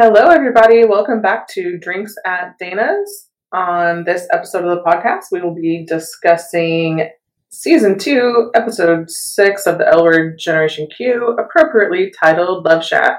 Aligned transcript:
Hello, 0.00 0.28
everybody. 0.28 0.84
Welcome 0.84 1.20
back 1.20 1.48
to 1.48 1.76
Drinks 1.76 2.14
at 2.24 2.56
Dana's. 2.60 3.30
On 3.52 4.04
this 4.04 4.28
episode 4.32 4.64
of 4.64 4.78
the 4.78 4.84
podcast, 4.84 5.32
we 5.32 5.40
will 5.40 5.56
be 5.56 5.84
discussing 5.84 7.10
season 7.48 7.98
two, 7.98 8.52
episode 8.54 9.10
six 9.10 9.66
of 9.66 9.76
the 9.78 9.88
L 9.88 10.04
Word 10.04 10.38
Generation 10.38 10.86
Q, 10.96 11.36
appropriately 11.36 12.12
titled 12.16 12.64
Love 12.64 12.84
Shack. 12.84 13.18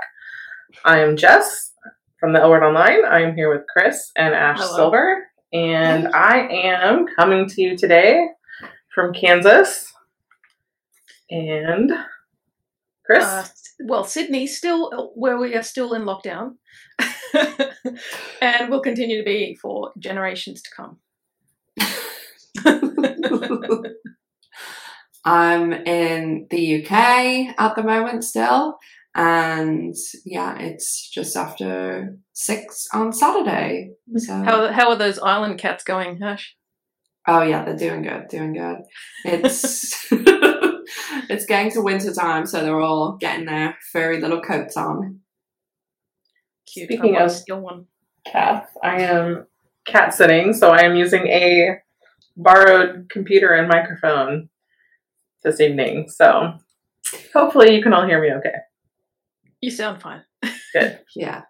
I 0.86 1.00
am 1.00 1.18
Jess 1.18 1.74
from 2.18 2.32
the 2.32 2.40
L 2.40 2.50
Word 2.50 2.64
Online. 2.64 3.04
I 3.04 3.24
am 3.24 3.36
here 3.36 3.54
with 3.54 3.68
Chris 3.68 4.14
and 4.16 4.34
Ash 4.34 4.60
Hello. 4.62 4.78
Silver, 4.78 5.28
and 5.52 6.08
I 6.16 6.48
am 6.48 7.08
coming 7.14 7.46
to 7.50 7.62
you 7.62 7.76
today 7.76 8.26
from 8.96 9.14
Kansas. 9.14 9.92
And 11.30 11.92
Chris, 13.06 13.26
Uh, 13.26 13.44
well, 13.80 14.04
Sydney 14.04 14.48
still 14.48 15.12
where 15.16 15.38
we 15.38 15.56
are 15.56 15.64
still 15.64 15.94
in 15.94 16.04
lockdown, 16.04 16.56
and 18.42 18.70
will 18.70 18.82
continue 18.82 19.18
to 19.18 19.24
be 19.24 19.58
for 19.62 19.92
generations 19.98 20.62
to 20.62 20.70
come. 20.76 20.98
I'm 25.26 25.74
in 25.74 26.48
the 26.50 26.84
UK 26.84 27.56
at 27.58 27.76
the 27.76 27.84
moment 27.84 28.24
still, 28.24 28.78
and 29.16 29.96
yeah, 30.26 30.58
it's 30.60 31.10
just 31.10 31.36
after 31.36 32.18
six 32.34 32.88
on 32.94 33.14
Saturday. 33.14 33.92
So, 34.18 34.34
how 34.34 34.72
how 34.72 34.90
are 34.90 34.96
those 34.96 35.20
island 35.20 35.60
cats 35.60 35.84
going, 35.84 36.22
Ash? 36.24 36.56
oh 37.30 37.42
yeah, 37.44 37.64
they're 37.64 37.78
doing 37.78 38.02
good, 38.02 38.28
doing 38.30 38.54
good. 38.54 38.80
It's 39.24 40.12
it's 41.30 41.46
getting 41.46 41.72
to 41.72 41.82
winter 41.82 42.14
time, 42.14 42.46
so 42.46 42.64
they're 42.64 42.80
all 42.80 43.14
getting 43.14 43.46
their 43.46 43.78
furry 43.92 44.20
little 44.20 44.42
coats 44.42 44.78
on. 44.78 45.20
Cute. 46.66 46.88
Speaking 46.88 47.16
I 47.18 47.24
of- 47.24 47.46
to 47.46 47.56
one. 47.56 47.86
Kath. 48.28 48.70
I 48.84 49.02
am 49.02 49.48
cat 49.86 50.14
sitting, 50.14 50.54
so 50.54 50.70
I 50.72 50.82
am 50.82 50.96
using 50.96 51.26
a 51.28 51.80
borrowed 52.36 53.10
computer 53.10 53.54
and 53.54 53.68
microphone 53.68 54.50
this 55.44 55.60
evening. 55.60 56.10
So 56.10 56.54
hopefully 57.34 57.76
you 57.76 57.82
can 57.82 57.94
all 57.94 58.06
hear 58.06 58.22
me 58.22 58.32
okay. 58.34 58.56
You 59.62 59.72
sound 59.72 60.02
fine. 60.02 60.24
Good. 60.74 61.00
yeah, 61.16 61.44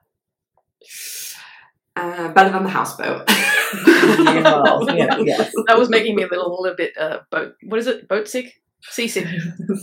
uh, 1.95 2.29
better 2.29 2.49
than 2.51 2.63
the 2.63 2.69
houseboat. 2.69 3.29
Well, 3.71 4.95
yeah, 4.95 5.17
yes. 5.19 5.51
That 5.67 5.77
was 5.77 5.89
making 5.89 6.15
me 6.15 6.23
a 6.23 6.27
little, 6.27 6.59
little 6.59 6.75
bit 6.75 6.97
uh, 6.97 7.19
boat. 7.29 7.53
What 7.63 7.79
is 7.79 7.85
it? 7.85 8.07
Boat 8.07 8.27
sick? 8.27 8.61
Seasick. 8.81 9.27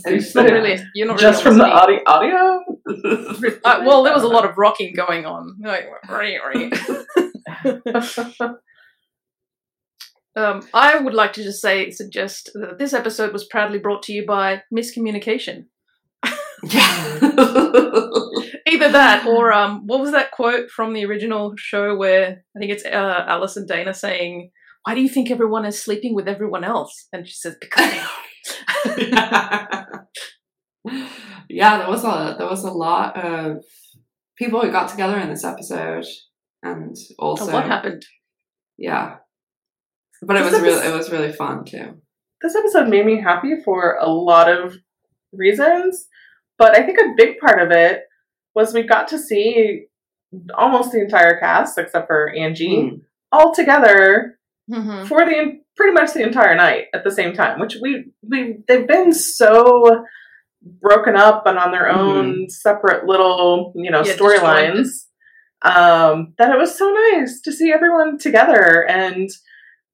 It's 0.05 0.33
Yeah. 0.35 0.41
not 0.41 0.51
really. 0.51 0.79
You're 0.95 1.07
not 1.07 1.19
Just 1.19 1.45
really 1.45 1.59
from 1.59 1.67
the 1.67 1.71
audio, 1.71 1.99
audio? 2.07 2.63
Uh, 3.63 3.83
well, 3.85 4.03
there 4.03 4.13
was 4.13 4.23
a 4.23 4.27
lot 4.27 4.43
of 4.45 4.57
rocking 4.57 4.93
going 4.95 5.25
on. 5.25 5.55
Like, 5.63 5.85
right, 6.09 6.37
right. 6.45 6.73
Um, 10.35 10.61
I 10.73 10.97
would 10.99 11.13
like 11.15 11.33
to 11.33 11.43
just 11.43 11.61
say, 11.61 11.89
suggest 11.89 12.51
that 12.53 12.77
this 12.77 12.93
episode 12.93 13.33
was 13.33 13.45
proudly 13.45 13.79
brought 13.79 14.03
to 14.03 14.13
you 14.13 14.25
by 14.25 14.61
miscommunication. 14.75 15.65
yeah. 16.63 17.19
Either 18.69 18.91
that, 18.91 19.25
or 19.27 19.51
um, 19.53 19.87
what 19.87 19.99
was 19.99 20.11
that 20.11 20.31
quote 20.31 20.69
from 20.69 20.93
the 20.93 21.05
original 21.05 21.53
show 21.57 21.95
where 21.95 22.43
I 22.55 22.59
think 22.59 22.71
it's 22.71 22.85
uh, 22.85 23.25
Alice 23.27 23.57
and 23.57 23.67
Dana 23.67 23.93
saying, 23.93 24.51
"Why 24.83 24.93
do 24.93 25.01
you 25.01 25.09
think 25.09 25.31
everyone 25.31 25.65
is 25.65 25.81
sleeping 25.81 26.13
with 26.13 26.27
everyone 26.27 26.63
else?" 26.63 27.07
And 27.13 27.25
she 27.27 27.33
says, 27.33 27.55
"Because 27.59 27.89
they 27.91 27.97
are." 27.99 28.09
yeah, 31.49 31.77
there 31.77 31.87
was 31.89 32.03
a 32.03 32.35
there 32.37 32.47
was 32.47 32.63
a 32.63 32.71
lot 32.71 33.17
of 33.17 33.63
people 34.37 34.61
who 34.61 34.71
got 34.71 34.89
together 34.89 35.17
in 35.17 35.29
this 35.29 35.43
episode, 35.43 36.05
and 36.63 36.95
also 37.19 37.45
So 37.45 37.53
what 37.53 37.65
happened? 37.65 38.03
Yeah, 38.77 39.15
but 40.21 40.37
it 40.37 40.43
This 40.43 40.53
was 40.53 40.61
really 40.61 40.87
it 40.87 40.93
was 40.93 41.11
really 41.11 41.31
fun 41.31 41.65
too. 41.65 42.01
this 42.41 42.55
episode 42.55 42.87
made 42.89 43.05
me 43.05 43.21
happy 43.21 43.55
for 43.63 43.97
a 43.99 44.09
lot 44.09 44.49
of 44.49 44.75
reasons, 45.33 46.07
but 46.57 46.75
I 46.77 46.85
think 46.85 46.99
a 46.99 47.13
big 47.17 47.39
part 47.39 47.61
of 47.61 47.71
it 47.71 48.03
was 48.55 48.73
we 48.73 48.83
got 48.83 49.07
to 49.09 49.17
see 49.19 49.85
almost 50.55 50.91
the 50.91 51.01
entire 51.01 51.39
cast 51.39 51.77
except 51.77 52.07
for 52.07 52.29
Angie 52.35 52.67
Mm. 52.91 53.01
all 53.31 53.53
together 53.53 54.37
hmm 54.71 55.05
for 55.05 55.25
the 55.25 55.59
pretty 55.77 55.93
much 55.93 56.13
the 56.13 56.23
entire 56.23 56.55
night 56.55 56.85
at 56.93 57.03
the 57.03 57.11
same 57.11 57.33
time, 57.33 57.59
which 57.59 57.77
we 57.81 58.11
we 58.29 58.57
they've 58.67 58.87
been 58.87 59.13
so 59.13 60.03
broken 60.81 61.15
up 61.15 61.45
and 61.45 61.57
on 61.57 61.71
their 61.71 61.87
own 61.89 62.49
separate 62.49 63.05
little 63.05 63.71
you 63.75 63.89
know 63.91 64.03
Yeah, 64.03 64.15
storylines 64.15 64.89
um, 65.61 66.33
that 66.37 66.51
it 66.51 66.57
was 66.57 66.77
so 66.77 66.91
nice 66.91 67.41
to 67.41 67.51
see 67.51 67.71
everyone 67.71 68.17
together 68.17 68.85
and 68.87 69.29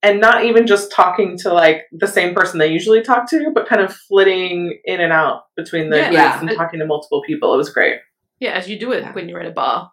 and 0.02 0.20
not 0.20 0.44
even 0.44 0.68
just 0.68 0.92
talking 0.92 1.38
to 1.38 1.54
like 1.54 1.84
the 1.94 2.08
same 2.08 2.34
person 2.36 2.60
they 2.60 2.68
usually 2.68 3.02
talk 3.02 3.30
to, 3.30 3.52
but 3.54 3.68
kind 3.70 3.82
of 3.82 3.94
flitting 3.94 4.78
in 4.84 5.00
and 5.00 5.14
out 5.14 5.44
between 5.56 5.90
the 5.90 5.96
Yeah. 5.98 6.10
groups 6.10 6.16
Yeah. 6.16 6.40
and 6.42 6.58
talking 6.58 6.80
to 6.80 6.86
multiple 6.86 7.22
people. 7.26 7.54
It 7.54 7.58
was 7.58 7.70
great. 7.70 8.00
Yeah, 8.40 8.52
as 8.52 8.68
you 8.68 8.78
do 8.78 8.92
it 8.92 9.02
Yeah. 9.04 9.14
when 9.14 9.30
you're 9.30 9.40
at 9.40 9.46
a 9.46 9.52
bar, 9.52 9.92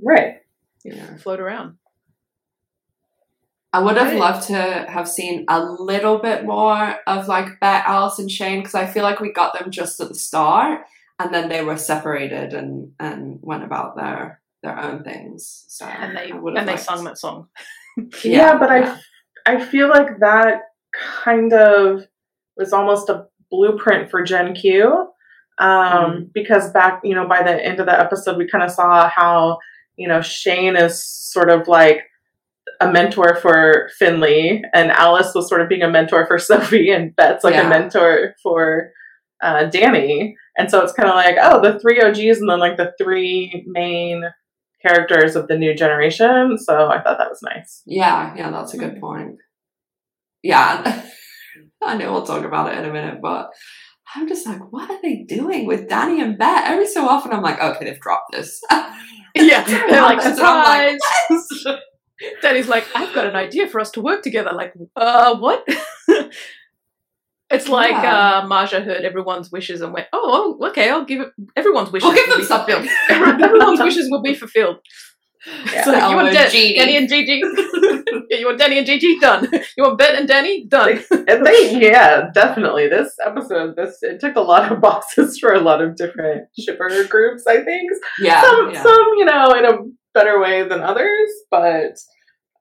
Right. 0.00 0.36
Yeah. 0.84 1.16
float 1.18 1.40
around. 1.40 1.76
I 3.72 3.80
would 3.80 3.96
have 3.96 4.14
loved 4.14 4.46
to 4.48 4.54
have 4.88 5.08
seen 5.08 5.44
a 5.48 5.60
little 5.62 6.18
bit 6.18 6.44
more 6.46 6.96
of 7.06 7.28
like 7.28 7.60
Bette, 7.60 7.84
Alice, 7.86 8.18
and 8.18 8.30
Shane 8.30 8.60
because 8.60 8.74
I 8.74 8.86
feel 8.86 9.02
like 9.02 9.20
we 9.20 9.32
got 9.32 9.58
them 9.58 9.70
just 9.70 10.00
at 10.00 10.08
the 10.08 10.14
start, 10.14 10.80
and 11.18 11.32
then 11.34 11.48
they 11.48 11.62
were 11.62 11.76
separated 11.76 12.54
and 12.54 12.92
and 12.98 13.38
went 13.42 13.64
about 13.64 13.96
their 13.96 14.40
their 14.62 14.78
own 14.78 15.02
things. 15.04 15.64
So 15.68 15.84
And 15.84 16.16
they 16.16 16.32
I 16.32 16.36
would 16.36 16.54
have 16.56 16.60
and 16.60 16.68
they 16.68 16.72
liked- 16.72 16.84
sung 16.84 17.04
that 17.04 17.18
song. 17.18 17.48
Yeah, 18.24 18.58
but 18.58 18.68
yeah. 18.70 18.98
I 19.46 19.54
I 19.54 19.64
feel 19.64 19.88
like 19.88 20.18
that 20.20 20.62
kind 21.24 21.52
of 21.52 22.02
was 22.56 22.72
almost 22.72 23.08
a 23.08 23.26
blueprint 23.50 24.10
for 24.10 24.22
Gen 24.22 24.54
Q. 24.54 25.08
Um, 25.58 26.30
because 26.34 26.70
back, 26.72 27.00
you 27.02 27.14
know, 27.14 27.26
by 27.26 27.42
the 27.42 27.64
end 27.64 27.80
of 27.80 27.86
the 27.86 27.98
episode, 27.98 28.36
we 28.36 28.46
kind 28.46 28.62
of 28.62 28.70
saw 28.70 29.08
how, 29.08 29.56
you 29.96 30.06
know, 30.06 30.20
Shane 30.20 30.76
is 30.76 31.02
sort 31.02 31.48
of 31.48 31.66
like 31.68 32.02
a 32.80 32.90
mentor 32.90 33.36
for 33.36 33.88
Finley, 33.98 34.62
and 34.74 34.90
Alice 34.90 35.32
was 35.34 35.48
sort 35.48 35.60
of 35.60 35.68
being 35.68 35.82
a 35.82 35.90
mentor 35.90 36.26
for 36.26 36.38
Sophie, 36.50 36.90
and 36.90 37.14
Bette's 37.16 37.44
like 37.44 37.56
a 37.56 37.68
mentor 37.68 38.34
for 38.42 38.90
uh, 39.42 39.68
Dani. 39.70 40.34
And 40.58 40.70
so 40.70 40.82
it's 40.82 40.92
kind 40.92 41.08
of 41.08 41.14
like, 41.14 41.36
oh, 41.40 41.60
the 41.60 41.78
three 41.78 42.00
OGs, 42.00 42.38
and 42.38 42.48
then 42.48 42.58
like 42.58 42.76
the 42.76 42.92
three 43.00 43.64
main 43.66 44.24
characters 44.84 45.36
of 45.36 45.48
the 45.48 45.58
new 45.58 45.74
generation. 45.74 46.56
So 46.58 46.88
I 46.88 47.02
thought 47.02 47.18
that 47.18 47.30
was 47.30 47.42
nice. 47.42 47.82
Yeah, 47.86 48.34
yeah, 48.36 48.50
that's 48.50 48.74
a 48.74 48.78
good 48.78 49.00
point. 49.00 49.36
Yeah, 50.42 51.02
I 51.82 51.96
know 51.96 52.12
we'll 52.12 52.26
talk 52.26 52.44
about 52.44 52.72
it 52.72 52.78
in 52.78 52.84
a 52.84 52.92
minute, 52.92 53.18
but 53.20 53.50
I'm 54.14 54.28
just 54.28 54.46
like, 54.46 54.60
what 54.72 54.90
are 54.90 55.00
they 55.02 55.24
doing 55.28 55.66
with 55.66 55.88
Dani 55.88 56.22
and 56.22 56.38
Bette? 56.38 56.66
Every 56.66 56.86
so 56.86 57.06
often, 57.08 57.32
I'm 57.32 57.42
like, 57.42 57.60
okay, 57.60 57.84
they've 57.84 58.00
dropped 58.00 58.32
this. 58.32 58.60
Yeah, 59.38 59.64
they're 59.64 60.00
like 60.00 60.22
surprise. 60.22 60.98
like, 61.66 61.78
Dani's 62.42 62.68
like, 62.68 62.84
I've 62.94 63.14
got 63.14 63.26
an 63.26 63.36
idea 63.36 63.68
for 63.68 63.80
us 63.80 63.90
to 63.92 64.00
work 64.00 64.22
together. 64.22 64.52
Like, 64.52 64.72
uh, 64.96 65.36
what? 65.36 65.66
it's 67.50 67.68
like 67.68 67.90
Yeah. 67.90 68.40
uh, 68.42 68.46
Marja 68.46 68.82
heard 68.84 69.02
everyone's 69.04 69.52
wishes 69.52 69.80
and 69.80 69.92
went, 69.92 70.06
oh, 70.12 70.56
oh, 70.60 70.68
okay, 70.68 70.90
I'll 70.90 71.04
give 71.04 71.20
it. 71.20 71.28
Everyone's 71.56 71.92
wishes. 71.92 72.06
We'll 72.08 72.16
give 72.16 72.28
them 72.34 72.44
something. 72.44 72.88
Everyone's 73.08 73.80
wishes 73.80 74.08
will 74.10 74.22
be 74.22 74.34
fulfilled. 74.34 74.78
Yeah. 75.66 75.84
So 75.84 75.92
you 75.92 75.98
Oh, 76.00 76.16
want 76.16 76.32
Dan- 76.32 76.50
Dani 76.50 76.98
and 76.98 77.08
Gigi? 77.08 77.40
yeah, 77.40 78.38
you 78.40 78.46
want 78.46 78.60
Dani 78.60 78.78
and 78.78 78.86
Gigi? 78.86 79.16
Done. 79.20 79.48
You 79.76 79.84
want 79.84 79.96
Bette 79.96 80.16
and 80.18 80.28
Dani? 80.28 80.68
Done. 80.68 81.04
And 81.28 81.46
they, 81.46 81.78
yeah, 81.80 82.30
definitely. 82.34 82.88
This 82.88 83.14
episode, 83.24 83.76
this 83.76 83.98
it 84.02 84.18
took 84.18 84.34
a 84.34 84.40
lot 84.40 84.72
of 84.72 84.80
boxes 84.80 85.38
for 85.38 85.52
a 85.52 85.60
lot 85.60 85.80
of 85.80 85.94
different 85.94 86.48
shipper 86.58 87.04
groups. 87.08 87.46
I 87.46 87.62
think 87.62 87.92
yeah, 88.18 88.40
some, 88.42 88.70
yeah. 88.72 88.82
some, 88.82 89.06
you 89.18 89.24
know, 89.24 89.46
in 89.52 89.64
a 89.66 89.78
better 90.14 90.40
way 90.40 90.66
than 90.66 90.80
others, 90.82 91.30
but 91.48 91.92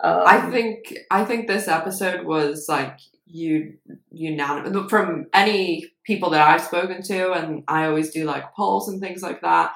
um, 0.02 0.24
I 0.26 0.50
think 0.52 0.94
I 1.10 1.26
think 1.26 1.48
this 1.48 1.68
episode 1.68 2.26
was 2.26 2.66
like 2.68 3.00
you 3.26 3.78
unanimous 4.12 4.90
from 4.90 5.26
any 5.34 5.86
people 6.06 6.30
that 6.32 6.48
I've 6.48 6.62
spoken 6.62 7.02
to, 7.04 7.32
and 7.34 7.64
I 7.68 7.86
always 7.86 8.12
do 8.12 8.26
like 8.26 8.54
polls 8.54 8.90
and 8.90 9.02
things 9.02 9.22
like 9.22 9.42
that. 9.42 9.74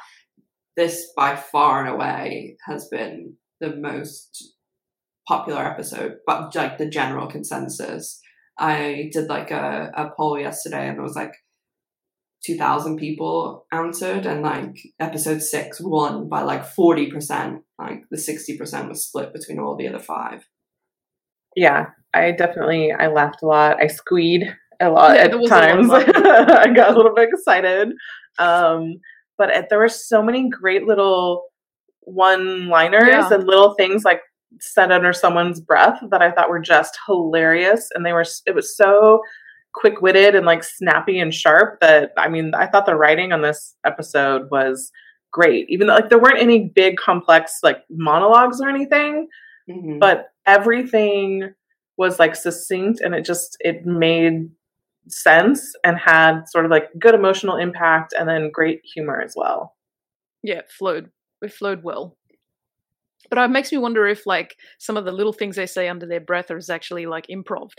This 0.75 1.11
by 1.15 1.35
far 1.35 1.85
and 1.85 1.93
away 1.93 2.57
has 2.65 2.87
been 2.87 3.35
the 3.59 3.75
most 3.75 4.53
popular 5.27 5.65
episode, 5.65 6.17
but 6.25 6.55
like 6.55 6.77
the 6.77 6.89
general 6.89 7.27
consensus. 7.27 8.19
I 8.57 9.09
did 9.13 9.29
like 9.29 9.51
a, 9.51 9.91
a 9.95 10.11
poll 10.17 10.37
yesterday, 10.37 10.87
and 10.87 10.97
it 10.97 11.01
was 11.01 11.15
like 11.15 11.33
two 12.45 12.57
thousand 12.57 12.97
people 12.97 13.65
answered, 13.71 14.25
and 14.25 14.41
like 14.41 14.77
episode 14.99 15.41
six 15.41 15.79
won 15.81 16.27
by 16.29 16.41
like 16.41 16.65
forty 16.65 17.09
percent. 17.11 17.61
Like 17.77 18.03
the 18.11 18.17
sixty 18.17 18.57
percent 18.57 18.89
was 18.89 19.05
split 19.05 19.33
between 19.33 19.59
all 19.59 19.75
the 19.75 19.87
other 19.87 19.99
five. 19.99 20.43
yeah, 21.55 21.87
I 22.13 22.31
definitely 22.31 22.91
I 22.91 23.07
laughed 23.07 23.41
a 23.43 23.47
lot. 23.47 23.77
I 23.81 23.87
squeed 23.87 24.43
a 24.81 24.89
lot 24.89 25.15
Yeah, 25.15 25.23
at 25.23 25.33
a 25.33 25.37
lot 25.37 25.49
times. 25.49 25.89
I 25.93 26.67
got 26.73 26.91
a 26.93 26.95
little 26.97 27.13
bit 27.15 27.29
excited. 27.31 27.89
Um, 28.37 28.95
but 29.37 29.49
it, 29.49 29.65
there 29.69 29.79
were 29.79 29.89
so 29.89 30.21
many 30.21 30.49
great 30.49 30.85
little 30.85 31.43
one 32.01 32.67
liners 32.67 33.03
Yeah. 33.07 33.33
and 33.33 33.45
little 33.45 33.73
things 33.75 34.03
like 34.03 34.21
said 34.59 34.91
under 34.91 35.13
someone's 35.13 35.59
breath 35.61 35.99
that 36.11 36.21
I 36.21 36.31
thought 36.31 36.49
were 36.49 36.59
just 36.59 36.97
hilarious. 37.05 37.89
And 37.93 38.05
they 38.05 38.13
were, 38.13 38.25
it 38.45 38.55
was 38.55 38.75
so 38.75 39.21
quick 39.73 40.01
witted 40.01 40.35
and 40.35 40.45
like 40.45 40.63
snappy 40.63 41.19
and 41.19 41.33
sharp 41.33 41.79
that 41.81 42.11
I 42.17 42.27
mean, 42.29 42.53
I 42.55 42.67
thought 42.67 42.85
the 42.85 42.95
writing 42.95 43.31
on 43.31 43.41
this 43.41 43.75
episode 43.85 44.49
was 44.51 44.91
great. 45.31 45.67
Even 45.69 45.87
though 45.87 45.95
like 45.95 46.09
there 46.09 46.19
weren't 46.19 46.41
any 46.41 46.69
big 46.73 46.97
complex 46.97 47.59
like 47.63 47.83
monologues 47.89 48.59
or 48.61 48.69
anything, 48.69 49.27
Mhm. 49.69 49.99
but 49.99 50.31
everything 50.47 51.53
was 51.97 52.17
like 52.17 52.35
succinct 52.35 53.01
and 53.01 53.13
it 53.13 53.23
just 53.25 53.57
it 53.59 53.85
made 53.85 54.49
sense 55.07 55.73
and 55.83 55.97
had 55.97 56.43
sort 56.47 56.65
of 56.65 56.71
like 56.71 56.89
good 56.97 57.13
emotional 57.15 57.57
impact 57.57 58.13
and 58.17 58.27
then 58.27 58.49
great 58.51 58.81
humor 58.83 59.21
as 59.21 59.33
well. 59.35 59.75
Yeah, 60.43 60.59
it 60.59 60.69
flowed. 60.71 61.11
It 61.41 61.51
flowed 61.53 61.83
well. 61.83 62.15
But 63.29 63.37
it 63.39 63.49
makes 63.51 63.71
me 63.71 63.77
wonder 63.77 64.07
if 64.07 64.25
like 64.25 64.55
some 64.79 64.97
of 64.97 65.05
the 65.05 65.11
little 65.11 65.33
things 65.33 65.55
they 65.55 65.65
say 65.67 65.87
under 65.87 66.05
their 66.07 66.19
breath 66.19 66.49
is 66.51 66.69
actually 66.69 67.05
like 67.05 67.27
improv. 67.27 67.71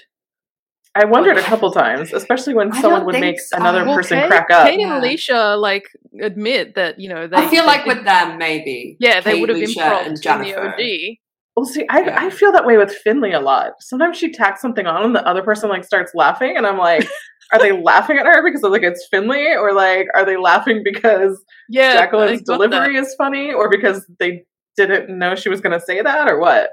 I 0.95 1.05
wondered 1.05 1.37
a 1.37 1.43
couple 1.43 1.71
times, 1.71 2.13
especially 2.13 2.55
when 2.55 2.73
I 2.73 2.81
someone 2.81 3.05
would 3.07 3.21
make 3.21 3.39
so. 3.41 3.57
another 3.57 3.85
Well, 3.85 3.95
person 3.97 4.19
Kate- 4.19 4.29
crack 4.29 4.51
up. 4.51 4.67
Kate 4.67 4.81
and 4.81 4.91
Yeah. 4.91 5.01
Leisha 5.01 5.61
like 5.61 5.85
admit 6.21 6.75
that 6.75 6.99
you 6.99 7.09
know 7.09 7.27
they. 7.29 7.37
I 7.37 7.47
feel 7.49 7.63
they 7.63 7.67
like 7.69 7.85
did- 7.85 7.97
with 7.99 8.05
them, 8.05 8.39
maybe. 8.39 8.97
yeah 8.99 9.21
they 9.21 9.39
would 9.41 9.49
have 9.51 9.59
Leisha, 9.59 9.77
improv 9.77 10.07
and 10.07 10.27
in 10.27 10.53
the 10.53 10.61
OD. 10.61 11.19
Well, 11.57 11.67
see, 11.67 11.85
I, 11.91 12.01
Yeah. 12.03 12.17
I 12.19 12.31
feel 12.31 12.53
that 12.53 12.65
way 12.65 12.77
with 12.77 12.93
Finley 12.93 13.33
a 13.33 13.41
lot. 13.41 13.73
Sometimes 13.81 14.17
she 14.17 14.33
tacks 14.33 14.61
something 14.63 14.87
on 14.87 15.05
and 15.05 15.15
the 15.15 15.27
other 15.27 15.43
person 15.43 15.69
like 15.69 15.85
starts 15.85 16.13
laughing, 16.15 16.57
and 16.57 16.67
I'm 16.67 16.79
like, 16.79 17.07
are 17.53 17.59
they 17.59 17.73
laughing 17.73 18.19
at 18.19 18.27
her 18.27 18.43
because 18.45 18.63
of 18.65 18.73
like 18.73 18.83
it's 18.83 19.07
Finley, 19.11 19.55
or 19.55 19.73
like 19.73 20.07
are 20.15 20.25
they 20.25 20.37
laughing 20.37 20.83
because 20.85 21.41
Yeah, 21.69 21.95
Jacqueline's 21.95 22.41
I 22.49 22.53
got 22.57 22.59
that. 22.61 22.71
delivery 22.71 22.97
is 22.97 23.15
funny, 23.17 23.53
or 23.53 23.69
because 23.71 24.05
they 24.19 24.45
didn't 24.77 25.17
know 25.19 25.35
she 25.35 25.49
was 25.51 25.61
going 25.61 25.79
to 25.79 25.85
say 25.85 26.01
that, 26.03 26.29
or 26.29 26.39
what? 26.41 26.71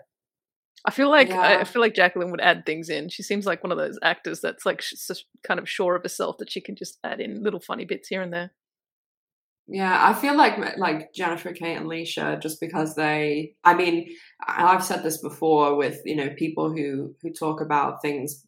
I 0.85 0.91
feel 0.91 1.09
like 1.09 1.29
I 1.31 1.53
Yeah. 1.53 1.59
I 1.61 1.63
feel 1.63 1.81
like 1.81 1.95
Jacqueline 1.95 2.31
would 2.31 2.41
add 2.41 2.65
things 2.65 2.89
in. 2.89 3.09
She 3.09 3.23
seems 3.23 3.45
like 3.45 3.63
one 3.63 3.71
of 3.71 3.77
those 3.77 3.99
actors 4.01 4.41
that's 4.41 4.65
like 4.65 4.81
sh- 4.81 4.93
kind 5.43 5.59
of 5.59 5.69
sure 5.69 5.95
of 5.95 6.03
herself 6.03 6.37
that 6.39 6.51
she 6.51 6.61
can 6.61 6.75
just 6.75 6.99
add 7.03 7.19
in 7.19 7.43
little 7.43 7.59
funny 7.59 7.85
bits 7.85 8.07
here 8.07 8.21
and 8.21 8.31
there. 8.33 8.51
Yeah, 9.69 10.07
I 10.07 10.13
feel 10.13 10.35
like 10.37 10.77
like 10.77 11.13
Jennifer, 11.13 11.51
Kate, 11.51 11.75
and 11.75 11.87
Leisha, 11.87 12.41
just 12.41 12.61
because 12.61 12.95
they. 12.95 13.53
I 13.65 13.73
mean, 13.73 14.09
I've 14.47 14.83
said 14.83 15.03
this 15.03 15.17
before 15.21 15.75
with 15.75 16.01
you 16.05 16.15
know 16.15 16.29
people 16.37 16.71
who 16.71 17.13
who 17.21 17.33
talk 17.33 17.59
about 17.59 18.01
things 18.01 18.45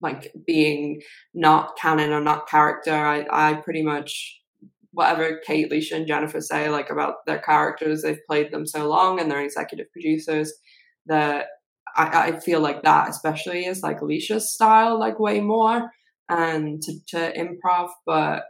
like 0.00 0.32
being 0.46 1.02
not 1.34 1.76
canon 1.76 2.10
or 2.12 2.22
not 2.22 2.48
character. 2.48 2.94
I 2.94 3.26
I 3.30 3.54
pretty 3.54 3.82
much 3.82 4.40
whatever 4.92 5.40
Kate, 5.46 5.70
Leisha, 5.70 5.92
and 5.96 6.06
Jennifer 6.06 6.40
say 6.40 6.70
like 6.70 6.88
about 6.88 7.26
their 7.26 7.38
characters, 7.40 8.00
they've 8.00 8.24
played 8.26 8.50
them 8.50 8.66
so 8.66 8.88
long, 8.88 9.20
and 9.20 9.30
they're 9.30 9.44
executive 9.44 9.92
producers 9.92 10.54
that 11.04 11.48
I, 11.96 12.28
I 12.28 12.40
feel 12.40 12.60
like 12.60 12.82
that 12.82 13.08
especially 13.08 13.66
is 13.66 13.82
like 13.82 14.00
Leisha's 14.00 14.52
style, 14.52 14.98
like 14.98 15.18
way 15.18 15.40
more 15.40 15.90
and 16.28 16.82
to, 16.82 16.92
to 17.08 17.32
improv, 17.32 17.90
but. 18.04 18.44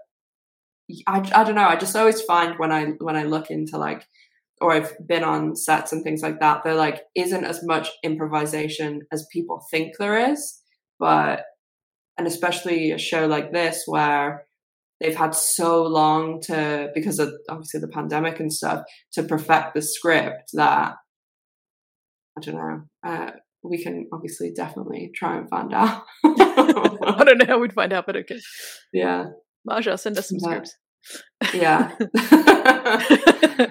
I, 1.09 1.19
I 1.35 1.43
don't 1.43 1.57
know. 1.57 1.67
I 1.67 1.75
just 1.75 1.97
always 1.97 2.23
find 2.23 2.61
when 2.61 2.71
I 2.71 2.85
when 3.01 3.17
I 3.17 3.25
look 3.25 3.51
into 3.51 3.77
like 3.77 4.07
or 4.61 4.73
I've 4.73 4.95
been 5.07 5.25
on 5.25 5.57
sets 5.57 5.93
and 5.93 6.03
things 6.03 6.23
like 6.23 6.41
that, 6.41 6.65
there 6.65 6.75
like 6.75 7.03
isn't 7.15 7.45
as 7.45 7.63
much 7.65 7.91
improvisation 8.03 9.03
as 9.13 9.27
people 9.33 9.67
think 9.71 9.95
there 9.99 10.31
is. 10.31 10.61
But 10.99 11.43
and 12.17 12.27
especially 12.27 12.93
a 12.93 12.99
show 12.99 13.27
like 13.27 13.53
this 13.53 13.83
where 13.87 14.47
they've 15.01 15.17
had 15.17 15.35
so 15.35 15.83
long 15.83 16.41
to 16.43 16.89
because 16.95 17.19
of 17.19 17.35
obviously 17.51 17.81
the 17.81 17.89
pandemic 17.89 18.41
and 18.41 18.53
stuff 18.53 18.85
to 19.13 19.23
perfect 19.23 19.75
the 19.75 19.83
script 19.83 20.51
that 20.55 20.95
I 22.37 22.41
don't 22.43 22.55
know. 22.57 22.83
Uh, 23.05 23.31
we 23.63 23.83
can 23.83 24.09
obviously 24.13 24.53
definitely 24.55 25.11
try 25.15 25.37
and 25.39 25.49
find 25.49 25.73
out. 25.73 26.03
I 26.25 27.23
don't 27.25 27.39
know 27.39 27.47
how 27.47 27.59
we'd 27.59 27.73
find 27.73 27.93
out, 27.93 28.07
but 28.07 28.17
okay. 28.17 28.39
yeah, 28.93 29.27
Marja, 29.69 29.99
send 29.99 30.19
us 30.19 30.29
some 30.29 30.39
But- 30.43 30.67
scripts. 30.67 30.77
yeah. 31.55 31.93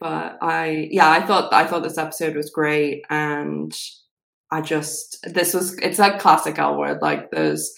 but 0.00 0.38
I 0.42 0.88
yeah, 0.90 1.08
I 1.10 1.24
thought 1.26 1.52
I 1.52 1.66
thought 1.66 1.82
this 1.82 1.98
episode 1.98 2.36
was 2.36 2.50
great 2.50 3.02
and 3.08 3.72
I 4.50 4.60
just 4.60 5.18
this 5.24 5.54
was 5.54 5.78
it's 5.78 5.98
like 5.98 6.18
classic 6.18 6.58
L 6.58 6.78
word, 6.78 6.98
like 7.00 7.30
there's 7.30 7.72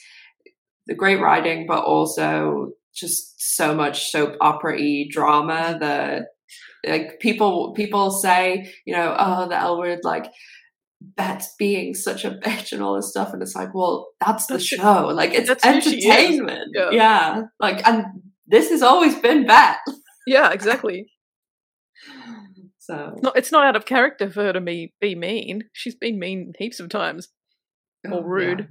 the 0.86 0.94
great 0.94 1.20
writing 1.20 1.66
but 1.68 1.84
also 1.84 2.70
just 2.94 3.34
so 3.56 3.74
much 3.74 4.10
soap 4.10 4.36
opera 4.40 4.76
y 4.78 5.06
drama 5.10 5.76
that 5.80 6.26
like 6.86 7.18
people 7.20 7.72
people 7.74 8.10
say, 8.10 8.72
you 8.86 8.94
know, 8.94 9.14
oh 9.18 9.48
the 9.48 9.56
L 9.56 9.78
word 9.78 10.00
like 10.02 10.26
Bette's 11.00 11.54
being 11.58 11.94
such 11.94 12.24
a 12.24 12.30
bitch 12.30 12.72
and 12.72 12.82
all 12.82 12.96
this 12.96 13.10
stuff 13.10 13.32
and 13.32 13.42
it's 13.42 13.54
like, 13.54 13.74
well, 13.74 14.08
that's 14.24 14.46
the 14.46 14.54
That's 14.54 14.66
just- 14.68 14.82
show. 14.82 15.06
Like 15.08 15.34
it's 15.34 15.48
that's 15.48 15.64
who 15.64 15.80
she 15.80 15.96
is. 15.98 16.04
entertainment. 16.06 16.70
Yeah. 16.74 16.90
yeah. 16.92 17.42
Like 17.60 17.86
and 17.86 18.04
this 18.46 18.70
has 18.70 18.82
always 18.82 19.14
been 19.18 19.46
Bette. 19.46 19.78
yeah, 20.26 20.50
exactly. 20.52 21.06
So 22.78 23.14
No, 23.22 23.30
it's 23.30 23.50
not 23.52 23.64
out 23.64 23.76
of 23.76 23.86
character 23.86 24.30
for 24.30 24.42
her 24.44 24.52
to 24.52 24.60
be 24.60 24.92
be 25.00 25.14
mean. 25.14 25.64
She's 25.72 25.94
been 25.94 26.18
mean 26.18 26.52
heaps 26.58 26.80
of 26.80 26.88
times. 26.90 27.28
Oh, 28.06 28.18
Or 28.18 28.24
rude. 28.28 28.68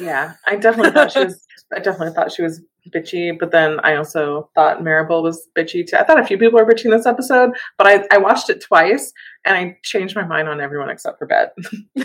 Yeah, 0.00 0.34
I 0.46 0.56
definitely 0.56 0.92
thought 0.92 1.12
she 1.12 1.24
was. 1.24 1.44
I 1.74 1.80
definitely 1.80 2.14
thought 2.14 2.32
she 2.32 2.42
was 2.42 2.62
bitchy, 2.94 3.38
but 3.38 3.50
then 3.50 3.80
I 3.80 3.96
also 3.96 4.50
thought 4.54 4.80
Maribel 4.80 5.22
was 5.22 5.48
bitchy 5.56 5.86
too. 5.86 5.96
I 5.96 6.04
thought 6.04 6.20
a 6.20 6.26
few 6.26 6.38
people 6.38 6.58
were 6.58 6.66
bitchy 6.66 6.86
in 6.86 6.90
this 6.90 7.06
episode, 7.06 7.50
but 7.78 7.86
I, 7.86 8.04
I 8.12 8.18
watched 8.18 8.50
it 8.50 8.60
twice 8.60 9.12
and 9.44 9.56
I 9.56 9.78
changed 9.82 10.16
my 10.16 10.24
mind 10.24 10.48
on 10.48 10.60
everyone 10.60 10.90
except 10.90 11.18
for 11.18 11.26
Bette. 11.26 11.52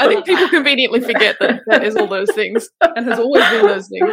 I 0.00 0.08
think 0.08 0.24
people 0.26 0.48
conveniently 0.48 1.00
forget 1.00 1.36
that 1.40 1.60
that 1.66 1.84
is 1.84 1.96
all 1.96 2.06
those 2.06 2.32
things 2.32 2.68
and 2.80 3.06
has 3.06 3.18
always 3.18 3.48
been 3.50 3.66
those 3.66 3.88
things. 3.88 4.12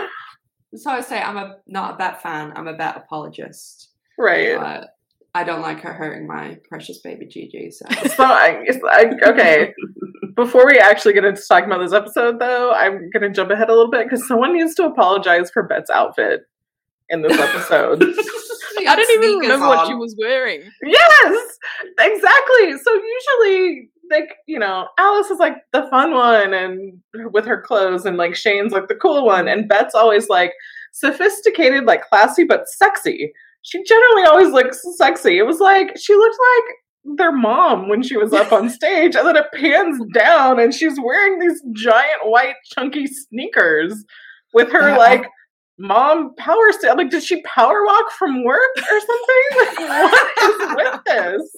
So 0.76 0.92
I 0.92 1.02
say 1.02 1.22
I'm 1.22 1.38
a 1.38 1.58
not 1.68 1.96
a 1.96 1.98
Bette 1.98 2.18
fan. 2.22 2.54
I'm 2.56 2.68
a 2.68 2.74
Bette 2.76 3.00
apologist. 3.00 3.90
right. 4.18 4.58
But 4.58 4.90
I 5.34 5.44
don't 5.44 5.62
like 5.62 5.82
her 5.82 5.92
hurting 5.94 6.28
my 6.28 6.58
precious 6.70 7.00
baby 7.00 7.26
Gigi. 7.26 7.70
So 7.70 7.86
So 8.08 8.24
I, 8.24 8.64
it's, 8.66 8.80
I 8.84 9.30
okay. 9.32 9.74
Before 10.36 10.66
we 10.66 10.78
actually 10.78 11.14
get 11.14 11.26
into 11.26 11.42
talking 11.48 11.70
about 11.70 11.82
this 11.82 11.94
episode, 11.94 12.40
though, 12.40 12.72
I'm 12.72 13.10
gonna 13.12 13.32
jump 13.32 13.52
ahead 13.52 13.70
a 13.70 13.74
little 13.74 13.92
bit 13.92 14.06
because 14.06 14.28
someone 14.28 14.54
needs 14.54 14.76
to 14.76 14.86
apologize 14.86 15.52
for 15.52 15.64
Bette's 15.64 15.90
outfit 15.90 16.42
in 17.10 17.22
this 17.22 17.38
episode. 17.38 18.04
I 18.88 18.96
don't 18.96 19.24
even 19.24 19.40
remember 19.40 19.68
what 19.68 19.88
she 19.88 19.94
was 19.94 20.16
wearing. 20.20 20.62
yes, 20.84 21.58
exactly. 22.00 22.78
So 22.84 22.94
usually, 22.94 23.90
like 24.12 24.36
you 24.48 24.60
know, 24.60 24.88
Alice 24.98 25.30
is 25.30 25.40
like 25.40 25.58
the 25.74 25.88
fun 25.90 26.14
one, 26.14 26.54
and 26.54 27.00
with 27.32 27.46
her 27.46 27.62
clothes, 27.62 28.06
and 28.06 28.18
like 28.18 28.36
Shane's 28.36 28.72
like 28.72 28.88
the 28.88 28.96
cool 28.96 29.26
one, 29.26 29.48
and 29.48 29.70
Bette's 29.70 29.96
always 29.96 30.30
like 30.30 30.54
sophisticated, 30.94 31.86
like 31.86 32.08
classy 32.10 32.44
but 32.44 32.68
sexy. 32.68 33.32
She 33.64 33.84
generally 33.84 34.24
always 34.24 34.50
looks 34.50 34.82
sexy. 34.98 35.38
It 35.40 35.46
was 35.46 35.60
like 35.60 35.98
she 35.98 36.14
looked 36.14 36.38
like 36.56 36.76
their 37.18 37.32
mom 37.32 37.88
when 37.88 38.04
she 38.04 38.18
was 38.18 38.34
up 38.34 38.52
on 38.52 38.70
stage, 38.82 39.16
and 39.16 39.28
then 39.28 39.36
it 39.36 39.46
pans 39.54 40.00
down, 40.14 40.60
and 40.60 40.74
she's 40.74 41.00
wearing 41.00 41.40
these 41.40 41.62
giant 41.74 42.22
white 42.24 42.56
chunky 42.74 43.08
sneakers 43.08 44.04
with 44.54 44.72
her 44.72 44.98
like 44.98 45.26
mom 45.78 46.34
power 46.36 46.72
st- 46.72 46.90
I'm 46.92 46.98
like 46.98 47.10
did 47.10 47.22
she 47.22 47.42
power 47.42 47.86
walk 47.86 48.10
from 48.12 48.46
work 48.46 48.62
or 48.78 49.00
something 49.02 49.44
like 49.58 49.80
what 49.80 50.38
is 50.42 50.76
with 50.76 51.02
this 51.06 51.56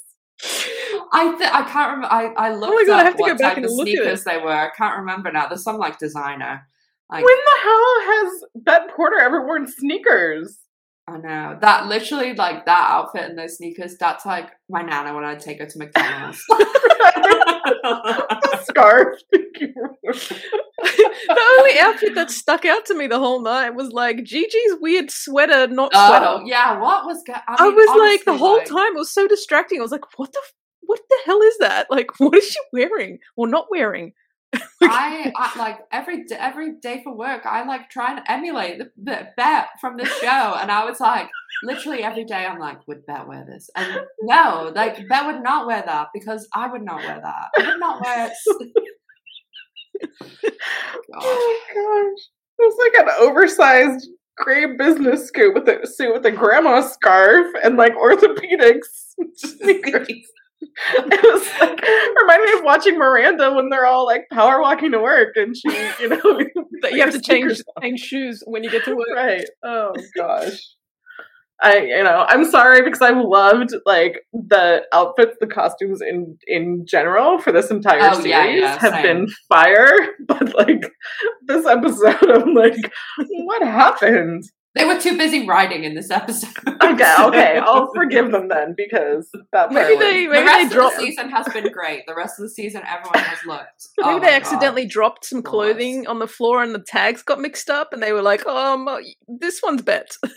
I 1.12 1.36
th- 1.38 1.52
I 1.52 1.64
can't 1.64 1.92
remember. 1.96 2.14
I 2.14 2.26
I 2.38 2.52
oh 2.52 2.58
looked 2.60 2.74
my 2.76 2.84
God, 2.86 2.96
I 2.96 3.00
up 3.00 3.06
have 3.06 3.16
to 3.16 3.24
go 3.24 3.30
what 3.30 3.38
back 3.40 3.50
type 3.50 3.58
and 3.58 3.66
of 3.66 3.72
look 3.72 3.88
at 3.88 3.94
sneakers 3.94 4.24
they 4.24 4.38
were. 4.38 4.52
I 4.52 4.70
can't 4.78 5.00
remember 5.00 5.32
now. 5.32 5.48
There's 5.48 5.64
some 5.64 5.78
like 5.78 5.98
designer. 5.98 6.68
Like 7.10 7.26
when 7.26 7.36
the 7.36 7.62
hell 7.64 7.96
has 8.02 8.44
Bette 8.56 8.94
Porter 8.96 9.20
ever 9.20 9.46
worn 9.46 9.66
sneakers? 9.68 10.58
I 11.10 11.18
know 11.18 11.58
that 11.62 11.88
literally 11.88 12.34
like 12.34 12.66
that 12.66 12.92
outfit 12.92 13.30
and 13.30 13.40
those 13.40 13.56
sneakers. 13.56 13.96
That's 13.98 14.26
like 14.26 14.50
my 14.70 14.82
nana 14.82 15.16
when 15.16 15.24
I'd 15.24 15.40
take 15.40 15.60
her 15.60 15.66
to 15.66 15.78
McDonald's. 15.78 16.44
Scarf. 18.66 19.20
the 19.32 19.72
only 21.60 21.80
outfit 21.80 22.14
that 22.16 22.30
stuck 22.30 22.66
out 22.66 22.86
to 22.88 22.94
me 22.94 23.08
the 23.08 23.20
whole 23.20 23.42
night 23.42 23.70
was 23.70 23.94
like 23.94 24.26
Gigi's 24.26 24.76
weird 24.82 25.10
sweater, 25.10 25.68
not 25.68 25.92
oh 25.94 26.08
sweater. 26.10 26.42
yeah, 26.46 26.78
what 26.78 27.06
was? 27.06 27.24
Go- 27.26 27.34
I, 27.34 27.56
I 27.58 27.68
mean, 27.68 27.76
was 27.76 27.98
like 27.98 28.26
the 28.26 28.38
whole 28.38 28.58
like, 28.58 28.68
time 28.68 28.96
it 28.96 29.00
was 29.00 29.14
so 29.14 29.30
distracting. 29.30 29.80
I 29.80 29.84
was 29.84 29.92
like, 29.92 30.04
what 30.18 30.34
the 30.34 30.42
what 30.82 31.00
the 31.10 31.18
hell 31.26 31.42
is 31.42 31.58
that? 31.60 31.90
Like, 31.90 32.20
what 32.20 32.36
is 32.36 32.50
she 32.50 32.60
wearing 32.74 33.20
or 33.38 33.48
not 33.48 33.68
wearing? 33.72 34.12
I, 34.82 35.34
I 35.36 35.58
like 35.58 35.80
every 35.92 36.26
every 36.32 36.76
day 36.82 37.02
for 37.04 37.16
work. 37.16 37.46
I 37.46 37.66
like 37.66 37.90
try 37.90 38.12
and 38.12 38.22
emulate 38.28 38.80
the, 38.80 38.92
the 38.98 39.28
Bette 39.36 39.68
from 39.82 39.98
the 39.98 40.06
show, 40.06 40.56
and 40.60 40.72
I 40.72 40.86
was 40.86 41.00
like, 41.00 41.30
literally 41.64 42.04
every 42.04 42.26
day, 42.26 42.46
I'm 42.46 42.60
like, 42.60 42.88
would 42.88 43.06
Bette 43.06 43.28
wear 43.28 43.46
this? 43.46 43.70
And 43.76 44.02
no, 44.22 44.72
like 44.76 45.08
Bette 45.08 45.26
would 45.26 45.44
not 45.44 45.68
wear 45.68 45.84
that 45.86 46.08
because 46.14 46.48
I 46.54 46.72
would 46.72 46.84
not 46.84 47.04
wear 47.04 47.20
that. 47.22 47.48
I 47.58 47.68
would 47.72 47.80
not 47.80 48.02
wear. 48.02 48.32
God. 50.00 50.04
oh 51.22 51.60
gosh. 51.74 52.24
It 52.60 52.64
was 52.64 52.78
like 52.80 53.08
an 53.08 53.14
oversized 53.20 54.10
gray 54.38 54.78
business 54.78 55.30
suit 55.34 55.54
with 55.54 55.68
a 55.68 55.86
suit 55.86 56.14
with 56.14 56.26
a 56.26 56.32
grandma 56.32 56.82
scarf 56.82 57.48
and 57.64 57.78
like 57.78 57.94
orthopedics 57.96 59.16
sneakers. 59.36 60.08
it 60.62 61.24
was 61.24 61.48
like 61.62 61.82
reminded 62.22 62.46
me 62.54 62.58
of 62.60 62.64
watching 62.64 62.98
Miranda 62.98 63.54
when 63.54 63.70
they're 63.70 63.86
all 63.86 64.06
like 64.06 64.26
power 64.32 64.62
walking 64.62 64.92
to 64.92 65.00
work 65.00 65.36
and 65.36 65.56
she, 65.56 65.70
you 66.02 66.10
know, 66.10 66.42
But 66.82 66.94
you 66.94 67.02
have 67.02 67.12
to 67.14 67.22
change 67.22 67.62
change 67.82 68.00
shoes 68.00 68.44
when 68.46 68.64
you 68.64 68.70
get 68.70 68.84
to 68.86 68.96
work. 68.96 69.08
right. 69.16 69.46
Oh 69.64 69.94
gosh. 70.16 70.60
I 71.60 71.78
you 71.80 72.04
know, 72.04 72.24
I'm 72.30 72.46
sorry 72.46 72.84
because 72.84 73.02
I've 73.02 73.18
loved 73.18 73.72
like 73.88 74.20
the 74.32 74.84
outfits, 74.94 75.38
the 75.40 75.48
costumes 75.48 76.02
in 76.02 76.38
in 76.46 76.86
general 76.86 77.40
for 77.40 77.52
this 77.52 77.72
entire 77.72 78.00
Oh, 78.12 78.14
series 78.14 78.28
yeah, 78.30 78.46
yeah, 78.46 78.80
have 78.80 78.94
same. 78.94 79.04
been 79.04 79.28
fire. 79.50 79.96
But 80.28 80.54
like 80.56 80.84
this 81.48 81.66
episode, 81.66 82.30
I'm 82.30 82.54
like, 82.54 82.76
what 83.30 83.64
happened? 83.64 84.44
They 84.78 84.86
were 84.86 85.00
too 85.00 85.18
busy 85.18 85.46
writing 85.48 85.84
in 85.84 85.96
this 85.96 86.12
episode. 86.12 86.50
Okay, 86.68 87.16
okay, 87.20 87.58
I'll 87.58 87.92
forgive 87.94 88.32
them 88.32 88.48
then 88.48 88.74
because 88.78 89.30
that 89.52 89.72
Maybe 89.72 89.96
part 89.96 90.00
they 90.00 90.28
was- 90.28 90.28
the 90.28 90.30
maybe 90.30 90.46
rest 90.46 90.56
they 90.58 90.66
of 90.66 90.72
dropped 90.72 90.96
the 90.98 91.02
season 91.06 91.30
has 91.30 91.48
been 91.54 91.72
great. 91.72 92.04
The 92.08 92.16
rest 92.16 92.40
of 92.40 92.44
the 92.44 92.50
season, 92.50 92.82
everyone 92.88 93.20
has 93.20 93.40
looked. 93.46 93.88
maybe 93.98 94.10
oh 94.10 94.20
they 94.20 94.34
accidentally 94.34 94.84
God. 94.84 94.92
dropped 94.92 95.26
some 95.26 95.42
Flawless. 95.42 95.74
clothing 95.74 96.08
on 96.08 96.20
the 96.20 96.28
floor 96.28 96.62
and 96.64 96.74
the 96.76 96.80
tags 96.86 97.24
got 97.24 97.40
mixed 97.40 97.70
up 97.70 97.94
and 97.94 98.02
they 98.02 98.12
were 98.14 98.22
like, 98.22 98.46
um, 98.46 98.88
this 99.28 99.62
one's 99.64 99.82
bette. 99.82 100.16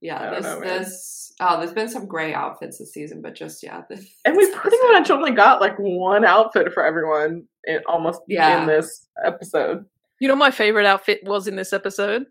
Yeah, 0.00 0.18
don't 0.30 0.30
there's, 0.32 0.44
know, 0.44 0.60
man. 0.60 0.68
there's 0.68 1.32
oh, 1.40 1.58
there's 1.58 1.72
been 1.72 1.88
some 1.88 2.06
great 2.06 2.34
outfits 2.34 2.78
this 2.78 2.92
season, 2.92 3.22
but 3.22 3.34
just 3.34 3.62
yeah, 3.62 3.82
this, 3.88 4.04
and 4.24 4.36
we 4.36 4.44
pretty 4.52 4.76
episode- 4.76 4.92
much 4.92 5.10
only 5.10 5.30
got 5.32 5.60
like 5.60 5.76
one 5.78 6.24
outfit 6.24 6.72
for 6.72 6.84
everyone 6.84 7.44
in 7.64 7.80
almost 7.88 8.20
Yeah. 8.28 8.60
in 8.60 8.66
this 8.68 9.06
episode. 9.24 9.84
You 10.20 10.28
know, 10.28 10.36
my 10.36 10.50
favorite 10.50 10.86
outfit 10.86 11.20
was 11.24 11.46
in 11.48 11.56
this 11.56 11.72
episode 11.72 12.26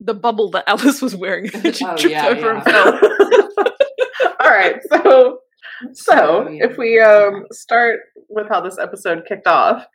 the 0.00 0.14
bubble 0.14 0.50
that 0.52 0.64
Alice 0.66 1.02
was 1.02 1.14
wearing. 1.14 1.48
she 1.72 1.84
Oh, 1.84 1.96
tripped 1.96 2.04
yeah, 2.14 2.26
over 2.28 2.40
yeah. 2.40 2.54
and 2.54 2.64
fell. 2.64 3.00
All 4.40 4.50
right, 4.50 4.76
so 4.90 5.38
so 5.92 6.46
if 6.50 6.76
we 6.76 7.00
um 7.00 7.46
start 7.52 8.00
with 8.28 8.48
how 8.48 8.60
this 8.60 8.78
episode 8.78 9.24
kicked 9.28 9.46
off, 9.46 9.86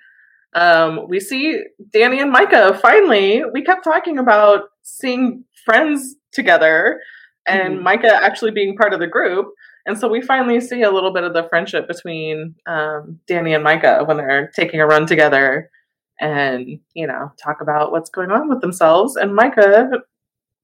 um 0.53 1.07
we 1.07 1.19
see 1.19 1.61
Dani 1.93 2.21
and 2.21 2.31
Micah 2.31 2.77
finally. 2.81 3.43
We 3.53 3.63
kept 3.63 3.83
talking 3.83 4.17
about 4.17 4.61
seeing 4.83 5.43
friends 5.65 6.15
together 6.31 6.99
and 7.47 7.79
Mhm. 7.79 7.81
Micah 7.83 8.13
actually 8.23 8.51
being 8.51 8.75
part 8.77 8.93
of 8.93 8.99
the 8.99 9.07
group. 9.07 9.47
And 9.87 9.97
so 9.97 10.07
we 10.07 10.21
finally 10.21 10.59
see 10.61 10.81
a 10.81 10.89
little 10.91 11.13
bit 11.13 11.23
of 11.23 11.33
the 11.33 11.43
friendship 11.47 11.87
between 11.87 12.55
um, 12.65 13.19
Dani 13.29 13.53
and 13.53 13.63
Micah 13.63 14.03
when 14.05 14.17
they're 14.17 14.51
taking 14.55 14.79
a 14.81 14.85
run 14.87 15.05
together 15.05 15.69
and, 16.19 16.79
you 16.93 17.07
know, 17.07 17.31
talk 17.41 17.61
about 17.61 17.91
what's 17.91 18.09
going 18.09 18.31
on 18.31 18.49
with 18.49 18.61
themselves. 18.61 19.15
And 19.15 19.35
Micah 19.35 19.89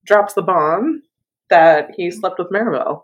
drops 0.05 0.33
the 0.33 0.41
bomb 0.41 1.03
that 1.49 1.91
he 1.95 2.09
slept 2.11 2.39
with 2.39 2.49
Maribel. 2.49 3.03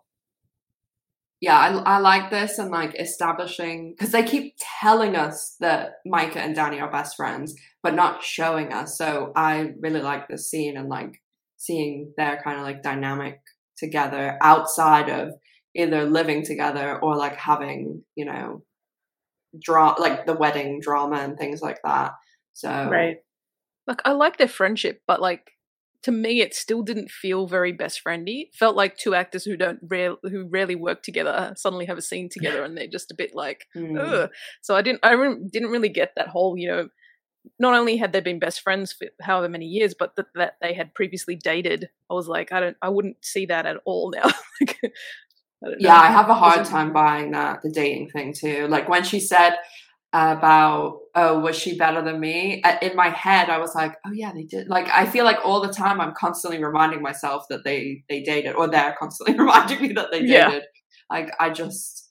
yeah, 1.39 1.57
I, 1.57 1.97
I 1.97 1.97
like 1.99 2.31
this 2.31 2.57
and 2.57 2.71
like 2.71 2.95
establishing 2.99 3.93
because 3.95 4.11
they 4.11 4.23
keep 4.23 4.55
telling 4.81 5.15
us 5.15 5.55
that 5.59 5.95
Micah 6.05 6.39
and 6.39 6.55
Dani 6.55 6.81
are 6.81 6.91
best 6.91 7.15
friends, 7.15 7.53
but 7.83 7.93
not 7.93 8.23
showing 8.23 8.73
us. 8.73 8.97
So 8.97 9.31
I 9.35 9.73
really 9.79 10.01
like 10.01 10.27
this 10.27 10.49
scene 10.49 10.77
and 10.77 10.89
like 10.89 11.21
seeing 11.57 12.13
their 12.17 12.41
kind 12.43 12.57
of 12.57 12.63
like 12.63 12.81
dynamic 12.81 13.41
together 13.77 14.37
outside 14.41 15.09
of 15.09 15.33
either 15.75 16.05
living 16.05 16.43
together 16.43 16.97
or 16.99 17.15
like 17.15 17.35
having 17.37 18.03
you 18.15 18.25
know 18.25 18.63
draw 19.61 19.95
like 19.99 20.25
the 20.25 20.33
wedding 20.33 20.79
drama 20.81 21.17
and 21.17 21.37
things 21.37 21.61
like 21.61 21.79
that. 21.83 22.13
So 22.57 22.89
Right. 22.89 23.17
Like, 23.85 24.01
I 24.03 24.11
like 24.11 24.37
their 24.37 24.47
friendship, 24.47 25.01
but 25.07 25.21
like, 25.21 25.51
to 26.03 26.11
me, 26.11 26.41
it 26.41 26.53
still 26.53 26.81
didn't 26.81 27.09
feel 27.09 27.47
very 27.47 27.71
best 27.71 28.01
friendy. 28.05 28.53
Felt 28.53 28.75
like 28.75 28.97
two 28.97 29.15
actors 29.15 29.43
who 29.43 29.55
don't 29.55 29.79
rare, 29.81 30.15
who 30.23 30.47
rarely 30.47 30.75
work 30.75 31.03
together 31.03 31.53
suddenly 31.55 31.85
have 31.85 31.97
a 31.97 32.01
scene 32.01 32.29
together, 32.29 32.63
and 32.65 32.77
they're 32.77 32.87
just 32.87 33.11
a 33.11 33.15
bit 33.15 33.35
like, 33.35 33.65
mm, 33.75 33.97
Ugh. 33.99 34.29
So 34.61 34.75
I 34.75 34.81
didn't 34.81 34.99
I 35.03 35.13
re- 35.13 35.47
didn't 35.51 35.69
really 35.69 35.89
get 35.89 36.13
that 36.15 36.29
whole 36.29 36.57
you 36.57 36.67
know 36.67 36.89
not 37.59 37.73
only 37.73 37.97
had 37.97 38.13
they 38.13 38.19
been 38.19 38.39
best 38.39 38.61
friends 38.61 38.93
for 38.93 39.07
however 39.21 39.49
many 39.49 39.65
years, 39.65 39.93
but 39.97 40.15
that, 40.15 40.27
that 40.35 40.55
they 40.61 40.73
had 40.73 40.93
previously 40.93 41.35
dated. 41.35 41.89
I 42.09 42.13
was 42.13 42.27
like, 42.27 42.51
I 42.51 42.59
don't, 42.59 42.77
I 42.81 42.89
wouldn't 42.89 43.23
see 43.23 43.45
that 43.45 43.65
at 43.65 43.77
all 43.85 44.11
now. 44.11 44.29
Like, 44.59 44.77
I 45.63 45.69
don't 45.69 45.81
know. 45.81 45.89
yeah, 45.89 45.99
I 45.99 46.07
have 46.07 46.29
a 46.29 46.35
hard 46.35 46.65
time 46.65 46.93
buying 46.93 47.31
that 47.31 47.61
the 47.63 47.71
dating 47.71 48.09
thing 48.09 48.33
too. 48.33 48.67
Like 48.67 48.87
when 48.89 49.03
she 49.03 49.19
said 49.19 49.57
about 50.13 50.99
oh 51.15 51.39
was 51.39 51.55
she 51.55 51.77
better 51.77 52.01
than 52.01 52.19
me? 52.19 52.63
In 52.81 52.95
my 52.95 53.09
head 53.09 53.49
i 53.49 53.57
was 53.57 53.75
like 53.75 53.93
oh 54.05 54.11
yeah 54.11 54.31
they 54.33 54.43
did. 54.43 54.67
Like 54.67 54.87
i 54.89 55.05
feel 55.05 55.25
like 55.25 55.37
all 55.43 55.61
the 55.61 55.73
time 55.73 55.99
i'm 55.99 56.13
constantly 56.17 56.63
reminding 56.63 57.01
myself 57.01 57.43
that 57.49 57.63
they 57.63 58.03
they 58.09 58.21
dated 58.23 58.55
or 58.55 58.67
they're 58.67 58.95
constantly 58.97 59.37
reminding 59.39 59.81
me 59.81 59.93
that 59.93 60.11
they 60.11 60.21
dated. 60.21 60.29
Yeah. 60.29 60.59
like 61.09 61.31
i 61.39 61.49
just 61.49 62.09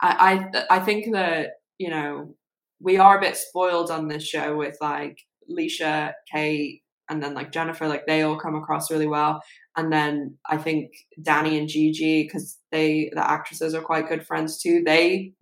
i 0.00 0.48
i 0.70 0.76
i 0.76 0.80
think 0.80 1.12
that 1.12 1.50
you 1.78 1.90
know 1.90 2.34
we 2.80 2.96
are 2.96 3.18
a 3.18 3.20
bit 3.20 3.36
spoiled 3.36 3.90
on 3.90 4.08
this 4.08 4.26
show 4.26 4.56
with 4.56 4.76
like 4.80 5.18
leisha 5.50 6.12
kate 6.32 6.82
and 7.10 7.22
then 7.22 7.34
like 7.34 7.52
jennifer. 7.52 7.86
Like 7.86 8.06
they 8.06 8.22
all 8.22 8.38
come 8.38 8.54
across 8.54 8.90
really 8.90 9.06
well. 9.06 9.42
And 9.76 9.92
then 9.92 10.38
i 10.48 10.56
think 10.56 10.92
dani 11.20 11.58
and 11.58 11.68
gigi 11.68 12.22
because 12.22 12.58
they 12.72 13.10
the 13.12 13.30
actresses 13.30 13.74
are 13.74 13.82
quite 13.82 14.08
good 14.08 14.26
friends 14.26 14.60
too. 14.60 14.82
They 14.84 15.32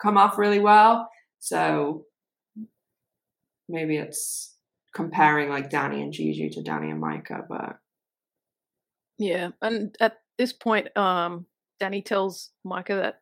come 0.00 0.16
off 0.16 0.38
really 0.38 0.58
well 0.58 1.08
so 1.42 2.04
maybe 3.68 3.96
it's 3.96 4.54
comparing 4.94 5.48
like 5.48 5.70
Dani 5.70 6.00
and 6.00 6.12
Gigi 6.12 6.48
to 6.50 6.60
Dani 6.62 6.92
and 6.92 7.00
Micah, 7.00 7.44
but 7.48 7.78
Yeah, 9.18 9.48
and 9.60 9.96
at 9.98 10.18
this 10.38 10.52
point, 10.52 10.96
um, 10.96 11.46
Dani 11.82 12.04
tells 12.04 12.50
Micah 12.64 12.94
that 12.94 13.20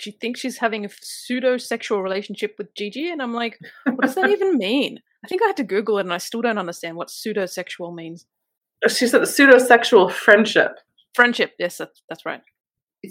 she 0.00 0.10
thinks 0.10 0.40
she's 0.40 0.58
having 0.58 0.84
a 0.84 0.88
pseudo 1.00 1.56
sexual 1.56 2.02
relationship 2.02 2.56
with 2.58 2.74
Gigi, 2.74 3.08
and 3.08 3.22
I'm 3.22 3.32
like, 3.34 3.60
what 3.84 4.00
does 4.00 4.16
that 4.16 4.30
even 4.36 4.58
mean? 4.58 4.98
I 5.24 5.28
think 5.28 5.40
I 5.40 5.46
had 5.46 5.56
to 5.58 5.62
Google 5.64 5.98
it, 5.98 6.06
and 6.06 6.12
I 6.12 6.18
still 6.18 6.42
don't 6.42 6.58
understand 6.58 6.96
what 6.96 7.08
pseudo 7.08 7.46
sexual 7.46 7.92
means. 7.92 8.26
She 8.88 9.06
said 9.06 9.26
pseudo-sexual 9.28 10.08
friendship. 10.10 10.72
Friendship, 11.14 11.52
yes, 11.60 11.78
that's, 11.78 12.02
that's 12.08 12.26
right. 12.26 12.42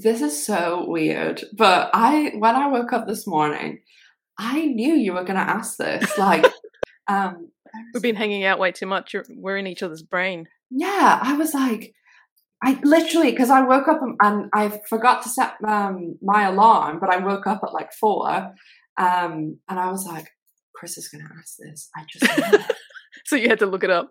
this 0.03 0.21
is 0.21 0.45
so 0.45 0.83
weird. 0.85 1.45
But 1.53 1.91
I 1.93 2.33
when 2.38 2.57
I 2.57 2.67
woke 2.67 2.91
up 2.91 3.07
this 3.07 3.25
morning, 3.25 3.79
I 4.38 4.66
knew 4.66 4.94
you 4.94 5.13
were 5.13 5.24
gonna 5.24 5.40
ask 5.40 5.78
this. 5.78 6.18
Like 6.18 6.46
um 7.08 7.50
We've 7.94 8.04
been 8.04 8.16
hanging 8.16 8.44
out 8.46 8.60
way 8.60 8.72
too 8.72 8.86
much. 8.86 9.13
You're- 9.13 9.25
We're 9.36 9.58
in 9.58 9.66
each 9.68 9.82
other's 9.84 10.04
brain. 10.04 10.48
yeah, 10.70 11.20
I 11.22 11.34
was 11.38 11.54
like 11.54 11.94
I 12.66 12.80
literally 12.84 13.32
because 13.32 13.50
I 13.50 13.62
woke 13.62 13.88
up 13.90 14.02
and, 14.02 14.16
and 14.22 14.50
I 14.54 14.80
forgot 14.88 15.24
to 15.24 15.30
set 15.30 15.56
um, 15.68 16.18
my 16.22 16.44
alarm, 16.48 17.00
but 17.02 17.10
I 17.10 17.18
woke 17.18 17.46
up 17.46 17.60
at 17.62 17.74
like 17.74 17.92
four, 17.92 18.25
um, 18.98 19.60
and 19.68 19.80
I 19.80 19.92
was 19.92 20.06
like, 20.06 20.30
"Chris 20.74 20.98
is 20.98 21.10
going 21.10 21.25
to 21.25 21.30
ask 21.38 21.58
this." 21.60 21.90
I 21.96 22.04
just. 22.10 22.72
So 23.25 23.36
you 23.36 23.48
had 23.50 23.60
to 23.60 23.66
look 23.66 23.84
it 23.84 23.90
up. 23.90 24.10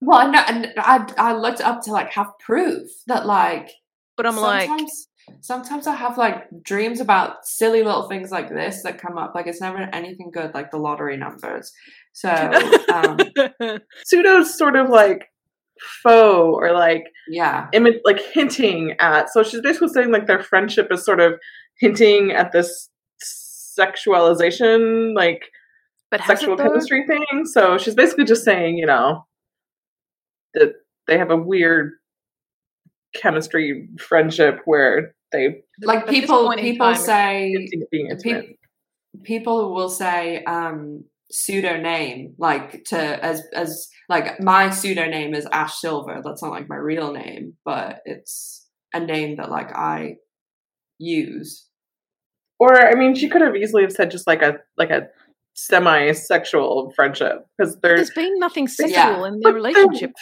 well, 0.00 0.18
I 0.18 0.30
know, 0.30 0.42
and 0.46 0.72
I 0.76 1.06
I 1.18 1.32
looked 1.34 1.60
up 1.60 1.82
to 1.82 1.92
like 1.92 2.10
have 2.12 2.32
proof 2.44 2.88
that 3.06 3.26
like 3.26 3.70
But 4.16 4.26
I'm 4.26 4.36
like, 4.36 4.68
sometimes 5.40 5.66
sometimes 5.66 5.86
I 5.86 5.94
have 5.94 6.18
like 6.18 6.62
dreams 6.62 7.00
about 7.00 7.46
silly 7.46 7.82
little 7.82 8.08
things 8.08 8.30
like 8.30 8.48
this 8.48 8.82
that 8.82 8.98
come 8.98 9.18
up. 9.18 9.34
Like 9.34 9.46
it's 9.46 9.60
never 9.60 9.78
anything 9.92 10.30
good, 10.32 10.54
like 10.54 10.70
the 10.70 10.78
lottery 10.78 11.16
numbers. 11.16 11.72
So 12.12 12.30
um, 12.92 13.18
Pseudo 14.04 14.42
sort 14.44 14.76
of 14.76 14.88
like 14.88 15.30
faux 16.02 16.56
or 16.58 16.72
like 16.72 17.04
yeah, 17.28 17.68
imi- 17.74 18.00
like 18.04 18.20
hinting 18.32 18.94
at. 18.98 19.30
So 19.32 19.42
she's 19.42 19.60
basically 19.60 19.88
saying 19.88 20.10
like 20.10 20.26
their 20.26 20.42
friendship 20.42 20.88
is 20.90 21.04
sort 21.04 21.20
of 21.20 21.34
hinting 21.78 22.32
at 22.32 22.52
this 22.52 22.88
sexualization, 23.78 25.14
like 25.14 25.50
but 26.10 26.24
sexual 26.24 26.56
chemistry 26.56 27.06
thing. 27.06 27.44
So 27.44 27.78
she's 27.78 27.94
basically 27.94 28.24
just 28.24 28.44
saying, 28.44 28.78
you 28.78 28.86
know, 28.86 29.26
that 30.54 30.74
they 31.06 31.18
have 31.18 31.30
a 31.30 31.36
weird 31.36 31.92
chemistry 33.20 33.88
friendship 33.98 34.60
where 34.64 35.14
they 35.32 35.62
like 35.82 36.06
people 36.06 36.52
people 36.56 36.92
time, 36.92 36.96
say 36.96 37.68
being 37.90 38.16
pe- 38.22 38.56
people 39.22 39.74
will 39.74 39.88
say 39.88 40.44
um 40.44 41.04
pseudonym 41.30 42.34
like 42.38 42.84
to 42.84 43.24
as 43.24 43.42
as 43.54 43.88
like 44.08 44.40
my 44.40 44.70
pseudonym 44.70 45.34
is 45.34 45.46
ash 45.50 45.74
silver. 45.74 46.20
That's 46.24 46.42
not 46.42 46.52
like 46.52 46.68
my 46.68 46.76
real 46.76 47.12
name 47.12 47.54
but 47.64 48.00
it's 48.04 48.66
a 48.94 49.00
name 49.00 49.36
that 49.36 49.50
like 49.50 49.74
i 49.76 50.16
use. 50.98 51.66
Or 52.58 52.74
I 52.74 52.94
mean, 52.94 53.14
she 53.14 53.28
could 53.28 53.42
have 53.42 53.56
easily 53.56 53.82
have 53.82 53.92
said 53.92 54.10
just 54.10 54.26
like 54.26 54.42
a 54.42 54.58
like 54.76 54.90
a 54.90 55.08
semi-sexual 55.56 56.92
friendship 56.94 57.46
because 57.56 57.76
There's 57.82 58.10
been 58.10 58.38
nothing 58.38 58.68
sexual 58.68 58.92
Yeah. 58.96 59.26
in 59.26 59.40
their 59.40 59.52
relationship. 59.54 60.12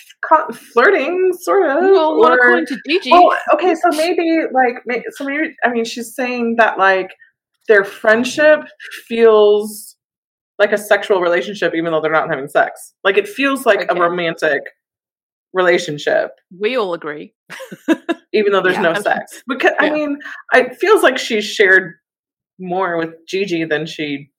flirting, 0.73 1.33
sort 1.41 1.69
of. 1.69 1.77
Well, 1.83 2.13
or- 2.25 2.35
according 2.35 2.67
to 2.67 2.79
Gigi. 2.89 3.11
Well, 3.11 3.37
okay, 3.55 3.75
so 3.75 3.89
maybe 3.97 4.43
like 4.53 4.77
so 5.11 5.25
maybe 5.25 5.55
I 5.65 5.71
mean 5.71 5.85
she's 5.85 6.15
saying 6.15 6.57
that 6.59 6.79
like 6.79 7.11
their 7.69 7.85
friendship 7.85 8.61
feels 9.07 9.97
like 10.59 10.73
a 10.73 10.79
sexual 10.79 11.21
relationship, 11.21 11.75
even 11.75 11.93
though 11.93 12.01
they're 12.01 12.13
not 12.13 12.29
having 12.31 12.47
sex. 12.49 12.95
Like 13.03 13.17
it 13.17 13.29
feels 13.29 13.67
like 13.67 13.91
Okay. 13.91 13.99
a 13.99 14.01
romantic 14.01 14.61
relationship, 15.53 16.31
We 16.59 16.77
all 16.77 16.95
agree. 16.95 17.35
even 18.33 18.53
though 18.53 18.61
there's 18.61 18.77
Yeah. 18.77 18.83
no 18.93 18.95
sex. 18.95 19.43
Because 19.49 19.73
I 19.79 19.91
mean, 19.91 20.19
it 20.55 20.77
feels 20.77 21.03
like 21.03 21.19
she 21.19 21.41
shared 21.41 21.95
more 22.59 22.97
with 22.99 23.15
Gigi 23.27 23.65
than 23.65 23.87
she 23.87 24.31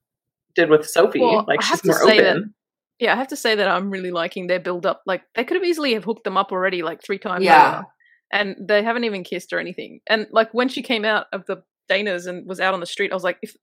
did 0.55 0.69
with 0.69 0.87
Sophie. 0.89 1.19
Well, 1.19 1.45
like 1.47 1.59
I 1.59 1.63
she's 1.63 1.69
have 1.71 1.81
to 1.81 1.87
more 1.89 1.97
say 2.07 2.21
that- 2.21 2.37
open. 2.37 2.53
Yeah, 2.97 3.11
I 3.13 3.17
have 3.17 3.27
to 3.27 3.35
say 3.35 3.55
that 3.55 3.67
I'm 3.67 3.91
really 3.91 4.11
liking 4.11 4.47
their 4.47 4.59
build 4.59 4.85
up. 4.85 5.01
Like 5.05 5.23
they 5.35 5.43
could 5.43 5.55
have 5.55 5.65
easily 5.65 5.93
have 5.95 6.05
hooked 6.05 6.23
them 6.23 6.37
up 6.37 6.53
already, 6.53 6.81
like 6.81 7.03
three 7.03 7.19
times. 7.19 7.43
Yeah. 7.43 7.79
over, 7.79 7.85
and 8.31 8.55
they 8.69 8.83
haven't 8.83 9.03
even 9.03 9.23
kissed 9.25 9.51
or 9.51 9.59
anything. 9.59 9.99
And 10.07 10.27
like 10.31 10.53
when 10.53 10.69
she 10.69 10.81
came 10.81 11.03
out 11.03 11.25
of 11.33 11.45
the 11.45 11.61
Dana's 11.89 12.25
and 12.25 12.47
was 12.47 12.59
out 12.61 12.73
on 12.73 12.79
the 12.79 12.85
street, 12.85 13.11
I 13.11 13.15
was 13.15 13.23
like, 13.23 13.37
if 13.41 13.55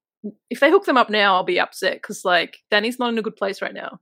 if 0.51 0.61
they 0.61 0.71
hook 0.71 0.85
them 0.85 0.99
up 0.99 1.09
now, 1.09 1.35
I'll 1.35 1.45
be 1.45 1.59
upset 1.59 1.95
because 1.95 2.25
like 2.27 2.59
Dani's 2.71 2.99
not 2.99 3.11
in 3.11 3.19
a 3.19 3.23
good 3.23 3.35
place 3.37 3.63
right 3.63 3.73
now, 3.75 4.01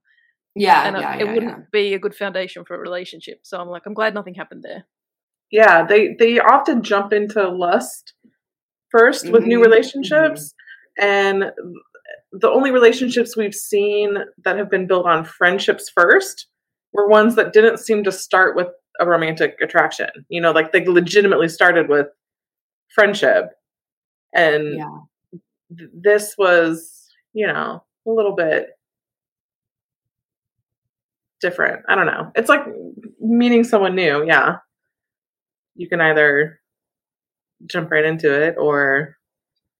Yeah, 0.57 0.87
and 0.89 0.97
yeah, 0.99 1.15
it 1.15 1.25
yeah, 1.25 1.33
wouldn't 1.33 1.53
yeah. 1.59 1.65
be 1.73 1.95
a 1.95 1.99
good 2.01 2.15
foundation 2.17 2.65
for 2.65 2.75
a 2.75 2.79
relationship. 2.81 3.39
So 3.45 3.59
I'm 3.61 3.69
like, 3.69 3.83
I'm 3.87 3.95
glad 3.95 4.15
nothing 4.15 4.35
happened 4.35 4.65
there. 4.65 4.85
Yeah, 5.53 5.87
they 5.87 6.17
they 6.19 6.41
often 6.41 6.83
jump 6.83 7.13
into 7.13 7.49
lust 7.49 8.15
1st 8.95 9.31
with 9.31 9.45
new 9.45 9.61
Mhm, 9.61 9.65
relationships, 9.65 10.53
and 11.01 11.53
the 12.33 12.49
only 12.51 12.71
relationships 12.71 13.37
we've 13.37 13.55
seen 13.55 14.19
that 14.45 14.57
have 14.57 14.71
been 14.71 14.87
built 14.87 15.07
on 15.07 15.25
friendships 15.25 15.91
first 15.95 16.47
were 16.93 17.09
ones 17.09 17.35
that 17.37 17.53
didn't 17.53 17.79
seem 17.79 18.05
to 18.05 18.13
start 18.13 18.55
with 18.57 18.69
a 19.01 19.07
romantic 19.07 19.57
attraction. 19.63 20.09
You 20.29 20.41
know, 20.41 20.53
like 20.53 20.73
they 20.73 20.85
legitimately 20.87 21.49
started 21.49 21.89
with 21.89 22.07
friendship, 22.95 23.47
and 24.35 24.75
Yeah. 24.79 24.99
th- 25.77 25.91
this 25.93 26.35
was, 26.39 27.09
you 27.33 27.47
know, 27.47 27.83
a 28.07 28.11
little 28.11 28.35
bit 28.35 28.71
different. 31.41 31.85
I 31.89 31.95
don't 31.95 32.07
know. 32.07 32.31
It's 32.35 32.49
like 32.49 32.63
meeting 33.21 33.65
someone 33.65 33.95
new. 33.95 34.25
Yeah. 34.27 34.57
You 35.75 35.89
can 35.89 36.01
either 36.01 36.61
jump 37.67 37.91
right 37.91 38.05
into 38.05 38.31
it 38.33 38.57
or 38.59 39.17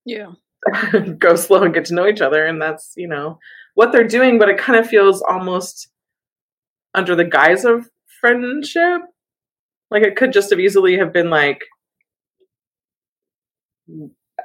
Yeah, 0.05 0.31
go 1.19 1.35
slow 1.35 1.63
and 1.63 1.73
get 1.73 1.85
to 1.85 1.93
know 1.93 2.07
each 2.07 2.21
other. 2.21 2.45
And 2.45 2.61
that's, 2.61 2.93
you 2.95 3.07
know, 3.07 3.39
what 3.75 3.91
they're 3.91 4.07
doing, 4.07 4.39
but 4.39 4.49
it 4.49 4.57
kind 4.57 4.79
of 4.79 4.87
feels 4.87 5.21
almost 5.21 5.89
under 6.93 7.15
the 7.15 7.23
guise 7.25 7.65
of 7.65 7.89
friendship. 8.19 9.01
Like 9.89 10.03
it 10.03 10.15
could 10.15 10.33
just 10.33 10.49
have 10.49 10.59
easily 10.59 10.97
have 10.97 11.13
been 11.13 11.29
like, 11.29 11.61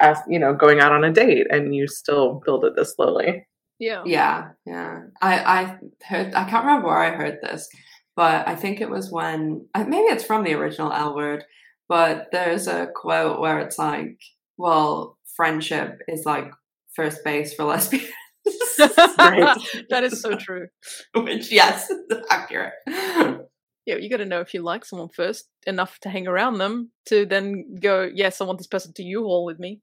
as 0.01 0.19
you 0.29 0.39
know, 0.39 0.55
going 0.55 0.81
out 0.81 0.93
on 0.93 1.05
a 1.05 1.13
date 1.13 1.47
and 1.51 1.75
you 1.75 1.87
still 1.87 2.41
build 2.45 2.65
it 2.65 2.75
this 2.77 2.95
slowly. 2.95 3.47
yeah, 3.79 4.03
Yeah, 4.05 4.49
yeah. 4.67 5.01
I 5.21 5.39
I 5.39 5.79
heard. 6.05 6.35
I 6.35 6.49
can't 6.49 6.65
remember 6.65 6.89
where 6.89 6.99
I 6.99 7.11
heard 7.11 7.39
this, 7.43 7.69
but 8.17 8.49
I 8.49 8.57
think 8.57 8.81
it 8.81 8.91
was 8.91 9.11
when 9.11 9.67
maybe 9.77 9.97
it's 9.97 10.25
from 10.25 10.45
the 10.45 10.55
original 10.55 10.93
L 10.93 11.15
Word. 11.15 11.45
But 11.89 12.29
there's 12.33 12.67
a 12.67 12.89
quote 12.95 13.41
where 13.41 13.61
it's 13.61 13.79
like, 13.79 14.19
"Well, 14.57 15.16
friendship 15.37 16.01
is 16.09 16.25
like 16.25 16.51
first 16.95 17.25
base 17.25 17.55
for 17.55 17.65
lesbians." 17.65 18.09
That 18.79 20.03
is 20.03 20.21
so 20.21 20.37
true. 20.37 20.69
Which, 21.15 21.51
yes, 21.51 21.93
accurate. 22.31 22.75
Yeah, 22.87 23.97
you 23.97 24.11
got 24.11 24.19
to 24.19 24.25
know 24.25 24.41
if 24.41 24.53
you 24.53 24.63
like 24.63 24.85
someone 24.85 25.09
first 25.09 25.49
enough 25.67 25.99
to 26.01 26.09
hang 26.09 26.27
around 26.27 26.59
them 26.59 26.91
to 27.07 27.25
then 27.25 27.77
go, 27.81 28.09
yes, 28.13 28.41
I 28.41 28.45
want 28.45 28.59
this 28.59 28.67
person 28.67 28.93
to 28.95 29.03
U-Haul 29.03 29.45
with 29.45 29.59
me. 29.59 29.81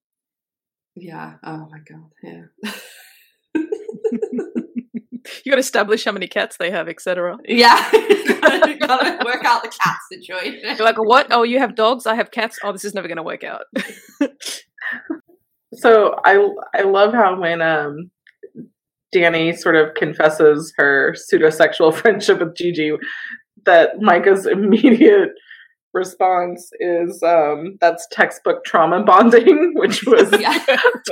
Yeah. 0.96 1.36
Oh 1.44 1.70
my 1.72 1.80
god. 1.90 2.10
Yeah. 2.22 2.44
you 5.46 5.52
got 5.52 5.56
to 5.56 5.58
establish 5.58 6.06
how 6.06 6.12
many 6.12 6.28
cats 6.28 6.58
they 6.58 6.70
have, 6.70 6.88
etc. 6.88 7.38
Yeah. 7.46 7.90
you 7.94 8.00
you 8.00 8.80
gotta 8.80 9.26
work 9.26 9.44
out 9.46 9.64
the 9.64 9.70
cat 9.70 9.98
situation. 10.12 10.62
You're 10.64 10.86
like, 10.86 10.98
what? 10.98 11.28
Oh, 11.32 11.44
you 11.44 11.60
have 11.60 11.76
dogs? 11.76 12.06
I 12.06 12.16
have 12.16 12.30
cats. 12.30 12.60
Oh, 12.64 12.72
this 12.72 12.86
is 12.86 12.94
never 12.94 13.08
going 13.08 13.18
to 13.18 13.24
work 13.24 13.44
out. 13.44 13.64
So 15.76 16.16
I 16.26 16.48
I 16.76 16.82
love 16.84 17.14
how 17.14 17.40
when 17.40 17.62
um 17.62 18.10
Dani 19.16 19.56
sort 19.58 19.76
of 19.76 19.94
confesses 19.96 20.74
her 20.78 21.14
pseudosexual 21.14 21.94
friendship 22.02 22.40
with 22.40 22.56
Gigi, 22.56 22.92
that 23.66 24.00
Micah's 24.00 24.46
immediate 24.58 25.30
response 25.94 26.72
is 26.80 27.22
um 27.22 27.78
that's 27.80 28.08
textbook 28.12 28.66
trauma 28.66 29.04
bonding, 29.04 29.74
which 29.76 30.04
was 30.06 30.32
Yeah. 30.40 30.58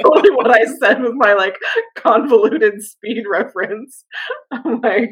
totally 0.04 0.32
what 0.32 0.50
I 0.50 0.65
said 0.65 1.02
with 1.04 1.13
my 1.15 1.34
like 1.34 1.56
convoluted 1.95 2.82
speed 2.82 3.26
reference. 3.32 4.04
I'm 4.52 4.82
like, 4.82 5.12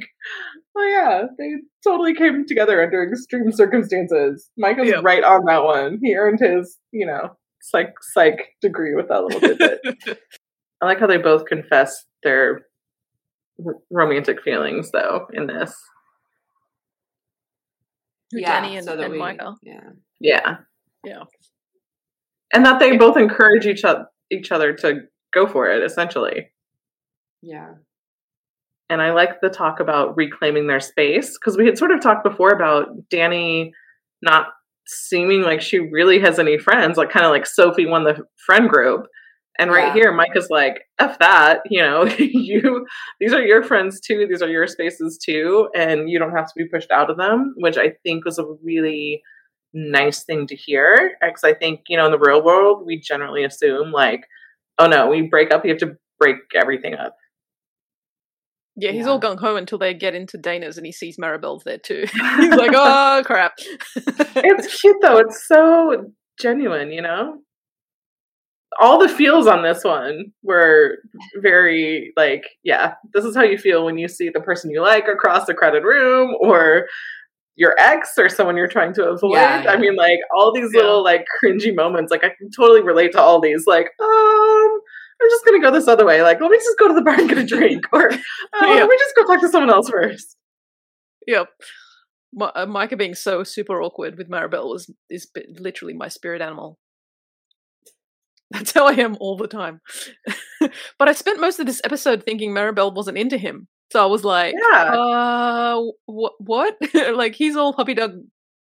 oh 0.75 0.83
yeah, 0.88 1.23
they 1.38 1.51
totally 1.83 2.15
came 2.15 2.45
together 2.47 2.83
under 2.83 3.03
extreme 3.07 3.51
circumstances. 3.51 4.49
Micah's 4.57 4.89
Yeah. 4.89 5.01
right 5.03 5.23
on 5.23 5.45
that 5.45 5.63
one. 5.63 5.99
He 6.01 6.15
earned 6.15 6.39
his, 6.39 6.77
you 6.91 7.05
know, 7.05 7.38
psych 7.62 7.93
psych 8.02 8.56
degree 8.62 8.95
with 8.95 9.08
that 9.10 9.24
little 9.24 9.39
tidbit. 9.41 9.82
I 10.82 10.86
like 10.86 11.00
how 11.00 11.08
they 11.08 11.17
both 11.17 11.45
confess 11.45 12.06
their 12.24 12.62
r- 13.65 13.76
romantic 13.91 14.41
feelings 14.41 14.91
though 14.91 15.28
in 15.34 15.48
this. 15.48 15.76
yeah. 18.32 18.62
Dani 18.62 18.78
and, 18.78 18.86
so 18.86 18.95
that 18.95 19.04
and 19.06 19.13
we, 19.13 19.19
Micah. 19.19 19.56
Yeah. 19.63 19.89
Yeah. 20.19 20.58
Yeah. 21.04 21.24
And 22.54 22.65
that 22.65 22.80
they 22.80 22.91
Yeah. 22.93 22.98
both 22.98 23.17
encourage 23.17 23.65
each 23.65 23.84
other 23.84 24.06
each 24.32 24.52
other 24.52 24.74
to 24.74 25.02
go 25.34 25.48
for 25.48 25.69
it 25.69 25.84
essentially. 25.84 26.50
Yeah. 27.41 27.74
and 28.89 29.02
I 29.02 29.12
like 29.13 29.39
the 29.41 29.50
talk 29.50 29.80
about 29.80 30.17
reclaiming 30.17 30.67
their 30.67 30.80
space 30.80 31.38
because 31.38 31.58
we 31.58 31.65
had 31.65 31.78
sort 31.78 31.91
of 31.91 32.02
talked 32.02 32.24
before 32.24 32.50
about 32.50 32.88
Dani 33.10 33.72
not 34.22 34.48
seeming 34.89 35.41
like 35.43 35.62
she 35.62 35.80
really 35.80 36.19
has 36.19 36.39
any 36.39 36.58
friends, 36.58 36.97
like 36.97 37.10
kind 37.12 37.25
of 37.25 37.32
like 37.32 37.45
Sophie 37.45 37.86
won 37.86 38.04
the 38.04 38.23
friend 38.45 38.69
group. 38.69 39.06
And 39.60 39.71
right 39.71 39.88
Yeah. 39.88 39.93
here, 40.13 40.19
is 40.36 40.49
like, 40.49 40.84
F 40.99 41.19
that, 41.19 41.62
you 41.69 41.82
know, 41.82 42.06
you 42.17 42.86
these 43.19 43.34
are 43.34 43.41
your 43.41 43.62
friends 43.63 43.99
too, 43.99 44.25
these 44.28 44.41
are 44.41 44.49
your 44.49 44.67
spaces 44.67 45.17
too, 45.17 45.69
and 45.75 46.10
you 46.10 46.17
don't 46.17 46.36
have 46.36 46.47
to 46.47 46.54
be 46.56 46.65
pushed 46.67 46.91
out 46.91 47.10
of 47.10 47.17
them, 47.17 47.54
which 47.58 47.78
I 47.78 47.93
think 48.04 48.25
was 48.25 48.39
a 48.39 48.45
really 48.63 49.21
nice 49.73 50.23
thing 50.23 50.47
to 50.47 50.56
hear. 50.56 51.12
Because 51.21 51.43
I 51.43 51.54
think, 51.54 51.82
you 51.88 51.97
know, 51.97 52.06
in 52.06 52.12
the 52.12 52.19
real 52.19 52.43
world, 52.43 52.86
we 52.86 52.99
generally 52.99 53.43
assume 53.43 53.91
like, 53.91 54.25
oh 54.80 54.88
no, 54.88 55.08
we 55.10 55.23
break 55.23 55.54
up, 55.54 55.65
you 55.65 55.71
have 55.71 55.80
to 55.80 55.97
break 56.19 56.38
everything 56.56 56.95
up. 56.95 57.15
Yeah, 58.80 58.92
he's 58.92 59.06
Yeah. 59.06 59.12
all 59.12 59.20
gung 59.20 59.39
ho 59.39 59.56
until 59.56 59.78
they 59.78 59.94
get 59.94 60.15
into 60.15 60.38
Dana's 60.38 60.78
and 60.78 60.86
he 60.86 60.92
sees 60.92 61.18
Maribel's 61.18 61.63
there 61.63 61.78
too. 61.78 62.06
he's 62.12 62.56
like, 62.56 62.72
oh 62.74 63.22
crap. 63.26 63.54
it's 63.96 64.80
cute 64.82 64.98
though. 65.02 65.18
It's 65.18 65.46
so 65.48 66.12
genuine, 66.39 66.92
you 66.92 67.02
know? 67.02 67.39
All 68.80 69.00
the 69.00 69.10
feels 69.10 69.48
on 69.48 69.63
this 69.63 69.84
one 69.84 70.26
were 70.44 71.00
very 71.42 72.13
like, 72.15 72.44
yeah, 72.63 72.94
this 73.13 73.26
is 73.26 73.36
how 73.36 73.42
you 73.44 73.58
feel 73.58 73.84
when 73.84 73.98
you 73.98 74.08
see 74.08 74.30
the 74.30 74.39
person 74.39 74.70
you 74.72 74.82
like 74.82 75.08
across 75.08 75.50
a 75.50 75.54
crowded 75.54 75.84
room 75.84 76.36
or 76.39 76.86
your 77.56 77.76
ex 77.78 78.13
or 78.18 78.30
someone 78.30 78.56
you're 78.56 78.68
trying 78.70 78.94
to 78.94 79.04
avoid. 79.10 79.34
Yeah, 79.34 79.65
I 79.68 79.76
mean, 79.76 79.96
like 79.96 80.20
all 80.38 80.54
these 80.54 80.70
Yeah. 80.74 80.82
little 80.82 81.04
like 81.04 81.26
cringy 81.44 81.76
moments. 81.76 82.10
Like 82.12 82.24
I 82.24 82.30
can 82.30 82.50
totally 82.56 82.82
relate 82.82 83.12
to 83.13 83.20
all 83.20 83.42
these. 83.42 83.65
Like, 83.68 83.89
um, 84.02 84.80
I'm 85.21 85.29
just 85.29 85.45
gonna 85.45 85.60
go 85.62 85.71
this 85.71 85.88
other 85.88 86.05
way. 86.05 86.21
Like, 86.21 86.39
let 86.41 86.49
me 86.51 86.58
just 86.58 86.77
go 86.79 86.88
to 86.88 86.93
the 86.93 87.01
bar 87.01 87.15
and 87.19 87.27
get 87.29 87.38
a 87.38 87.45
drink, 87.45 87.86
or 87.91 88.12
uh, 88.12 88.17
Yeah. 88.62 88.67
let 88.67 88.89
me 88.89 88.97
just 88.97 89.15
go 89.15 89.25
talk 89.25 89.41
to 89.41 89.49
someone 89.49 89.69
else 89.69 89.89
first. 89.89 90.36
yep. 91.27 91.47
Mi- 92.34 92.51
uh, 92.55 92.65
Micah 92.67 92.95
being 92.97 93.15
so 93.15 93.43
super 93.43 93.82
awkward 93.82 94.17
with 94.17 94.29
Maribel 94.29 94.69
was 94.69 94.89
is 95.10 95.29
literally 95.60 95.93
my 95.93 96.08
spirit 96.08 96.41
animal. 96.41 96.77
That's 98.51 98.71
how 98.71 98.88
I 98.88 98.93
am 98.93 99.15
all 99.19 99.38
the 99.38 99.47
time. 99.47 99.82
but 100.97 101.08
I 101.08 101.13
spent 101.13 101.39
most 101.39 101.60
of 101.60 101.65
this 101.67 101.82
episode 101.84 102.23
thinking 102.23 102.51
Maribel 102.51 102.93
wasn't 102.93 103.17
into 103.17 103.38
him. 103.38 103.67
So 103.91 104.01
I 104.01 104.05
was 104.08 104.23
like, 104.23 104.55
Yeah, 104.71 104.84
uh, 104.93 105.82
wh- 106.08 106.39
what? 106.39 106.77
like 107.13 107.36
he's 107.36 107.55
all 107.55 107.73
puppy 107.73 107.93
dog, 107.93 108.13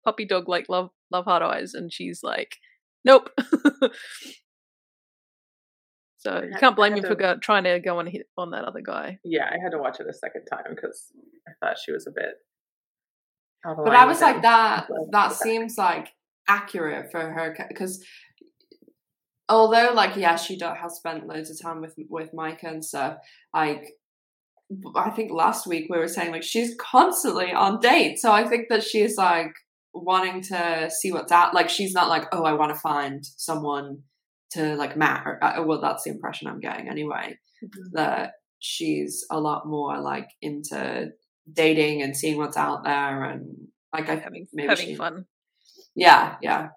puppy 0.04 0.24
dog 0.24 0.48
like 0.48 0.68
love, 0.68 0.90
love 1.10 1.24
heart 1.24 1.42
eyes, 1.42 1.74
and 1.74 1.92
she's 1.92 2.20
like, 2.22 2.56
nope. 3.04 3.30
So 6.22 6.42
you 6.42 6.54
can't 6.58 6.76
blame 6.76 6.92
had 6.92 7.04
him 7.04 7.10
for 7.10 7.16
go, 7.16 7.36
trying 7.36 7.64
to 7.64 7.80
go 7.80 7.98
and 7.98 8.08
hit 8.08 8.26
on 8.38 8.50
that 8.52 8.64
other 8.64 8.80
guy. 8.80 9.18
yeah. 9.24 9.46
I 9.46 9.56
had 9.62 9.72
to 9.72 9.78
watch 9.78 9.98
it 9.98 10.06
a 10.08 10.14
second 10.14 10.44
time 10.46 10.74
because 10.74 11.12
I 11.48 11.52
thought 11.60 11.78
she 11.84 11.92
was 11.92 12.06
a 12.06 12.10
bit. 12.10 12.34
But 13.64 13.94
I 13.94 14.06
was 14.06 14.20
like, 14.20 14.36
him. 14.36 14.42
that 14.42 14.88
that 15.10 15.32
seems 15.32 15.78
like 15.78 16.08
accurate 16.48 17.10
for 17.12 17.20
her 17.20 17.56
because 17.68 18.04
although 19.48 19.92
like 19.94 20.16
yeah 20.16 20.34
she 20.36 20.56
do- 20.56 20.64
has 20.66 20.96
spent 20.96 21.26
loads 21.26 21.50
of 21.50 21.60
time 21.60 21.80
with 21.80 21.94
with 22.08 22.34
Micah 22.34 22.68
and 22.68 22.84
stuff 22.84 23.18
like 23.54 23.92
I 24.96 25.10
think 25.10 25.30
last 25.30 25.66
week 25.66 25.86
we 25.88 25.98
were 25.98 26.08
saying 26.08 26.32
like 26.32 26.42
she's 26.42 26.74
constantly 26.80 27.52
on 27.52 27.78
dates 27.78 28.22
so 28.22 28.32
I 28.32 28.48
think 28.48 28.68
that 28.70 28.82
she's 28.82 29.16
like 29.16 29.52
wanting 29.94 30.40
to 30.42 30.90
see 30.90 31.12
what's 31.12 31.30
out 31.30 31.54
like 31.54 31.68
she's 31.68 31.92
not 31.92 32.08
like 32.08 32.24
oh 32.32 32.44
I 32.44 32.54
want 32.54 32.74
to 32.74 32.80
find 32.80 33.24
someone 33.24 34.02
to 34.54 34.74
like 34.76 34.96
marry 34.96 35.36
uh, 35.42 35.62
well 35.64 35.80
that's 35.80 36.04
the 36.04 36.10
impression 36.10 36.48
I'm 36.48 36.60
getting 36.60 36.88
anyway 36.88 37.36
Mhm. 37.62 37.68
that 37.92 38.32
she's 38.58 39.24
a 39.30 39.38
lot 39.40 39.66
more 39.66 40.00
like 40.00 40.28
into 40.40 41.10
dating 41.52 42.02
and 42.02 42.16
seeing 42.16 42.36
what's 42.38 42.56
out 42.56 42.84
there 42.84 43.24
and 43.24 43.56
like 43.92 44.08
I 44.08 44.16
having 44.16 44.46
maybe 44.52 44.68
having 44.68 44.86
she- 44.86 44.94
fun. 44.96 45.24
Yeah, 45.94 46.36
yeah. 46.42 46.68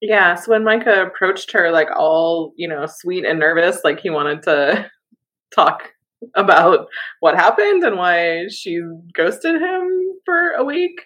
Yeah, 0.00 0.34
so 0.36 0.52
when 0.52 0.64
Micah 0.64 1.02
approached 1.06 1.50
her, 1.52 1.70
like 1.70 1.88
all, 1.96 2.52
you 2.56 2.68
know, 2.68 2.86
sweet 2.86 3.24
and 3.24 3.38
nervous, 3.38 3.80
like 3.84 3.98
he 4.00 4.10
wanted 4.10 4.42
to 4.44 4.88
talk 5.54 5.90
about 6.34 6.86
what 7.20 7.34
happened 7.36 7.82
and 7.84 7.96
why 7.96 8.46
she 8.48 8.80
ghosted 9.14 9.60
him 9.60 9.88
for 10.24 10.50
a 10.52 10.64
week, 10.64 11.00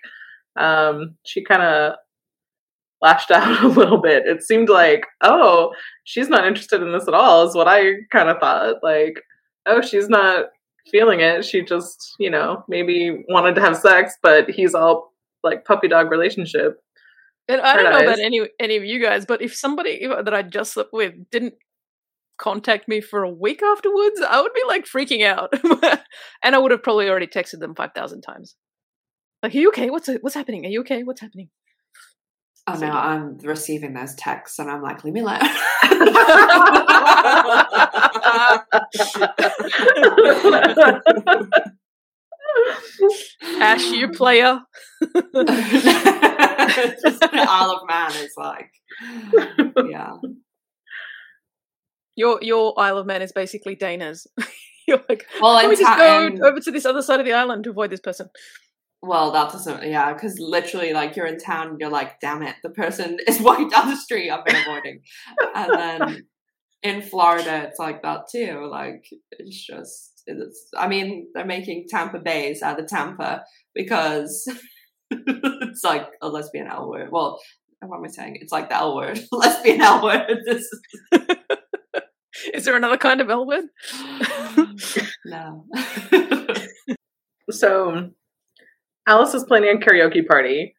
um, 0.59 1.17
she 1.25 1.43
kind 1.43 1.63
of 1.63 1.95
lashed 3.03 3.31
out 3.31 3.63
a 3.65 3.69
little 3.69 4.01
bit. 4.01 4.25
It 4.27 4.43
seemed 4.43 4.69
like, 4.69 5.07
oh, 5.21 5.73
she's 6.05 6.29
not 6.29 6.47
interested 6.47 6.81
in 6.81 6.93
this 6.93 7.09
at 7.09 7.15
all, 7.15 7.47
is 7.47 7.55
what 7.55 7.69
I 7.69 7.95
kind 8.11 8.31
of 8.31 8.39
thought. 8.39 8.77
Like, 8.83 9.21
oh, 9.67 9.83
she's 9.83 10.09
not 10.09 10.47
feeling 10.91 11.21
it. 11.21 11.45
She 11.45 11.63
just, 11.63 12.15
you 12.19 12.31
know, 12.31 12.65
maybe 12.69 13.25
wanted 13.29 13.55
to 13.57 13.61
have 13.61 13.77
sex, 13.77 14.15
but 14.23 14.49
he's 14.49 14.75
all 14.75 15.13
like 15.43 15.65
puppy 15.65 15.89
dog 15.89 16.11
relationship. 16.11 16.79
And 17.49 17.61
I 17.61 17.77
don't 17.77 17.93
know 17.93 18.01
about 18.01 18.21
any 18.21 18.41
any 18.61 18.77
of 18.77 18.85
you 18.85 19.03
guys, 19.03 19.27
but 19.27 19.43
if 19.43 19.55
somebody 19.55 20.07
that 20.07 20.33
I 20.33 20.43
just 20.43 20.73
slept 20.73 20.91
with 20.93 21.15
didn't 21.31 21.55
contact 22.39 22.89
me 22.89 23.01
for 23.01 23.25
a 23.25 23.31
week 23.31 23.63
afterwards, 23.63 24.21
I 24.27 24.41
would 24.41 24.55
be 24.55 24.63
like 24.69 24.85
freaking 24.85 25.25
out, 25.27 25.53
and 26.43 26.55
I 26.55 26.59
would 26.59 26.71
have 26.71 26.85
probably 26.85 27.11
already 27.11 27.27
texted 27.27 27.59
them 27.59 27.75
five 27.75 27.91
thousand 27.97 28.23
times. 28.23 28.55
Like, 29.43 29.55
are 29.57 29.59
you 29.59 29.69
okay? 29.71 29.91
What's 29.91 30.09
what's 30.21 30.37
happening? 30.37 30.65
Are 30.65 30.69
you 30.69 30.81
okay? 30.83 31.03
What's 31.03 31.21
happening? 31.21 31.49
Oh 32.67 32.75
So 32.79 32.87
no, 32.87 32.93
I'm 32.93 33.39
receiving 33.39 33.95
those 33.95 34.15
texts 34.15 34.59
and 34.59 34.71
I'm 34.71 34.83
like, 34.83 35.03
leave 35.05 35.15
me 35.15 35.21
alone. 35.21 35.41
Ash, 43.61 43.85
you 43.91 44.09
player. 44.11 44.61
Just 45.03 45.23
the 45.35 45.47
Isle 47.49 47.71
of 47.71 47.89
Man 47.89 48.11
is 48.17 48.35
like, 48.37 48.71
yeah. 49.91 50.17
Your 52.15 52.39
your 52.43 52.79
Isle 52.79 52.99
of 52.99 53.07
Man 53.07 53.23
is 53.23 53.33
basically 53.33 53.75
Dana's. 53.75 54.27
You're 54.89 55.01
like, 55.09 55.27
Well, 55.41 55.55
let 55.55 55.71
me 55.71 55.77
just 55.77 55.97
go 55.97 56.27
in- 56.27 56.43
over 56.43 56.59
to 56.59 56.71
this 56.73 56.85
other 56.85 57.03
side 57.03 57.21
of 57.21 57.27
the 57.27 57.33
island 57.33 57.63
to 57.65 57.71
avoid 57.71 57.91
this 57.91 58.01
person. 58.01 58.29
Well, 59.05 59.33
that 59.33 59.51
doesn't, 59.51 59.83
yeah, 59.83 60.13
because 60.13 60.39
literally, 60.39 60.93
like, 60.93 61.17
you're 61.17 61.27
in 61.27 61.39
town 61.39 61.71
and 61.71 61.81
you're 61.81 61.91
like, 61.91 62.21
damn 62.21 62.43
it, 62.43 62.55
the 62.63 62.71
person 62.71 63.19
is 63.27 63.41
walking 63.41 63.69
down 63.69 63.89
the 63.89 63.97
street 63.97 64.31
I've 64.31 64.45
been 64.45 64.57
avoiding. 64.57 65.01
and 65.55 65.73
then 65.75 66.27
in 66.85 67.03
Florida, 67.03 67.65
it's 67.69 67.81
like 67.81 68.03
that 68.03 68.29
too. 68.31 68.69
Like, 68.71 69.05
it's 69.33 69.67
just, 69.67 70.23
it's, 70.27 70.69
I 70.77 70.87
mean, 70.87 71.29
they're 71.35 71.45
making 71.45 71.87
Tampa 71.89 72.21
Bays 72.21 72.63
out 72.63 72.79
of 72.79 72.87
Tampa 72.87 73.43
because 73.75 74.49
it's 75.11 75.83
like 75.83 76.09
a 76.21 76.29
lesbian 76.29 76.69
L 76.69 76.89
word. 76.89 77.09
Well, 77.11 77.41
what 77.81 77.97
am 77.99 78.05
I 78.05 78.09
saying? 78.09 78.39
It's 78.41 78.53
like 78.53 78.69
the 78.69 78.77
L 78.77 78.95
word, 78.95 79.21
lesbian 79.33 79.81
L 79.81 80.05
word. 80.05 80.43
This 80.47 80.69
Is 82.55 82.65
there 82.65 82.77
another 82.77 82.97
kind 82.97 83.21
of 83.21 83.31
L 83.31 83.47
word? 83.47 83.65
no. 85.25 85.67
So 87.51 88.11
Alice 89.07 89.35
is 89.35 89.45
planning 89.45 89.77
a 89.77 89.81
karaoke 89.85 90.27
party. 90.27 90.75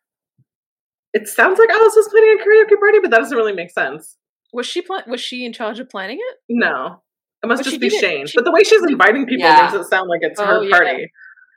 It 1.14 1.28
sounds 1.28 1.60
like 1.60 1.70
Alice 1.70 1.96
is 1.96 2.08
planning 2.10 2.38
a 2.40 2.44
karaoke 2.44 2.80
party, 2.80 3.00
but 3.02 3.12
that 3.12 3.20
doesn't 3.20 3.38
really 3.38 3.54
make 3.54 3.72
sense. 3.72 4.18
Was 4.54 4.66
she 4.66 4.82
pla- 4.82 5.04
was 5.08 5.22
she 5.22 5.46
in 5.46 5.54
charge 5.54 5.80
of 5.80 5.90
planning 5.90 6.18
it? 6.20 6.38
No. 6.50 7.02
It 7.44 7.48
must 7.48 7.64
But 7.64 7.70
just 7.70 7.82
be 7.82 7.90
Shane. 7.90 8.26
she- 8.28 8.34
But 8.38 8.46
the 8.46 8.52
way 8.52 8.64
she's 8.64 8.82
inviting 8.84 9.26
people 9.26 9.46
Yeah. 9.48 9.62
makes 9.64 9.74
it 9.74 9.90
sound 9.90 10.08
like 10.10 10.22
it's 10.24 10.40
Oh, 10.40 10.46
her 10.46 10.64
yeah. 10.64 10.70
party 10.78 11.12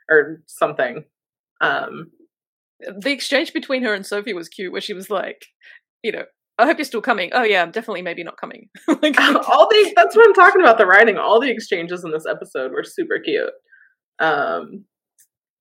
or 0.09 0.41
something. 0.47 1.05
Um 1.61 2.11
The 2.79 3.11
exchange 3.11 3.53
between 3.53 3.83
her 3.83 3.93
and 3.93 4.05
Sophie 4.05 4.33
was 4.33 4.49
cute, 4.49 4.71
where 4.71 4.81
she 4.81 4.93
was 4.93 5.09
like, 5.09 5.45
you 6.03 6.11
know, 6.11 6.25
I 6.59 6.65
hope 6.65 6.77
you're 6.77 6.85
still 6.85 7.01
coming. 7.01 7.29
Oh 7.33 7.43
yeah, 7.43 7.61
I'm 7.63 7.71
definitely 7.71 8.01
maybe 8.01 8.23
not 8.23 8.37
coming. 8.37 8.69
like, 9.01 9.19
all 9.19 9.67
the 9.69 9.93
that's 9.95 10.15
what 10.15 10.27
I'm 10.27 10.33
talking 10.33 10.61
about, 10.61 10.77
the 10.77 10.85
writing. 10.85 11.17
All 11.17 11.39
the 11.39 11.49
exchanges 11.51 12.03
in 12.03 12.11
this 12.11 12.25
episode 12.29 12.71
were 12.71 12.83
super 12.83 13.19
cute. 13.19 13.53
Um 14.19 14.85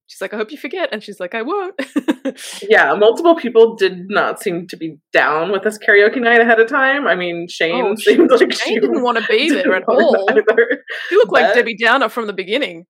she's 0.07 0.21
like, 0.21 0.33
I 0.35 0.37
hope 0.37 0.51
you 0.53 0.59
forget, 0.59 0.89
and 0.93 1.03
she's 1.03 1.19
like, 1.21 1.35
I 1.35 1.43
won't. 1.43 1.75
yeah, 2.69 2.93
multiple 2.95 3.35
people 3.37 3.75
did 3.77 4.09
not 4.09 4.41
seem 4.43 4.67
to 4.69 4.77
be 4.77 4.99
down 5.13 5.51
with 5.53 5.63
this 5.63 5.79
karaoke 5.79 6.21
night 6.21 6.41
ahead 6.41 6.61
of 6.61 6.69
time. 6.69 7.07
I 7.07 7.15
mean, 7.15 7.47
Shane 7.49 7.85
Oh, 7.85 7.95
seemed 7.97 8.31
like 8.31 8.53
she 8.53 8.59
Shane 8.59 8.81
didn't 8.81 9.03
want 9.03 9.19
to 9.19 9.25
be 9.29 9.51
there 9.55 9.75
at 9.75 9.85
all. 9.89 10.27
either. 10.31 10.83
She 11.09 11.17
looked 11.17 11.33
like 11.33 11.55
Debbie 11.55 11.77
Downer 11.77 12.09
from 12.09 12.27
the 12.27 12.33
beginning. 12.33 12.87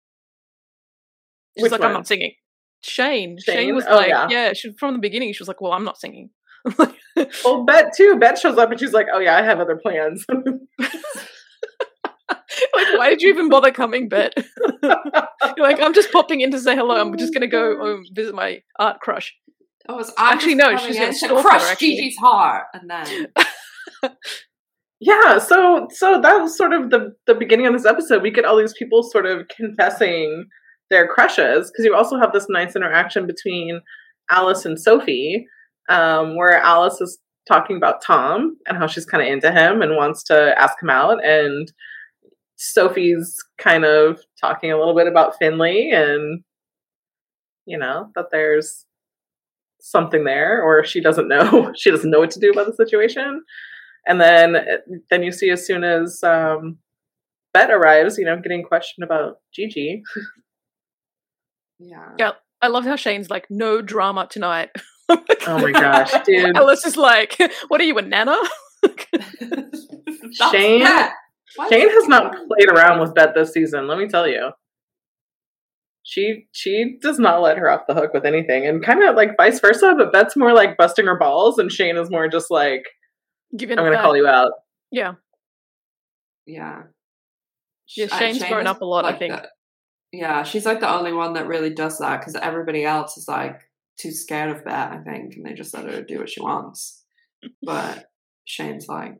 She's 1.59 1.71
like, 1.71 1.83
I'm 1.83 1.93
not 1.93 2.07
singing. 2.07 2.33
Shane. 2.83 3.39
Shane, 3.41 3.55
Shane? 3.57 3.75
was 3.75 3.85
Oh, 3.89 3.97
like, 3.97 4.09
yeah. 4.09 4.29
yeah. 4.29 4.53
she 4.53 4.73
from 4.79 4.95
the 4.95 4.99
beginning. 5.01 5.33
She 5.33 5.41
was 5.41 5.49
like, 5.49 5.61
well, 5.61 5.73
I'm 5.73 5.85
not 5.85 5.99
singing. 5.99 6.31
Well, 7.45 7.65
Bette 7.65 7.91
too. 7.97 8.17
Bette 8.19 8.41
shows 8.41 8.59
up 8.59 8.73
and 8.73 8.81
she's 8.81 8.93
like, 8.93 9.07
"Oh 9.15 9.21
yeah, 9.21 9.37
I 9.39 9.43
have 9.43 9.61
other 9.61 9.77
plans." 9.81 10.27
why 12.97 13.11
did 13.11 13.23
you 13.23 13.29
even 13.31 13.49
bother 13.49 13.71
coming, 13.71 14.09
Bette? 14.09 14.43
You're 14.83 14.97
like, 15.59 15.81
I'm 15.81 15.95
just 15.95 16.13
popping 16.13 16.41
in 16.41 16.51
to 16.51 16.59
say 16.59 16.75
hello. 16.75 17.01
I'm 17.01 17.17
just 17.17 17.33
gonna 17.33 17.47
go 17.49 17.81
um, 17.81 18.05
visit 18.13 18.35
my 18.35 18.63
art 18.79 19.01
crush. 19.01 19.35
Oh, 19.89 19.99
it's, 19.99 20.13
I'm 20.17 20.37
Actually, 20.37 20.57
just 20.57 20.71
no, 20.71 20.77
she's 20.79 20.97
in 20.97 21.03
gonna 21.03 21.13
to 21.13 21.19
stalk 21.19 21.43
her, 21.43 21.43
crush. 21.43 21.79
Gigi's 21.79 22.17
heart, 22.17 22.65
and 22.73 22.91
then 22.91 23.27
yeah, 25.01 25.39
so 25.39 25.89
so 25.91 26.21
that 26.21 26.41
was 26.41 26.57
sort 26.57 26.73
of 26.73 26.91
the 26.91 27.15
the 27.27 27.35
beginning 27.35 27.67
of 27.67 27.73
this 27.73 27.87
episode. 27.87 28.23
We 28.23 28.31
get 28.31 28.45
all 28.45 28.57
these 28.57 28.75
people 28.79 29.03
sort 29.03 29.27
of 29.27 29.47
confessing 29.49 30.47
their 30.91 31.07
crushes 31.07 31.71
because 31.71 31.85
you 31.85 31.95
also 31.95 32.19
have 32.19 32.33
this 32.33 32.47
nice 32.49 32.77
interaction 32.77 33.27
between 33.27 33.81
Alice 34.31 34.65
and 34.65 34.81
Sophie, 34.81 35.47
um, 35.89 36.37
where 36.37 36.59
Alice 36.59 37.01
is 37.01 37.19
talking 37.47 37.77
about 37.77 38.03
Tom 38.03 38.57
and 38.67 38.79
how 38.79 38.87
she's 38.87 39.05
kind 39.05 39.23
of 39.23 39.31
into 39.31 39.53
him 39.53 39.83
and 39.83 39.97
wants 39.97 40.23
to 40.25 40.55
ask 40.59 40.83
him 40.83 40.91
out, 40.91 41.23
and 41.25 41.71
Sophie's 42.57 43.37
kind 43.59 43.85
of 43.85 44.21
talking 44.41 44.71
a 44.73 44.79
little 44.79 44.95
bit 44.95 45.07
about 45.07 45.37
Finley 45.39 45.91
and 45.91 46.43
you 47.67 47.79
know 47.79 48.11
that 48.15 48.27
there's 48.31 48.85
something 49.81 50.25
there 50.25 50.63
or 50.63 50.85
she 50.85 51.01
doesn't 51.01 51.29
know 51.29 51.73
she 51.77 51.91
doesn't 51.91 52.11
know 52.11 52.21
what 52.21 52.31
to 52.31 52.41
do 52.41 52.51
about 52.51 52.67
the 52.67 52.75
situation 52.75 53.43
and 54.07 54.21
then 54.21 54.57
then 55.11 55.23
you 55.23 55.33
see 55.33 55.51
as 55.51 55.67
soon 55.67 55.85
as 55.85 56.23
um 56.23 56.79
Bette 57.55 57.73
arrives, 57.73 58.19
you 58.19 58.25
know, 58.25 58.37
getting 58.37 58.65
questioned 58.65 59.05
about 59.05 59.37
Gigi. 59.55 60.03
yeah. 61.79 62.11
Yeah, 62.19 62.33
I 62.61 62.67
love 62.67 62.85
how 62.85 62.97
Shane's 62.97 63.31
like, 63.31 63.47
no 63.49 63.81
drama 63.81 64.27
tonight. 64.29 64.71
Oh 65.47 65.59
my 65.59 65.71
gosh, 65.71 66.11
dude. 66.25 66.57
Alice 66.57 66.87
is 66.87 66.97
like, 66.97 67.37
what 67.69 67.79
are 67.79 67.85
you, 67.85 67.99
a 67.99 68.01
nana? 68.01 68.39
Shane- 70.33 70.83
that. 70.83 71.13
Why 71.57 71.69
Shane 71.69 71.91
has 71.91 72.09
not 72.09 72.35
played 72.49 72.69
around 72.69 73.01
with 73.01 73.15
Bette 73.15 73.33
this 73.35 73.53
season, 73.53 73.87
let 73.87 73.99
me 73.99 74.09
tell 74.09 74.27
you. 74.27 74.51
She 76.03 76.47
she 76.53 76.99
does 77.01 77.19
not 77.19 77.41
let 77.41 77.57
her 77.57 77.71
off 77.71 77.87
the 77.89 77.95
hook 77.95 78.13
with 78.13 78.27
anything. 78.27 78.67
And 78.67 78.85
kind 78.85 79.03
of 79.03 79.17
like 79.17 79.37
vice 79.39 79.61
versa, 79.61 79.95
but 79.97 80.13
Bette's 80.13 80.37
more 80.37 80.53
like 80.53 80.77
busting 80.77 81.07
her 81.07 81.19
balls 81.19 81.59
and 81.59 81.73
Shane 81.73 81.97
is 81.97 82.11
more 82.11 82.29
just 82.29 82.51
like, 82.51 82.85
Giving 83.57 83.79
I'm 83.79 83.85
gonna 83.87 84.03
call 84.03 84.17
you 84.17 84.27
out. 84.27 84.53
Yeah, 84.91 85.15
Yeah. 86.47 86.83
Yeah, 87.97 88.07
uh, 88.07 88.19
Shane's 88.19 88.39
Shane 88.39 88.51
grown 88.51 88.67
up 88.67 88.81
a 88.83 88.85
lot, 88.85 89.05
I 89.05 89.17
think. 89.17 89.35
the- 89.35 89.49
yeah, 90.13 90.43
she's 90.45 90.67
like 90.67 90.81
the 90.81 90.89
only 90.91 91.13
one 91.13 91.33
that 91.35 91.47
really 91.47 91.71
does 91.71 91.99
that 91.99 92.21
because 92.21 92.37
everybody 92.37 92.85
else 92.85 93.17
is 93.17 93.27
like 93.27 93.61
too 93.99 94.13
scared 94.13 94.55
of 94.57 94.65
Bette, 94.65 94.97
I 94.97 95.03
think, 95.03 95.35
and 95.35 95.45
they 95.45 95.55
just 95.55 95.75
let 95.75 95.91
her 95.91 96.03
do 96.03 96.19
what 96.19 96.31
she 96.31 96.41
wants. 96.41 97.03
But 97.63 98.07
Shane's 98.45 98.89
like, 98.89 99.19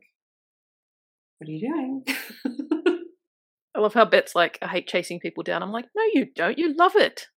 "What 1.37 1.47
are 1.47 1.51
you 1.51 1.59
doing?" 1.61 2.05
I 3.75 3.79
love 3.79 3.93
how 3.93 4.05
Bette's 4.05 4.35
like, 4.35 4.57
I 4.61 4.67
hate 4.67 4.87
chasing 4.87 5.19
people 5.19 5.43
down. 5.43 5.61
I'm 5.61 5.73
like, 5.73 5.85
no, 5.93 6.03
you 6.13 6.27
don't. 6.33 6.57
You 6.57 6.73
love 6.75 6.95
it. 6.95 7.27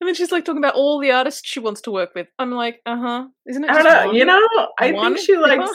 And 0.00 0.08
then 0.08 0.14
she's 0.14 0.32
like 0.32 0.44
talking 0.44 0.62
about 0.62 0.74
all 0.74 0.98
the 0.98 1.10
artists 1.10 1.46
she 1.46 1.60
wants 1.60 1.82
to 1.82 1.90
work 1.90 2.14
with. 2.14 2.26
I'm 2.38 2.52
like, 2.52 2.80
uh 2.86 2.96
huh. 2.96 3.26
Isn't 3.46 3.64
it? 3.64 3.70
I 3.70 3.82
don't 3.82 3.84
know. 3.84 4.06
one? 4.06 4.16
You 4.16 4.24
know, 4.24 4.40
I 4.78 4.92
think 4.92 5.18
she 5.18 5.36
likes. 5.36 5.70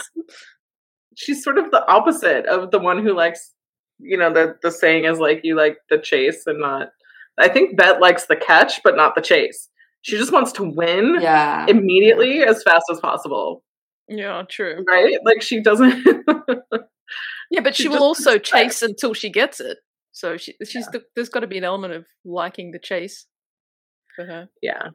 She's 1.16 1.44
sort 1.44 1.60
of 1.60 1.70
the 1.70 1.86
opposite 1.88 2.46
of 2.48 2.72
the 2.72 2.80
one 2.80 3.04
who 3.04 3.14
likes. 3.14 3.52
You 4.00 4.18
know, 4.18 4.34
the 4.34 4.56
the 4.64 4.72
saying 4.72 5.06
is 5.06 5.20
like 5.20 5.42
you 5.44 5.56
like 5.56 5.78
the 5.90 6.00
chase 6.00 6.48
and 6.48 6.60
not. 6.60 6.90
I 7.38 7.50
think 7.50 7.78
Bette 7.78 8.00
likes 8.00 8.26
the 8.26 8.36
catch, 8.36 8.82
but 8.84 8.96
not 8.96 9.14
the 9.14 9.22
chase. 9.22 9.70
She 10.02 10.18
just 10.18 10.32
wants 10.34 10.52
to 10.54 10.64
win 10.64 11.20
yeah, 11.22 11.66
immediately 11.68 12.44
as 12.44 12.64
fast 12.64 12.86
as 12.92 13.00
possible, 13.00 13.64
Yeah, 14.08 14.44
true. 14.50 14.84
right? 14.88 15.18
Like 15.24 15.42
she 15.42 15.62
doesn't. 15.62 16.06
Yeah, 17.52 17.62
but 17.62 17.76
She 17.76 17.84
she 17.84 17.90
will 17.90 18.02
also 18.04 18.32
expects- 18.36 18.80
chase 18.80 18.82
until 18.82 19.14
she 19.14 19.30
gets 19.30 19.60
it. 19.60 19.78
So 20.12 20.36
she, 20.36 20.56
she's 20.68 20.88
the, 20.88 21.04
there's 21.16 21.30
got 21.30 21.42
to 21.42 21.48
be 21.48 21.58
an 21.60 21.64
element 21.64 21.94
of 21.94 22.06
liking 22.26 22.72
the 22.72 22.80
chase 22.80 23.28
for 24.16 24.26
her. 24.26 24.50
yeah. 24.64 24.90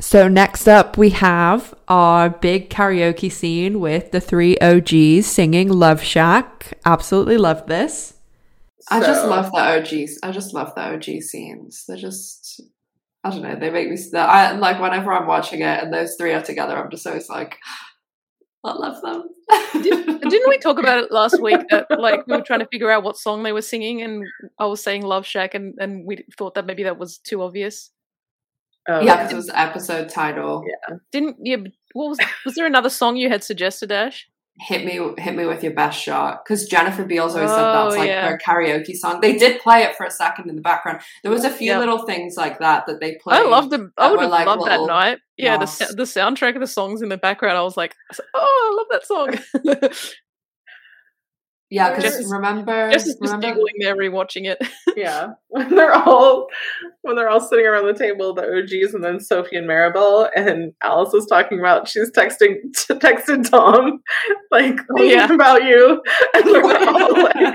So 0.00 0.28
next 0.28 0.68
up 0.68 0.96
we 0.96 1.10
have 1.10 1.74
our 1.88 2.30
big 2.30 2.70
karaoke 2.70 3.30
scene 3.30 3.80
with 3.80 4.12
the 4.12 4.20
three 4.20 4.56
OGs 4.58 5.26
singing 5.26 5.68
Love 5.68 6.02
Shack. 6.02 6.78
Absolutely 6.84 7.36
love 7.38 7.66
this. 7.66 8.14
I 8.90 9.00
just 9.00 9.26
love 9.26 9.50
the 9.52 9.58
OGs. 9.58 10.18
I 10.22 10.30
just 10.30 10.54
love 10.54 10.74
the 10.76 10.82
OG 10.94 11.22
scenes. 11.22 11.84
They're 11.88 11.96
just, 11.96 12.60
I 13.24 13.30
don't 13.30 13.42
know. 13.42 13.56
They 13.56 13.70
make 13.70 13.88
me. 13.90 13.96
I 14.14 14.52
like 14.52 14.80
whenever 14.80 15.12
I'm 15.12 15.26
watching 15.26 15.60
it 15.60 15.82
and 15.82 15.92
those 15.92 16.14
three 16.16 16.32
are 16.32 16.42
together. 16.42 16.76
I'm 16.76 16.90
just 16.90 17.06
always 17.06 17.28
like, 17.28 17.58
I 18.64 18.72
love 18.74 19.02
them. 19.02 19.28
Didn't 19.82 20.48
we 20.48 20.58
talk 20.58 20.78
about 20.78 21.02
it 21.04 21.12
last 21.12 21.40
week 21.42 21.60
that 21.70 21.86
like 21.98 22.26
we 22.26 22.36
were 22.36 22.42
trying 22.42 22.60
to 22.60 22.68
figure 22.68 22.90
out 22.90 23.02
what 23.02 23.16
song 23.16 23.42
they 23.42 23.52
were 23.52 23.62
singing 23.62 24.02
and 24.02 24.24
I 24.58 24.66
was 24.66 24.82
saying 24.82 25.02
Love 25.02 25.26
Shack 25.26 25.54
and, 25.54 25.74
and 25.78 26.06
we 26.06 26.24
thought 26.38 26.54
that 26.54 26.66
maybe 26.66 26.84
that 26.84 26.98
was 26.98 27.18
too 27.18 27.42
obvious. 27.42 27.90
Oh, 28.88 29.00
yeah, 29.00 29.16
because 29.16 29.32
it 29.32 29.36
was 29.36 29.50
episode 29.52 30.08
title. 30.08 30.64
Yeah. 30.66 30.96
Didn't 31.10 31.36
yeah 31.42 31.56
what 31.92 32.08
was 32.08 32.18
was 32.44 32.54
there 32.54 32.66
another 32.66 32.90
song 32.90 33.16
you 33.16 33.28
had 33.28 33.44
suggested, 33.44 33.90
Ash? 33.90 34.28
Hit 34.60 34.84
me, 34.84 35.00
hit 35.18 35.34
me 35.34 35.46
with 35.46 35.62
your 35.64 35.72
best 35.72 36.00
shot. 36.00 36.44
Because 36.44 36.66
Jennifer 36.66 37.04
Beals 37.04 37.34
always 37.34 37.50
said 37.50 37.58
Oh, 37.58 37.84
that's 37.84 37.96
like 37.96 38.06
yeah. 38.08 38.28
her 38.28 38.38
karaoke 38.38 38.94
song. 38.94 39.20
They 39.20 39.36
did 39.36 39.60
play 39.60 39.82
it 39.82 39.96
for 39.96 40.04
a 40.04 40.10
second 40.10 40.48
in 40.50 40.56
the 40.56 40.62
background. 40.62 41.00
There 41.22 41.32
was 41.32 41.44
a 41.44 41.50
few 41.50 41.72
Yeah. 41.72 41.78
little 41.78 42.04
things 42.04 42.36
like 42.36 42.58
that 42.58 42.86
that 42.86 43.00
they 43.00 43.14
played. 43.16 43.40
I 43.40 43.42
loved 43.44 43.70
them. 43.70 43.92
I 43.96 44.10
would 44.10 44.20
have 44.20 44.30
like, 44.30 44.46
loved 44.46 44.66
that 44.66 44.86
night. 44.86 45.18
Yeah, 45.38 45.56
the 45.56 45.94
the 45.96 46.02
soundtrack 46.04 46.54
of 46.54 46.60
the 46.60 46.66
songs 46.66 47.00
in 47.02 47.08
the 47.08 47.16
background. 47.16 47.56
I 47.56 47.62
was 47.62 47.76
like, 47.76 47.92
I 47.92 48.12
was 48.12 48.20
like, 48.20 48.28
oh, 48.34 48.70
I 48.70 48.76
love 48.76 48.86
that 48.90 49.06
song. 49.06 50.00
Yeah, 51.74 51.98
Just- 51.98 52.18
because 52.18 52.30
remember, 52.30 52.90
Just 52.92 53.06
just 53.06 53.18
remember 53.22 53.46
giggling 53.46 53.74
there, 53.78 53.96
rewatching 53.96 54.44
it. 54.44 54.58
yeah. 54.96 55.28
When 55.48 55.74
they're 55.74 55.94
all 55.94 56.48
when 57.00 57.16
they're 57.16 57.30
all 57.30 57.40
sitting 57.40 57.64
around 57.66 57.86
the 57.86 57.94
table, 57.98 58.34
the 58.34 58.42
OGs, 58.42 58.92
and 58.94 59.02
then 59.02 59.18
Sophie 59.20 59.56
and 59.56 59.66
Maribel, 59.66 60.28
and 60.36 60.74
Alice 60.82 61.14
is 61.14 61.24
talking 61.26 61.58
about 61.58 61.88
she's 61.88 62.10
texting 62.10 62.56
texted 62.74 63.48
Tom 63.50 64.02
like 64.50 64.78
Oh, 64.90 64.94
thinking 64.98 65.18
yeah. 65.18 65.32
about 65.32 65.64
you, 65.64 66.02
and 66.34 66.44
they're 66.44 66.62
all 66.88 67.22
like 67.22 67.54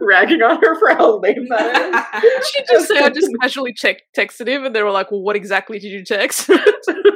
ragging 0.00 0.42
on 0.42 0.62
her 0.62 0.78
for 0.78 0.88
how 0.94 1.18
lame 1.20 1.46
that 1.50 2.24
is. 2.24 2.48
she 2.48 2.64
just 2.70 2.88
said, 2.88 3.02
I 3.02 3.10
just 3.10 3.30
casually 3.42 3.74
check, 3.74 4.02
texted 4.16 4.48
him, 4.48 4.64
and 4.64 4.74
they 4.74 4.82
were 4.82 4.90
like, 4.90 5.10
well, 5.10 5.20
what 5.20 5.36
exactly 5.36 5.78
did 5.78 5.92
you 5.92 6.04
text? 6.04 6.48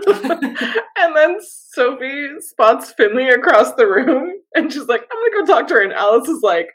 and 0.07 1.17
then 1.17 1.39
Sophie 1.41 2.29
spots 2.41 2.93
Finley 2.93 3.29
across 3.31 3.73
the 3.75 3.87
room, 3.87 4.33
and 4.55 4.73
she's 4.73 4.87
like, 4.87 5.03
"I'm 5.11 5.31
gonna 5.33 5.47
go 5.47 5.53
talk 5.53 5.69
to 5.69 5.75
her." 5.75 5.81
And 5.83 5.93
Alice 5.93 6.29
is 6.29 6.42
like, 6.43 6.69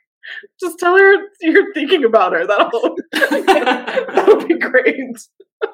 "Just 0.60 0.80
tell 0.80 0.98
her 0.98 1.14
you're 1.42 1.74
thinking 1.74 2.04
about 2.04 2.34
her. 2.34 2.46
That'll 2.48 2.98
that'll 3.14 4.48
be 4.48 4.58
great." 4.58 5.18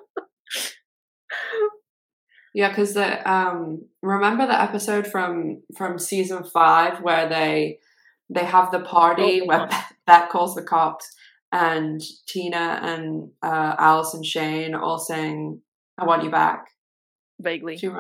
Yeah, 2.56 2.70
because 2.70 2.94
the 2.94 3.30
um 3.30 3.86
remember 4.02 4.46
the 4.46 4.62
episode 4.62 5.08
from 5.08 5.64
from 5.76 5.98
season 5.98 6.44
five 6.44 7.02
where 7.02 7.28
they 7.28 7.80
they 8.30 8.46
have 8.46 8.72
the 8.72 8.82
party 8.82 9.42
Oh, 9.42 9.46
where. 9.46 9.68
Bette, 9.68 9.76
Bette 10.08 10.28
calls 10.30 10.56
the 10.56 10.62
cops 10.62 11.12
and 11.52 12.02
Tina 12.28 12.80
and 12.82 13.32
uh, 13.42 13.76
Alice 13.78 14.14
and 14.14 14.26
Shane 14.26 14.76
all 14.76 15.00
saying, 15.00 15.62
"I 15.98 16.06
want 16.06 16.24
you 16.24 16.30
back." 16.30 16.66
Vaguely. 17.40 17.76
Do 17.76 17.88
you? 17.88 17.98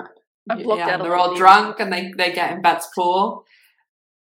I 0.49 0.61
blocked 0.61 0.79
yeah, 0.79 0.97
they're 0.97 1.15
all 1.15 1.35
drunk 1.35 1.79
and 1.79 1.91
they 1.91 2.11
they 2.15 2.31
get 2.31 2.51
in 2.53 2.61
Bette's 2.61 2.89
pool, 2.93 3.45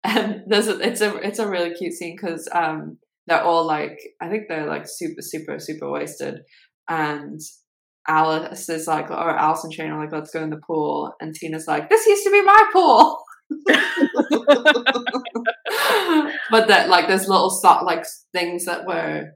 and 0.06 0.44
there's 0.48 0.68
a, 0.68 0.80
it's 0.80 1.02
a 1.02 1.16
it's 1.18 1.40
a 1.40 1.48
really 1.50 1.74
cute 1.74 1.94
scene 1.94 2.16
because 2.16 2.48
um 2.54 2.98
they're 3.28 3.44
all 3.44 3.66
like 3.66 4.00
I 4.22 4.30
think 4.30 4.44
they're 4.48 4.68
like 4.68 4.86
super 4.88 5.22
super 5.22 5.60
super 5.60 5.90
wasted, 5.90 6.42
and 6.88 7.40
Alice 8.08 8.70
is 8.70 8.88
like 8.88 9.10
or 9.10 9.36
Alice 9.38 9.64
and 9.64 9.74
Shane 9.74 9.92
are 9.92 10.00
like 10.00 10.14
let's 10.14 10.32
go 10.32 10.44
in 10.44 10.52
the 10.52 10.62
pool, 10.66 11.14
and 11.20 11.34
Tina's 11.34 11.68
like 11.68 11.90
this 11.90 12.06
used 12.06 12.24
to 12.24 12.32
be 12.32 12.44
my 12.44 12.64
pool. 12.72 13.24
but 16.52 16.68
that 16.68 16.90
like 16.90 17.08
there's 17.08 17.28
little 17.28 17.50
so- 17.50 17.84
like 17.84 18.06
things 18.34 18.66
that 18.66 18.86
were 18.86 19.32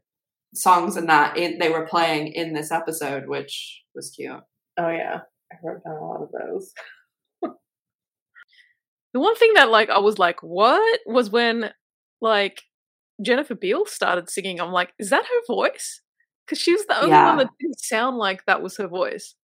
songs 0.54 0.98
and 0.98 1.10
that 1.10 1.38
in, 1.38 1.60
they 1.60 1.70
were 1.70 1.86
playing 1.86 2.28
in 2.28 2.54
this 2.54 2.72
episode, 2.72 3.28
which 3.28 3.82
was 3.96 4.12
cute. 4.16 4.32
Oh 4.78 4.90
yeah, 4.90 5.20
I 5.52 5.56
wrote 5.64 5.84
down 5.84 5.98
a 5.98 6.06
lot 6.06 6.24
of 6.24 6.30
those. 6.32 6.72
The 9.14 9.20
one 9.20 9.36
thing 9.36 9.52
that 9.56 9.70
like 9.70 9.90
I 9.90 10.00
was 10.00 10.20
like, 10.20 10.42
what 10.42 11.00
was 11.06 11.30
when 11.30 11.72
like 12.22 12.62
Jennifer 13.22 13.56
Beals 13.56 13.92
started 13.92 14.30
singing. 14.30 14.60
I'm 14.60 14.72
like, 14.72 14.94
is 15.00 15.10
that 15.10 15.26
her 15.26 15.42
voice? 15.54 16.02
Because 16.46 16.60
she 16.60 16.72
was 16.74 16.86
the 16.86 16.98
only 16.98 17.10
Yeah. 17.10 17.28
one 17.30 17.38
that 17.38 17.50
didn't 17.60 17.80
sound 17.80 18.18
like 18.18 18.46
that 18.46 18.62
was 18.62 18.78
her 18.78 18.88
voice. 18.88 19.36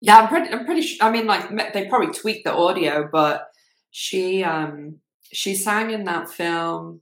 Yeah, 0.00 0.18
I'm 0.18 0.28
pretty. 0.28 0.52
I'm 0.52 0.64
pretty. 0.66 0.82
Sh- 0.82 0.98
I 1.00 1.10
mean, 1.10 1.26
like 1.26 1.72
they 1.72 1.86
probably 1.88 2.12
tweaked 2.12 2.44
the 2.44 2.52
audio, 2.54 3.08
but 3.10 3.48
she 3.90 4.44
um 4.44 5.00
she 5.32 5.54
sang 5.54 5.90
in 5.90 6.04
that 6.04 6.28
film. 6.30 7.00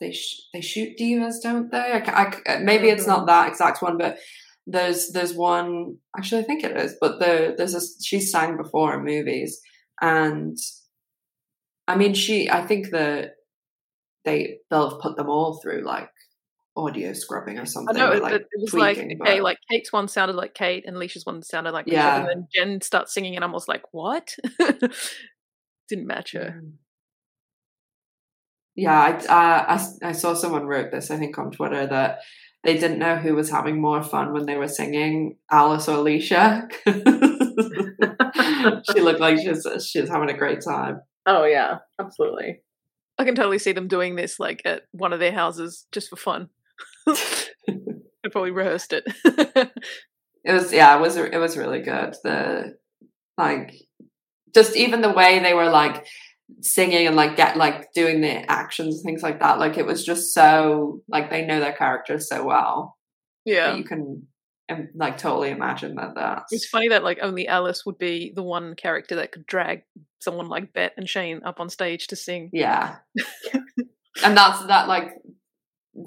They 0.00 0.12
sh- 0.12 0.48
they 0.52 0.60
shoot 0.62 0.96
divas, 0.98 1.42
don't 1.42 1.70
they? 1.70 1.78
I, 2.06 2.32
I 2.46 2.58
maybe 2.60 2.88
it's 2.88 3.06
not 3.06 3.26
that 3.26 3.48
exact 3.48 3.82
one, 3.82 3.98
but 3.98 4.16
there's 4.66 5.10
there's 5.10 5.34
one. 5.34 5.96
Actually, 6.16 6.42
I 6.42 6.44
think 6.44 6.64
it 6.64 6.76
is. 6.76 6.96
But 7.00 7.18
the 7.18 7.54
there's 7.58 7.74
a 7.74 7.80
she 8.02 8.20
sang 8.20 8.56
before 8.56 8.94
in 8.94 9.04
movies, 9.04 9.60
and 10.00 10.56
I 11.86 11.96
mean, 11.96 12.14
she. 12.14 12.50
I 12.50 12.66
think 12.66 12.90
that 12.90 13.32
they 14.24 14.58
they'll 14.70 14.90
have 14.90 15.00
put 15.00 15.16
them 15.16 15.28
all 15.28 15.58
through 15.62 15.82
like 15.84 16.10
audio 16.76 17.12
scrubbing 17.12 17.58
or 17.58 17.66
something. 17.66 17.96
I 17.96 17.98
know 17.98 18.10
or, 18.10 18.30
it, 18.30 18.42
it 18.42 18.60
was 18.60 18.70
tweaking, 18.70 19.18
like 19.18 19.20
okay, 19.20 19.38
but- 19.38 19.42
like 19.44 19.58
Kate's 19.70 19.92
one 19.92 20.08
sounded 20.08 20.36
like 20.36 20.54
Kate, 20.54 20.84
and 20.86 20.96
Leisha's 20.96 21.26
one 21.26 21.42
sounded 21.42 21.72
like 21.72 21.86
Yeah. 21.86 22.18
and 22.20 22.28
then 22.28 22.48
Jen 22.54 22.80
starts 22.80 23.12
singing, 23.12 23.36
and 23.36 23.44
I 23.44 23.48
was 23.48 23.68
like, 23.68 23.82
what? 23.92 24.34
Didn't 25.88 26.06
match 26.06 26.32
her. 26.32 26.60
Mm. 26.62 26.72
Yeah, 28.76 28.96
I, 29.00 29.10
uh, 29.12 29.78
I 30.02 30.08
I 30.08 30.12
saw 30.12 30.34
someone 30.34 30.66
wrote 30.66 30.92
this, 30.92 31.10
I 31.10 31.16
think, 31.16 31.36
on 31.36 31.50
Twitter 31.50 31.84
that 31.86 32.20
they 32.62 32.74
didn't 32.74 33.00
know 33.00 33.16
who 33.16 33.34
was 33.34 33.50
having 33.50 33.80
more 33.80 34.02
fun 34.04 34.32
when 34.32 34.46
they 34.46 34.56
were 34.56 34.68
singing 34.68 35.36
Alice 35.50 35.88
or 35.88 35.96
Leisha. 35.96 36.68
she 38.92 39.00
looked 39.00 39.20
like 39.20 39.38
she 39.38 39.48
was, 39.48 39.66
she 39.88 40.00
was 40.00 40.10
having 40.10 40.30
a 40.30 40.36
great 40.36 40.60
time. 40.62 41.00
Oh 41.26 41.44
yeah, 41.44 41.78
absolutely. 42.00 42.60
I 43.18 43.24
can 43.24 43.34
totally 43.34 43.58
see 43.58 43.72
them 43.72 43.88
doing 43.88 44.16
this 44.16 44.38
like 44.38 44.62
at 44.64 44.82
one 44.92 45.12
of 45.12 45.20
their 45.20 45.32
houses 45.32 45.86
just 45.92 46.08
for 46.08 46.16
fun. 46.16 46.48
they 47.06 48.30
probably 48.30 48.52
rehearsed 48.52 48.92
it. 48.92 49.04
It 50.44 50.52
was 50.52 50.72
yeah, 50.72 50.96
it 50.96 51.00
was 51.00 51.16
it 51.16 51.38
was 51.38 51.56
really 51.56 51.80
good. 51.80 52.14
The 52.24 52.76
like 53.36 53.74
just 54.54 54.76
even 54.76 55.02
the 55.02 55.12
way 55.12 55.40
they 55.40 55.52
were 55.52 55.68
like 55.68 56.06
singing 56.62 57.06
and 57.06 57.16
like 57.16 57.36
get 57.36 57.56
like 57.56 57.92
doing 57.92 58.22
the 58.22 58.50
actions 58.50 58.96
and 58.96 59.04
things 59.04 59.22
like 59.22 59.40
that. 59.40 59.58
Like 59.58 59.76
it 59.76 59.84
was 59.84 60.04
just 60.04 60.32
so 60.32 61.02
like 61.08 61.30
they 61.30 61.44
know 61.44 61.60
their 61.60 61.74
characters 61.74 62.28
so 62.28 62.44
well. 62.44 62.96
yeah. 63.44 63.74
you 63.74 63.84
can 63.84 64.26
um, 64.70 64.88
like 64.94 65.18
totally 65.18 65.50
imagine 65.50 65.94
that 65.96 66.14
that's 66.14 66.52
It's 66.52 66.66
funny 66.68 66.88
that 66.88 67.04
like 67.04 67.18
only 67.22 67.48
Alice 67.48 67.84
would 67.86 67.98
be 67.98 68.32
the 68.34 68.42
one 68.42 68.74
character 68.74 69.16
that 69.16 69.32
could 69.32 69.46
drag 69.46 69.82
someone 70.20 70.48
like 70.48 70.72
Bette 70.72 70.94
and 70.96 71.08
Shane 71.08 71.40
up 71.44 71.60
on 71.60 71.68
stage 71.70 72.06
to 72.08 72.16
sing. 72.16 72.50
yeah 72.52 72.96
and 74.24 74.36
that's 74.36 74.64
that 74.66 74.88
like 74.88 75.10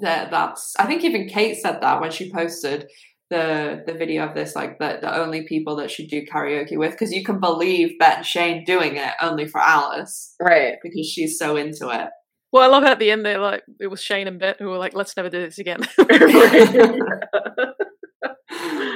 that 0.00 0.30
that's 0.30 0.74
i 0.78 0.86
think 0.86 1.02
even 1.04 1.28
kate 1.28 1.56
said 1.60 1.80
that 1.82 2.00
when 2.00 2.10
she 2.10 2.30
posted 2.32 2.88
the 3.30 3.82
the 3.86 3.92
video 3.94 4.26
of 4.26 4.34
this 4.34 4.54
like 4.54 4.78
the, 4.78 4.98
the 5.02 5.14
only 5.18 5.42
people 5.46 5.76
that 5.76 5.90
she 5.90 6.06
do 6.06 6.24
karaoke 6.24 6.76
with 6.78 6.92
because 6.92 7.12
you 7.12 7.24
can 7.24 7.40
believe 7.40 7.98
bette 7.98 8.16
and 8.18 8.26
shane 8.26 8.64
doing 8.64 8.96
it 8.96 9.12
only 9.20 9.46
for 9.46 9.60
alice 9.60 10.34
Right. 10.40 10.74
because 10.82 11.06
she's 11.06 11.38
so 11.38 11.56
into 11.56 11.88
it 11.90 12.08
Well, 12.52 12.62
I 12.62 12.66
love 12.66 12.84
how 12.84 12.92
at 12.92 12.98
the 12.98 13.10
end 13.10 13.24
they're 13.24 13.38
like 13.38 13.64
it 13.80 13.86
was 13.88 14.02
Shane 14.02 14.28
and 14.28 14.38
Bet 14.38 14.58
who 14.58 14.68
were 14.68 14.76
like, 14.76 14.92
"Let's 14.94 15.16
never 15.16 15.30
do 15.30 15.40
this 15.40 15.58
again." 15.58 15.80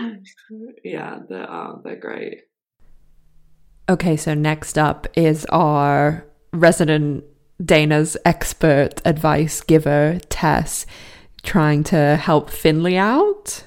yeah 0.85 1.19
they're, 1.29 1.51
uh, 1.51 1.77
they're 1.83 1.97
great 1.97 2.43
Okay, 3.89 4.17
so 4.17 4.35
next 4.35 4.79
up 4.79 5.07
is 5.15 5.45
our 5.47 6.27
resident 6.53 7.23
Dana's 7.65 8.17
expert 8.25 9.01
advice 9.05 9.61
giver, 9.61 10.19
Tess, 10.29 10.87
trying 11.45 11.85
to 11.85 12.17
help 12.17 12.51
Finley 12.51 12.97
out. 12.97 13.65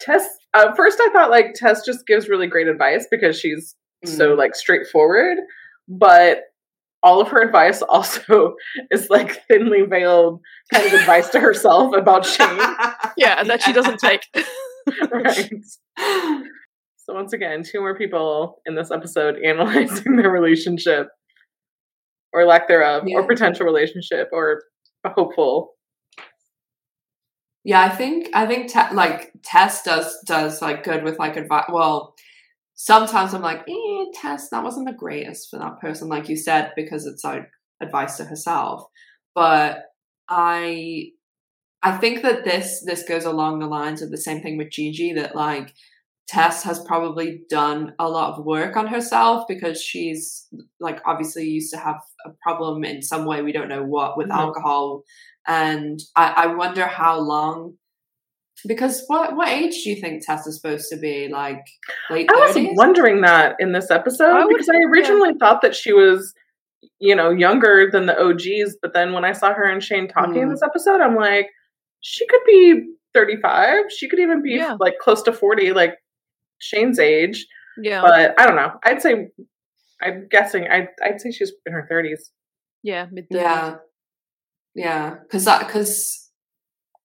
Tess. 0.00 0.24
At 0.54 0.76
first, 0.76 0.98
I 1.00 1.10
thought 1.12 1.30
like 1.30 1.54
Tess 1.54 1.84
just 1.84 2.06
gives 2.06 2.28
really 2.28 2.46
great 2.46 2.68
advice 2.68 3.06
because 3.10 3.38
she's 3.38 3.74
so 4.04 4.34
like 4.34 4.54
straightforward, 4.54 5.38
but 5.88 6.44
all 7.02 7.20
of 7.20 7.28
her 7.28 7.42
advice 7.42 7.82
also 7.82 8.54
is 8.92 9.10
like 9.10 9.44
thinly 9.48 9.82
veiled 9.82 10.40
kind 10.72 10.86
of 10.86 10.92
advice 10.92 11.28
to 11.30 11.40
herself 11.40 11.92
about 11.92 12.24
Shane. 12.24 12.48
yeah, 13.16 13.40
and 13.40 13.50
that 13.50 13.62
she 13.62 13.72
doesn't 13.72 13.98
take. 13.98 14.22
right. 15.12 15.50
So 16.96 17.14
once 17.14 17.32
again, 17.32 17.62
two 17.62 17.80
more 17.80 17.96
people 17.96 18.60
in 18.66 18.74
this 18.74 18.90
episode 18.90 19.36
analyzing 19.44 20.16
their 20.16 20.30
relationship 20.30 21.08
or 22.32 22.44
lack 22.44 22.68
thereof, 22.68 23.04
Yeah. 23.06 23.16
or 23.16 23.26
potential 23.26 23.64
relationship, 23.64 24.28
or 24.32 24.62
a 25.04 25.10
hopeful. 25.10 25.74
Yeah, 27.64 27.80
I 27.82 27.88
think 27.88 28.28
I 28.34 28.46
think 28.46 28.70
te- 28.70 28.94
like 28.94 29.32
Tess 29.42 29.82
does 29.82 30.16
does 30.26 30.60
like 30.62 30.84
good 30.84 31.04
with 31.04 31.18
like 31.18 31.36
advice. 31.36 31.64
Well, 31.72 32.14
sometimes 32.74 33.34
I'm 33.34 33.42
like, 33.42 33.60
eh, 33.68 34.04
Tess, 34.14 34.50
that 34.50 34.62
wasn't 34.62 34.86
the 34.86 34.94
greatest 34.94 35.48
for 35.50 35.58
that 35.58 35.80
person, 35.80 36.08
like 36.08 36.28
you 36.28 36.36
said, 36.36 36.72
because 36.76 37.06
it's 37.06 37.24
like 37.24 37.48
advice 37.82 38.16
to 38.18 38.24
herself. 38.24 38.84
But 39.34 39.84
I 40.28 41.10
I 41.82 41.96
think 41.98 42.22
that 42.22 42.44
this 42.44 42.82
this 42.84 43.04
goes 43.04 43.24
along 43.24 43.58
the 43.60 43.66
lines 43.66 44.02
of 44.02 44.10
the 44.10 44.16
same 44.16 44.40
thing 44.42 44.56
with 44.58 44.70
Gigi 44.70 45.12
that 45.14 45.36
like 45.36 45.72
Tess 46.28 46.62
has 46.64 46.80
probably 46.84 47.40
done 47.48 47.94
a 47.98 48.08
lot 48.08 48.36
of 48.38 48.44
work 48.44 48.76
on 48.76 48.86
herself 48.88 49.46
because 49.48 49.80
she's 49.82 50.46
like 50.80 51.00
obviously 51.06 51.44
used 51.46 51.72
to 51.72 51.78
have 51.78 52.00
a 52.26 52.30
problem 52.42 52.84
in 52.84 53.00
some 53.02 53.24
way 53.24 53.42
we 53.42 53.52
don't 53.52 53.68
know 53.68 53.82
what 53.84 54.16
with 54.18 54.28
Mhm. 54.28 54.36
alcohol 54.36 55.04
and 55.46 56.00
I, 56.16 56.32
I 56.36 56.46
wonder 56.54 56.84
how 56.86 57.18
long 57.20 57.74
because 58.66 59.04
what 59.06 59.36
what 59.36 59.48
age 59.48 59.84
do 59.84 59.90
you 59.90 59.96
think 59.96 60.26
Tess 60.26 60.46
is 60.46 60.56
supposed 60.60 60.88
to 60.90 60.96
be 60.96 61.28
like 61.28 61.64
late 62.10 62.28
I 62.30 62.34
was 62.34 62.56
wondering 62.76 63.20
that 63.22 63.54
in 63.60 63.70
this 63.72 63.90
episode 63.90 64.34
I 64.36 64.46
because 64.48 64.68
I 64.68 64.78
originally 64.78 65.34
thought 65.38 65.62
that 65.62 65.76
she 65.76 65.92
was, 65.92 66.34
you 66.98 67.14
know, 67.14 67.30
younger 67.30 67.88
than 67.90 68.06
the 68.06 68.18
OGs. 68.20 68.76
But 68.82 68.94
then 68.94 69.12
when 69.12 69.24
I 69.24 69.32
saw 69.32 69.54
her 69.54 69.62
and 69.64 69.82
Shane 69.82 70.08
talking 70.08 70.42
in 70.42 70.48
Mm. 70.48 70.50
this 70.50 70.62
episode, 70.62 71.00
I'm 71.00 71.14
like, 71.14 71.46
she 72.00 72.26
could 72.26 72.40
be 72.46 72.84
35. 73.14 73.84
She 73.96 74.08
could 74.08 74.18
even 74.20 74.42
be 74.42 74.52
Yeah. 74.52 74.76
like 74.78 74.98
close 75.00 75.22
to 75.22 75.32
40, 75.32 75.72
like 75.72 75.94
Shane's 76.58 76.98
age. 76.98 77.46
Yeah, 77.80 78.02
But 78.02 78.34
I 78.40 78.46
don't 78.46 78.56
know. 78.56 78.72
I'd 78.84 79.00
say, 79.02 79.28
I'm 80.02 80.28
guessing, 80.30 80.66
I'd, 80.68 80.88
I'd 81.02 81.20
say 81.20 81.30
she's 81.30 81.52
in 81.66 81.72
her 81.72 81.88
30s. 81.90 82.30
yeah, 82.82 83.06
mid 83.10 83.26
Yeah. 83.30 83.76
Yeah. 84.74 85.16
Cause 85.30 85.44
that, 85.44 85.68
cause, 85.68 86.30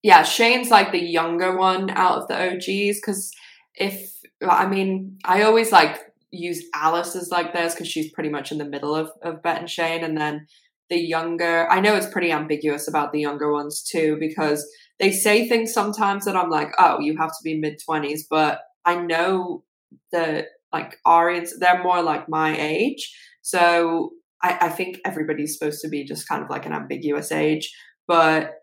yeah, 0.03 0.23
Shane's 0.23 0.69
like 0.69 0.91
the 0.91 0.99
younger 0.99 1.55
one 1.57 1.89
out 1.91 2.17
of 2.23 2.27
the 2.27 2.35
OGs. 2.35 2.99
Cause 3.01 3.31
if, 3.75 4.11
I 4.47 4.67
mean, 4.67 5.17
I 5.25 5.43
always 5.43 5.71
like 5.71 5.99
use 6.31 6.63
Alice 6.75 7.15
as 7.15 7.29
like 7.31 7.53
this 7.53 7.73
because 7.73 7.87
she's 7.87 8.11
pretty 8.11 8.29
much 8.29 8.51
in 8.51 8.57
the 8.57 8.65
middle 8.65 8.93
of, 8.95 9.09
of 9.23 9.41
Bette 9.41 9.59
and 9.61 9.69
Shane. 9.69 10.03
And 10.03 10.17
then 10.17 10.47
the 10.89 10.97
younger, 10.99 11.67
I 11.69 11.79
know 11.79 11.95
it's 11.95 12.07
pretty 12.07 12.31
ambiguous 12.31 12.87
about 12.87 13.11
the 13.13 13.21
younger 13.21 13.51
ones 13.51 13.81
too, 13.83 14.17
because 14.19 14.67
they 14.99 15.11
say 15.11 15.47
things 15.47 15.73
sometimes 15.73 16.25
that 16.25 16.35
I'm 16.35 16.49
like, 16.49 16.71
oh, 16.79 16.99
you 16.99 17.17
have 17.17 17.29
to 17.29 17.43
be 17.43 17.59
mid 17.59 17.81
20s. 17.87 18.21
But 18.29 18.61
I 18.85 18.95
know 18.95 19.63
that 20.11 20.47
like 20.71 20.97
Arians, 21.05 21.57
they're 21.59 21.83
more 21.83 22.01
like 22.01 22.29
my 22.29 22.57
age. 22.57 23.13
So 23.41 24.11
I, 24.41 24.57
I 24.61 24.69
think 24.69 24.99
everybody's 25.05 25.57
supposed 25.57 25.81
to 25.81 25.89
be 25.89 26.03
just 26.03 26.27
kind 26.27 26.43
of 26.43 26.49
like 26.49 26.65
an 26.65 26.73
ambiguous 26.73 27.31
age, 27.31 27.73
but 28.07 28.55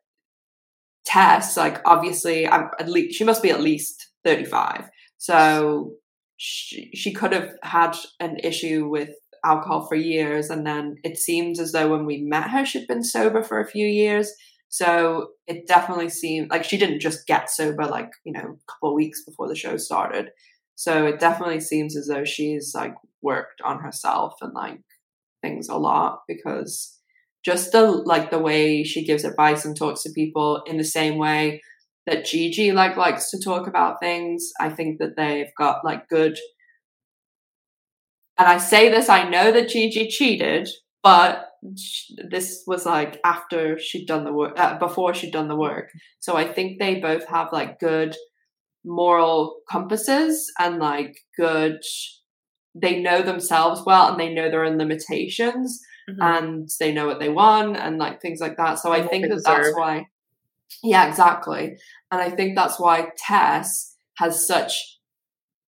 Tess, 1.07 1.57
like 1.57 1.81
obviously, 1.87 2.47
I'm 2.47 2.69
at 2.79 2.89
least 2.89 3.17
she 3.17 3.25
must 3.25 3.43
be 3.43 3.51
at 3.51 3.61
least 3.61 4.09
thirty 4.25 4.45
five. 4.45 4.89
So 5.17 5.95
she 6.37 6.91
she 6.95 7.13
could 7.13 7.33
have 7.33 7.55
had 7.63 7.97
an 8.21 8.37
issue 8.45 8.89
with 8.89 9.11
alcohol 9.45 9.87
for 9.87 9.95
years, 9.95 10.51
and 10.51 10.67
then 10.67 10.97
it 11.03 11.19
seems 11.19 11.59
as 11.59 11.73
though 11.73 11.91
when 11.91 12.05
we 12.05 12.23
met 12.23 12.51
her, 12.51 12.67
she'd 12.67 12.87
been 12.87 13.03
sober 13.03 13.43
for 13.43 13.61
a 13.61 13.67
few 13.67 13.87
years. 13.87 14.31
So 14.71 15.31
it 15.47 15.67
definitely 15.67 16.09
seemed 16.09 16.51
like 16.51 16.65
she 16.65 16.79
didn't 16.79 17.01
just 17.01 17.27
get 17.27 17.51
sober 17.51 17.85
like 17.87 18.11
you 18.25 18.33
know 18.33 18.41
a 18.41 18.73
couple 18.73 18.91
of 18.91 18.95
weeks 18.95 19.25
before 19.25 19.49
the 19.49 19.57
show 19.57 19.77
started. 19.77 20.31
So 20.77 21.07
it 21.07 21.21
definitely 21.21 21.61
seems 21.61 21.97
as 21.97 22.07
though 22.07 22.25
she's 22.25 22.73
like 22.75 22.95
worked 23.21 23.61
on 23.63 23.81
herself 23.81 24.35
and 24.41 24.55
like 24.55 24.81
things 25.43 25.69
a 25.69 25.77
lot 25.77 26.23
because 26.29 26.99
just 27.45 27.73
the 27.73 27.83
like 27.83 28.31
the 28.31 28.39
way 28.39 28.85
she 28.85 29.05
gives 29.05 29.25
advice 29.25 29.65
and 29.65 29.77
talks 29.77 30.03
to 30.05 30.11
people 30.13 30.63
in 30.67 30.79
the 30.79 30.85
same 30.85 31.19
way 31.19 31.63
that 32.07 32.25
Gigi 32.25 32.73
like 32.73 32.97
likes 32.97 33.31
to 33.31 33.41
talk 33.41 33.67
about 33.67 34.01
things. 34.01 34.53
I 34.61 34.71
think 34.71 35.01
that 35.01 35.17
they've 35.17 35.53
got 35.59 35.85
like 35.85 36.09
good 36.09 36.39
and 38.39 38.49
I 38.49 38.57
say 38.57 38.89
this, 38.89 39.11
I 39.11 39.29
know 39.29 39.53
that 39.53 39.69
Gigi 39.69 40.09
cheated, 40.09 40.67
but 41.03 41.50
sh- 41.79 42.13
this 42.29 42.63
was 42.67 42.87
like 42.87 43.21
after 43.25 43.79
she'd 43.79 44.07
done 44.07 44.25
the 44.25 44.33
work, 44.33 44.59
uh, 44.59 44.79
before 44.79 45.15
she'd 45.15 45.33
done 45.33 45.49
the 45.49 45.57
work. 45.57 45.91
So 46.21 46.37
I 46.37 46.47
think 46.51 46.79
they 46.79 47.01
both 47.01 47.27
have 47.29 47.49
like 47.53 47.79
good 47.79 48.17
moral 48.85 49.61
compasses 49.71 50.51
and 50.59 50.79
like 50.79 51.17
good, 51.37 51.79
they 52.75 53.01
know 53.01 53.23
themselves 53.23 53.83
well 53.85 54.11
and 54.11 54.19
they 54.21 54.33
know 54.33 54.51
their 54.51 54.65
own 54.65 54.79
limitations 54.79 55.81
Mm-hmm. 56.09 56.23
and 56.23 56.69
they 56.81 56.93
know 56.93 57.07
what 57.07 57.21
they 57.21 57.29
want 57.29 57.77
and 57.77 57.99
like 57.99 58.21
things 58.21 58.41
like 58.41 58.57
that. 58.57 58.79
So 58.79 58.91
I 58.91 58.97
And 58.97 59.05
what 59.05 59.11
think 59.11 59.29
that 59.29 59.43
that's 59.45 59.77
why, 59.77 60.07
yeah, 60.83 61.07
exactly. 61.09 61.77
And 62.11 62.21
I 62.21 62.31
think 62.31 62.57
that's 62.57 62.81
why 62.81 63.09
Tess 63.17 63.95
has 64.17 64.47
such 64.47 64.99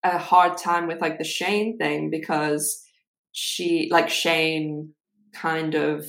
a 0.03 0.19
hard 0.19 0.57
time 0.57 0.89
with 0.89 1.01
like 1.01 1.19
the 1.19 1.25
Shane 1.25 1.79
thing 1.79 2.11
because 2.11 2.83
she, 3.31 3.89
like 3.93 4.09
Shane, 4.09 4.95
kind 5.35 5.75
of 5.75 6.07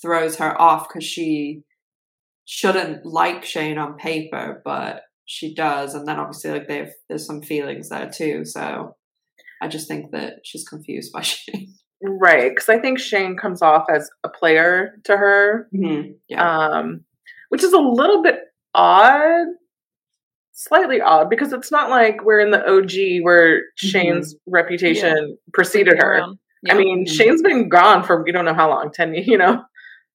throws 0.00 0.36
her 0.36 0.60
off 0.60 0.88
because 0.88 1.04
she 1.04 1.62
shouldn't 2.44 3.06
like 3.06 3.44
Shane 3.44 3.78
on 3.78 3.96
paper, 3.96 4.60
but 4.64 5.02
she 5.24 5.54
does. 5.54 5.94
And 5.94 6.06
then 6.06 6.18
obviously, 6.18 6.50
like 6.50 6.68
they've 6.68 6.92
there's 7.08 7.26
some 7.26 7.42
feelings 7.42 7.88
there 7.88 8.10
too. 8.10 8.44
So 8.44 8.96
I 9.62 9.68
just 9.68 9.88
think 9.88 10.10
that 10.12 10.40
she's 10.44 10.66
confused 10.66 11.12
by 11.12 11.20
Shane. 11.22 11.74
Right. 12.02 12.50
Because 12.50 12.68
I 12.68 12.78
think 12.78 12.98
Shane 12.98 13.36
comes 13.36 13.62
off 13.62 13.84
as 13.94 14.10
a 14.24 14.28
player 14.28 14.98
to 15.04 15.16
her. 15.16 15.68
Yeah. 16.28 16.78
um, 16.78 17.04
which 17.50 17.62
is 17.62 17.72
a 17.72 17.78
little 17.78 18.22
bit 18.22 18.36
odd, 18.74 19.48
slightly 20.52 21.00
odd, 21.00 21.28
because 21.28 21.52
it's 21.52 21.70
not 21.70 21.90
like 21.90 22.24
we're 22.24 22.40
in 22.40 22.52
the 22.52 22.66
OG 22.66 23.22
where 23.24 23.62
Shane's 23.76 24.34
reputation 24.46 25.36
preceded 25.52 25.98
her. 25.98 26.22
Around. 26.68 26.76
I 26.76 26.80
Yeah. 26.80 26.84
mean, 26.84 27.06
Mhm. 27.06 27.10
Shane's 27.16 27.42
been 27.42 27.68
gone 27.68 28.02
for 28.02 28.22
we 28.22 28.32
don't 28.32 28.44
know 28.44 28.54
how 28.54 28.68
long, 28.70 28.90
ten, 28.92 29.14
you 29.14 29.38
know, 29.38 29.64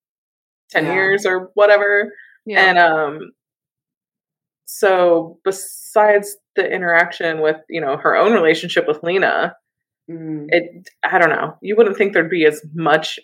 ten 0.69 0.86
Yeah. 0.86 0.93
years 0.93 1.25
or 1.25 1.51
whatever, 1.53 2.13
yeah. 2.45 2.60
and 2.69 2.77
um, 2.79 3.31
so 4.65 5.39
besides 5.43 6.38
the 6.55 6.69
interaction 6.69 7.41
with 7.41 7.58
you 7.69 7.81
know 7.81 7.97
her 7.97 8.15
own 8.15 8.34
relationship 8.34 8.88
with 8.88 9.03
Lena, 9.03 9.55
Mm. 10.10 10.45
it 10.49 10.89
I 11.03 11.17
don't 11.17 11.29
know. 11.31 11.58
You 11.62 11.75
wouldn't 11.75 11.97
think 11.97 12.13
there'd 12.13 12.29
be 12.29 12.45
as 12.45 12.62
much 12.75 13.19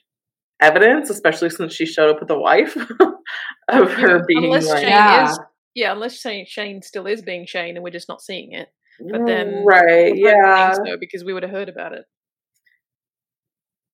evidence, 0.60 1.10
especially 1.12 1.50
since 1.52 1.74
she 1.74 1.86
showed 1.86 2.10
up 2.10 2.20
with 2.20 2.30
a 2.32 2.38
wife 2.40 2.76
of 3.68 3.92
her 3.94 4.18
Yeah, 4.18 4.24
being 4.28 4.46
unless 4.46 4.68
like 4.68 4.80
Shane 4.82 4.90
Yeah. 4.90 5.30
is 5.32 5.40
yeah, 5.76 5.92
unless 5.94 6.20
Shane, 6.20 6.46
Shane 6.48 6.82
still 6.82 7.06
is 7.08 7.22
being 7.22 7.46
Shane 7.46 7.76
and 7.78 7.84
we're 7.84 7.92
just 7.92 8.10
not 8.10 8.22
seeing 8.22 8.52
it. 8.54 8.68
But 9.00 9.26
then 9.26 9.64
right, 9.66 10.14
yeah, 10.16 10.74
think 10.74 10.88
so 10.88 10.98
because 11.00 11.24
we 11.24 11.34
would 11.34 11.44
have 11.44 11.52
heard 11.52 11.70
about 11.70 11.94
it. 11.94 12.06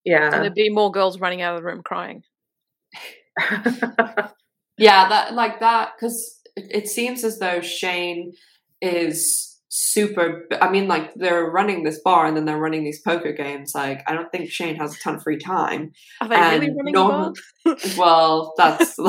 And 0.08 0.34
yeah. 0.34 0.39
there'd 0.41 0.54
be 0.54 0.70
more 0.70 0.91
girls 0.91 1.20
running 1.20 1.41
out 1.41 1.56
of 1.56 1.62
the 1.62 1.67
room 1.67 1.82
crying. 1.84 2.24
Yeah, 4.78 5.10
that 5.10 5.34
like 5.34 5.60
that 5.60 5.93
because 5.96 6.39
it, 6.56 6.84
it 6.84 6.88
seems 6.88 7.24
as 7.24 7.39
though 7.39 7.62
Shane 7.62 8.34
is 8.82 9.60
super. 9.70 10.48
I 10.62 10.70
mean, 10.70 10.88
like 10.88 11.13
they're 11.15 11.46
running 11.46 11.84
this 11.84 12.00
bar 12.04 12.28
and 12.28 12.38
then 12.38 12.46
they're 12.46 12.60
running 12.60 12.84
these 12.84 13.02
poker 13.02 13.32
games. 13.32 13.72
Like 13.74 14.04
I 14.08 14.13
don't 14.13 14.32
think 14.32 14.52
Shane 14.52 14.76
has 14.76 14.96
a 14.96 15.00
ton 15.00 15.15
of 15.15 15.24
free 15.24 15.39
time. 15.39 15.91
Are 16.22 16.28
they 16.28 16.36
really 16.36 16.76
running 16.76 16.93
normal- 16.93 17.34
the 17.65 17.72
bar? 17.72 17.76
Well, 17.98 18.54
that's. 18.58 18.96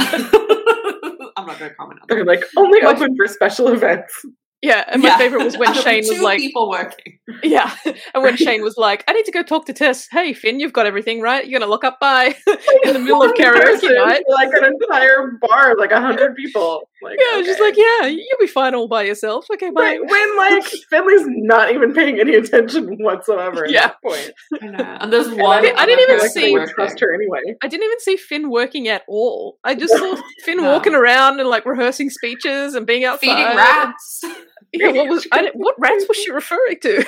I'm 1.37 1.47
not 1.47 1.61
going 1.61 1.71
to 1.71 1.77
comment 1.77 2.01
on 2.01 2.07
They're 2.09 2.25
like 2.25 2.43
only 2.57 2.83
What? 2.83 2.97
open 2.97 3.15
for 3.17 3.29
special 3.29 3.69
events. 3.69 4.13
Yeah, 4.61 4.85
and 4.89 5.03
my 5.03 5.09
Yeah. 5.11 5.19
favorite 5.19 5.45
was 5.45 5.57
when 5.57 5.73
Shane 5.85 6.05
was 6.09 6.21
like, 6.21 6.39
people 6.39 6.69
working. 6.69 7.19
yeah, 7.45 7.71
and 7.85 8.23
when 8.25 8.37
Shane 8.37 8.63
was 8.63 8.77
like, 8.77 9.05
I 9.07 9.13
need 9.13 9.25
to 9.27 9.31
go 9.33 9.43
talk 9.45 9.67
to 9.67 9.73
Tess. 9.73 10.09
Hey, 10.11 10.33
Finn, 10.33 10.59
you've 10.59 10.73
got 10.73 10.85
everything, 10.87 11.21
right? 11.21 11.47
You're 11.47 11.61
gonna 11.61 11.71
lock 11.71 11.85
up 11.85 12.01
by 12.01 12.35
in 12.85 12.93
the 12.93 12.99
middle 12.99 13.23
of 13.23 13.33
karaoke 13.35 13.95
night. 13.95 14.25
like 14.29 14.49
an 14.55 14.65
entire 14.65 15.39
bar, 15.41 15.77
like 15.77 15.93
a 15.93 16.01
hundred 16.01 16.35
people. 16.35 16.89
Like, 17.03 17.19
Yeah, 17.19 17.43
she's 17.43 17.55
okay. 17.55 17.63
like, 17.63 17.77
yeah, 17.77 18.07
you'll 18.07 18.39
be 18.41 18.47
fine 18.47 18.75
all 18.75 18.89
by 18.89 19.03
yourself. 19.05 19.47
Okay, 19.53 19.71
bye. 19.71 19.83
Right, 19.83 20.01
when 20.05 20.37
like 20.37 20.65
Finley's 20.91 21.23
not 21.27 21.73
even 21.73 21.95
paying 21.95 22.19
any 22.19 22.35
attention 22.35 22.97
whatsoever 22.99 23.65
at 23.67 23.71
Yeah. 23.71 23.89
that 23.89 24.03
point. 24.03 24.33
And 25.01 25.13
there's 25.13 25.29
And 25.29 25.39
one. 25.41 25.59
I 25.59 25.87
didn't 25.87 26.01
even 26.01 26.19
like 26.19 26.31
see- 26.31 26.57
trust 26.75 27.01
her 27.01 27.15
anyway. 27.15 27.57
I 27.63 27.69
didn't 27.69 27.85
even 27.85 28.01
see 28.01 28.17
Finn 28.17 28.51
working 28.51 28.89
at 28.89 29.03
all. 29.09 29.59
I 29.65 29.75
just 29.75 29.97
saw 29.97 30.17
Finn 30.45 30.57
No. 30.59 30.65
walking 30.73 30.95
around 30.95 31.39
and 31.41 31.49
like 31.49 31.65
rehearsing 31.67 32.11
speeches 32.11 32.75
and 32.75 32.87
being 32.87 33.05
outside. 33.05 33.21
Feeding 33.29 33.45
rats. 33.57 34.25
Yeah, 34.73 34.91
what 34.91 35.09
was 35.09 35.27
I, 35.33 35.51
what 35.55 35.77
rats 35.79 36.05
was 36.09 36.19
she 36.19 36.31
referring 36.31 36.79
to? 36.83 37.05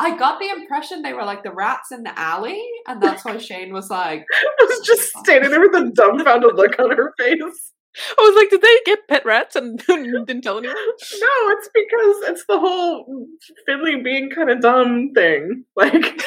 I 0.00 0.16
got 0.18 0.38
the 0.40 0.48
impression 0.48 1.02
they 1.02 1.12
were 1.12 1.24
like 1.24 1.42
the 1.42 1.50
rats 1.52 1.92
in 1.92 2.04
the 2.04 2.18
alley, 2.18 2.62
and 2.86 3.02
that's 3.02 3.22
why 3.24 3.36
Shane 3.36 3.72
was 3.72 3.90
like, 3.90 4.24
I 4.32 4.64
was 4.64 4.86
just 4.86 5.10
standing 5.18 5.50
there 5.50 5.60
with 5.60 5.74
a 5.74 5.90
dumbfounded 5.94 6.54
look 6.54 6.78
on 6.78 6.90
her 6.96 7.12
face. 7.18 7.72
I 8.18 8.22
was 8.22 8.36
like, 8.36 8.50
did 8.50 8.62
they 8.62 8.78
get 8.84 9.08
pet 9.08 9.24
rats 9.24 9.56
and 9.56 9.78
didn't 9.86 10.42
tell 10.42 10.58
anyone? 10.58 10.76
No, 10.76 11.50
it's 11.50 11.68
because 11.74 12.30
it's 12.30 12.44
the 12.48 12.58
whole 12.58 13.26
Finley 13.66 14.00
being 14.02 14.30
kind 14.30 14.50
of 14.50 14.60
dumb 14.60 15.12
thing. 15.14 15.64
Like, 15.76 16.22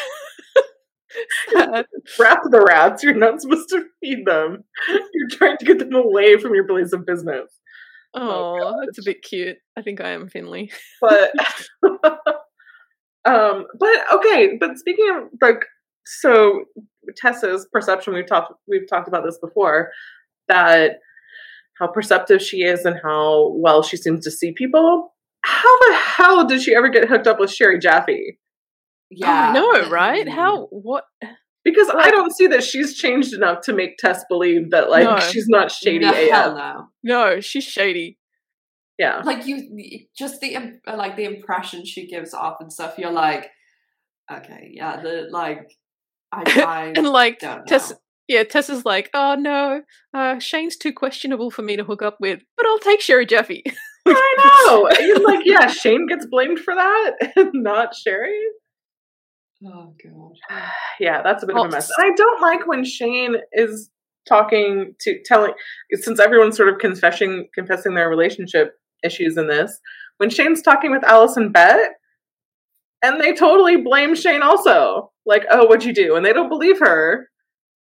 wrap 2.20 2.40
the 2.50 2.64
rats. 2.66 3.04
You're 3.04 3.16
not 3.16 3.42
supposed 3.42 3.68
to 3.70 3.84
feed 4.00 4.26
them. 4.26 4.64
You're 4.88 5.30
trying 5.30 5.58
to 5.58 5.66
get 5.66 5.80
them 5.80 5.94
away 5.94 6.38
from 6.38 6.56
your 6.56 6.66
place 6.66 6.94
of 6.94 7.06
business. 7.06 7.52
Oh, 8.14 8.82
that's 8.86 9.00
a 9.00 9.04
bit 9.04 9.22
cute. 9.22 9.58
I 9.78 9.82
think 9.82 10.00
I 10.00 10.12
am 10.12 10.30
Finley. 10.30 10.72
but 11.02 11.34
um 13.26 13.66
but 13.78 14.00
okay 14.14 14.58
but 14.60 14.78
speaking 14.78 15.08
of 15.16 15.24
like 15.42 15.64
so 16.06 16.64
tess's 17.18 17.68
perception 17.72 18.14
we've 18.14 18.26
talked 18.26 18.54
we've 18.68 18.88
talked 18.90 19.08
about 19.08 19.24
this 19.24 19.38
before 19.38 19.92
that 20.48 20.94
how 21.82 21.88
perceptive 21.88 22.42
she 22.42 22.58
is 22.64 22.86
and 22.86 22.98
how 23.04 23.52
well 23.56 23.82
she 23.84 23.98
seems 23.98 24.24
to 24.24 24.32
see 24.32 24.54
people 24.54 25.14
how 25.44 25.80
the 25.88 25.96
hell 25.96 26.46
did 26.46 26.62
she 26.62 26.76
ever 26.76 26.88
get 26.88 27.10
hooked 27.10 27.28
up 27.28 27.40
with 27.40 27.52
sherry 27.52 27.80
jaffe 27.80 28.38
Yeah. 29.10 29.28
Oh, 29.28 29.76
I 29.76 29.82
know, 29.82 29.90
right? 29.90 30.30
How? 30.30 30.68
What? 30.68 31.04
because 31.64 31.90
i 31.96 32.10
don't 32.10 32.36
see 32.36 32.48
that 32.48 32.64
she's 32.64 32.96
changed 32.98 33.34
enough 33.34 33.62
to 33.62 33.74
make 33.74 33.98
tess 33.98 34.24
believe 34.30 34.72
that 34.72 34.90
like 34.90 35.04
No. 35.04 35.20
she's 35.20 35.48
not 35.48 35.72
shady 35.72 36.00
no, 36.06 36.12
af 36.12 36.30
hell 36.30 36.56
no. 36.56 36.88
No, 37.04 37.40
she's 37.40 37.64
shady. 37.64 38.18
yeah 38.98 39.22
Like 39.24 39.46
you, 39.46 39.56
just 40.18 40.40
the 40.42 40.50
like 40.88 41.16
the 41.18 41.26
impression 41.26 41.86
she 41.86 42.08
gives 42.08 42.34
off 42.34 42.58
and 42.62 42.72
stuff. 42.72 42.98
You're 43.00 43.12
like, 43.12 43.50
okay, 44.32 44.70
yeah, 44.74 45.02
the 45.02 45.28
like, 45.32 45.72
I, 46.32 46.94
And 46.98 47.08
like 47.10 47.40
don't 47.40 47.60
know. 47.60 47.64
Tess, 47.68 47.94
yeah, 48.32 48.44
Tess's 48.44 48.86
like, 48.86 49.10
oh 49.14 49.36
no, 49.36 49.82
uh, 50.14 50.40
Shane's 50.40 50.78
too 50.78 50.94
questionable 50.94 51.52
for 51.52 51.62
me 51.62 51.76
to 51.76 51.84
hook 51.84 52.02
up 52.02 52.18
with, 52.20 52.42
but 52.58 52.66
I'll 52.66 52.80
take 52.80 53.02
Sherry 53.02 53.26
Jaffe. 53.26 53.64
i 54.04 54.66
know 54.66 54.88
and 54.88 55.24
like 55.24 55.46
yeah 55.46 55.68
shane 55.68 56.08
gets 56.08 56.26
blamed 56.26 56.58
for 56.58 56.74
that 56.74 57.12
and 57.36 57.52
not 57.54 57.94
sherry 57.94 58.36
Oh 59.66 59.94
god. 60.04 60.34
yeah, 61.00 61.22
that's 61.22 61.44
a 61.44 61.48
bit 61.48 61.56
of 61.56 61.66
a 61.66 61.70
mess. 61.70 61.92
And 61.98 62.12
I 62.12 62.16
don't 62.16 62.42
like 62.42 62.68
when 62.68 62.84
Shane 62.84 63.36
is 63.54 63.90
talking 64.28 64.96
to 65.02 65.20
telling 65.26 65.54
since 65.94 66.20
everyone's 66.20 66.58
sort 66.58 66.70
of 66.70 66.80
confessing 66.80 67.48
confessing 67.54 67.94
their 67.94 68.10
relationship 68.10 68.76
issues 69.04 69.38
in 69.38 69.48
this. 69.48 69.80
When 70.18 70.30
Shane's 70.30 70.62
talking 70.62 70.92
with 70.92 71.04
Allison 71.04 71.52
Bette, 71.52 71.94
and 73.04 73.20
they 73.20 73.34
totally 73.34 73.78
blame 73.78 74.16
Shane 74.16 74.44
also. 74.44 75.12
Like, 75.26 75.44
oh, 75.50 75.66
what'd 75.66 75.86
you 75.86 75.94
do? 75.94 76.16
And 76.16 76.26
they 76.26 76.34
don't 76.34 76.50
believe 76.50 76.80
her. 76.80 77.28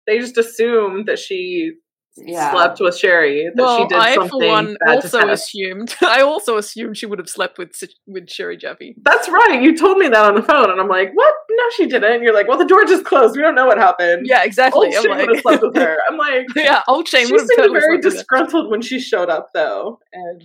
They 0.07 0.19
just 0.19 0.37
assumed 0.37 1.07
that 1.07 1.19
she 1.19 1.71
Yeah. 2.17 2.51
slept 2.51 2.79
with 2.79 2.97
Sherry. 2.97 3.49
That 3.53 3.61
well, 3.61 3.77
she 3.77 3.87
did 3.87 3.97
I 3.97 4.15
for 4.15 4.39
one 4.39 4.77
also 4.87 5.27
assumed. 5.27 5.95
I 6.01 6.21
also 6.21 6.57
assumed 6.57 6.97
she 6.97 7.05
would 7.05 7.19
have 7.19 7.27
slept 7.29 7.57
with 7.57 7.71
with 8.07 8.29
Sherry 8.29 8.55
Jaffe. 8.57 8.95
That's 9.03 9.27
right. 9.27 9.61
You 9.61 9.75
told 9.75 9.97
me 9.97 10.07
that 10.07 10.23
on 10.23 10.35
the 10.35 10.41
phone, 10.41 10.69
and 10.71 10.79
I'm 10.79 10.87
like, 10.87 11.11
"What? 11.13 11.33
No, 11.51 11.63
she 11.75 11.87
didn't." 11.87 12.09
And 12.09 12.23
you're 12.23 12.33
like, 12.33 12.47
"Well, 12.47 12.57
the 12.57 12.65
door 12.65 12.85
just 12.85 13.03
closed. 13.05 13.35
We 13.35 13.41
don't 13.41 13.55
know 13.55 13.65
what 13.65 13.77
happened." 13.77 14.27
Yeah, 14.27 14.43
exactly. 14.43 14.87
Old 14.87 14.95
I'm 14.95 15.01
Shane 15.01 15.09
would 15.11 15.19
have 15.19 15.29
like, 15.29 15.41
slept 15.41 15.63
with 15.63 15.75
her. 15.75 15.97
I'm 16.09 16.17
like, 16.17 16.45
yeah, 16.55 16.83
old 16.87 17.07
Shane 17.07 17.27
she 17.27 17.33
would 17.33 17.41
have 17.41 17.47
seemed 17.49 17.57
totally 17.59 17.79
very 17.81 18.01
slept 18.01 18.15
disgruntled 18.15 18.71
when 18.71 18.81
she 18.81 18.99
showed 18.99 19.29
up 19.29 19.49
though 19.53 19.99
and 20.13 20.41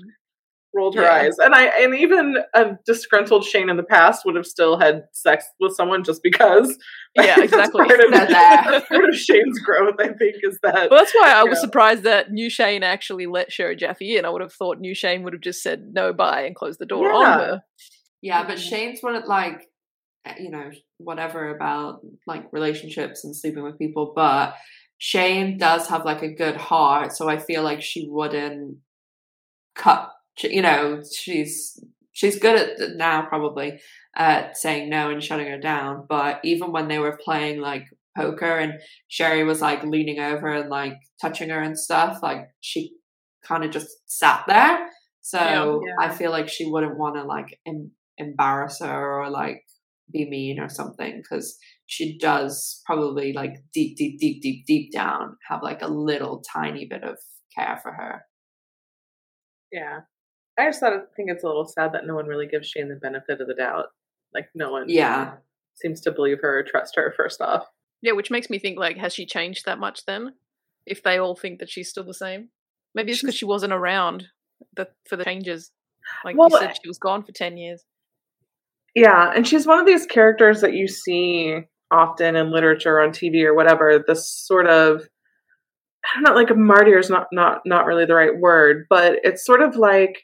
rolled 0.74 0.94
her 0.94 1.02
Yeah. 1.02 1.12
eyes 1.14 1.38
and 1.38 1.54
i 1.54 1.64
and 1.82 1.94
even 1.94 2.36
a 2.54 2.72
disgruntled 2.86 3.44
shane 3.44 3.68
in 3.68 3.76
the 3.76 3.82
past 3.82 4.24
would 4.24 4.36
have 4.36 4.46
still 4.46 4.78
had 4.78 5.02
sex 5.12 5.44
with 5.58 5.74
someone 5.74 6.04
just 6.04 6.22
because 6.22 6.78
Yeah, 7.16 7.24
That's 7.36 7.52
exactly. 7.52 7.84
part 7.86 8.00
of, 8.04 8.10
They're 8.12 8.26
that's 8.28 8.88
part 8.88 9.08
of 9.08 9.14
shane's 9.16 9.58
growth 9.58 9.96
i 9.98 10.08
think 10.08 10.36
is 10.42 10.58
that 10.62 10.90
Well, 10.90 11.00
that's 11.00 11.12
why 11.14 11.32
I 11.32 11.42
was 11.44 11.56
Yeah. 11.58 11.60
surprised 11.62 12.02
that 12.04 12.30
New 12.30 12.48
Shane 12.50 12.82
actually 12.84 13.26
let 13.26 13.50
Sherry 13.52 13.74
Jaffe 13.76 14.16
in. 14.16 14.24
I 14.24 14.30
would 14.30 14.42
have 14.42 14.52
thought 14.52 14.78
New 14.78 14.94
Shane 14.94 15.22
would 15.24 15.32
have 15.32 15.42
just 15.42 15.62
said 15.62 15.90
no 15.92 16.12
bye 16.12 16.42
and 16.42 16.54
closed 16.54 16.78
the 16.78 16.86
door 16.86 17.10
on 17.12 17.22
Yeah. 17.22 17.36
her. 17.38 17.62
Yeah, 18.22 18.46
but. 18.46 18.58
Shane's 18.60 19.00
one 19.00 19.16
of 19.16 19.24
like, 19.26 19.68
eh, 20.26 20.34
you 20.38 20.50
know, 20.50 20.70
whatever 20.98 21.54
about 21.54 22.00
like 22.26 22.44
relationships 22.52 23.24
and 23.24 23.34
sleeping 23.34 23.62
with 23.64 23.78
people, 23.78 24.12
but 24.14 24.54
Shane 24.98 25.56
does 25.58 25.88
have 25.88 26.04
like 26.04 26.22
a 26.22 26.34
good 26.34 26.56
heart, 26.56 27.12
so 27.12 27.28
I 27.28 27.38
feel 27.38 27.62
like 27.62 27.80
she 27.82 28.06
wouldn't 28.08 28.76
cut. 29.74 30.10
You 30.38 30.62
know, 30.62 31.02
she's 31.14 31.82
she's 32.12 32.38
good 32.38 32.56
at 32.80 32.96
now 32.96 33.22
probably 33.26 33.80
at 34.16 34.56
saying 34.56 34.88
no 34.90 35.10
and 35.10 35.22
shutting 35.22 35.46
her 35.48 35.58
down. 35.58 36.06
But 36.08 36.40
even 36.44 36.72
when 36.72 36.88
they 36.88 36.98
were 36.98 37.18
playing 37.22 37.60
like 37.60 37.84
poker 38.16 38.58
and 38.58 38.74
Sherry 39.08 39.44
was 39.44 39.60
like 39.60 39.84
leaning 39.84 40.18
over 40.18 40.48
and 40.48 40.70
like 40.70 40.94
touching 41.20 41.50
her 41.50 41.60
and 41.60 41.78
stuff, 41.78 42.18
like 42.22 42.48
she 42.60 42.92
kind 43.46 43.64
of 43.64 43.70
just 43.70 43.88
sat 44.06 44.44
there. 44.48 44.88
So 45.22 45.82
Yeah. 45.86 45.94
I 46.06 46.08
feel 46.14 46.30
like 46.30 46.48
she 46.48 46.66
wouldn't 46.66 46.98
want 46.98 47.16
to 47.16 47.24
like 47.24 47.58
em- 47.66 47.92
embarrass 48.18 48.80
her 48.80 49.20
or 49.22 49.30
like 49.30 49.62
be 50.12 50.28
mean 50.28 50.58
or 50.58 50.68
something 50.68 51.18
because 51.22 51.56
she 51.86 52.18
does 52.18 52.82
probably 52.86 53.32
like 53.32 53.54
deep, 53.72 53.96
deep, 53.96 54.18
deep, 54.18 54.42
deep, 54.42 54.64
deep 54.66 54.92
down 54.92 55.36
have 55.48 55.62
like 55.62 55.82
a 55.82 55.88
little 55.88 56.42
tiny 56.52 56.86
bit 56.88 57.04
of 57.04 57.16
care 57.56 57.78
for 57.82 57.92
her. 57.92 58.22
yeah 59.72 60.00
i 60.58 60.66
just 60.66 60.80
thought 60.80 60.92
i 60.92 60.98
think 61.16 61.30
it's 61.30 61.44
a 61.44 61.46
little 61.46 61.66
sad 61.66 61.92
that 61.92 62.06
no 62.06 62.14
one 62.14 62.26
really 62.26 62.46
gives 62.46 62.68
shane 62.68 62.88
the 62.88 62.96
benefit 62.96 63.40
of 63.40 63.46
the 63.48 63.54
doubt 63.54 63.86
like 64.34 64.48
no 64.54 64.70
one 64.70 64.84
Yeah. 64.88 65.34
seems 65.74 66.00
to 66.02 66.12
believe 66.12 66.38
her 66.42 66.58
or 66.60 66.62
trust 66.62 66.96
her 66.96 67.12
first 67.16 67.40
off 67.40 67.66
Yeah, 68.02 68.12
which 68.12 68.30
makes 68.30 68.48
me 68.48 68.58
think 68.58 68.78
like, 68.78 68.96
has 68.96 69.12
she 69.14 69.26
changed 69.26 69.66
that 69.66 69.78
much 69.78 70.06
then? 70.06 70.34
If 70.86 71.02
they 71.02 71.18
all 71.18 71.34
think 71.36 71.58
that 71.58 71.68
she's 71.68 71.90
still 71.90 72.04
the 72.04 72.14
same, 72.14 72.48
maybe 72.94 73.12
it's 73.12 73.20
because 73.20 73.34
she 73.34 73.44
wasn't 73.44 73.72
around 73.74 74.28
the, 74.76 74.88
for 75.08 75.16
the 75.16 75.24
changes. 75.24 75.70
Like 76.24 76.36
Well, 76.36 76.48
you 76.50 76.58
said, 76.58 76.76
she 76.82 76.88
was 76.88 76.98
gone 76.98 77.22
for 77.22 77.32
ten 77.32 77.56
years. 77.58 77.84
Yeah, 78.94 79.32
and 79.34 79.46
she's 79.46 79.66
one 79.66 79.78
of 79.78 79.86
these 79.86 80.06
characters 80.06 80.60
that 80.62 80.72
you 80.72 80.88
see 80.88 81.58
often 81.90 82.36
in 82.36 82.50
literature 82.52 82.96
or 82.98 83.02
on 83.02 83.10
TV 83.10 83.44
or 83.44 83.54
whatever. 83.54 84.02
This 84.06 84.26
sort 84.28 84.66
of 84.66 85.02
I 86.04 86.08
don't 86.14 86.22
know, 86.24 86.34
like 86.34 86.50
a 86.50 86.54
martyr 86.54 86.98
is 86.98 87.10
not 87.10 87.26
not 87.32 87.60
not 87.66 87.84
really 87.86 88.06
the 88.06 88.14
right 88.14 88.36
word, 88.38 88.86
but 88.88 89.18
it's 89.22 89.44
sort 89.44 89.60
of 89.62 89.76
like 89.76 90.22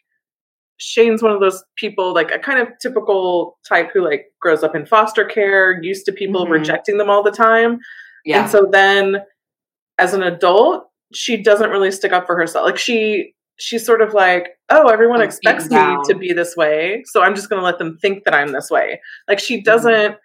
Shane's 0.79 1.23
one 1.23 1.33
of 1.33 1.41
those 1.41 1.65
people, 1.77 2.13
like 2.13 2.31
a 2.31 2.39
kind 2.39 2.61
of 2.61 2.69
typical 2.81 3.59
type 3.67 3.91
who 3.93 4.05
like 4.05 4.27
grows 4.41 4.63
up 4.63 4.75
in 4.77 4.85
foster 4.87 5.25
care, 5.25 5.83
used 5.83 6.05
to 6.07 6.13
people 6.13 6.47
Mhm. 6.47 6.51
rejecting 6.51 6.99
them 6.99 7.09
all 7.11 7.23
the 7.23 7.31
time, 7.31 7.79
Yeah. 8.25 8.43
and 8.43 8.51
so 8.51 8.67
then 8.71 9.23
as 9.99 10.13
an 10.13 10.23
adult, 10.23 10.91
she 11.15 11.43
doesn't 11.43 11.71
really 11.71 11.91
stick 11.91 12.13
up 12.13 12.27
for 12.27 12.37
herself. 12.37 12.67
Like 12.67 12.77
she 12.79 13.33
she's 13.59 13.87
sort 13.87 14.03
of 14.03 14.13
like, 14.13 14.49
oh, 14.69 14.89
everyone 14.89 15.21
Like, 15.21 15.29
expects 15.29 15.65
me 15.71 15.77
down. 15.77 16.03
to 16.05 16.15
be 16.15 16.35
this 16.35 16.55
way, 16.57 17.03
so 17.07 17.23
I'm 17.23 17.35
just 17.35 17.49
going 17.49 17.59
to 17.59 17.65
let 17.65 17.79
them 17.79 17.97
think 18.03 18.25
that 18.25 18.35
I'm 18.35 18.53
this 18.53 18.71
way. 18.71 19.01
Like 19.29 19.39
she 19.39 19.57
Mm-hmm. 19.57 19.65
doesn't 19.65 20.17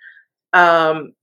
um 0.53 1.13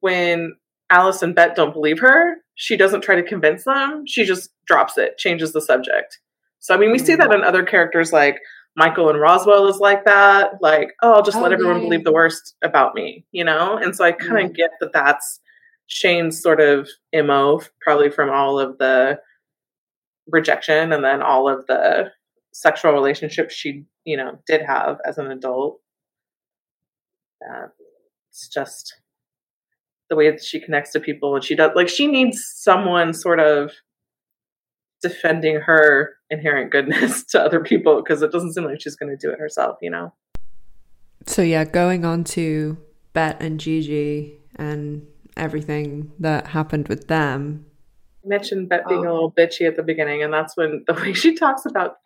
when 0.00 0.54
Alice 0.90 1.22
and 1.22 1.34
Bette 1.34 1.54
don't 1.56 1.72
believe 1.72 1.98
her, 1.98 2.36
she 2.54 2.76
doesn't 2.76 3.00
try 3.02 3.16
to 3.16 3.22
convince 3.22 3.64
them. 3.64 4.04
She 4.06 4.24
just 4.24 4.50
drops 4.66 4.96
it, 4.98 5.18
changes 5.18 5.52
the 5.52 5.60
subject. 5.60 6.18
So 6.60 6.74
I 6.74 6.78
mean, 6.78 6.92
we 6.92 6.98
see 6.98 7.14
Mm-hmm. 7.14 7.28
that 7.28 7.34
in 7.34 7.42
other 7.44 7.64
characters 7.64 8.12
like 8.12 8.38
Michael 8.78 9.10
and 9.10 9.20
Roswell 9.20 9.66
is 9.68 9.78
like 9.80 10.04
that. 10.04 10.52
Like, 10.62 10.92
oh, 11.02 11.14
I'll 11.14 11.22
just 11.24 11.38
Oh, 11.38 11.42
let 11.42 11.52
everyone 11.52 11.80
believe 11.80 12.04
the 12.04 12.12
worst 12.12 12.54
about 12.62 12.94
me, 12.94 13.26
you 13.32 13.42
know? 13.44 13.76
And 13.76 13.94
so 13.96 14.04
I 14.04 14.12
kind 14.12 14.46
of 14.46 14.52
Mhm. 14.52 14.56
get 14.56 14.70
that 14.80 14.92
that's 14.92 15.40
Shane's 15.88 16.40
sort 16.40 16.60
of 16.60 16.88
MO, 17.12 17.60
probably 17.80 18.08
from 18.10 18.30
all 18.30 18.60
of 18.60 18.78
the 18.78 19.20
rejection 20.28 20.92
and 20.92 21.04
then 21.04 21.22
all 21.22 21.48
of 21.48 21.66
the 21.66 22.12
sexual 22.52 22.92
relationships 22.92 23.52
she, 23.54 23.84
you 24.04 24.16
know, 24.16 24.38
did 24.46 24.62
have 24.62 25.00
as 25.04 25.18
an 25.18 25.30
adult. 25.32 25.80
Uh, 27.44 27.68
it's 28.30 28.48
just 28.48 29.00
the 30.10 30.16
way 30.16 30.30
that 30.30 30.42
she 30.44 30.60
connects 30.60 30.92
to 30.92 31.00
people 31.00 31.34
and 31.34 31.44
she 31.44 31.54
does 31.54 31.70
like 31.74 31.88
she 31.88 32.06
needs 32.06 32.44
someone 32.56 33.12
sort 33.12 33.40
of 33.40 33.72
defending 35.02 35.56
her 35.60 36.17
inherent 36.30 36.70
goodness 36.70 37.24
to 37.30 37.40
other 37.40 37.60
people 37.60 37.96
because 38.02 38.22
it 38.22 38.30
doesn't 38.32 38.52
seem 38.54 38.64
like 38.64 38.80
she's 38.80 38.96
going 38.96 39.10
to 39.10 39.16
do 39.16 39.32
it 39.32 39.38
herself 39.38 39.78
you 39.82 39.90
know 39.90 40.12
So 41.26 41.42
yeah, 41.42 41.64
going 41.64 42.04
on 42.04 42.24
to 42.36 42.78
Bette 43.12 43.44
and 43.44 43.58
Gigi 43.60 44.38
and 44.56 45.06
everything 45.36 46.12
that 46.20 46.48
happened 46.48 46.88
with 46.88 47.08
them. 47.08 47.66
Mitch 48.24 48.50
and 48.52 48.68
Bette 48.68 48.84
being 48.88 49.04
a 49.06 49.08
Oh. 49.10 49.12
little 49.14 49.32
bitchy 49.32 49.66
at 49.66 49.76
the 49.76 49.82
beginning, 49.82 50.22
and 50.22 50.32
that's 50.32 50.56
when 50.56 50.84
the 50.86 50.92
way 51.00 51.12
she 51.12 51.34
talks 51.34 51.64
about 51.66 51.96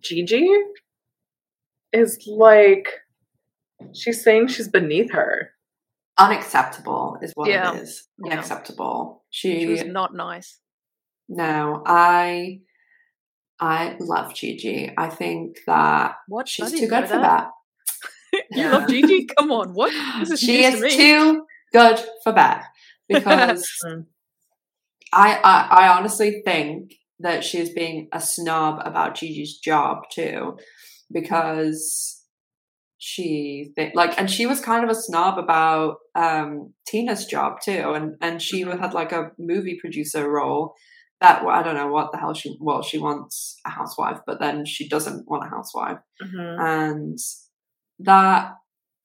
Gigi 0.00 0.48
is 1.92 2.18
like 2.26 2.88
she's 3.92 4.22
saying 4.22 4.48
she's 4.48 4.68
beneath 4.68 5.10
her. 5.12 5.50
Unacceptable 6.18 7.18
is 7.22 7.32
what 7.34 7.48
Yeah. 7.48 7.74
it 7.74 7.82
is. 7.82 8.08
Yeah. 8.24 8.32
Unacceptable. 8.34 9.24
She 9.30 9.60
She, 9.60 9.66
was 9.66 9.84
not 9.84 10.14
nice. 10.14 10.58
no, 11.28 11.82
I 11.86 12.60
I 13.62 13.96
love 14.00 14.34
Gigi. 14.34 14.92
I 14.98 15.08
think 15.08 15.58
that 15.68 16.16
What? 16.26 16.48
She's 16.48 16.72
too 16.72 16.88
good 16.88 17.06
for 17.08 17.18
that. 17.18 17.50
you 18.32 18.40
Yeah. 18.50 18.72
love 18.72 18.88
Gigi? 18.88 19.26
Come 19.38 19.52
on, 19.52 19.72
what? 19.72 19.92
Is 20.22 20.40
she 20.40 20.64
is 20.64 20.80
to 20.80 20.88
too 20.90 21.46
good 21.72 22.04
for 22.24 22.32
that 22.32 22.66
because. 23.08 23.68
I, 25.14 25.38
I 25.44 25.84
I 25.84 25.88
honestly 25.98 26.40
think 26.44 26.94
that 27.20 27.44
she's 27.44 27.70
being 27.70 28.08
a 28.12 28.20
snob 28.20 28.80
about 28.82 29.14
Gigi's 29.14 29.58
job 29.58 30.04
too, 30.10 30.56
because 31.12 32.24
she 32.96 33.72
th- 33.76 33.94
like 33.94 34.18
and 34.18 34.30
she 34.30 34.46
was 34.46 34.60
kind 34.60 34.82
of 34.84 34.90
a 34.90 34.94
snob 34.94 35.38
about 35.38 35.96
um 36.14 36.72
Tina's 36.86 37.26
job 37.26 37.60
too, 37.62 37.92
and 37.92 38.16
and 38.22 38.40
she 38.40 38.62
had 38.62 38.94
like 38.94 39.12
a 39.12 39.32
movie 39.38 39.76
producer 39.78 40.28
role 40.30 40.74
that 41.22 41.42
I 41.44 41.62
don't 41.62 41.74
know 41.76 41.88
what 41.88 42.10
the 42.12 42.18
hell 42.18 42.34
she 42.34 42.56
well 42.60 42.82
she 42.82 42.98
wants 42.98 43.56
a 43.64 43.70
housewife, 43.70 44.18
but 44.26 44.40
then 44.40 44.64
she 44.66 44.88
doesn't 44.88 45.26
want 45.28 45.44
a 45.46 45.48
housewife, 45.48 45.98
Mhm. 46.22 46.56
and 46.60 47.18
that 48.00 48.54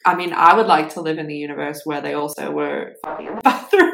I 0.06 0.16
mean 0.16 0.34
I 0.34 0.56
would 0.56 0.68
like 0.68 0.90
to 0.96 1.02
live 1.02 1.18
in 1.20 1.28
the 1.28 1.36
universe 1.38 1.82
where 1.86 2.02
they 2.02 2.14
also 2.14 2.52
were 2.52 2.94
fucking 3.06 3.28
in 3.28 3.36
the 3.36 3.42
bathroom. 3.42 3.94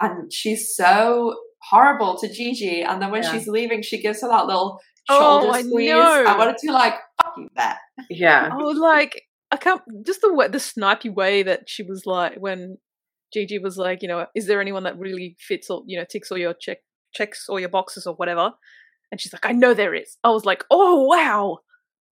and 0.00 0.32
she's 0.32 0.74
so 0.74 1.34
horrible 1.70 2.16
to 2.18 2.28
Gigi, 2.28 2.82
and 2.82 3.00
then 3.00 3.10
when 3.10 3.22
Yeah. 3.22 3.32
she's 3.32 3.48
leaving, 3.48 3.82
she 3.82 4.00
gives 4.02 4.20
her 4.22 4.28
that 4.28 4.46
little 4.46 4.80
Oh, 5.08 5.18
shoulder 5.42 5.56
I 5.58 5.62
squeeze. 5.62 5.90
know. 5.90 6.24
I 6.26 6.38
wanted 6.38 6.56
to 6.58 6.72
like 6.72 6.94
fuck 7.22 7.34
you 7.36 7.48
that. 7.56 7.78
Yeah. 8.08 8.48
I 8.52 8.56
would 8.56 8.76
like 8.78 9.22
I 9.54 9.56
can't 9.56 9.82
just 10.04 10.20
the 10.20 10.34
way 10.34 10.48
the 10.48 10.58
snipey 10.58 11.14
way 11.14 11.44
that 11.44 11.68
she 11.68 11.84
was 11.84 12.06
like 12.06 12.34
when 12.38 12.78
Gigi 13.32 13.60
was 13.60 13.76
like, 13.76 14.02
you 14.02 14.08
know, 14.08 14.26
is 14.34 14.48
there 14.48 14.60
anyone 14.60 14.82
that 14.82 14.98
really 14.98 15.36
fits 15.38 15.70
all 15.70 15.84
you 15.86 15.96
know, 15.96 16.04
ticks 16.04 16.32
all 16.32 16.38
your 16.38 16.54
check 16.54 16.78
checks 17.14 17.48
all 17.48 17.60
your 17.60 17.68
boxes 17.68 18.04
or 18.04 18.14
whatever? 18.16 18.50
And 19.12 19.20
she's 19.20 19.32
like, 19.32 19.46
I 19.46 19.52
know 19.52 19.72
there 19.72 19.94
is. 19.94 20.16
I 20.24 20.30
was 20.30 20.44
like, 20.44 20.64
oh 20.72 21.04
wow. 21.04 21.58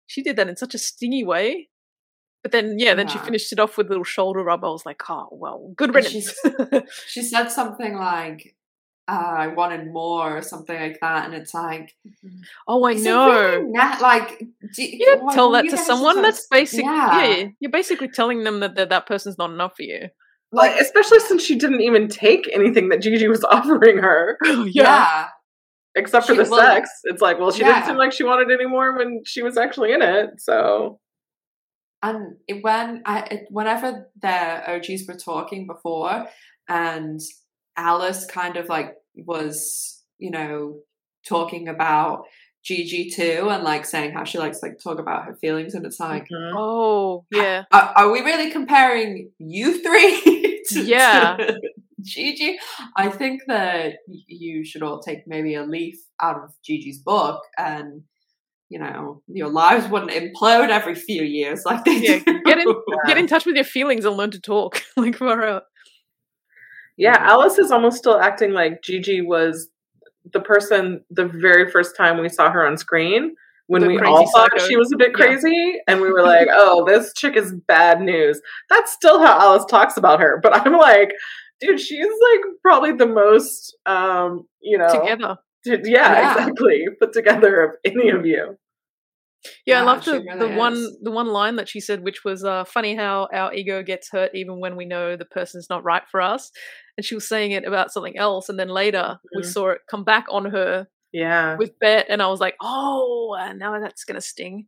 She 0.06 0.22
did 0.22 0.36
that 0.36 0.48
in 0.48 0.56
such 0.56 0.74
a 0.76 0.78
stingy 0.78 1.24
way. 1.24 1.68
But 2.44 2.52
then 2.52 2.76
yeah, 2.78 2.94
then 2.94 3.08
she 3.08 3.18
finished 3.18 3.52
it 3.52 3.58
off 3.58 3.76
with 3.76 3.88
a 3.88 3.90
little 3.90 4.04
shoulder 4.04 4.44
rub. 4.44 4.64
I 4.64 4.68
was 4.68 4.86
like, 4.86 5.02
oh 5.08 5.28
well, 5.32 5.72
good 5.76 5.92
riddance. 5.92 6.32
She 7.08 7.22
said 7.22 7.48
something 7.48 7.96
like, 7.96 8.54
uh, 9.08 9.34
"I 9.38 9.46
wanted 9.48 9.92
more" 9.92 10.36
or 10.38 10.42
something 10.42 10.78
like 10.78 10.98
that, 11.00 11.24
and 11.26 11.34
it's 11.34 11.52
like, 11.54 11.94
oh, 12.68 12.84
I 12.86 12.94
know. 12.94 13.30
really 13.30 13.64
na- 13.72 13.98
like, 14.00 14.38
do, 14.74 14.82
you 14.82 15.04
don't 15.06 15.24
why- 15.24 15.34
tell 15.34 15.50
that 15.52 15.64
you 15.64 15.70
to 15.72 15.76
someone. 15.76 16.16
just- 16.16 16.22
That's 16.22 16.46
basically, 16.48 16.84
Yeah. 16.84 17.24
Yeah. 17.26 17.48
you're 17.60 17.70
basically 17.70 18.08
telling 18.08 18.44
them 18.44 18.60
that 18.60 18.74
that, 18.76 18.90
that 18.90 19.06
person's 19.06 19.38
not 19.38 19.50
enough 19.50 19.74
for 19.76 19.82
you. 19.82 20.08
Like, 20.52 20.78
especially 20.80 21.18
since 21.20 21.42
she 21.42 21.56
didn't 21.56 21.80
even 21.80 22.08
take 22.08 22.48
anything 22.52 22.90
that 22.90 23.00
Gigi 23.02 23.26
was 23.28 23.42
offering 23.56 23.98
her, 23.98 24.36
yeah. 24.66 25.28
except 25.94 26.26
for 26.26 26.34
She- 26.34 26.42
the 26.42 26.50
well, 26.50 26.60
sex. 26.60 26.90
It's 27.04 27.22
like, 27.22 27.38
well, 27.40 27.50
she 27.50 27.62
yeah. 27.62 27.74
didn't 27.74 27.86
seem 27.86 27.96
like 27.96 28.12
she 28.12 28.24
wanted 28.24 28.50
any 28.50 28.66
more 28.66 28.96
when 28.96 29.22
she 29.24 29.42
was 29.42 29.56
actually 29.56 29.92
in 29.92 30.02
it. 30.02 30.30
So, 30.40 31.00
And 32.02 32.36
when 32.62 33.02
I, 33.06 33.42
whenever 33.50 34.10
the 34.20 34.70
OGs 34.74 35.06
were 35.08 35.14
talking 35.16 35.66
before, 35.66 36.26
and 36.68 37.20
Alice 37.76 38.26
kind 38.26 38.56
of 38.56 38.68
like 38.68 38.94
was, 39.16 40.02
you 40.18 40.30
know, 40.30 40.80
talking 41.28 41.68
about 41.68 42.24
Gigi 42.64 43.10
too, 43.10 43.48
and 43.50 43.64
like 43.64 43.84
saying 43.84 44.12
how 44.12 44.24
she 44.24 44.38
likes 44.38 44.60
to, 44.60 44.66
like 44.66 44.78
talk 44.82 44.98
about 45.00 45.24
her 45.24 45.34
feelings, 45.40 45.74
and 45.74 45.84
it's 45.84 45.98
like, 46.00 46.26
mhm. 46.32 46.52
Oh 46.56 47.24
yeah. 47.32 47.64
are, 47.72 47.92
are 47.96 48.10
we 48.12 48.20
really 48.20 48.50
comparing 48.50 49.30
you 49.38 49.82
three 49.82 50.62
to, 50.68 50.82
Yeah. 50.84 51.36
to 51.38 51.60
Gigi? 52.02 52.58
I 52.96 53.08
think 53.08 53.42
that 53.48 53.94
you 54.06 54.64
should 54.64 54.82
all 54.82 55.00
take 55.00 55.26
maybe 55.26 55.54
a 55.54 55.64
leaf 55.64 55.96
out 56.20 56.36
of 56.36 56.54
Gigi's 56.64 56.98
book 57.00 57.40
and. 57.58 58.02
You 58.68 58.78
know, 58.78 59.20
your 59.26 59.50
lives 59.50 59.86
wouldn't 59.86 60.12
implode 60.12 60.70
every 60.70 60.94
few 60.94 61.22
years 61.24 61.62
like 61.66 61.84
they 61.84 61.96
Yeah, 61.98 62.20
do. 62.24 62.40
get 62.42 62.58
in- 62.58 62.74
Get 63.06 63.18
in 63.18 63.26
touch 63.32 63.44
with 63.44 63.54
your 63.56 63.66
feelings 63.66 64.06
and 64.06 64.16
learn 64.16 64.30
to 64.30 64.40
talk. 64.40 64.82
like 64.96 65.14
far 65.16 65.42
out. 65.46 65.64
Yeah, 66.96 67.16
Alice 67.20 67.58
is 67.58 67.70
almost 67.70 67.96
still 67.98 68.20
acting 68.20 68.52
like 68.52 68.82
Gigi 68.82 69.20
was 69.20 69.68
the 70.32 70.40
person 70.40 71.02
the 71.10 71.26
very 71.26 71.70
first 71.70 71.96
time 71.96 72.20
we 72.20 72.28
saw 72.28 72.50
her 72.50 72.64
on 72.66 72.76
screen 72.76 73.34
when 73.66 73.82
The 73.82 73.88
we 73.88 73.98
all 74.00 74.30
thought 74.30 74.50
psycho. 74.52 74.66
she 74.68 74.76
was 74.76 74.92
a 74.92 74.96
bit 74.96 75.10
Yeah. 75.10 75.24
crazy 75.26 75.74
and 75.88 76.00
we 76.00 76.10
were 76.12 76.22
like, 76.34 76.48
oh, 76.50 76.84
this 76.86 77.12
chick 77.14 77.36
is 77.36 77.52
bad 77.66 78.00
news. 78.00 78.40
That's 78.70 78.92
still 78.92 79.18
how 79.20 79.38
Alice 79.40 79.64
talks 79.66 79.96
about 79.96 80.20
her. 80.20 80.38
But 80.42 80.54
I'm 80.56 80.72
like, 80.74 81.12
dude, 81.60 81.80
she's 81.80 82.06
like 82.06 82.40
probably 82.62 82.92
the 82.92 83.06
most, 83.06 83.76
um, 83.86 84.46
you 84.60 84.78
know, 84.78 84.92
Together. 84.92 85.36
t- 85.64 85.70
yeah, 85.90 86.12
Yeah. 86.12 86.32
exactly, 86.32 86.86
put 87.00 87.12
together 87.12 87.62
of 87.62 87.70
any 87.84 88.10
of 88.10 88.24
you. 88.26 88.56
Yeah, 89.66 89.76
I 89.76 89.80
Yeah, 89.80 89.84
love 89.84 90.04
the, 90.04 90.20
really 90.20 90.38
the 90.38 90.48
one 90.48 90.86
the 91.02 91.10
one 91.10 91.28
line 91.28 91.56
that 91.56 91.68
she 91.68 91.80
said, 91.80 92.02
which 92.04 92.24
was 92.24 92.44
uh, 92.44 92.64
funny 92.64 92.94
how 92.94 93.28
our 93.32 93.52
ego 93.54 93.82
gets 93.82 94.08
hurt 94.10 94.30
even 94.34 94.60
when 94.60 94.76
we 94.76 94.84
know 94.84 95.16
the 95.16 95.24
person's 95.24 95.68
not 95.68 95.84
right 95.84 96.02
for 96.10 96.20
us. 96.20 96.50
And 96.96 97.04
she 97.04 97.14
was 97.14 97.26
saying 97.26 97.52
it 97.52 97.64
about 97.64 97.92
something 97.92 98.16
else, 98.18 98.48
and 98.48 98.58
then 98.58 98.68
later 98.68 99.18
we 99.34 99.42
Mhm. 99.42 99.46
saw 99.52 99.70
it 99.70 99.80
come 99.90 100.04
back 100.04 100.26
on 100.30 100.44
her 100.46 100.86
Yeah. 101.12 101.56
with 101.56 101.78
Bette, 101.80 102.08
and 102.10 102.22
I 102.22 102.28
was 102.28 102.40
like, 102.40 102.56
oh, 102.62 103.36
now 103.56 103.78
that's 103.80 104.04
gonna 104.04 104.20
sting 104.20 104.66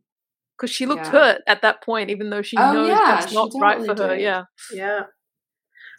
because 0.57 0.71
she 0.71 0.85
looked 0.85 1.05
Yeah. 1.05 1.11
hurt 1.11 1.41
at 1.47 1.61
that 1.61 1.83
point, 1.83 2.09
even 2.09 2.29
though 2.29 2.41
she 2.41 2.57
Oh, 2.57 2.73
knows 2.73 2.87
yeah, 2.89 3.19
that's 3.19 3.33
not 3.33 3.51
right 3.59 3.79
for 3.79 3.87
totally 3.87 4.09
her. 4.09 4.15
did. 4.15 4.23
Yeah, 4.23 4.43
Yeah. 4.73 5.03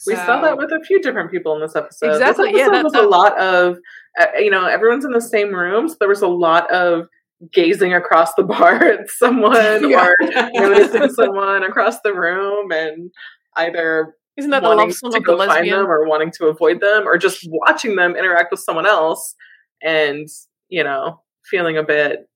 We 0.06 0.14
saw 0.14 0.42
that 0.42 0.58
with 0.58 0.70
a 0.72 0.84
few 0.84 1.00
different 1.00 1.30
people 1.30 1.54
in 1.54 1.60
this 1.62 1.74
episode. 1.74 2.10
Exactly, 2.10 2.52
This 2.52 2.58
yeah, 2.58 2.66
episode 2.66 2.74
that- 2.76 2.84
was 2.84 2.92
that- 2.92 3.04
a 3.04 3.08
lot 3.08 3.38
of, 3.40 3.78
uh, 4.20 4.26
you 4.38 4.50
know, 4.50 4.66
everyone's 4.66 5.06
in 5.06 5.12
the 5.12 5.22
same 5.22 5.54
room, 5.54 5.88
so 5.88 5.96
there 5.98 6.08
was 6.08 6.20
a 6.20 6.28
lot 6.28 6.70
of 6.70 7.08
gazing 7.52 7.92
across 7.94 8.34
the 8.34 8.42
bar 8.42 8.82
at 8.82 9.10
someone 9.18 9.90
Yeah. 9.90 10.06
or 10.06 10.16
noticing 10.54 11.10
someone 11.10 11.62
across 11.62 12.00
the 12.00 12.14
room 12.14 12.70
and 12.72 13.10
either 13.56 14.14
isn't 14.36 14.50
that 14.50 14.62
the 14.62 14.68
wanting 14.68 14.88
love 14.88 14.96
to 14.98 15.06
of 15.06 15.12
the 15.12 15.20
go 15.20 15.36
find 15.46 15.70
them 15.70 15.86
or 15.86 16.06
wanting 16.08 16.30
to 16.38 16.46
avoid 16.46 16.80
them 16.80 17.06
or 17.06 17.16
just 17.18 17.46
watching 17.50 17.96
them 17.96 18.16
interact 18.16 18.50
with 18.50 18.60
someone 18.60 18.86
else 18.86 19.34
and, 19.82 20.28
you 20.68 20.82
know, 20.84 21.22
feeling 21.50 21.76
a 21.78 21.82
bit 21.82 22.28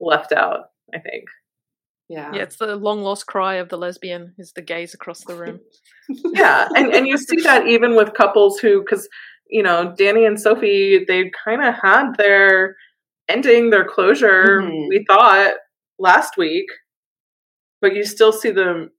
left 0.00 0.32
out, 0.32 0.66
I 0.94 0.98
think. 0.98 1.24
yeah. 2.08 2.30
Yeah, 2.34 2.42
it's 2.42 2.56
the 2.56 2.76
long 2.76 3.02
lost 3.02 3.26
cry 3.26 3.54
of 3.56 3.68
the 3.70 3.78
lesbian 3.78 4.34
is 4.38 4.52
the 4.52 4.62
gaze 4.62 4.92
across 4.94 5.24
the 5.24 5.34
room. 5.34 5.60
yeah 6.32 6.68
and 6.76 6.92
and 6.94 7.06
you 7.06 7.16
see 7.18 7.40
that 7.42 7.66
even 7.66 7.94
with 7.94 8.14
couples 8.14 8.58
who 8.58 8.80
because 8.80 9.06
you 9.50 9.62
know 9.62 9.94
dani 9.98 10.26
and 10.26 10.40
sophie 10.40 11.04
they 11.06 11.30
kind 11.44 11.62
of 11.62 11.74
had 11.74 12.12
their 12.16 12.76
ending 13.28 13.70
their 13.70 13.84
closure 13.84 14.60
Mhm. 14.62 14.88
we 14.88 15.04
thought 15.08 15.54
last 15.98 16.36
week 16.36 16.66
but 17.80 17.94
you 17.94 18.04
still 18.04 18.32
see 18.32 18.50
them 18.50 18.90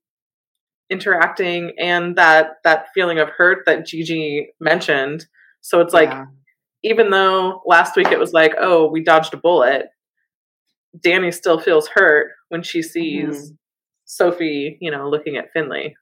interacting 0.89 1.73
and 1.79 2.15
that 2.15 2.55
that 2.63 2.87
feeling 2.93 3.19
of 3.19 3.29
hurt 3.29 3.65
that 3.65 3.85
gigi 3.85 4.51
mentioned 4.59 5.25
so 5.61 5.81
it's 5.81 5.93
like 5.93 6.09
Yeah. 6.09 6.25
even 6.83 7.09
though 7.11 7.61
last 7.65 7.95
week 7.95 8.11
it 8.11 8.19
was 8.19 8.33
like 8.33 8.53
oh 8.59 8.89
we 8.89 9.03
dodged 9.03 9.33
a 9.33 9.37
bullet 9.37 9.87
dani 10.97 11.31
still 11.33 11.59
feels 11.59 11.87
hurt 11.89 12.31
when 12.49 12.63
she 12.63 12.81
sees 12.81 13.53
sophie 14.05 14.77
you 14.81 14.89
know 14.89 15.07
looking 15.09 15.37
at 15.37 15.51
finley 15.53 15.95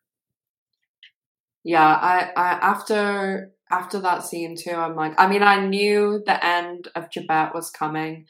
yeah 1.63 1.85
I, 1.85 2.31
I 2.37 2.47
after 2.53 3.51
after 3.71 3.99
that 3.99 4.23
scene 4.23 4.55
too 4.57 4.71
i'm 4.71 4.95
like 4.95 5.13
i 5.17 5.27
mean 5.27 5.43
i 5.43 5.65
knew 5.65 6.21
the 6.25 6.45
end 6.45 6.87
of 6.95 7.09
jabet 7.09 7.53
was 7.53 7.69
coming 7.69 8.25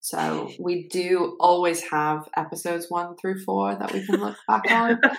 so 0.00 0.50
we 0.60 0.88
do 0.88 1.36
always 1.40 1.82
have 1.90 2.28
episodes 2.36 2.86
one 2.88 3.16
through 3.16 3.38
four 3.44 3.74
that 3.74 3.92
we 3.92 4.04
can 4.06 4.20
look 4.20 4.36
back 4.46 4.62
on 4.70 4.98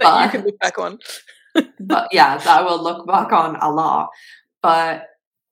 That 0.00 0.24
you 0.24 0.30
can 0.30 0.44
look 0.46 0.58
back 0.58 0.78
on. 0.78 0.98
but 1.80 2.08
yeah 2.12 2.36
that 2.36 2.46
i 2.46 2.62
will 2.62 2.82
look 2.82 3.06
back 3.06 3.32
on 3.32 3.56
a 3.60 3.70
lot 3.70 4.08
but 4.62 5.04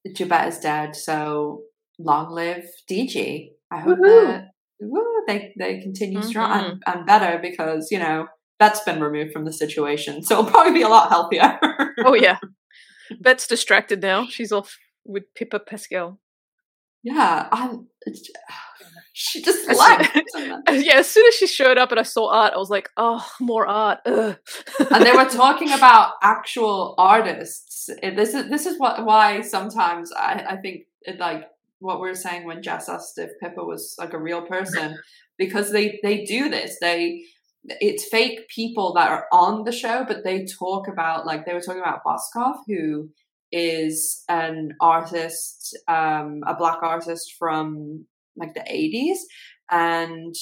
jabet 0.08 0.48
is 0.48 0.58
dead 0.58 0.96
so 0.96 1.62
long 1.98 2.30
live 2.32 2.64
dg 2.90 3.50
i 3.70 3.78
hope 3.80 3.98
Woohoo. 3.98 4.26
that 4.26 4.44
woo, 4.80 5.22
they 5.28 5.54
they 5.58 5.80
continue 5.80 6.22
strong 6.22 6.50
Mhm. 6.50 6.70
and, 6.72 6.82
and 6.86 7.06
better 7.06 7.38
because 7.40 7.88
you 7.92 7.98
know 8.00 8.26
that's 8.58 8.80
been 8.80 9.00
removed 9.00 9.32
from 9.32 9.44
the 9.44 9.52
situation 9.52 10.22
so 10.24 10.38
it'll 10.40 10.50
probably 10.50 10.72
be 10.72 10.82
a 10.82 10.88
lot 10.88 11.08
healthier 11.08 11.58
Oh 12.04 12.14
yeah, 12.14 12.38
Bette's 13.20 13.46
distracted 13.46 14.00
now. 14.02 14.26
She's 14.26 14.52
off 14.52 14.78
with 15.04 15.24
Pippa 15.34 15.60
Pascal. 15.60 16.18
Yeah, 17.02 17.48
I'm. 17.50 17.88
She 19.14 19.42
just 19.42 19.68
As 19.68 19.78
soon- 20.32 20.62
yeah, 20.82 20.96
as 20.96 21.10
soon 21.10 21.26
as 21.26 21.34
she 21.34 21.46
showed 21.46 21.76
up 21.76 21.90
and 21.90 22.00
I 22.00 22.02
saw 22.02 22.32
art, 22.32 22.54
I 22.54 22.56
was 22.56 22.70
like, 22.70 22.88
oh, 22.96 23.24
more 23.40 23.66
art. 23.66 23.98
Ugh. 24.06 24.38
and 24.90 25.04
they 25.04 25.12
were 25.12 25.28
talking 25.28 25.70
about 25.70 26.14
actual 26.22 26.94
artists. 26.96 27.90
This 28.02 28.32
is 28.32 28.48
this 28.48 28.64
is 28.64 28.78
what 28.78 29.04
why 29.04 29.42
sometimes 29.42 30.12
I 30.12 30.44
I 30.48 30.56
think 30.56 30.86
it, 31.02 31.18
like 31.20 31.44
what 31.78 32.00
we 32.00 32.08
were 32.08 32.14
saying 32.14 32.46
when 32.46 32.62
Jess 32.62 32.88
asked 32.88 33.18
if 33.18 33.38
Pippa 33.38 33.62
was 33.62 33.94
like 33.98 34.14
a 34.14 34.18
real 34.18 34.42
person 34.46 34.98
because 35.36 35.72
they 35.72 36.00
they 36.02 36.24
do 36.24 36.48
this 36.48 36.78
they. 36.80 37.22
It's 37.64 38.08
fake 38.08 38.48
people 38.48 38.92
that 38.94 39.10
are 39.10 39.26
on 39.32 39.64
the 39.64 39.72
show, 39.72 40.04
but 40.06 40.24
they 40.24 40.44
talk 40.46 40.88
about 40.88 41.26
like 41.26 41.46
they 41.46 41.54
were 41.54 41.60
talking 41.60 41.80
about 41.80 42.04
Basquiat, 42.04 42.56
who 42.66 43.10
is 43.52 44.24
an 44.28 44.72
artist, 44.80 45.76
um, 45.86 46.40
a 46.46 46.54
black 46.56 46.82
artist 46.82 47.34
from 47.38 48.06
like 48.36 48.54
the 48.54 48.64
eighties, 48.66 49.24
and 49.70 50.34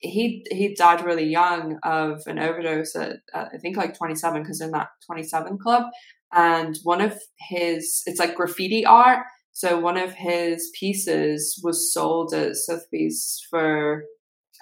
he 0.00 0.46
he 0.50 0.74
died 0.74 1.04
really 1.04 1.24
young 1.24 1.78
of 1.82 2.22
an 2.26 2.38
overdose 2.38 2.94
at 2.94 3.16
I 3.34 3.58
think 3.60 3.76
like 3.76 3.96
27 3.96 4.42
because 4.42 4.60
in 4.60 4.70
that 4.72 4.88
27 5.06 5.58
club. 5.58 5.84
And 6.32 6.76
one 6.84 7.00
of 7.00 7.18
his 7.38 8.02
it's 8.06 8.20
like 8.20 8.36
graffiti 8.36 8.84
art. 8.84 9.24
So 9.52 9.80
one 9.80 9.96
of 9.96 10.12
his 10.12 10.70
pieces 10.78 11.60
was 11.64 11.92
sold 11.92 12.32
at 12.32 12.54
Sotheby's 12.54 13.40
for 13.50 14.04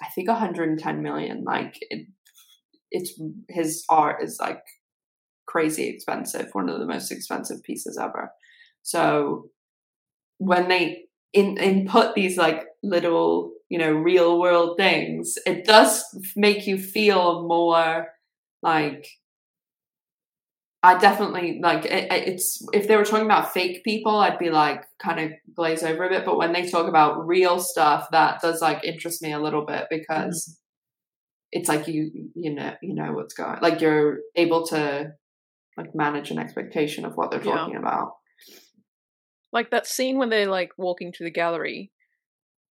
I 0.01 0.07
think 0.09 0.27
110 0.27 1.01
million 1.01 1.43
like 1.43 1.77
it, 1.89 2.07
it's 2.91 3.19
his 3.49 3.83
art 3.89 4.23
is 4.23 4.37
like 4.39 4.63
crazy 5.45 5.87
expensive, 5.87 6.49
one 6.53 6.69
of 6.69 6.79
the 6.79 6.85
most 6.85 7.11
expensive 7.11 7.63
pieces 7.63 7.97
ever. 7.97 8.31
So 8.83 9.49
when 10.37 10.67
they 10.67 11.05
in 11.33 11.57
input 11.57 12.15
these 12.15 12.37
like 12.37 12.63
little 12.83 13.53
you 13.69 13.77
know 13.77 13.91
real 13.91 14.39
world 14.39 14.77
things, 14.77 15.35
it 15.45 15.65
does 15.65 16.03
make 16.35 16.67
you 16.67 16.77
feel 16.77 17.47
more 17.47 18.07
like 18.61 19.07
I 20.83 20.97
definitely 20.97 21.59
like 21.61 21.85
it, 21.85 22.07
it's 22.11 22.65
if 22.71 22.87
they 22.87 22.95
were 22.95 23.03
talking 23.03 23.25
about 23.25 23.51
fake 23.51 23.83
people, 23.83 24.15
I'd 24.17 24.37
be 24.37 24.51
like 24.51 24.83
kind 24.99 25.19
of 25.19 25.31
glaze 25.55 25.83
over 25.83 26.05
a 26.05 26.09
bit. 26.09 26.23
But 26.23 26.37
when 26.37 26.53
they 26.53 26.69
talk 26.69 26.87
about 26.87 27.25
real 27.27 27.59
stuff, 27.59 28.07
that 28.11 28.41
does 28.41 28.61
like 28.61 28.83
interest 28.83 29.21
me 29.21 29.33
a 29.33 29.39
little 29.39 29.65
bit 29.65 29.85
because 29.89 30.47
mm. 30.47 30.53
it's 31.51 31.67
like 31.67 31.87
you 31.87 32.29
you 32.35 32.53
know 32.53 32.73
you 32.81 32.93
know 32.93 33.11
what's 33.13 33.33
going 33.33 33.57
like 33.61 33.81
you're 33.81 34.19
able 34.35 34.67
to 34.67 35.13
like 35.77 35.95
manage 35.95 36.31
an 36.31 36.39
expectation 36.39 37.05
of 37.05 37.15
what 37.15 37.31
they're 37.31 37.39
talking 37.39 37.73
yeah. 37.73 37.79
about. 37.79 38.13
Like 39.51 39.71
that 39.71 39.87
scene 39.87 40.17
when 40.17 40.29
they're 40.29 40.49
like 40.49 40.71
walking 40.77 41.11
to 41.13 41.23
the 41.23 41.31
gallery, 41.31 41.91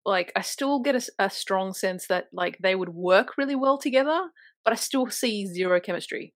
like 0.06 0.32
I 0.36 0.40
still 0.40 0.80
get 0.80 0.96
a, 0.96 1.10
a 1.18 1.30
strong 1.30 1.74
sense 1.74 2.06
that 2.08 2.28
like 2.32 2.58
they 2.62 2.74
would 2.74 2.90
work 2.90 3.36
really 3.36 3.56
well 3.56 3.78
together, 3.78 4.30
but 4.64 4.72
I 4.72 4.76
still 4.76 5.10
see 5.10 5.46
zero 5.46 5.80
chemistry. 5.80 6.34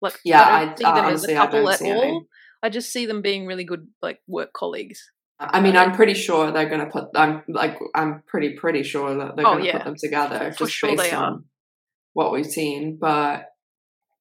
Like, 0.00 0.18
yeah, 0.24 0.42
I 0.42 0.64
don't 0.66 0.78
see 0.78 0.84
them 0.84 1.04
as 1.06 1.24
a 1.24 1.34
couple 1.34 1.68
at 1.68 1.82
all. 1.82 2.02
Any. 2.02 2.26
I 2.62 2.68
just 2.68 2.92
see 2.92 3.06
them 3.06 3.22
being 3.22 3.46
really 3.46 3.64
good, 3.64 3.86
like 4.02 4.20
work 4.26 4.52
colleagues. 4.52 5.10
I 5.40 5.60
mean, 5.60 5.76
I'm 5.76 5.92
pretty 5.92 6.14
sure 6.14 6.50
they're 6.50 6.68
going 6.68 6.84
to 6.84 6.90
put. 6.90 7.10
I'm 7.14 7.42
like, 7.48 7.78
I'm 7.94 8.22
pretty 8.26 8.56
pretty 8.56 8.82
sure 8.82 9.16
that 9.16 9.36
they're 9.36 9.46
oh, 9.46 9.52
going 9.52 9.60
to 9.60 9.66
yeah. 9.66 9.78
put 9.78 9.84
them 9.84 9.96
together, 9.96 10.52
For 10.52 10.64
just 10.64 10.72
sure 10.72 10.96
based 10.96 11.14
on 11.14 11.32
are. 11.32 11.38
what 12.12 12.32
we've 12.32 12.46
seen. 12.46 12.98
But 13.00 13.44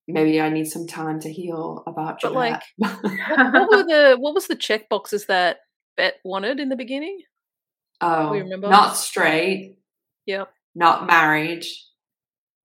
maybe 0.08 0.40
I 0.40 0.50
need 0.50 0.66
some 0.66 0.86
time 0.86 1.20
to 1.22 1.34
heal 1.34 1.84
about. 1.88 2.20
But 2.22 2.34
like, 2.34 2.62
what, 2.78 3.00
what, 3.04 3.70
were 3.72 3.84
the 3.84 4.18
what 4.20 4.36
was 4.36 4.48
the 4.48 4.56
check 4.56 4.90
boxes 4.90 5.26
that 5.26 5.58
Bette 5.96 6.18
wanted 6.24 6.60
in 6.60 6.70
the 6.70 6.76
beginning? 6.76 7.22
Oh, 8.00 8.32
we 8.32 8.42
remember? 8.42 8.70
Not 8.70 8.96
straight. 8.96 9.78
Yep. 10.28 10.50
Not 10.76 11.08
married. 11.08 11.66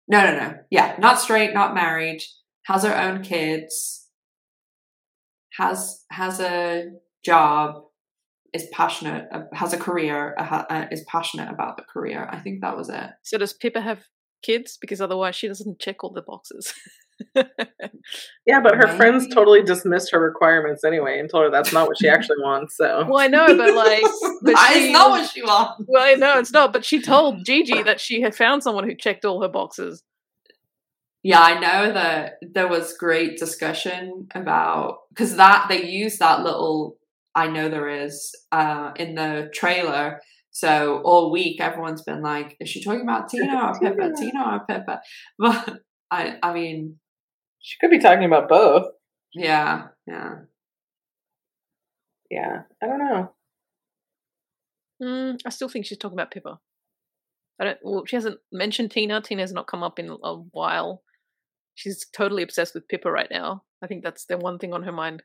No, 0.08 0.26
no, 0.26 0.36
no. 0.36 0.54
Yeah, 0.70 0.96
not 0.98 1.20
straight, 1.20 1.54
not 1.54 1.74
married 1.74 2.22
has 2.66 2.84
her 2.84 2.96
own 2.96 3.22
kids, 3.22 4.08
has 5.58 6.04
has 6.10 6.40
a 6.40 6.90
job, 7.24 7.82
is 8.52 8.66
passionate, 8.72 9.26
uh, 9.32 9.42
has 9.52 9.72
a 9.72 9.78
career, 9.78 10.34
uh, 10.38 10.64
uh, 10.68 10.86
is 10.90 11.04
passionate 11.08 11.50
about 11.50 11.76
the 11.76 11.84
career. 11.84 12.28
I 12.30 12.38
think 12.38 12.60
that 12.60 12.76
was 12.76 12.88
it. 12.88 13.10
So 13.22 13.38
does 13.38 13.52
Pippa 13.52 13.80
have 13.80 14.04
kids? 14.42 14.78
Because 14.80 15.00
otherwise, 15.00 15.36
she 15.36 15.48
doesn't 15.48 15.78
check 15.78 16.04
all 16.04 16.12
the 16.12 16.22
boxes. 16.22 16.74
yeah, 18.46 18.60
but 18.60 18.74
her 18.74 18.96
friends 18.96 19.32
totally 19.32 19.62
dismissed 19.62 20.10
her 20.12 20.20
requirements 20.20 20.84
anyway 20.84 21.18
and 21.18 21.30
told 21.30 21.44
her 21.44 21.50
that's 21.50 21.72
not 21.72 21.86
what 21.86 21.98
she 21.98 22.08
actually 22.08 22.36
wants. 22.42 22.76
So 22.76 23.06
well, 23.08 23.18
I 23.18 23.28
know, 23.28 23.46
but 23.56 23.74
like, 23.74 24.02
but 24.42 24.58
she, 24.58 24.84
it's 24.84 24.92
not 24.92 25.10
what 25.10 25.30
she 25.30 25.42
wants. 25.42 25.84
Well, 25.86 26.02
I 26.02 26.14
know 26.14 26.38
it's 26.38 26.52
not, 26.52 26.72
but 26.72 26.84
she 26.84 27.00
told 27.00 27.44
Gigi 27.44 27.82
that 27.82 28.00
she 28.00 28.20
had 28.20 28.34
found 28.34 28.62
someone 28.62 28.84
who 28.84 28.94
checked 28.94 29.24
all 29.24 29.42
her 29.42 29.48
boxes. 29.48 30.02
Yeah, 31.22 31.40
I 31.40 31.58
know 31.60 31.92
that 31.92 32.34
there 32.42 32.66
was 32.68 32.96
great 32.98 33.38
discussion 33.38 34.26
about 34.34 34.98
because 35.10 35.36
that 35.36 35.66
they 35.68 35.84
use 35.84 36.18
that 36.18 36.42
little 36.42 36.96
I 37.34 37.46
know 37.48 37.68
there 37.68 37.88
is 37.88 38.32
uh, 38.50 38.92
in 38.96 39.14
the 39.14 39.50
trailer. 39.54 40.20
So 40.50 41.00
all 41.04 41.30
week 41.32 41.60
everyone's 41.60 42.02
been 42.02 42.22
like, 42.22 42.56
is 42.60 42.68
she 42.68 42.82
talking 42.82 43.02
about 43.02 43.28
Tina 43.30 43.68
or 43.68 43.78
Pippa? 43.78 44.12
Tina 44.18 44.42
or 44.44 44.60
Pippa? 44.68 45.00
But 45.38 45.78
I 46.10 46.38
I 46.42 46.52
mean 46.52 46.98
She 47.60 47.76
could 47.80 47.90
be 47.90 48.00
talking 48.00 48.24
about 48.24 48.48
both. 48.48 48.86
Yeah, 49.34 49.88
yeah. 50.06 50.34
Yeah. 52.30 52.62
I 52.82 52.86
don't 52.86 52.98
know. 52.98 53.32
Mm, 55.02 55.40
I 55.44 55.50
still 55.50 55.68
think 55.68 55.86
she's 55.86 55.98
talking 55.98 56.18
about 56.18 56.30
Pippa. 56.30 56.58
I 57.60 57.64
don't. 57.64 57.78
Well, 57.82 58.04
she 58.06 58.16
hasn't 58.16 58.40
mentioned 58.52 58.90
Tina. 58.90 59.20
Tina's 59.20 59.52
not 59.52 59.66
come 59.66 59.82
up 59.82 59.98
in 59.98 60.08
a 60.22 60.34
while 60.34 61.02
she's 61.74 62.06
totally 62.14 62.42
obsessed 62.42 62.74
with 62.74 62.88
Pippa 62.88 63.10
right 63.10 63.30
now. 63.30 63.62
I 63.82 63.86
think 63.86 64.02
that's 64.02 64.24
the 64.26 64.38
one 64.38 64.58
thing 64.58 64.72
on 64.72 64.82
her 64.84 64.92
mind. 64.92 65.22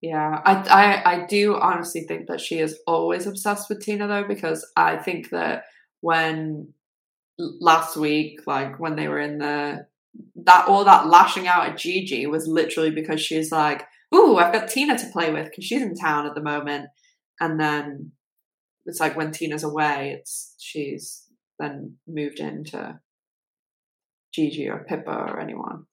Yeah, 0.00 0.40
I, 0.44 0.54
I 0.54 1.12
I 1.14 1.26
do 1.26 1.56
honestly 1.56 2.02
think 2.02 2.28
that 2.28 2.40
she 2.40 2.60
is 2.60 2.78
always 2.86 3.26
obsessed 3.26 3.68
with 3.68 3.80
Tina 3.80 4.06
though, 4.06 4.24
because 4.26 4.64
I 4.76 4.96
think 4.96 5.30
that 5.30 5.64
when 6.00 6.72
last 7.38 7.96
week, 7.96 8.40
like 8.46 8.78
when 8.78 8.94
they 8.94 9.08
were 9.08 9.18
in 9.18 9.38
the 9.38 9.86
that 10.44 10.68
all 10.68 10.84
that 10.84 11.08
lashing 11.08 11.48
out 11.48 11.68
at 11.68 11.78
Gigi 11.78 12.26
was 12.26 12.46
literally 12.46 12.90
because 12.90 13.20
she's 13.20 13.50
like, 13.50 13.86
"Ooh, 14.14 14.36
I've 14.36 14.52
got 14.52 14.68
Tina 14.68 14.96
to 14.98 15.10
play 15.10 15.32
with 15.32 15.46
because 15.46 15.64
she's 15.64 15.82
in 15.82 15.94
town 15.96 16.26
at 16.26 16.34
the 16.34 16.42
moment," 16.42 16.90
and 17.40 17.58
then 17.58 18.12
it's 18.86 19.00
like 19.00 19.16
when 19.16 19.32
Tina's 19.32 19.64
away, 19.64 20.16
it's 20.18 20.54
she's 20.58 21.24
then 21.58 21.96
moved 22.06 22.38
into 22.38 23.00
Gigi 24.32 24.68
or 24.68 24.84
Pippa 24.88 25.10
or 25.10 25.40
anyone. 25.40 25.86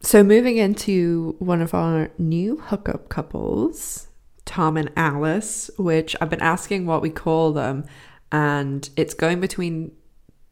So, 0.00 0.22
moving 0.22 0.56
into 0.58 1.36
one 1.38 1.62
of 1.62 1.74
our 1.74 2.10
new 2.18 2.58
hookup 2.58 3.08
couples, 3.08 4.08
Tom 4.44 4.76
and 4.76 4.90
Alice, 4.96 5.70
which 5.78 6.14
I've 6.20 6.30
been 6.30 6.42
asking 6.42 6.86
what 6.86 7.02
we 7.02 7.10
call 7.10 7.52
them, 7.52 7.84
and 8.30 8.88
it's 8.96 9.14
going 9.14 9.40
between 9.40 9.92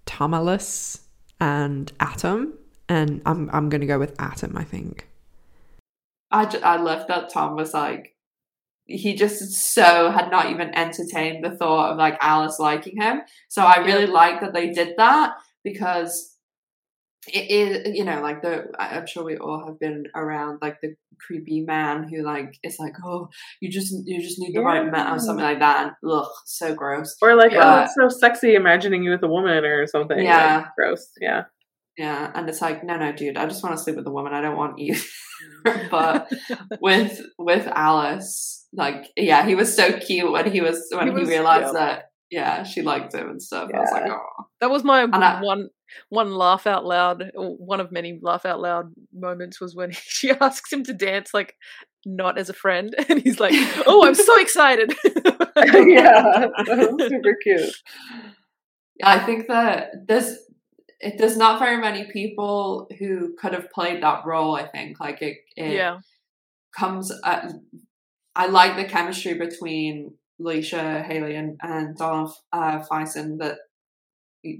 Tomalus 0.07 1.01
and 1.41 1.93
Atom, 2.01 2.55
and 2.89 3.21
I'm 3.27 3.51
I'm 3.53 3.69
going 3.69 3.83
to 3.83 3.87
go 3.87 3.99
with 3.99 4.15
Atom. 4.19 4.57
I 4.57 4.65
think. 4.65 5.09
I 6.31 6.45
I 6.63 6.77
love 6.77 7.07
that 7.09 7.31
Tom 7.31 7.55
was 7.55 7.75
like 7.75 8.15
he 8.87 9.15
just 9.15 9.73
so 9.75 10.11
had 10.11 10.31
not 10.31 10.51
even 10.51 10.75
entertained 10.77 11.45
the 11.45 11.57
thought 11.57 11.93
of 11.93 11.99
like 11.99 12.19
Alice 12.21 12.59
liking 12.59 13.01
him. 13.01 13.23
So 13.49 13.63
I 13.63 13.79
really 13.79 14.07
like 14.07 14.41
that 14.41 14.53
they 14.53 14.71
did 14.71 14.95
that 14.99 15.35
because 15.63 16.34
it 17.33 17.51
is 17.51 17.97
you 17.97 18.05
know 18.05 18.21
like 18.21 18.43
the 18.43 18.65
i'm 18.79 19.07
sure 19.07 19.25
we 19.25 19.37
all 19.37 19.65
have 19.65 19.79
been 19.79 20.05
around 20.15 20.59
like 20.61 20.81
the 20.81 20.95
creepy 21.19 21.61
man 21.61 22.09
who 22.09 22.23
like 22.23 22.59
is 22.63 22.77
like 22.79 22.95
oh 23.05 23.29
you 23.61 23.71
just 23.71 23.95
you 24.05 24.21
just 24.21 24.39
need 24.39 24.55
the 24.55 24.61
yeah. 24.61 24.67
right 24.67 24.91
man 24.91 25.15
or 25.15 25.19
something 25.19 25.45
like 25.45 25.61
that 25.61 25.87
and 25.87 26.11
ugh 26.11 26.29
so 26.45 26.75
gross 26.75 27.17
or 27.23 27.35
like 27.35 27.53
oh 27.55 27.83
it's 27.83 27.95
so 27.99 28.09
sexy 28.09 28.55
imagining 28.55 29.03
you 29.03 29.11
with 29.11 29.23
a 29.23 29.29
woman 29.29 29.65
or 29.65 29.87
something 29.87 30.23
yeah 30.23 30.57
like, 30.57 30.67
gross 30.77 31.11
yeah 31.21 31.45
yeah 31.97 32.31
and 32.35 32.49
it's 32.49 32.61
like 32.61 32.85
no 32.85 32.97
no 32.97 33.13
dude 33.13 33.37
i 33.37 33.47
just 33.47 33.63
want 33.63 33.77
to 33.77 33.83
sleep 33.83 33.97
with 33.97 34.07
a 34.07 34.11
woman 34.11 34.35
i 34.35 34.41
don't 34.41 34.57
want 34.57 34.79
you 34.79 34.97
but 35.91 36.29
with 36.81 37.23
with 37.39 37.67
alice 37.69 38.67
like 38.73 39.07
yeah 39.17 39.47
he 39.47 39.55
was 39.55 39.75
so 39.75 39.93
cute 39.99 40.31
when 40.31 40.51
he 40.51 40.61
was 40.61 40.87
when 40.93 41.07
he, 41.07 41.13
was, 41.13 41.29
he 41.29 41.35
realized 41.35 41.73
yeah. 41.73 41.73
that 41.73 42.05
yeah, 42.35 42.65
she 42.65 42.83
liked 42.83 43.15
him 43.15 43.31
and 43.31 43.41
stuff. 43.41 43.69
Yeah. 43.71 43.79
I 43.79 43.81
was 43.81 43.91
like, 43.93 44.11
oh. 44.11 44.45
That 44.61 44.71
was 44.71 44.83
my 44.83 45.07
I, 45.13 45.41
one 45.41 45.69
one 46.09 46.35
laugh 46.35 46.67
out 46.67 46.85
loud. 46.85 47.31
One 47.35 47.81
of 47.81 47.93
many 47.93 48.19
laugh 48.23 48.45
out 48.45 48.61
loud 48.61 48.93
moments 49.13 49.61
was 49.61 49.75
when 49.75 49.91
she 49.93 50.31
asks 50.31 50.73
him 50.73 50.85
to 50.85 50.95
dance, 50.95 51.33
like 51.35 51.55
not 52.07 52.39
as 52.39 52.49
a 52.49 52.55
friend, 52.55 52.95
and 53.09 53.21
he's 53.23 53.41
like, 53.41 53.55
"Oh, 53.87 54.07
I'm 54.07 54.15
so 54.15 54.39
excited!" 54.41 54.95
yeah, 55.57 56.47
super 56.99 57.37
cute. 57.43 57.75
I 59.03 59.19
think 59.19 59.49
that 59.49 59.91
there's 60.07 60.37
it, 61.01 61.19
there's 61.19 61.37
not 61.37 61.59
very 61.59 61.79
many 61.79 62.11
people 62.13 62.89
who 62.99 63.35
could 63.35 63.53
have 63.53 63.71
played 63.71 64.03
that 64.03 64.25
role. 64.25 64.55
I 64.55 64.67
think 64.67 65.01
like 65.01 65.21
it, 65.23 65.39
it 65.57 65.73
yeah 65.73 65.99
comes. 66.77 67.13
At, 67.25 67.53
I 68.37 68.47
like 68.47 68.77
the 68.77 68.85
chemistry 68.85 69.35
between 69.35 70.15
Leisha 70.41 71.05
Hailey 71.05 71.37
and, 71.37 71.57
and 71.63 71.97
Donald 71.97 72.33
uh, 72.53 72.81
Faison 72.81 73.39
that 73.39 73.59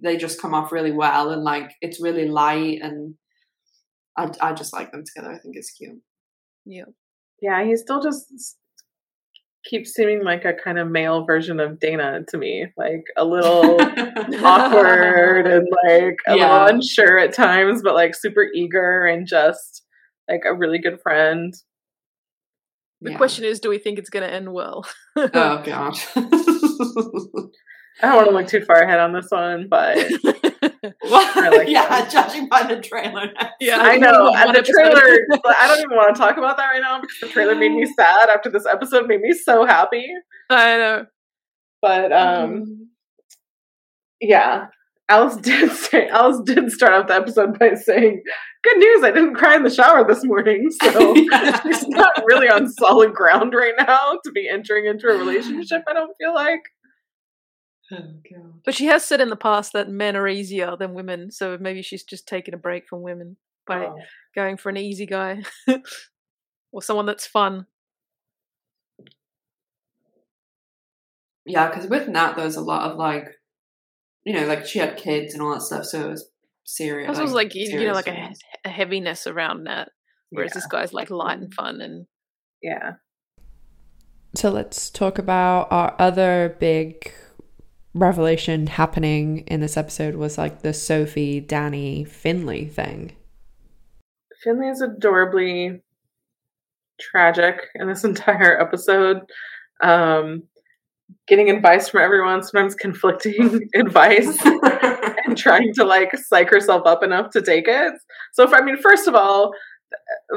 they 0.03 0.17
just 0.17 0.41
come 0.41 0.55
off 0.55 0.73
really 0.73 0.93
well 0.93 1.31
and 1.31 1.45
like 1.45 1.73
it's 1.81 2.03
really 2.03 2.29
light 2.29 2.81
and 2.83 3.15
I, 4.17 4.31
I 4.41 4.53
just 4.53 4.73
like 4.73 4.93
them 4.93 5.05
together. 5.05 5.33
I 5.33 5.39
think 5.39 5.57
it's 5.57 5.73
cute. 5.73 6.01
Yeah. 6.65 6.85
Yeah, 7.41 7.65
he 7.65 7.77
still 7.77 8.01
just 8.01 8.57
keeps 9.65 9.93
seeming 9.93 10.23
like 10.23 10.45
a 10.45 10.53
kind 10.53 10.79
of 10.79 10.91
male 10.91 11.25
version 11.25 11.59
of 11.59 11.81
Dana 11.81 12.21
to 12.29 12.39
me. 12.39 12.67
Like 12.77 13.05
a 13.17 13.25
little 13.25 13.81
awkward 14.45 15.47
and 15.47 15.67
like 15.85 16.19
a 16.29 16.37
yeah. 16.37 16.53
little 16.53 16.77
unsure 16.77 17.19
at 17.19 17.35
times, 17.35 17.83
but 17.83 17.95
like 17.95 18.15
super 18.15 18.47
eager 18.55 19.05
and 19.05 19.27
just 19.27 19.83
like 20.29 20.43
a 20.47 20.55
really 20.55 20.79
good 20.79 21.01
friend. 21.03 21.55
The 23.01 23.13
yeah. 23.13 23.17
question 23.17 23.45
is, 23.45 23.61
do 23.61 23.69
we 23.69 23.79
think 23.79 23.99
it's 23.99 24.11
going 24.11 24.27
to 24.27 24.33
end 24.33 24.53
well? 24.53 24.87
oh 25.17 25.63
god. 25.65 25.99
I 28.03 28.07
don't 28.07 28.17
want 28.17 28.29
to 28.29 28.35
look 28.35 28.49
too 28.49 28.65
far 28.65 28.83
ahead 28.83 28.99
on 28.99 29.13
this 29.13 29.27
one, 29.31 29.69
but 29.69 29.97
like 31.05 31.69
yeah, 31.69 32.09
judging 32.09 32.49
by 32.49 32.65
the 32.65 32.81
trailer. 32.81 33.33
Yeah, 33.61 33.79
I 33.81 33.97
know. 33.97 34.33
And 34.35 34.55
the 34.55 34.63
trailer, 34.63 35.01
I 35.61 35.69
don't 35.69 35.79
even 35.79 35.97
want 35.97 36.15
to 36.15 36.21
talk 36.21 36.37
about 36.37 36.57
that 36.57 36.67
right 36.67 36.83
now 36.83 37.01
because 37.01 37.19
the 37.21 37.29
trailer 37.29 37.55
made 37.55 37.73
me 37.73 37.87
sad. 37.87 38.29
After 38.31 38.51
this 38.51 38.67
episode, 38.67 39.07
made 39.07 39.21
me 39.21 39.33
so 39.33 39.65
happy. 39.65 40.07
I 40.51 40.77
know. 40.77 41.07
But 41.81 42.13
um, 42.13 42.65
mm. 42.65 42.77
yeah, 44.21 44.67
Alice 45.09 45.37
did 45.37 45.71
say 45.71 46.09
Alice 46.09 46.41
did 46.45 46.73
start 46.73 46.95
off 46.95 47.07
the 47.07 47.15
episode 47.15 47.59
by 47.59 47.75
saying, 47.75 48.23
"Good 48.65 48.79
news, 48.79 49.05
I 49.05 49.13
didn't 49.13 49.35
cry 49.35 49.55
in 49.55 49.63
the 49.63 49.71
shower 49.71 50.05
this 50.05 50.25
morning." 50.25 50.69
So 50.83 51.15
Yeah. 51.15 51.61
she's 51.63 51.87
not 51.89 52.25
really 52.25 52.49
on 52.49 52.69
solid 52.73 53.15
ground 53.15 53.55
right 53.55 53.75
now 53.79 54.19
to 54.25 54.33
be 54.33 54.49
entering 54.49 54.87
into 54.87 55.07
a 55.09 55.17
relationship. 55.17 55.85
I 55.87 55.93
don't 55.93 56.15
feel 56.19 56.35
like. 56.35 56.63
Oh, 57.93 57.97
God. 57.97 58.61
But 58.65 58.75
she 58.75 58.87
has 58.87 59.05
said 59.05 59.21
in 59.21 59.29
the 59.29 59.37
past 59.37 59.73
that 59.73 59.91
men 59.91 60.17
are 60.17 60.29
easier 60.29 60.77
than 60.77 60.95
women, 60.95 61.31
so 61.31 61.59
maybe 61.61 61.83
she's 61.83 62.05
just 62.05 62.27
taking 62.27 62.55
a 62.55 62.59
break 62.59 62.89
from 62.89 63.03
women 63.03 63.37
by 63.67 63.87
Oh. 63.87 63.97
going 64.35 64.57
for 64.57 64.69
an 64.69 64.77
easy 64.77 65.07
guy 65.07 65.43
or 66.73 66.83
someone 66.83 67.07
that's 67.07 67.27
fun. 67.27 67.67
Yeah, 71.47 71.69
because 71.69 71.89
with 71.89 72.09
Nat, 72.09 72.35
there's 72.37 72.57
a 72.57 72.63
lot 72.63 72.91
of 72.91 72.97
like, 72.97 73.29
you 74.25 74.33
know, 74.33 74.47
like 74.47 74.67
she 74.67 74.79
had 74.79 74.97
kids 74.97 75.35
and 75.35 75.43
all 75.43 75.53
that 75.53 75.61
stuff, 75.61 75.85
so 75.85 76.07
it 76.07 76.11
was 76.11 76.31
serious. 76.65 77.11
This 77.11 77.21
was 77.21 77.33
like 77.33 77.55
you, 77.55 77.81
you 77.81 77.87
know 77.87 77.93
like 77.93 78.09
a, 78.09 78.33
a 78.65 78.69
heaviness 78.71 79.27
around 79.27 79.65
that, 79.65 79.91
whereas 80.31 80.53
Yeah. 80.53 80.55
this 80.55 80.67
guy's 80.67 80.93
like 80.95 81.11
light 81.11 81.39
and 81.39 81.51
mm-hmm. 81.51 81.63
fun 81.63 81.81
and 81.83 82.07
Yeah. 82.63 82.93
So 84.35 84.51
let's 84.51 84.91
talk 84.91 85.19
about 85.19 85.71
our 85.71 85.95
other 85.99 86.57
big 86.59 87.13
revelation 87.95 88.67
happening 88.67 89.39
in 89.47 89.61
this 89.61 89.77
episode 89.77 90.17
was 90.17 90.37
like 90.37 90.63
the 90.63 90.75
Sophie, 90.75 91.41
Dani, 91.41 92.07
Finley 92.07 92.67
thing. 92.67 93.13
Finley 94.43 94.69
is 94.69 94.81
adorably 94.81 95.81
tragic 97.01 97.69
in 97.75 97.89
this 97.89 98.05
entire 98.05 98.61
episode. 98.61 99.21
Um, 99.83 100.45
getting 101.27 101.51
advice 101.51 101.89
from 101.89 102.01
everyone, 102.01 102.43
sometimes 102.43 102.75
conflicting 102.75 103.69
advice, 103.75 104.37
and 104.45 105.37
trying 105.37 105.73
to 105.75 105.85
like 105.85 106.17
psych 106.17 106.51
herself 106.51 106.87
up 106.87 107.03
enough 107.03 107.31
to 107.31 107.43
take 107.43 107.69
it. 107.69 107.95
So, 108.33 108.43
if, 108.45 108.53
I 108.53 108.61
mean, 108.61 108.77
first 108.77 109.07
of 109.07 109.15
all, 109.15 109.53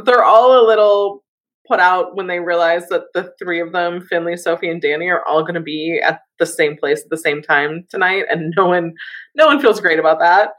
they're 0.05 0.23
all 0.23 0.63
a 0.63 0.67
little 0.67 1.23
put 1.67 1.79
out 1.79 2.15
when 2.15 2.27
they 2.27 2.39
realize 2.39 2.87
that 2.89 3.03
the 3.13 3.33
three 3.39 3.59
of 3.61 3.71
them, 3.71 4.01
Finley, 4.01 4.37
Sophie, 4.37 4.69
and 4.69 4.81
Dani, 4.81 5.11
are 5.11 5.25
all 5.27 5.41
going 5.41 5.55
to 5.55 5.61
be 5.61 5.99
at 6.03 6.21
the 6.39 6.45
same 6.45 6.77
place 6.77 7.01
at 7.03 7.09
the 7.09 7.17
same 7.17 7.41
time 7.41 7.85
tonight, 7.89 8.25
and 8.29 8.53
no 8.55 8.67
one, 8.67 8.93
no 9.35 9.47
one 9.47 9.59
feels 9.59 9.81
great 9.81 9.99
about 9.99 10.19
that. 10.19 10.51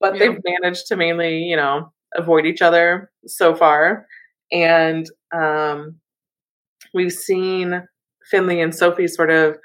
But 0.00 0.14
Yeah. 0.14 0.28
they've 0.30 0.40
managed 0.62 0.86
to 0.88 0.96
mainly, 0.96 1.38
you 1.38 1.56
know, 1.56 1.92
avoid 2.14 2.46
each 2.46 2.62
other 2.62 3.10
so 3.26 3.54
far, 3.54 4.06
and 4.52 5.06
um, 5.34 5.96
we've 6.94 7.12
seen 7.12 7.82
Finley 8.30 8.60
and 8.60 8.74
Sophie 8.74 9.08
sort 9.08 9.30
of 9.30 9.56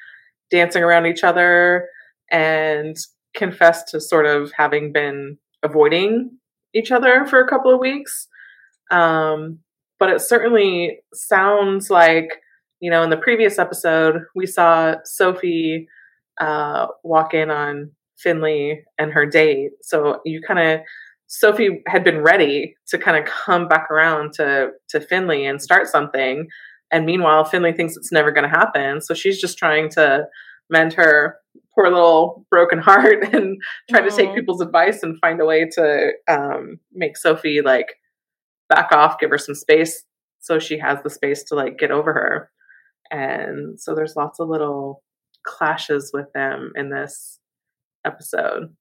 dancing 0.51 0.83
around 0.83 1.05
each 1.05 1.23
other 1.23 1.87
and 2.29 2.95
confess 3.35 3.83
to 3.91 3.99
sort 4.01 4.25
of 4.25 4.51
having 4.57 4.91
been 4.91 5.37
avoiding 5.63 6.31
each 6.73 6.91
other 6.91 7.25
for 7.25 7.39
a 7.41 7.47
couple 7.47 7.73
of 7.73 7.79
weeks. 7.79 8.27
Um, 8.91 9.59
but 10.01 10.09
it 10.09 10.19
certainly 10.19 10.97
sounds 11.13 11.91
like, 11.91 12.41
you 12.79 12.89
know, 12.89 13.03
in 13.03 13.11
the 13.11 13.17
previous 13.17 13.59
episode, 13.59 14.23
we 14.35 14.47
saw 14.47 14.95
Sophie 15.05 15.87
uh, 16.39 16.87
walk 17.03 17.35
in 17.35 17.51
on 17.51 17.91
Finley 18.17 18.83
and 18.97 19.13
her 19.13 19.27
date. 19.27 19.73
So 19.83 20.19
you 20.25 20.41
kind 20.41 20.59
of, 20.59 20.79
Sophie 21.27 21.83
had 21.85 22.03
been 22.03 22.23
ready 22.23 22.75
to 22.87 22.97
kind 22.97 23.15
of 23.15 23.31
come 23.31 23.67
back 23.67 23.91
around 23.91 24.33
to 24.33 24.69
to 24.89 24.99
Finley 24.99 25.45
and 25.45 25.61
start 25.61 25.85
something. 25.85 26.47
And 26.91 27.05
meanwhile, 27.05 27.45
Finley 27.45 27.71
thinks 27.71 27.95
it's 27.95 28.11
never 28.11 28.31
going 28.31 28.49
to 28.49 28.57
happen. 28.57 29.01
So 29.01 29.13
she's 29.13 29.39
just 29.39 29.59
trying 29.59 29.87
to 29.91 30.25
mend 30.67 30.93
her 30.93 31.35
poor 31.75 31.91
little 31.91 32.43
broken 32.49 32.79
heart 32.79 33.23
and 33.33 33.61
try 33.87 34.01
to 34.01 34.09
take 34.09 34.33
people's 34.33 34.61
advice 34.61 35.03
and 35.03 35.19
find 35.19 35.39
a 35.39 35.45
way 35.45 35.69
to 35.73 36.09
um, 36.27 36.79
make 36.91 37.17
Sophie 37.17 37.61
like 37.61 37.97
back 38.71 38.91
off, 38.91 39.19
give 39.19 39.29
her 39.29 39.37
some 39.37 39.55
space 39.55 40.05
so 40.39 40.57
she 40.59 40.79
has 40.79 40.97
the 41.03 41.09
space 41.09 41.43
to 41.45 41.55
like 41.55 41.77
get 41.77 41.91
over 41.91 42.13
her. 42.13 42.49
And 43.11 43.79
so 43.79 43.93
there's 43.93 44.15
lots 44.15 44.39
of 44.39 44.49
little 44.49 45.03
clashes 45.45 46.11
with 46.13 46.27
them 46.33 46.71
in 46.75 46.89
this 46.89 47.39
episode. 48.05 48.75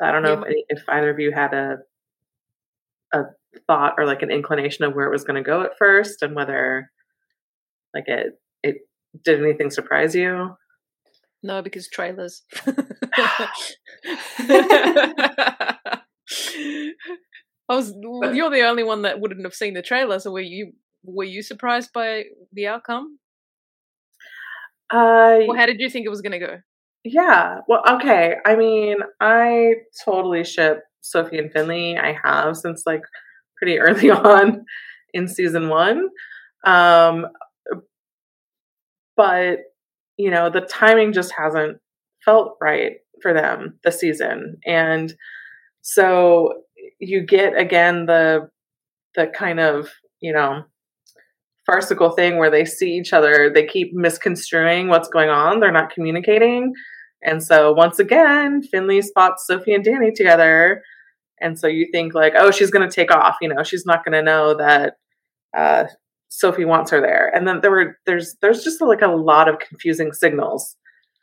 I 0.00 0.12
don't 0.12 0.22
know 0.22 0.34
Yeah. 0.34 0.40
if, 0.40 0.46
any, 0.46 0.64
if 0.68 0.82
either 0.88 1.10
of 1.10 1.18
you 1.18 1.32
had 1.32 1.52
a 1.54 1.78
a 3.12 3.24
thought 3.66 3.94
or 3.98 4.06
like 4.06 4.22
an 4.22 4.30
inclination 4.30 4.84
of 4.84 4.94
where 4.94 5.06
it 5.06 5.10
was 5.12 5.24
going 5.24 5.42
to 5.42 5.48
go 5.48 5.62
at 5.62 5.76
first 5.78 6.22
and 6.22 6.36
whether 6.36 6.90
like 7.94 8.04
it 8.06 8.40
it 8.62 8.76
did 9.24 9.42
anything 9.42 9.70
surprise 9.70 10.14
you 10.14 10.54
no 11.42 11.60
because 11.62 11.88
trailers. 11.88 12.42
Was. 17.88 18.36
You're 18.36 18.50
the 18.50 18.62
only 18.62 18.82
one 18.82 19.02
that 19.02 19.20
wouldn't 19.20 19.44
have 19.44 19.54
seen 19.54 19.74
the 19.74 19.82
trailer, 19.82 20.18
so 20.18 20.30
were 20.30 20.40
you? 20.40 20.72
Were 21.04 21.24
you 21.24 21.42
surprised 21.42 21.92
by 21.92 22.24
the 22.52 22.66
outcome? 22.66 23.18
uh 24.92 25.38
Or 25.48 25.56
how 25.56 25.66
did 25.66 25.80
you 25.80 25.88
think 25.88 26.04
it 26.04 26.10
was 26.10 26.20
going 26.20 26.32
to 26.32 26.38
go? 26.38 26.58
yeah 27.04 27.60
well 27.66 27.82
okay 27.88 28.34
i 28.44 28.54
mean 28.54 28.98
i 29.20 29.72
totally 30.04 30.44
ship 30.44 30.82
sophie 31.00 31.38
and 31.38 31.50
finley 31.50 31.96
i 31.96 32.14
have 32.24 32.56
since 32.56 32.82
like 32.86 33.00
pretty 33.56 33.78
early 33.86 34.10
on 34.10 34.64
in 35.14 35.26
season 35.26 35.68
one 35.68 36.08
um 36.66 37.26
but 39.16 39.60
you 40.18 40.30
know 40.30 40.50
the 40.50 40.60
timing 40.60 41.12
just 41.12 41.32
hasn't 41.36 41.78
felt 42.24 42.56
right 42.60 42.96
for 43.22 43.32
them 43.32 43.78
this 43.82 43.98
season 43.98 44.58
and 44.66 45.14
so 45.80 46.52
you 47.00 47.22
get 47.22 47.56
again 47.56 48.06
the 48.06 48.48
the 49.14 49.26
kind 49.26 49.58
of 49.58 49.88
you 50.20 50.32
know 50.32 50.62
farcical 51.66 52.10
thing 52.10 52.36
where 52.36 52.50
they 52.50 52.64
see 52.64 52.92
each 52.92 53.12
other 53.12 53.50
they 53.52 53.66
keep 53.66 53.92
misconstruing 53.92 54.88
what's 54.88 55.08
going 55.08 55.28
on 55.28 55.60
they're 55.60 55.72
not 55.72 55.90
communicating. 55.90 56.72
And 57.22 57.42
so 57.42 57.72
once 57.72 57.98
again 57.98 58.62
finley 58.62 59.02
spots 59.02 59.46
sophie 59.46 59.74
and 59.74 59.84
dani 59.84 60.14
together. 60.14 60.82
And 61.40 61.58
so 61.58 61.66
you 61.66 61.88
think 61.92 62.14
like 62.14 62.34
oh 62.36 62.50
she's 62.50 62.70
going 62.70 62.88
to 62.88 62.94
take 62.94 63.10
off 63.10 63.36
you 63.40 63.48
know 63.48 63.62
she's 63.62 63.86
not 63.86 64.04
going 64.04 64.12
to 64.12 64.22
know 64.22 64.54
that 64.54 64.94
uh, 65.56 65.84
sophie 66.28 66.64
wants 66.64 66.90
her 66.90 67.00
there. 67.00 67.30
And 67.34 67.46
then 67.46 67.60
there 67.60 67.70
were 67.70 67.98
there's 68.06 68.36
there's 68.40 68.62
just 68.62 68.80
like 68.80 69.02
a 69.02 69.08
lot 69.08 69.48
of 69.48 69.58
confusing 69.58 70.12
signals 70.12 70.76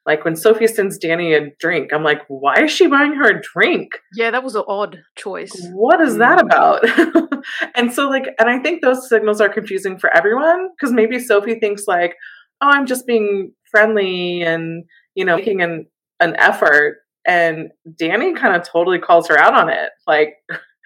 like 0.08 0.24
when 0.26 0.36
sophie 0.36 0.66
sends 0.68 0.98
dani 0.98 1.36
a 1.40 1.52
drink 1.60 1.92
i'm 1.94 2.04
like 2.04 2.22
why 2.30 2.56
is 2.64 2.72
she 2.72 2.88
buying 2.88 3.14
her 3.14 3.30
a 3.38 3.42
drink 3.54 3.90
Yeah, 4.16 4.32
that 4.32 4.44
was 4.44 4.56
an 4.56 4.64
odd 4.68 5.00
choice. 5.16 5.52
what 5.74 6.02
is 6.02 6.18
that 6.18 6.40
about? 6.42 6.82
and 7.76 7.94
so, 7.94 8.10
like, 8.10 8.28
and 8.40 8.50
I 8.50 8.58
think 8.60 8.82
those 8.82 9.08
signals 9.10 9.40
are 9.42 9.50
confusing 9.50 9.98
for 10.00 10.10
everyone 10.16 10.70
because 10.74 10.92
maybe 10.94 11.20
Sophie 11.20 11.60
thinks, 11.60 11.84
like, 11.88 12.16
oh, 12.62 12.70
I'm 12.76 12.86
just 12.88 13.06
being 13.06 13.52
friendly 13.72 14.42
and, 14.42 14.86
you 15.16 15.24
know, 15.26 15.36
making 15.38 15.62
an, 15.62 15.86
an 16.20 16.36
effort. 16.38 17.00
And 17.26 17.70
Dani 18.02 18.36
kind 18.36 18.56
of 18.56 18.64
totally 18.68 19.00
calls 19.00 19.28
her 19.28 19.38
out 19.38 19.54
on 19.54 19.70
it. 19.70 19.90
Like, 20.08 20.36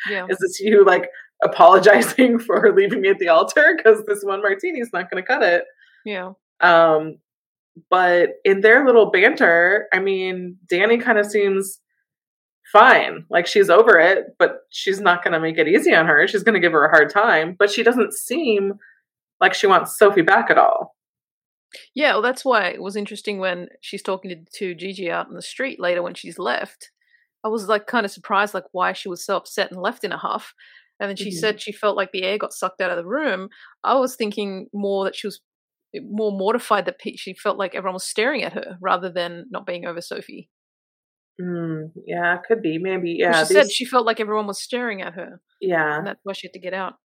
Yeah. 0.09 0.25
is 0.29 0.37
this 0.39 0.59
you, 0.59 0.83
like, 0.85 1.09
apologizing 1.43 2.39
for 2.47 2.73
leaving 2.75 3.01
me 3.01 3.09
at 3.09 3.19
the 3.19 3.29
altar? 3.29 3.75
Because 3.77 4.03
this 4.07 4.23
one 4.23 4.41
martini 4.41 4.79
is 4.79 4.89
not 4.93 5.09
going 5.09 5.23
to 5.23 5.27
cut 5.27 5.43
it. 5.43 5.63
Yeah. 6.05 6.33
Um, 6.61 7.17
but 7.89 8.29
in 8.43 8.61
their 8.61 8.85
little 8.85 9.11
banter, 9.11 9.87
I 9.93 9.99
mean, 9.99 10.57
Dani 10.71 11.01
kind 11.01 11.17
of 11.17 11.25
seems 11.25 11.79
fine. 12.71 13.25
Like 13.29 13.47
she's 13.47 13.69
over 13.69 13.97
it, 13.99 14.27
but 14.39 14.59
she's 14.69 14.99
not 14.99 15.23
going 15.23 15.33
to 15.33 15.39
make 15.39 15.57
it 15.57 15.67
easy 15.67 15.93
on 15.93 16.05
her. 16.05 16.27
She's 16.27 16.43
going 16.43 16.53
to 16.53 16.59
give 16.59 16.71
her 16.71 16.85
a 16.85 16.89
hard 16.89 17.09
time, 17.11 17.55
but 17.57 17.69
she 17.69 17.83
doesn't 17.83 18.13
seem 18.13 18.73
like 19.39 19.53
she 19.53 19.67
wants 19.67 19.97
Sophie 19.97 20.21
back 20.21 20.49
at 20.49 20.57
all. 20.57 20.95
Yeah, 21.95 22.13
well, 22.13 22.21
that's 22.21 22.43
why 22.43 22.65
it 22.67 22.81
was 22.81 22.95
interesting 22.95 23.39
when 23.39 23.67
she's 23.79 24.03
talking 24.03 24.29
to, 24.29 24.57
to 24.59 24.75
Gigi 24.75 25.09
out 25.09 25.29
in 25.29 25.35
the 25.35 25.41
street 25.41 25.79
later 25.79 26.03
when 26.03 26.13
she's 26.13 26.37
left. 26.37 26.91
I 27.43 27.47
was 27.47 27.67
like 27.67 27.87
kind 27.87 28.05
of 28.05 28.11
surprised, 28.11 28.53
like 28.53 28.65
why 28.71 28.93
she 28.93 29.09
was 29.09 29.25
so 29.25 29.37
upset 29.37 29.71
and 29.71 29.81
left 29.81 30.03
in 30.03 30.11
a 30.11 30.17
huff. 30.17 30.53
And 30.99 31.09
then 31.09 31.15
she 31.15 31.29
Mhm. 31.31 31.39
said 31.39 31.61
she 31.61 31.71
felt 31.71 31.97
like 31.97 32.11
the 32.11 32.23
air 32.23 32.37
got 32.37 32.53
sucked 32.53 32.81
out 32.81 32.91
of 32.91 32.97
the 32.97 33.05
room. 33.07 33.49
I 33.83 33.95
was 33.95 34.15
thinking 34.15 34.67
more 34.73 35.05
that 35.05 35.15
she 35.15 35.25
was 35.27 35.41
more 35.95 36.31
mortified 36.31 36.85
that 36.85 36.97
she 37.15 37.33
felt 37.33 37.57
like 37.57 37.75
everyone 37.75 37.95
was 37.95 38.07
staring 38.07 38.43
at 38.43 38.53
her 38.53 38.77
rather 38.81 39.09
than 39.11 39.45
not 39.49 39.65
being 39.65 39.85
over 39.85 40.01
Sophie. 40.01 40.49
Mm, 41.41 41.91
yeah, 42.05 42.37
could 42.47 42.61
be. 42.61 42.77
Maybe. 42.77 43.17
Yeah. 43.19 43.43
she 43.43 43.53
said 43.53 43.71
she 43.71 43.85
felt 43.85 44.05
like 44.05 44.19
everyone 44.19 44.47
was 44.47 44.61
staring 44.61 45.01
at 45.01 45.13
her, 45.13 45.41
yeah. 45.59 45.97
and 45.97 46.07
that's 46.07 46.19
why 46.23 46.33
she 46.33 46.47
had 46.47 46.53
to 46.53 46.59
get 46.59 46.73
out. 46.73 46.95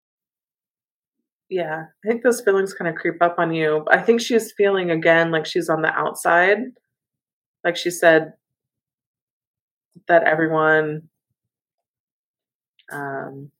Yeah. 1.48 1.84
I 2.04 2.08
think 2.08 2.22
those 2.22 2.40
feelings 2.40 2.74
kind 2.74 2.88
of 2.88 2.96
creep 2.96 3.22
up 3.22 3.36
on 3.38 3.54
you. 3.54 3.84
I 3.90 3.98
think 3.98 4.20
she's 4.20 4.52
feeling 4.52 4.90
again 4.90 5.30
like 5.30 5.46
she's 5.46 5.68
on 5.68 5.82
the 5.82 5.92
outside. 5.92 6.58
Like 7.64 7.76
she 7.76 7.90
said 7.90 8.32
that 10.08 10.24
everyone 10.24 11.08
um 12.92 13.50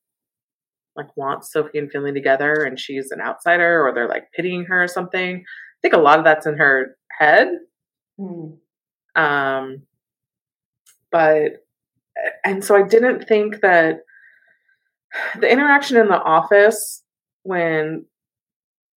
like 0.96 1.16
wants 1.16 1.52
Sophie 1.52 1.78
and 1.78 1.90
Finley 1.90 2.12
together 2.12 2.64
and 2.64 2.78
she's 2.78 3.10
an 3.10 3.20
outsider 3.20 3.86
or 3.86 3.92
they're 3.92 4.08
like 4.08 4.32
pitying 4.32 4.64
her 4.64 4.82
or 4.82 4.88
something. 4.88 5.36
I 5.36 5.78
think 5.82 5.94
a 5.94 5.98
lot 5.98 6.18
of 6.18 6.24
that's 6.24 6.46
in 6.46 6.56
her 6.56 6.96
head. 7.18 7.48
Hmm. 8.18 8.52
Um, 9.14 9.82
but 11.10 11.64
and 12.44 12.64
so 12.64 12.76
I 12.76 12.82
didn't 12.82 13.26
think 13.26 13.60
that 13.60 14.00
the 15.38 15.50
interaction 15.50 15.96
in 15.96 16.08
the 16.08 16.22
office 16.22 17.02
when 17.42 18.06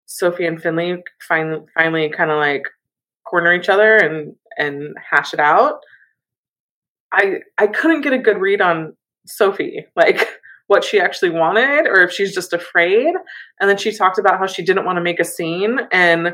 Sophie 0.05 0.45
and 0.45 0.61
Finley 0.61 1.03
finally 1.27 1.61
finally 1.75 2.09
kind 2.09 2.31
of 2.31 2.37
like 2.37 2.63
corner 3.29 3.53
each 3.53 3.69
other 3.69 3.97
and 3.97 4.35
and 4.57 4.95
hash 5.09 5.33
it 5.33 5.39
out. 5.39 5.79
I 7.11 7.39
I 7.57 7.67
couldn't 7.67 8.01
get 8.01 8.13
a 8.13 8.17
good 8.17 8.39
read 8.39 8.61
on 8.61 8.95
Sophie, 9.25 9.85
like 9.95 10.27
what 10.69 10.83
she 10.83 10.99
actually 10.99 11.31
wanted 11.31 11.87
or 11.87 12.03
if 12.03 12.11
she's 12.11 12.33
just 12.33 12.53
afraid. 12.53 13.13
And 13.59 13.69
then 13.69 13.77
she 13.77 13.91
talked 13.91 14.19
about 14.19 14.37
how 14.37 14.45
she 14.45 14.63
didn't 14.63 14.85
want 14.85 14.97
to 14.97 15.03
make 15.03 15.19
a 15.19 15.25
scene 15.25 15.79
and 15.91 16.33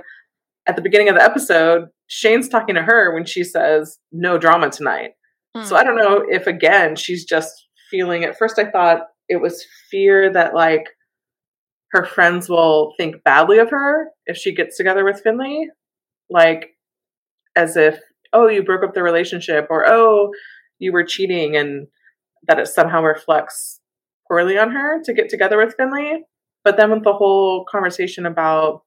at 0.68 0.76
the 0.76 0.82
beginning 0.82 1.10
of 1.10 1.16
the 1.16 1.24
episode, 1.24 1.90
Shane's 2.08 2.50
talking 2.50 2.76
to 2.76 2.82
her 2.82 3.14
when 3.14 3.26
she 3.26 3.44
says 3.44 4.00
no 4.12 4.38
drama 4.38 4.70
tonight. 4.70 5.12
Hmm. 5.56 5.64
So 5.64 5.76
I 5.76 5.84
don't 5.84 5.96
know 5.96 6.26
if 6.28 6.48
again 6.48 6.96
she's 6.96 7.24
just 7.24 7.68
feeling 7.90 8.24
at 8.24 8.38
first 8.38 8.58
I 8.58 8.70
thought 8.70 9.02
it 9.30 9.42
was 9.42 9.66
fear 9.92 10.32
that 10.34 10.54
like 10.54 10.86
her 11.92 12.04
friends 12.04 12.50
will 12.50 12.94
think 12.98 13.24
badly 13.24 13.60
of 13.60 13.70
her 13.70 14.08
if 14.26 14.38
she 14.38 14.54
gets 14.54 14.76
together 14.76 15.06
with 15.06 15.22
Finley, 15.22 15.70
like 16.30 16.72
as 17.56 17.78
if, 17.78 18.00
oh, 18.34 18.48
you 18.48 18.64
broke 18.64 18.84
up 18.84 18.94
the 18.94 19.04
relationship, 19.04 19.68
or 19.70 19.88
oh, 19.88 20.32
you 20.78 20.92
were 20.92 21.06
cheating, 21.06 21.56
and 21.56 21.88
that 22.48 22.60
it 22.60 22.68
somehow 22.68 23.02
reflects 23.02 23.80
poorly 24.28 24.57
on 24.57 24.71
her 24.71 25.01
to 25.03 25.13
get 25.13 25.30
together 25.30 25.57
with 25.57 25.76
Finley. 25.76 26.23
But 26.63 26.78
then 26.78 26.91
with 26.91 27.03
the 27.03 27.13
whole 27.13 27.65
conversation 27.69 28.26
about 28.26 28.82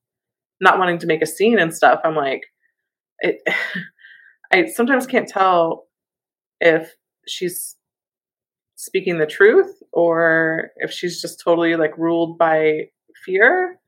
not 0.60 0.78
wanting 0.78 0.98
to 0.98 1.06
make 1.06 1.22
a 1.22 1.26
scene 1.26 1.58
and 1.58 1.74
stuff, 1.74 2.00
I'm 2.04 2.16
like, 2.16 2.42
it, 3.20 3.36
I 4.52 4.66
sometimes 4.66 5.06
can't 5.06 5.28
tell 5.28 5.86
if 6.60 6.94
she's 7.26 7.76
speaking 8.76 9.18
the 9.18 9.26
truth 9.26 9.82
or 9.92 10.70
if 10.76 10.90
she's 10.90 11.20
just 11.20 11.40
totally 11.44 11.76
like 11.76 11.96
ruled 11.98 12.38
by 12.38 12.84
fear 13.24 13.78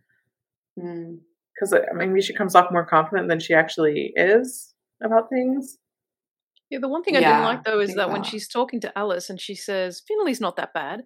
because 0.77 1.73
mm. 1.73 1.95
maybe 1.95 2.21
she 2.21 2.35
comes 2.35 2.55
off 2.55 2.73
more 2.73 2.85
confident 2.85 3.29
than 3.29 3.41
she 3.41 3.55
actually 3.55 4.13
is 4.17 4.75
about 5.03 5.29
things. 5.31 5.79
Yeah, 6.71 6.79
the 6.81 6.89
one 6.89 7.03
thing 7.03 7.17
I 7.17 7.21
didn't 7.21 7.43
like 7.43 7.65
though 7.65 7.81
is 7.81 7.91
that, 7.91 8.09
that 8.09 8.11
when 8.11 8.23
she's 8.23 8.49
talking 8.49 8.81
to 8.81 8.99
Alice 8.99 9.31
and 9.31 9.41
she 9.41 9.55
says 9.55 10.03
Finley's 10.07 10.41
not 10.41 10.57
that 10.57 10.73
bad. 10.73 11.03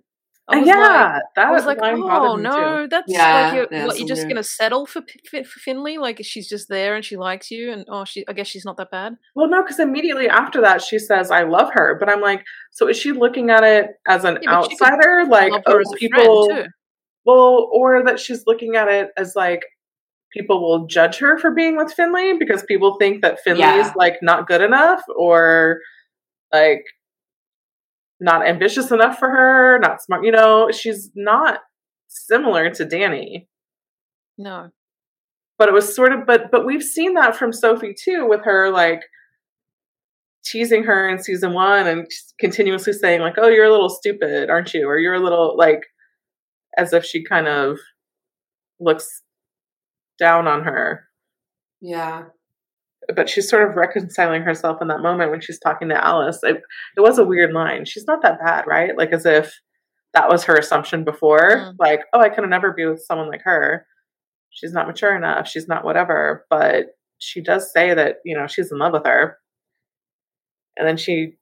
Was 0.47 0.67
yeah, 0.67 0.75
like, 0.75 1.23
that 1.37 1.47
I 1.47 1.51
was 1.53 1.65
like, 1.65 1.79
oh 1.81 2.37
no, 2.37 2.87
that's 2.87 3.11
yeah, 3.11 3.45
like 3.45 3.71
you're, 3.71 3.87
what, 3.87 3.99
you're 3.99 4.07
just 4.07 4.29
gonna 4.29 4.43
settle 4.43 4.85
for, 4.85 5.01
for 5.31 5.43
Finley? 5.45 5.97
Like 5.97 6.21
she's 6.23 6.47
just 6.47 6.69
there 6.69 6.95
and 6.95 7.03
she 7.03 7.17
likes 7.17 7.51
you, 7.51 7.73
and 7.73 7.87
oh, 7.89 8.05
she, 8.05 8.29
I 8.29 8.35
guess 8.35 8.47
she's 8.47 8.65
not 8.65 8.77
that 8.77 8.91
bad. 8.91 9.15
Well, 9.35 9.49
no, 9.49 9.63
because 9.63 9.79
immediately 9.79 10.29
after 10.29 10.61
that 10.61 10.83
she 10.83 10.99
says, 10.99 11.31
"I 11.31 11.45
love 11.45 11.71
her," 11.73 11.97
but 11.99 12.11
I'm 12.11 12.21
like, 12.21 12.45
so 12.73 12.89
is 12.89 12.99
she 12.99 13.13
looking 13.13 13.49
at 13.49 13.65
it 13.65 13.93
as 14.07 14.25
an 14.25 14.39
yeah, 14.43 14.51
outsider? 14.57 15.25
Like, 15.27 15.53
oh, 15.67 15.83
people 15.97 16.67
well, 17.25 17.71
or 17.73 18.05
that 18.05 18.21
she's 18.21 18.45
looking 18.47 18.77
at 18.77 18.89
it 18.89 19.13
as 19.17 19.33
like 19.35 19.63
people 20.31 20.61
will 20.61 20.87
judge 20.87 21.17
her 21.19 21.39
for 21.39 21.53
being 21.53 21.77
with 21.77 21.93
Finley 21.93 22.37
because 22.39 22.63
people 22.65 22.97
think 22.99 23.23
that 23.23 23.41
Finley 23.41 23.61
yeah. 23.61 23.81
is 23.81 23.91
like 23.97 24.17
not 24.21 24.47
good 24.47 24.61
enough 24.61 25.01
or 25.17 25.79
like 26.53 26.85
not 28.21 28.47
ambitious 28.47 28.91
enough 28.91 29.19
for 29.19 29.29
her, 29.31 29.79
not 29.81 30.03
smart. 30.03 30.25
You 30.25 30.33
know, 30.33 30.71
she's 30.71 31.11
not 31.15 31.61
similar 32.09 32.71
to 32.71 32.87
Dani. 32.87 33.47
No. 34.39 34.71
But 35.59 35.69
it 35.69 35.75
was 35.75 35.95
sort 35.95 36.13
of 36.13 36.27
but 36.27 36.51
but 36.51 36.67
we've 36.67 36.83
seen 36.83 37.15
that 37.15 37.37
from 37.37 37.53
Sophie 37.53 37.95
too 37.95 38.27
with 38.29 38.43
her 38.45 38.71
like 38.71 39.03
teasing 40.45 40.85
her 40.85 41.09
in 41.09 41.19
season 41.23 41.53
1 41.55 41.87
and 41.87 42.07
continuously 42.39 42.93
saying 42.93 43.21
like, 43.21 43.35
"Oh, 43.39 43.49
you're 43.49 43.65
a 43.67 43.71
little 43.71 43.89
stupid, 43.91 44.51
aren't 44.51 44.75
you?" 44.75 44.87
or 44.89 44.99
"You're 44.99 45.15
a 45.15 45.21
little 45.21 45.57
like 45.57 45.83
as 46.79 46.93
if 46.93 47.05
she 47.05 47.25
kind 47.25 47.49
of 47.49 47.79
looks 48.81 49.23
down 50.19 50.47
on 50.49 50.65
her. 50.65 51.05
Yeah. 51.81 52.25
But 53.15 53.29
she's 53.29 53.49
sort 53.49 53.69
of 53.69 53.77
reconciling 53.77 54.43
herself 54.43 54.81
in 54.81 54.89
that 54.89 55.01
moment 55.01 55.31
when 55.31 55.41
she's 55.41 55.59
talking 55.59 55.89
to 55.89 56.05
Alice. 56.05 56.41
It, 56.43 56.63
it 56.97 57.01
was 57.01 57.19
a 57.19 57.25
weird 57.25 57.53
line. 57.53 57.85
She's 57.85 58.07
not 58.07 58.23
that 58.23 58.39
bad, 58.39 58.67
right? 58.67 58.97
Like 58.97 59.13
as 59.13 59.27
if 59.27 59.53
that 60.15 60.29
was 60.29 60.45
her 60.45 60.55
assumption 60.55 61.05
before. 61.05 61.57
Mm. 61.57 61.75
Like, 61.79 62.01
oh, 62.13 62.21
I 62.21 62.29
could 62.29 62.49
never 62.49 62.73
be 62.73 62.87
with 62.87 63.03
someone 63.03 63.29
like 63.29 63.43
her. 63.45 63.87
She's 64.51 64.73
not 64.73 64.87
mature 64.87 65.15
enough. 65.15 65.49
She's 65.49 65.69
not 65.69 65.85
whatever. 65.85 66.47
But 66.49 66.87
she 67.19 67.43
does 67.43 67.73
say 67.73 67.93
that, 67.95 68.17
you 68.25 68.37
know, 68.37 68.47
she's 68.47 68.71
in 68.71 68.79
love 68.79 68.93
with 68.93 69.05
her. 69.05 69.39
And 70.77 70.89
then 70.89 70.97
she 70.97 71.35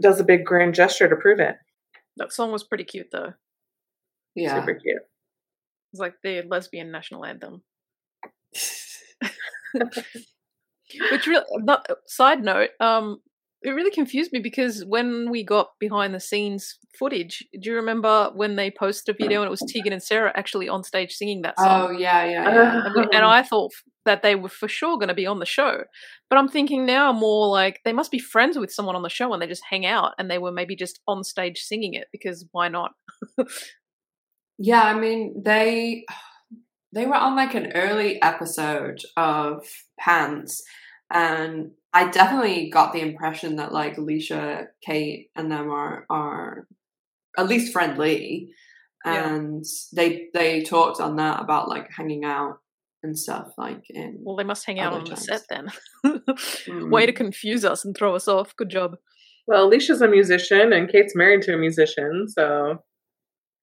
does 0.00 0.20
a 0.20 0.24
big 0.24 0.44
grand 0.44 0.74
gesture 0.74 1.08
to 1.08 1.16
prove 1.16 1.40
it. 1.40 1.56
That 2.16 2.32
song 2.32 2.52
was 2.52 2.64
pretty 2.64 2.84
cute, 2.84 3.08
though. 3.12 3.34
Yeah. 4.34 4.58
Super 4.60 4.74
cute. 4.74 5.02
It's 5.92 6.00
like 6.00 6.14
the 6.22 6.42
lesbian 6.42 6.90
national 6.90 7.24
anthem. 7.24 7.62
Which 11.12 11.26
really, 11.26 11.44
not, 11.58 11.86
side 12.06 12.42
note, 12.42 12.70
um, 12.80 13.20
it 13.62 13.70
really 13.70 13.90
confused 13.90 14.32
me 14.32 14.40
because 14.40 14.84
when 14.86 15.30
we 15.30 15.44
got 15.44 15.68
behind 15.78 16.14
the 16.14 16.20
scenes 16.20 16.78
footage, 16.98 17.46
do 17.60 17.70
you 17.70 17.76
remember 17.76 18.30
when 18.34 18.56
they 18.56 18.70
posted 18.70 19.14
a 19.14 19.18
video 19.18 19.42
and 19.42 19.48
it 19.48 19.50
was 19.50 19.62
Tegan 19.68 19.92
and 19.92 20.02
Sara 20.02 20.32
actually 20.34 20.68
on 20.68 20.82
stage 20.82 21.12
singing 21.12 21.42
that 21.42 21.58
song? 21.58 21.88
Oh 21.88 21.90
yeah, 21.90 22.24
yeah, 22.24 22.54
yeah. 22.54 22.82
and, 22.86 22.94
we, 22.94 23.02
and 23.12 23.24
I 23.24 23.42
thought 23.42 23.70
that 24.06 24.22
they 24.22 24.34
were 24.34 24.48
for 24.48 24.66
sure 24.66 24.96
going 24.96 25.08
to 25.08 25.14
be 25.14 25.26
on 25.26 25.40
the 25.40 25.46
show, 25.46 25.84
but 26.30 26.38
I'm 26.38 26.48
thinking 26.48 26.86
now 26.86 27.12
more 27.12 27.48
like 27.48 27.80
they 27.84 27.92
must 27.92 28.10
be 28.10 28.18
friends 28.18 28.58
with 28.58 28.72
someone 28.72 28.96
on 28.96 29.02
the 29.02 29.10
show 29.10 29.30
and 29.32 29.42
they 29.42 29.46
just 29.46 29.64
hang 29.68 29.84
out 29.84 30.14
and 30.18 30.30
they 30.30 30.38
were 30.38 30.52
maybe 30.52 30.74
just 30.74 31.00
on 31.06 31.22
stage 31.22 31.60
singing 31.60 31.92
it 31.92 32.08
because 32.12 32.46
why 32.52 32.68
not? 32.68 32.92
Yeah, 34.62 34.82
I 34.82 34.98
mean 34.98 35.42
they 35.42 36.04
they 36.92 37.06
were 37.06 37.14
on 37.14 37.36
like 37.36 37.54
an 37.54 37.72
early 37.74 38.20
episode 38.22 39.00
of 39.16 39.64
Pants, 39.98 40.62
and 41.10 41.72
I 41.92 42.08
definitely 42.10 42.70
got 42.70 42.92
the 42.92 43.00
impression 43.00 43.56
that 43.56 43.72
like 43.72 43.96
Leisha, 43.96 44.66
Kate, 44.84 45.30
and 45.36 45.50
them 45.50 45.70
are 45.70 46.06
are 46.10 46.66
at 47.38 47.48
least 47.48 47.72
friendly, 47.72 48.50
and 49.04 49.64
yeah. 49.92 50.02
they 50.02 50.28
they 50.34 50.62
talked 50.62 51.00
on 51.00 51.16
that 51.16 51.40
about 51.40 51.68
like 51.68 51.88
hanging 51.90 52.24
out 52.24 52.58
and 53.02 53.18
stuff 53.18 53.52
like 53.56 53.82
in 53.88 54.18
well 54.20 54.36
they 54.36 54.44
must 54.44 54.66
hang 54.66 54.78
out 54.78 54.92
on 54.92 55.04
times. 55.04 55.26
the 55.26 55.38
set 55.38 55.42
then 55.48 55.68
mm. 56.04 56.90
way 56.90 57.06
to 57.06 57.12
confuse 57.12 57.64
us 57.64 57.84
and 57.84 57.96
throw 57.96 58.14
us 58.14 58.28
off 58.28 58.54
good 58.56 58.68
job 58.68 58.96
well 59.46 59.70
leisha's 59.70 60.02
a 60.02 60.08
musician 60.08 60.72
and 60.72 60.90
kate's 60.90 61.14
married 61.16 61.42
to 61.42 61.54
a 61.54 61.58
musician 61.58 62.26
so 62.28 62.78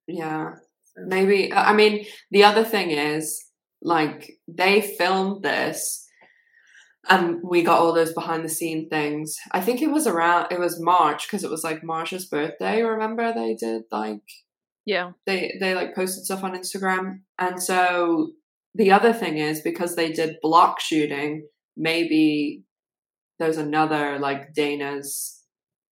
yeah 0.07 0.53
Maybe 0.97 1.53
I 1.53 1.73
mean 1.73 2.05
the 2.31 2.43
other 2.43 2.63
thing 2.63 2.91
is 2.91 3.43
like 3.81 4.31
they 4.47 4.81
filmed 4.81 5.43
this 5.43 6.05
and 7.09 7.39
we 7.43 7.63
got 7.63 7.79
all 7.79 7.93
those 7.93 8.13
behind 8.13 8.43
the 8.43 8.49
scene 8.49 8.89
things. 8.89 9.37
I 9.51 9.61
think 9.61 9.81
it 9.81 9.91
was 9.91 10.07
around 10.07 10.51
it 10.51 10.59
was 10.59 10.81
March 10.81 11.27
because 11.27 11.43
it 11.43 11.51
was 11.51 11.63
like 11.63 11.83
Marsh's 11.83 12.25
birthday. 12.25 12.81
Remember 12.81 13.33
they 13.33 13.55
did 13.55 13.83
like 13.91 14.23
yeah 14.85 15.11
they 15.25 15.55
they 15.59 15.75
like 15.75 15.93
posted 15.95 16.25
stuff 16.25 16.43
on 16.43 16.55
Instagram 16.55 17.19
and 17.37 17.61
so 17.61 18.31
the 18.73 18.91
other 18.91 19.13
thing 19.13 19.37
is 19.37 19.61
because 19.61 19.95
they 19.95 20.11
did 20.11 20.37
block 20.41 20.79
shooting 20.79 21.47
maybe 21.75 22.63
there's 23.39 23.57
another 23.57 24.17
like 24.19 24.53
Dana's 24.53 25.36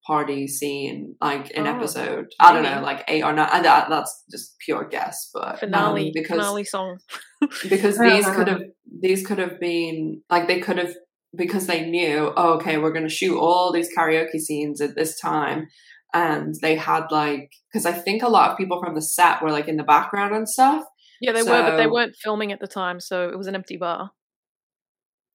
party 0.06 0.48
scene 0.48 1.16
like 1.20 1.52
an 1.56 1.68
oh, 1.68 1.76
episode. 1.76 2.28
I 2.40 2.54
don't 2.54 2.64
know 2.64 2.82
like 2.82 3.04
eight 3.08 3.24
or 3.24 3.34
nine 3.34 3.50
and 3.52 3.66
that, 3.66 3.90
that's 3.90 4.24
just 4.30 4.58
pure 4.60 4.88
guess 4.88 5.30
but 5.34 5.60
finale 5.60 6.08
um, 6.08 6.12
because 6.14 6.38
finale 6.38 6.64
song. 6.64 7.00
because 7.70 7.98
these 8.00 8.26
could 8.30 8.48
have 8.48 8.62
these 9.02 9.26
could 9.26 9.40
have 9.40 9.60
been 9.60 10.22
like 10.30 10.48
they 10.48 10.60
could 10.60 10.78
have 10.78 10.94
because 11.36 11.68
they 11.68 11.90
knew 11.90 12.32
oh, 12.38 12.54
okay 12.56 12.78
we're 12.78 12.94
going 12.94 13.08
to 13.08 13.10
shoot 13.10 13.38
all 13.38 13.72
these 13.72 13.90
karaoke 13.98 14.40
scenes 14.40 14.80
at 14.80 14.96
this 14.96 15.20
time 15.20 15.68
and 16.14 16.56
they 16.62 16.76
had 16.76 17.08
like 17.10 17.52
because 17.72 17.86
i 17.86 17.92
think 17.92 18.22
a 18.22 18.30
lot 18.30 18.52
of 18.52 18.58
people 18.58 18.80
from 18.80 18.96
the 18.96 19.02
set 19.02 19.42
were 19.42 19.52
like 19.52 19.68
in 19.68 19.78
the 19.78 19.84
background 19.84 20.36
and 20.36 20.48
stuff. 20.48 20.84
Yeah 21.22 21.32
they 21.32 21.42
so, 21.42 21.52
were 21.52 21.72
but 21.72 21.78
they 21.78 21.88
weren't 21.88 22.16
filming 22.16 22.52
at 22.52 22.60
the 22.60 22.68
time 22.68 23.00
so 23.00 23.30
it 23.30 23.38
was 23.38 23.48
an 23.48 23.56
empty 23.56 23.78
bar. 23.78 24.12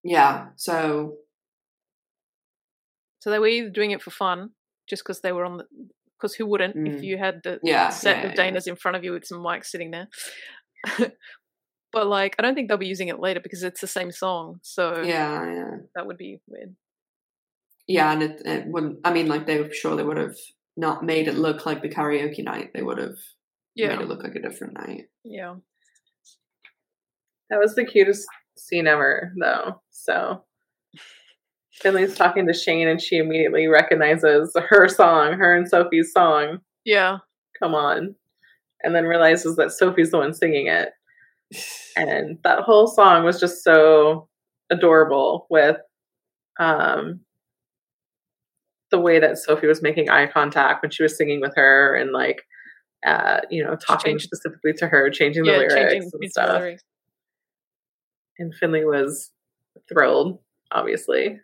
Yeah 0.05 0.49
so 0.57 1.16
so 3.18 3.31
they 3.31 3.39
were 3.39 3.49
either 3.49 3.68
doing 3.68 3.91
it 3.91 4.01
for 4.01 4.11
fun 4.11 4.51
just 4.91 5.05
because 5.05 5.20
they 5.20 5.32
were 5.32 5.45
on 5.47 5.59
the 5.59 5.64
because 6.18 6.34
who 6.34 6.45
wouldn't 6.45 6.76
mm. 6.76 6.95
if 6.95 7.03
you 7.03 7.16
had 7.16 7.41
the 7.45 7.59
yeah, 7.62 7.88
set 7.88 8.22
yeah, 8.22 8.30
of 8.30 8.36
Dana's 8.36 8.66
yeah. 8.66 8.72
in 8.72 8.76
front 8.76 8.97
of 8.97 9.05
you 9.05 9.12
with 9.12 9.24
some 9.24 9.38
mics 9.38 9.66
sitting 9.66 9.91
there. 9.91 10.09
but 11.93 12.07
like, 12.07 12.36
I 12.38 12.43
don't 12.43 12.55
think 12.55 12.68
they'll 12.68 12.76
be 12.76 12.86
using 12.86 13.09
it 13.09 13.20
later 13.20 13.41
because 13.41 13.62
it's 13.62 13.80
the 13.80 13.86
same 13.86 14.12
song. 14.12 14.61
So 14.62 15.01
yeah, 15.03 15.51
yeah, 15.51 15.70
that 15.95 16.07
would 16.07 16.18
be 16.18 16.41
weird. 16.47 16.76
Yeah, 17.86 18.12
and 18.12 18.22
it, 18.22 18.43
it 18.45 18.66
wouldn't. 18.66 18.99
I 19.05 19.12
mean, 19.12 19.28
like 19.28 19.47
they 19.47 19.61
were 19.61 19.72
sure 19.72 19.97
they 19.97 20.03
would 20.03 20.18
have 20.18 20.36
not 20.76 21.05
made 21.05 21.26
it 21.26 21.36
look 21.36 21.64
like 21.64 21.82
the 21.82 21.88
karaoke 21.88 22.45
night. 22.45 22.70
They 22.74 22.82
would 22.82 22.99
have 22.99 23.16
yeah. 23.74 23.88
made 23.88 24.03
it 24.03 24.09
look 24.09 24.22
like 24.22 24.34
a 24.34 24.43
different 24.43 24.74
night. 24.74 25.07
Yeah, 25.24 25.55
that 27.49 27.59
was 27.59 27.74
the 27.74 27.84
cutest 27.84 28.26
scene 28.57 28.86
ever, 28.86 29.32
though. 29.41 29.80
So 29.91 30.45
Finley's 31.81 32.14
talking 32.14 32.47
to 32.47 32.53
Shane 32.53 32.89
and 32.89 33.01
she 33.01 33.16
immediately 33.18 33.66
recognizes 33.66 34.55
her 34.68 34.89
song, 34.89 35.33
her 35.35 35.57
and 35.57 35.68
Sophie's 35.68 36.12
song. 36.12 36.59
Yeah. 36.85 37.18
Come 37.59 37.74
on. 37.74 38.14
And 38.83 38.95
then 38.95 39.05
realizes 39.05 39.57
that 39.57 39.72
Sophie's 39.72 40.11
the 40.11 40.18
one 40.18 40.35
singing 40.35 40.66
it. 40.66 40.91
And 41.97 42.39
that 42.45 42.61
whole 42.61 42.87
song 42.87 43.24
was 43.24 43.41
just 43.41 43.64
so 43.64 44.28
adorable 44.70 45.47
with 45.51 45.76
um 46.61 47.20
the 48.93 49.01
way 49.01 49.18
that 49.18 49.39
Sophie 49.39 49.66
was 49.66 49.83
making 49.83 50.11
eye 50.11 50.26
contact 50.26 50.83
when 50.83 50.91
she 50.91 51.03
was 51.03 51.16
singing 51.16 51.41
with 51.41 51.55
her 51.57 51.95
and 51.95 52.12
like 52.12 52.43
uh, 53.07 53.41
you 53.51 53.64
know, 53.64 53.76
talking 53.76 54.12
changed- 54.12 54.24
specifically 54.24 54.74
to 54.74 54.87
her, 54.87 55.09
changing 55.11 55.45
the 55.45 55.53
yeah, 55.53 55.57
lyrics 55.59 55.74
changing 55.74 56.11
and 56.12 56.31
stuff. 56.31 56.61
lyrics. 56.61 56.83
And 58.39 58.55
Finley 58.55 58.85
was 58.85 59.31
thrilled, 59.89 60.39
obviously. 60.70 61.41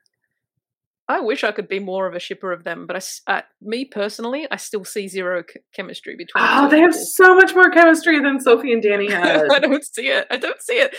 I 1.09 1.21
wish 1.21 1.45
I 1.45 1.53
could 1.53 1.69
be 1.69 1.79
more 1.79 2.07
of 2.09 2.15
a 2.15 2.19
shipper 2.19 2.51
of 2.53 2.65
them, 2.65 2.87
but 2.87 2.97
I, 2.97 2.99
s- 2.99 3.21
uh, 3.29 3.43
me 3.63 3.85
personally, 3.85 4.49
I 4.51 4.57
still 4.57 4.85
see 4.85 5.07
zero 5.07 5.43
ch- 5.43 5.59
chemistry 5.75 6.17
between. 6.17 6.43
the 6.45 6.51
Oh, 6.53 6.65
two 6.65 6.71
they 6.77 6.81
have 6.81 6.95
so 6.95 7.35
much 7.37 7.55
more 7.55 7.71
chemistry 7.71 8.19
than 8.19 8.41
Sophie 8.41 8.73
and 8.73 8.83
Dani 8.83 9.09
had. 9.11 9.47
I 9.53 9.59
don't 9.61 9.85
see 9.85 10.09
it. 10.09 10.27
I 10.31 10.37
don't 10.37 10.61
see 10.61 10.75
it. 10.75 10.97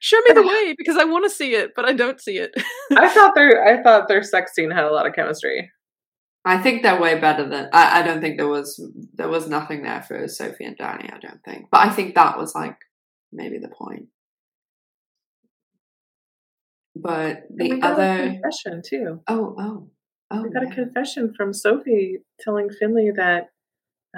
Show 0.00 0.18
me 0.28 0.32
the 0.34 0.46
way 0.46 0.74
because 0.78 0.96
I 0.96 1.04
want 1.04 1.24
to 1.24 1.30
see 1.30 1.54
it, 1.54 1.72
but 1.74 1.84
I 1.84 1.92
don't 1.92 2.20
see 2.20 2.38
it. 2.38 2.52
I 2.96 3.08
thought 3.14 3.34
their 3.34 3.64
I 3.66 3.82
thought 3.82 4.06
their 4.06 4.22
sex 4.22 4.54
scene 4.54 4.70
had 4.70 4.84
a 4.84 4.92
lot 4.92 5.06
of 5.06 5.14
chemistry. 5.14 5.70
I 6.44 6.58
think 6.58 6.82
they're 6.84 7.00
way 7.00 7.18
better 7.18 7.46
than. 7.48 7.68
I, 7.72 8.00
I 8.00 8.02
don't 8.02 8.20
think 8.20 8.36
there 8.36 8.46
was 8.48 8.80
there 9.14 9.28
was 9.28 9.48
nothing 9.48 9.82
there 9.82 10.02
for 10.02 10.28
Sophie 10.28 10.64
and 10.66 10.78
Dani. 10.78 11.12
I 11.12 11.18
don't 11.18 11.42
think, 11.44 11.66
but 11.72 11.80
I 11.80 11.90
think 11.90 12.14
that 12.14 12.38
was 12.38 12.54
like 12.54 12.76
maybe 13.32 13.58
the 13.58 13.68
point. 13.68 14.06
But 17.02 17.44
And 17.58 17.68
we 17.68 17.68
the 17.70 17.76
got 17.80 17.98
a 17.98 18.02
other, 18.02 18.22
confession 18.40 18.82
too. 18.86 19.20
oh 19.28 19.54
oh 19.58 19.90
oh, 20.30 20.42
We 20.42 20.50
got 20.50 20.64
a 20.64 20.74
confession 20.74 21.32
from 21.36 21.52
Sophie 21.52 22.18
telling 22.40 22.68
Finley 22.78 23.10
that 23.16 23.48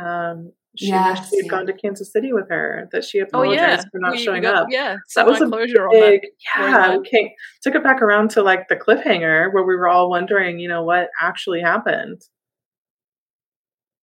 um, 0.01 0.53
she 0.77 0.87
Yes, 0.87 1.19
wished 1.21 1.31
she 1.31 1.37
had 1.39 1.45
yeah. 1.47 1.51
gone 1.51 1.67
to 1.67 1.73
Kansas 1.73 2.13
City 2.13 2.33
with 2.33 2.49
her. 2.49 2.89
That 2.93 3.05
she 3.05 3.21
oh 3.21 3.25
apologized 3.25 3.59
yeah, 3.61 3.83
for 3.91 3.99
not 4.01 4.13
we, 4.13 4.19
we 4.19 4.25
showing 4.25 4.43
got, 4.43 4.55
up. 4.55 4.67
Yeah, 4.71 4.97
so 5.09 5.21
That 5.21 5.27
was 5.31 5.41
a 5.41 5.47
closure 5.47 5.89
on 5.89 5.99
that. 5.99 6.11
Big, 6.11 6.21
yeah, 6.57 6.89
storyline. 6.89 6.99
we 7.03 7.09
came, 7.09 7.29
took 7.63 7.75
it 7.75 7.83
back 7.83 8.01
around 8.03 8.31
to 8.31 8.43
like 8.43 8.69
the 8.69 8.77
cliffhanger 8.77 9.53
where 9.53 9.65
we 9.65 9.75
were 9.77 9.89
all 9.89 10.09
wondering, 10.11 10.59
you 10.59 10.69
know, 10.69 10.85
what 10.85 11.09
actually 11.21 11.61
happened. 11.61 12.23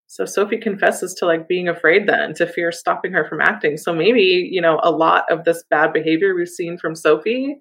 So 0.10 0.26
Sophie 0.26 0.58
confesses 0.58 1.14
to 1.16 1.26
like 1.26 1.48
being 1.48 1.68
afraid 1.68 2.08
then, 2.08 2.34
to 2.36 2.48
fear 2.48 2.72
stopping 2.72 3.12
her 3.14 3.26
from 3.26 3.42
acting. 3.42 3.78
So 3.78 3.94
maybe, 3.94 4.48
you 4.52 4.62
know, 4.62 4.80
a 4.82 4.92
lot 4.92 5.26
of 5.30 5.44
this 5.44 5.64
bad 5.70 5.92
behavior 5.94 6.34
we've 6.34 6.48
seen 6.48 6.78
from 6.78 6.96
Sophie 6.96 7.58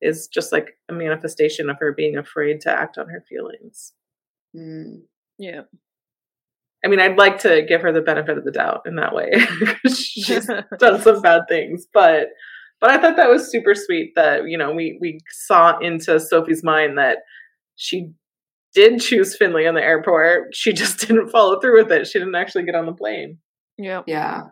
is 0.00 0.28
just 0.28 0.52
like 0.52 0.78
a 0.88 0.92
manifestation 0.92 1.70
of 1.70 1.76
her 1.80 1.92
being 1.92 2.16
afraid 2.16 2.60
to 2.62 2.70
act 2.70 2.98
on 2.98 3.08
her 3.08 3.24
feelings. 3.28 3.92
Mm. 4.56 5.02
Yeah, 5.38 5.62
I 6.84 6.88
mean, 6.88 7.00
I'd 7.00 7.18
like 7.18 7.38
to 7.40 7.62
give 7.62 7.82
her 7.82 7.92
the 7.92 8.00
benefit 8.00 8.38
of 8.38 8.44
the 8.44 8.50
doubt 8.50 8.82
in 8.86 8.96
that 8.96 9.14
way. 9.14 9.30
She's 9.86 10.46
done 10.78 11.00
some 11.02 11.20
bad 11.20 11.42
things, 11.48 11.86
but 11.92 12.28
but 12.80 12.90
I 12.90 12.98
thought 12.98 13.16
that 13.16 13.28
was 13.28 13.50
super 13.50 13.74
sweet 13.74 14.12
that 14.16 14.48
you 14.48 14.56
know 14.56 14.72
we 14.72 14.98
we 15.00 15.20
saw 15.30 15.78
into 15.78 16.18
Sophie's 16.18 16.64
mind 16.64 16.96
that 16.96 17.18
she 17.76 18.12
did 18.74 19.00
choose 19.00 19.36
Finley 19.36 19.66
in 19.66 19.74
the 19.74 19.82
airport. 19.82 20.54
She 20.54 20.72
just 20.72 21.00
didn't 21.06 21.28
follow 21.28 21.60
through 21.60 21.82
with 21.82 21.92
it. 21.92 22.06
She 22.06 22.18
didn't 22.18 22.34
actually 22.34 22.64
get 22.64 22.74
on 22.74 22.86
the 22.86 22.92
plane. 22.92 23.38
yeah. 23.76 24.02
Yeah, 24.06 24.44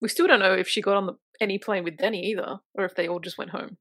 We 0.00 0.08
still 0.08 0.26
don't 0.26 0.40
know 0.40 0.52
if 0.54 0.68
she 0.68 0.82
got 0.82 0.96
on 0.96 1.06
the, 1.06 1.14
any 1.40 1.58
plane 1.58 1.84
with 1.84 1.96
Dani 1.96 2.22
either, 2.22 2.58
or 2.74 2.84
if 2.84 2.94
they 2.94 3.08
all 3.08 3.18
just 3.20 3.38
went 3.38 3.50
home, 3.50 3.76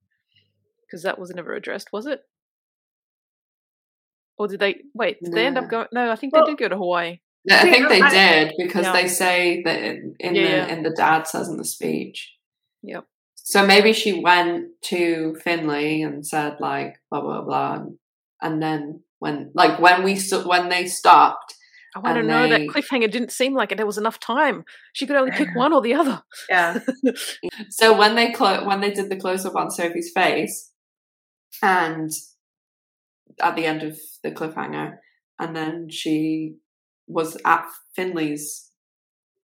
because 0.85 1.03
that 1.03 1.19
was 1.19 1.29
never 1.31 1.53
addressed, 1.53 1.91
was 1.91 2.05
it? 2.05 2.21
Or 4.37 4.47
did 4.47 4.59
they 4.59 4.81
wait? 4.93 5.17
Did 5.21 5.33
they 5.33 5.45
end 5.45 5.57
up 5.57 5.69
going? 5.69 5.87
No, 5.93 6.11
I 6.11 6.15
think 6.15 6.33
Well- 6.33 6.45
they 6.45 6.51
did 6.51 6.59
go 6.59 6.69
to 6.69 6.77
Hawaii. 6.77 7.19
I 7.49 7.61
think 7.69 7.89
they 7.89 8.01
did 8.01 8.53
because 8.57 8.85
Yeah. 8.85 8.93
they 8.93 9.07
say 9.07 9.61
that 9.63 9.79
in, 9.79 10.15
in 10.19 10.33
Yeah, 10.35 10.41
the 10.41 10.49
yeah. 10.49 10.67
in 10.67 10.83
the 10.83 10.89
dad 10.89 11.27
says 11.27 11.47
in 11.47 11.57
the 11.57 11.63
speech. 11.65 12.33
Yep. 12.81 13.05
So 13.35 13.63
maybe 13.63 13.93
she 13.93 14.19
went 14.19 14.81
to 14.85 15.35
Finley 15.43 16.01
and 16.01 16.25
said 16.25 16.57
like 16.59 16.95
blah 17.11 17.21
blah 17.21 17.41
blah, 17.43 17.73
and, 17.75 17.99
and 18.41 18.63
then 18.63 19.03
when 19.19 19.51
like 19.53 19.79
when 19.79 20.03
we 20.03 20.15
st- 20.15 20.47
when 20.47 20.69
they 20.69 20.87
stopped, 20.87 21.53
I 21.95 21.99
want 21.99 22.17
to 22.17 22.23
know 22.23 22.43
they- 22.43 22.49
that 22.49 22.67
cliffhanger 22.67 23.09
didn't 23.09 23.31
seem 23.31 23.53
like 23.55 23.71
it. 23.71 23.77
There 23.77 23.85
was 23.85 23.97
enough 23.97 24.19
time. 24.19 24.65
She 24.93 25.07
could 25.07 25.15
only 25.15 25.31
pick 25.31 25.47
one 25.55 25.71
or 25.73 25.81
the 25.81 25.93
other. 25.93 26.21
Yeah, 26.49 26.79
so 27.69 27.97
when 27.97 28.15
they 28.15 28.31
clo- 28.31 28.65
when 28.65 28.81
they 28.81 28.91
did 28.91 29.09
the 29.09 29.15
close 29.15 29.45
up 29.45 29.55
on 29.55 29.71
Sophie's 29.71 30.11
face, 30.13 30.71
and 31.63 32.11
at 33.41 33.55
the 33.55 33.65
end 33.65 33.81
of 33.83 33.97
the 34.23 34.31
cliffhanger, 34.31 34.97
and 35.39 35.55
then 35.55 35.87
she 35.89 36.55
was 37.07 37.37
at 37.45 37.65
Finley's 37.95 38.71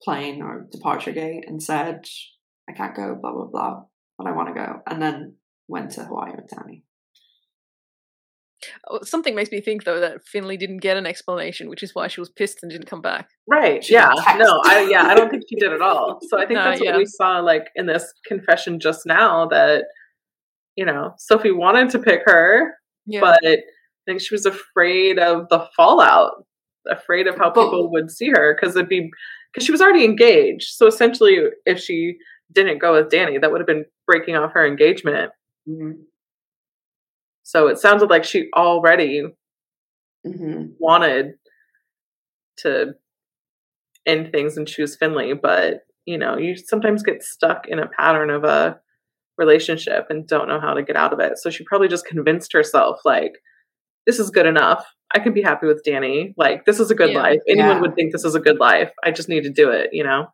plane 0.04 0.42
or 0.42 0.68
departure 0.72 1.12
gate 1.12 1.44
and 1.48 1.62
said, 1.62 2.06
"I 2.68 2.74
can't 2.74 2.96
go," 2.96 3.16
blah 3.22 3.32
blah 3.32 3.46
blah, 3.46 3.84
but 4.18 4.28
I 4.28 4.32
want 4.32 4.48
to 4.50 4.54
go, 4.56 4.82
and 4.88 5.02
then 5.02 5.36
went 5.68 5.92
to 5.92 6.04
Hawaii 6.06 6.32
with 6.36 6.50
Dani. 6.50 6.82
Oh, 8.90 9.00
Something 9.04 9.36
makes 9.36 9.52
me 9.52 9.62
think 9.62 9.84
though 9.86 10.00
that 10.00 10.24
Finley 10.26 10.58
didn't 10.58 10.78
get 10.80 10.98
an 10.98 11.06
explanation, 11.06 11.70
which 11.70 11.82
is 11.84 11.96
why 11.96 12.08
she 12.08 12.20
was 12.20 12.30
pissed 12.30 12.60
and 12.62 12.72
didn't 12.72 12.88
come 12.88 13.02
back. 13.02 13.30
right. 13.48 13.84
She 13.84 13.94
Yeah, 13.94 14.12
no, 14.38 14.62
I 14.66 14.88
yeah, 14.90 15.04
I 15.04 15.16
don't 15.16 15.30
think 15.30 15.44
she 15.50 15.56
did 15.56 15.72
at 15.74 15.82
all. 15.82 16.20
So 16.30 16.38
I 16.38 16.46
think 16.46 16.58
No, 16.60 16.64
that's 16.66 16.80
what 16.80 16.90
yeah. 16.90 16.98
we 16.98 17.06
saw 17.06 17.40
like 17.40 17.70
in 17.76 17.86
this 17.86 18.12
confession 18.26 18.80
just 18.80 19.06
now 19.06 19.48
that 19.48 19.86
you 20.76 20.86
know 20.86 21.14
Sophie 21.18 21.52
wanted 21.52 21.90
to 21.92 22.00
pick 22.00 22.22
her, 22.26 22.74
Yeah, 23.06 23.22
but 23.22 23.40
I 23.44 23.58
think 24.06 24.22
she 24.22 24.34
was 24.34 24.46
afraid 24.46 25.20
of 25.20 25.48
the 25.50 25.68
fallout, 25.76 26.46
afraid 26.90 27.28
of 27.28 27.36
how 27.38 27.52
But- 27.52 27.66
people 27.66 27.92
would 27.92 28.12
see 28.12 28.30
her 28.30 28.56
because 28.60 28.76
it'd 28.76 28.90
be 28.90 29.10
because 29.54 29.66
she 29.66 29.72
was 29.72 29.82
already 29.82 30.04
engaged. 30.06 30.70
So 30.76 30.86
essentially, 30.88 31.38
if 31.66 31.80
she 31.80 32.18
didn't 32.52 32.80
go 32.80 32.94
with 32.94 33.10
Dani, 33.12 33.40
that 33.42 33.52
would 33.52 33.62
have 33.62 33.68
been 33.68 33.86
breaking 34.06 34.36
off 34.36 34.52
her 34.54 34.66
engagement. 34.66 35.32
Mm-hmm. 35.68 36.02
So 37.50 37.66
it 37.68 37.80
sounded 37.80 38.12
like 38.12 38.24
she 38.24 38.50
already 38.56 39.24
Mm-hmm. 40.28 40.74
wanted 40.80 41.36
to 42.58 42.94
end 44.06 44.32
things 44.32 44.58
and 44.58 44.68
choose 44.68 44.96
Finley, 44.98 45.34
but 45.34 45.80
you 46.06 46.18
know, 46.18 46.38
you 46.38 46.56
sometimes 46.58 47.02
get 47.02 47.24
stuck 47.24 47.68
in 47.68 47.80
a 47.80 47.88
pattern 47.88 48.30
of 48.30 48.44
a 48.44 48.80
relationship 49.38 50.08
and 50.10 50.28
don't 50.28 50.48
know 50.50 50.60
how 50.60 50.74
to 50.74 50.84
get 50.84 50.96
out 50.98 51.14
of 51.14 51.20
it. 51.22 51.38
So 51.40 51.50
she 51.50 51.64
probably 51.64 51.88
just 51.88 52.06
convinced 52.06 52.52
herself 52.54 53.00
like 53.06 53.32
this 54.06 54.20
is 54.20 54.30
good 54.30 54.46
enough. 54.46 54.86
I 55.16 55.20
can 55.20 55.34
be 55.34 55.42
happy 55.42 55.66
with 55.68 55.82
Dani. 55.88 56.34
Like 56.38 56.66
this 56.66 56.80
is 56.80 56.92
a 56.92 56.96
good 56.96 57.12
Yeah. 57.12 57.22
life. 57.24 57.40
Anyone 57.48 57.78
Yeah. 57.78 57.82
would 57.82 57.96
think 57.96 58.12
this 58.12 58.26
is 58.26 58.36
a 58.36 58.40
good 58.40 58.60
life. 58.60 58.92
I 59.04 59.12
just 59.12 59.30
need 59.30 59.44
to 59.44 59.50
do 59.50 59.72
it, 59.72 59.90
you 59.94 60.04
know. 60.04 60.28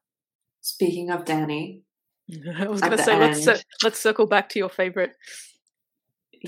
Speaking 0.61 1.11
of 1.11 1.23
Dani, 1.23 1.83
I 2.59 2.67
was 2.67 2.81
gonna 2.81 2.97
the 2.97 3.03
say 3.03 3.17
let's 3.19 3.63
let's 3.83 3.99
circle 3.99 4.25
back 4.25 4.49
to 4.49 4.59
your 4.59 4.69
favorite. 4.69 5.11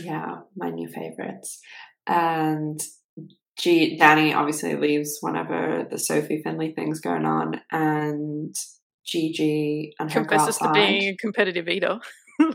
Yeah, 0.04 0.42
my 0.56 0.70
new 0.70 0.88
favorites. 0.88 1.60
And 2.06 2.80
G 3.58 3.98
Dani 4.00 4.36
obviously 4.36 4.76
leaves 4.76 5.18
whenever 5.22 5.88
the 5.90 5.98
Sophie 5.98 6.42
Finley 6.44 6.74
thing's 6.76 7.00
going 7.00 7.26
on, 7.26 7.62
and 7.72 8.54
Gigi 9.06 9.94
and 10.00 10.12
her 10.12 10.22
go 10.22 10.28
Confesses 10.28 10.58
to 10.60 10.72
being 10.74 11.14
a 11.14 11.18
competitive 11.18 11.68
eater. 11.68 12.00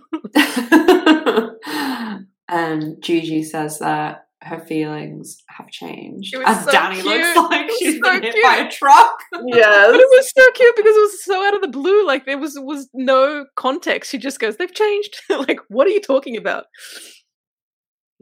and 2.49 3.03
Gigi 3.03 3.43
says 3.43 3.79
that 3.81 4.27
her 4.43 4.59
feelings 4.59 5.43
have 5.49 5.69
changed. 5.69 6.35
It 6.35 6.39
was 6.39 6.57
And 6.57 6.65
so 6.67 6.73
Dani 6.73 6.95
cute. 6.95 7.05
looks 7.07 7.37
like 7.51 7.71
she's 7.79 8.01
so 8.03 8.13
been 8.13 8.23
hit 8.23 8.43
by 8.43 8.57
a 8.57 8.61
cute. 8.63 8.73
truck. 8.73 9.19
Yes. 9.47 9.87
But 9.91 10.01
it 10.01 10.09
was 10.11 10.33
so 10.37 10.51
cute 10.53 10.77
because 10.77 10.97
it 10.97 11.01
was 11.01 11.25
so 11.25 11.47
out 11.47 11.55
of 11.55 11.61
the 11.63 11.69
blue. 11.69 12.05
Like 12.07 12.27
there 12.27 12.39
was 12.39 12.55
was 12.59 12.89
no 12.93 13.47
context. 13.57 14.11
She 14.11 14.19
just 14.19 14.41
goes, 14.41 14.57
"They've 14.57 14.73
changed." 14.75 15.17
like, 15.31 15.61
what 15.69 15.87
are 15.87 15.91
you 15.91 16.01
talking 16.01 16.37
about? 16.37 16.65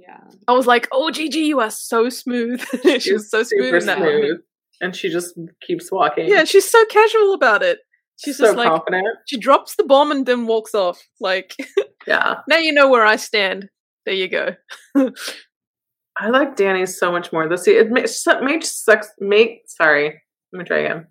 Yeah. 0.01 0.21
I 0.49 0.53
was 0.53 0.67
like, 0.67 0.89
"Oh, 0.93 1.11
Gigi, 1.11 1.41
you 1.41 1.61
are 1.61 1.71
so 1.71 2.09
smooth." 2.09 2.65
she 2.83 3.01
She's 3.01 3.31
so 3.31 3.43
smooth 3.43 3.65
super 3.65 3.77
in 3.77 3.87
that 3.87 3.99
moment. 3.99 4.43
And 4.81 4.97
she 4.97 5.11
just 5.11 5.39
keeps 5.67 5.93
walking. 5.93 6.29
Yeah, 6.29 6.45
she's 6.45 6.71
so 6.71 6.85
casual 6.87 7.35
about 7.35 7.63
it. 7.63 7.81
She's 8.23 8.37
so 8.37 8.47
just 8.47 8.57
like 8.57 8.69
confident. 8.69 9.07
she 9.27 9.39
drops 9.39 9.77
the 9.77 9.85
bomb 9.85 10.11
and 10.11 10.27
then 10.27 10.47
walks 10.47 10.75
off. 10.75 11.01
Like 11.21 11.55
Yeah. 12.07 12.37
now 12.49 12.59
you 12.59 12.73
know 12.73 12.89
where 12.89 13.05
I 13.05 13.17
stand. 13.17 13.69
There 14.07 14.15
you 14.15 14.29
go. 14.29 14.55
I 14.97 16.29
like 16.29 16.57
Dani 16.57 16.87
so 16.89 17.11
much 17.11 17.33
more. 17.33 17.49
This 17.49 17.67
it 17.67 17.91
makes 17.91 18.27
makes 18.43 18.85
sex 18.85 19.09
make 19.21 19.63
sorry. 19.67 20.21
Let 20.53 20.59
me 20.59 20.65
try 20.65 20.79
again. 20.79 21.07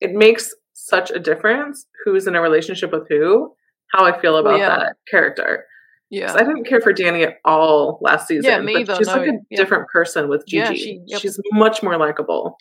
It 0.00 0.12
makes 0.12 0.54
such 0.72 1.10
a 1.10 1.18
difference 1.18 1.86
who's 2.04 2.26
in 2.26 2.34
a 2.34 2.40
relationship 2.40 2.92
with 2.92 3.06
who. 3.08 3.52
How 3.92 4.04
I 4.04 4.18
feel 4.20 4.36
oh, 4.36 4.38
about 4.38 4.58
yeah. 4.58 4.68
that 4.68 4.96
character. 5.10 5.66
'Cause 6.12 6.18
Yeah, 6.20 6.34
I 6.34 6.38
didn't 6.44 6.64
care 6.64 6.80
for 6.80 6.92
Dani 6.92 7.24
at 7.26 7.36
all 7.44 7.98
last 8.02 8.26
season. 8.28 8.44
Yeah, 8.50 8.60
me 8.60 8.72
but 8.74 8.80
either, 8.80 8.96
She's 8.96 9.06
like 9.06 9.28
a 9.28 9.32
yeah. 9.50 9.56
different 9.56 9.88
person 9.88 10.28
with 10.28 10.44
Gigi. 10.46 10.64
Yeah, 10.64 10.72
she- 10.74 11.02
yep. 11.06 11.20
She's 11.20 11.40
much 11.52 11.82
more 11.82 11.96
likable. 11.96 12.58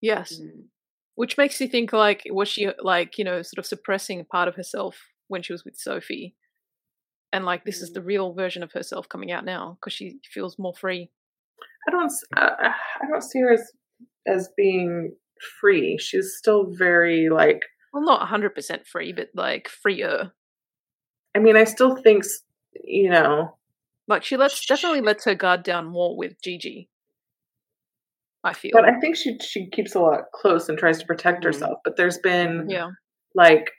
yes. 0.00 0.40
Mm. 0.40 0.64
Which 1.14 1.36
makes 1.36 1.60
you 1.60 1.68
think 1.68 1.92
like 1.92 2.22
was 2.30 2.48
she 2.48 2.70
like 2.80 3.18
you 3.18 3.24
know 3.24 3.42
sort 3.42 3.58
of 3.58 3.66
suppressing 3.66 4.20
a 4.20 4.24
part 4.24 4.48
of 4.48 4.54
herself 4.54 4.98
when 5.28 5.42
she 5.42 5.52
was 5.52 5.64
with 5.64 5.76
Sophie? 5.76 6.34
and 7.34 7.46
like 7.46 7.64
this 7.64 7.80
is 7.80 7.92
the 7.94 8.02
real 8.02 8.34
version 8.34 8.62
of 8.62 8.70
herself 8.72 9.08
coming 9.08 9.32
out 9.32 9.42
now 9.42 9.78
because 9.80 9.94
she 9.94 10.20
feels 10.34 10.58
more 10.58 10.74
free. 10.74 11.10
I 11.88 11.90
don't. 11.90 12.12
Uh, 12.36 12.50
I 13.00 13.06
don't 13.10 13.22
see 13.22 13.40
her 13.40 13.52
as 13.54 13.72
as 14.26 14.48
being 14.56 15.16
free. 15.58 15.96
She's 15.98 16.34
still 16.36 16.66
very 16.76 17.30
like. 17.30 17.62
Well, 17.92 18.04
not 18.04 18.28
hundred 18.28 18.54
percent 18.54 18.86
free, 18.86 19.12
but 19.14 19.28
like 19.34 19.68
freer. 19.68 20.30
I 21.34 21.38
mean, 21.38 21.56
I 21.56 21.64
still 21.64 21.96
think 21.96 22.24
s- 22.24 22.42
you 22.84 23.10
know. 23.10 23.56
Like 24.08 24.24
she 24.24 24.36
lets 24.36 24.64
definitely 24.66 25.00
lets 25.00 25.24
her 25.24 25.34
guard 25.34 25.62
down 25.62 25.86
more 25.86 26.16
with 26.16 26.40
Gigi. 26.42 26.88
I 28.44 28.52
feel. 28.52 28.72
But 28.72 28.84
I 28.84 28.98
think 29.00 29.16
she 29.16 29.38
she 29.40 29.68
keeps 29.70 29.94
a 29.94 30.00
lot 30.00 30.24
close 30.34 30.68
and 30.68 30.76
tries 30.78 30.98
to 30.98 31.06
protect 31.06 31.42
Mhm. 31.42 31.44
herself. 31.44 31.78
But 31.84 31.96
there's 31.96 32.18
been 32.18 32.66
yeah. 32.68 32.90
like 33.34 33.70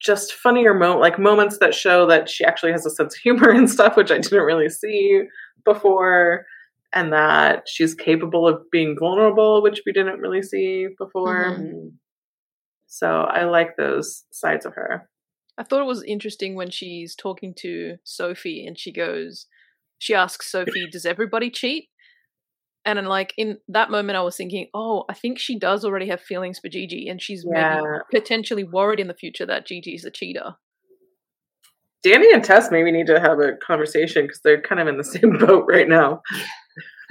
just 0.00 0.32
funnier 0.32 0.74
mo 0.74 0.96
like 0.98 1.18
moments 1.18 1.58
that 1.58 1.74
show 1.74 2.06
that 2.06 2.28
she 2.28 2.44
actually 2.44 2.72
has 2.72 2.86
a 2.86 2.90
sense 2.90 3.14
of 3.14 3.20
humor 3.20 3.50
and 3.50 3.68
stuff, 3.70 3.96
which 3.96 4.10
I 4.10 4.18
didn't 4.18 4.44
really 4.44 4.68
see 4.70 5.22
before, 5.64 6.46
and 6.92 7.12
that 7.12 7.64
she's 7.68 7.94
capable 7.94 8.48
of 8.48 8.62
being 8.70 8.96
vulnerable, 8.98 9.62
which 9.62 9.82
we 9.84 9.92
didn't 9.92 10.20
really 10.20 10.42
see 10.42 10.88
before. 10.98 11.56
Mhm. 11.58 11.92
So 12.86 13.22
I 13.22 13.44
like 13.44 13.76
those 13.76 14.24
sides 14.30 14.66
of 14.66 14.74
her. 14.74 15.08
I 15.58 15.62
thought 15.64 15.82
it 15.82 15.86
was 15.86 16.02
interesting 16.04 16.54
when 16.54 16.70
she's 16.70 17.14
talking 17.14 17.54
to 17.58 17.96
Sophie 18.04 18.66
and 18.66 18.78
she 18.78 18.92
goes, 18.92 19.46
she 19.98 20.14
asks 20.14 20.50
Sophie, 20.50 20.88
"Does 20.90 21.06
everybody 21.06 21.48
cheat?" 21.50 21.88
And 22.84 22.96
then, 22.96 23.06
like 23.06 23.32
in 23.36 23.58
that 23.68 23.90
moment, 23.90 24.16
I 24.18 24.22
was 24.22 24.36
thinking, 24.36 24.66
"Oh, 24.74 25.04
I 25.08 25.14
think 25.14 25.38
she 25.38 25.56
does 25.56 25.84
already 25.84 26.08
have 26.08 26.20
feelings 26.20 26.58
for 26.58 26.68
Gigi, 26.68 27.08
and 27.08 27.22
she's 27.22 27.44
Yeah. 27.48 27.80
maybe 27.80 28.20
potentially 28.20 28.64
worried 28.64 28.98
in 28.98 29.06
the 29.06 29.14
future 29.14 29.46
that 29.46 29.64
Gigi's 29.66 30.04
a 30.04 30.10
cheater." 30.10 30.56
Dani 32.04 32.34
and 32.34 32.42
Tess 32.42 32.72
maybe 32.72 32.90
need 32.90 33.06
to 33.06 33.20
have 33.20 33.38
a 33.38 33.52
conversation 33.64 34.24
because 34.26 34.40
they're 34.40 34.60
kind 34.60 34.80
of 34.80 34.88
in 34.88 34.96
the 34.96 35.04
same 35.14 35.38
boat 35.38 35.66
right 35.68 35.88
now. 35.88 36.20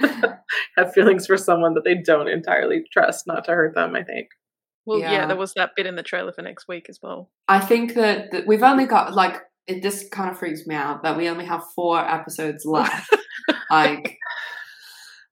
have 0.76 0.92
feelings 0.92 1.26
for 1.26 1.38
someone 1.38 1.72
that 1.74 1.84
they 1.84 1.94
don't 1.94 2.28
entirely 2.28 2.84
trust, 2.92 3.26
not 3.26 3.44
to 3.44 3.52
hurt 3.52 3.74
them. 3.74 3.94
I 3.94 4.02
think. 4.02 4.28
Well, 4.84 4.98
yeah. 4.98 5.12
Yeah. 5.12 5.26
there 5.26 5.36
was 5.36 5.52
that 5.54 5.70
bit 5.76 5.86
in 5.86 5.96
the 5.96 6.02
trailer 6.02 6.32
for 6.32 6.42
next 6.42 6.66
week 6.68 6.86
as 6.88 6.98
well. 7.02 7.30
I 7.48 7.60
think 7.60 7.94
that, 7.94 8.30
that 8.32 8.46
we've 8.46 8.62
only 8.62 8.86
got 8.86 9.14
like 9.14 9.40
it. 9.66 9.82
This 9.82 10.08
kind 10.10 10.30
of 10.30 10.38
freaks 10.38 10.66
me 10.66 10.74
out 10.74 11.02
that 11.04 11.16
we 11.16 11.28
only 11.28 11.44
have 11.46 11.62
four 11.74 11.98
episodes 12.00 12.64
left. 12.64 13.14
like, 13.70 14.18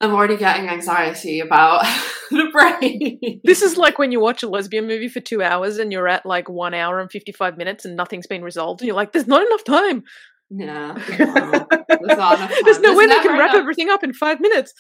I'm 0.01 0.13
already 0.15 0.37
getting 0.37 0.69
anxiety 0.69 1.41
about 1.41 1.83
the 2.31 2.49
brain. 2.53 3.41
This 3.45 3.61
is 3.63 3.77
like 3.77 3.99
when 3.99 4.13
you 4.13 4.21
watch 4.21 4.43
a 4.43 4.49
lesbian 4.49 4.87
movie 4.87 5.09
for 5.09 5.21
two 5.21 5.43
hours 5.43 5.79
and 5.79 5.93
you're 5.93 6.09
at 6.09 6.25
like 6.25 6.49
one 6.49 6.73
hour 6.75 7.01
and 7.01 7.11
55 7.11 7.57
minutes 7.59 7.85
and 7.85 7.97
nothing's 7.97 8.27
been 8.27 8.43
resolved, 8.43 8.81
and 8.81 8.87
you're 8.87 8.97
like, 8.97 9.13
there's 9.13 9.27
not 9.27 9.43
enough 9.45 9.65
time. 9.65 10.03
yeah. 10.49 10.93
no. 11.19 11.67
There's 11.89 12.19
enough 12.19 12.53
There's 12.65 12.81
no 12.81 12.97
way 12.97 13.07
they 13.07 13.19
can 13.21 13.33
wrap 13.39 13.51
enough- 13.51 13.57
everything 13.57 13.91
up 13.91 14.03
in 14.05 14.13
five 14.13 14.41
minutes. 14.41 14.73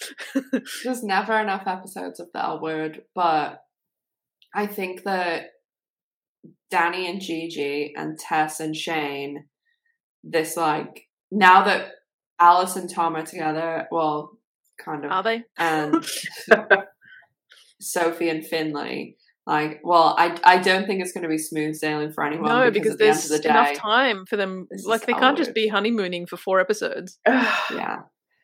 There's 0.84 1.02
never 1.02 1.38
enough 1.38 1.64
episodes 1.66 2.18
of 2.20 2.28
the 2.32 2.42
L 2.42 2.60
word, 2.62 3.02
but 3.14 3.60
I 4.55 4.66
think 4.66 5.05
that 5.05 5.46
Dani 6.72 7.09
and 7.09 7.20
Gigi 7.20 7.94
and 7.96 8.18
Tess 8.18 8.61
and 8.61 8.74
Shane, 8.76 9.44
this 10.24 10.57
like 10.57 11.07
now 11.30 11.64
that 11.64 11.88
Alice 12.38 12.76
and 12.76 12.88
Tom 12.88 13.16
are 13.16 13.24
together, 13.26 13.86
well, 13.90 14.38
kind 14.82 15.05
of, 15.05 15.11
Are 15.12 15.22
they? 15.22 15.44
and 15.59 16.05
Sophie 17.80 18.28
and 18.28 18.44
Finley. 18.46 19.16
Like, 19.46 19.80
well, 19.82 20.14
I 20.18 20.38
I 20.44 20.59
don't 20.59 20.86
think 20.86 21.01
it's 21.03 21.12
going 21.12 21.22
to 21.22 21.28
be 21.28 21.38
smooth 21.38 21.74
sailing 21.74 22.12
for 22.12 22.24
anyone. 22.24 22.48
No, 22.48 22.70
because, 22.70 22.94
because 22.94 22.94
at 22.94 22.98
the 22.98 23.05
there's 23.05 23.28
the 23.28 23.38
day, 23.40 23.48
enough 23.48 23.72
time 23.74 24.26
for 24.26 24.36
them. 24.36 24.68
Like 24.84 25.07
they 25.07 25.12
can't 25.14 25.36
just 25.36 25.55
be 25.55 25.66
honeymooning 25.66 26.26
for 26.26 26.36
four 26.36 26.61
episodes. 26.61 27.18
Yeah, 27.28 28.01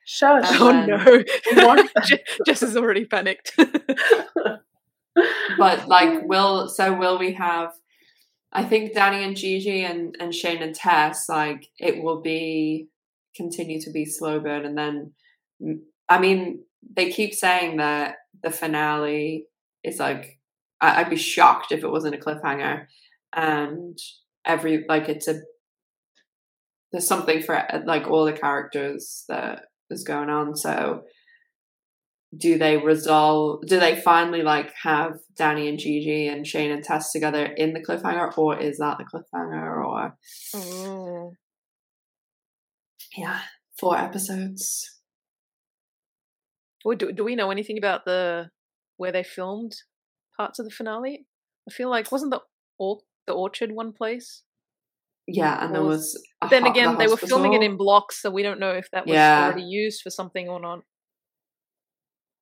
Shush. 0.06 0.50
And 0.50 0.62
Oh 0.62 0.72
then- 0.72 0.86
no, 0.88 1.24
We 1.54 1.64
want 1.66 1.90
Je- 2.04 2.22
Jess 2.46 2.62
is 2.62 2.76
already 2.76 3.04
panicked. 3.04 3.52
but 5.58 5.88
like, 5.88 6.22
will 6.24 6.68
so 6.68 6.94
will 6.94 7.18
we 7.18 7.32
have? 7.34 7.72
I 8.52 8.64
think 8.64 8.94
Dani 8.94 9.26
and 9.26 9.36
Gigi 9.36 9.84
and 9.84 10.16
and 10.20 10.34
Shane 10.34 10.62
and 10.62 10.74
Tess, 10.74 11.28
like, 11.28 11.68
it 11.78 12.02
will 12.02 12.20
be 12.20 12.88
continue 13.34 13.80
to 13.82 13.90
be 13.90 14.04
slow 14.04 14.40
burn, 14.40 14.64
and 14.64 14.78
then, 14.78 15.12
I 16.08 16.18
mean, 16.18 16.64
they 16.94 17.10
keep 17.10 17.34
saying 17.34 17.78
that 17.78 18.16
the 18.42 18.50
finale 18.50 19.46
is 19.84 19.98
like, 19.98 20.38
I, 20.80 21.00
I'd 21.00 21.10
be 21.10 21.16
shocked 21.16 21.72
if 21.72 21.82
it 21.84 21.90
wasn't 21.90 22.14
a 22.14 22.18
cliffhanger, 22.18 22.86
and 23.34 23.98
every 24.44 24.84
like 24.88 25.08
it's 25.08 25.28
a 25.28 25.40
there's 26.92 27.06
something 27.06 27.42
for 27.42 27.62
like 27.84 28.06
all 28.06 28.24
the 28.24 28.32
characters 28.32 29.24
that 29.28 29.64
is 29.90 30.04
going 30.04 30.30
on. 30.30 30.56
So 30.56 31.02
do 32.36 32.58
they 32.58 32.76
resolve 32.76 33.66
do 33.66 33.78
they 33.78 33.96
finally 34.00 34.42
like 34.42 34.72
have 34.82 35.18
Dani 35.38 35.68
and 35.68 35.78
Gigi 35.78 36.28
and 36.28 36.46
Shane 36.46 36.70
and 36.70 36.82
Tess 36.82 37.12
together 37.12 37.44
in 37.44 37.72
the 37.72 37.80
cliffhanger 37.80 38.36
or 38.36 38.58
is 38.58 38.78
that 38.78 38.98
the 38.98 39.04
cliffhanger 39.04 39.84
or 39.84 40.16
oh. 40.54 41.32
yeah, 43.16 43.40
four 43.78 43.96
episodes. 43.96 44.90
Well, 46.84 46.96
do, 46.96 47.12
do 47.12 47.24
we 47.24 47.36
know 47.36 47.50
anything 47.50 47.78
about 47.78 48.04
the 48.04 48.50
where 48.96 49.12
they 49.12 49.24
filmed 49.24 49.74
parts 50.36 50.58
of 50.58 50.64
the 50.64 50.70
finale? 50.70 51.26
I 51.68 51.72
feel 51.72 51.90
like 51.90 52.12
wasn't 52.12 52.30
the 52.30 52.40
or, 52.78 53.00
the 53.26 53.32
orchard 53.32 53.72
one 53.72 53.92
place? 53.92 54.42
Yeah, 55.26 55.64
and 55.64 55.74
there 55.74 55.82
Well, 55.82 55.90
was 55.90 56.22
then 56.50 56.62
ho- 56.62 56.70
again, 56.70 56.92
the 56.92 56.98
they 56.98 57.06
were 57.08 57.16
filming 57.16 57.54
it 57.54 57.62
in 57.62 57.76
blocks, 57.76 58.22
so 58.22 58.30
we 58.30 58.44
don't 58.44 58.60
know 58.60 58.72
if 58.72 58.88
that 58.92 59.06
was 59.06 59.14
Yeah. 59.14 59.46
already 59.46 59.62
used 59.62 60.02
for 60.02 60.10
something 60.10 60.48
or 60.48 60.60
not. 60.60 60.82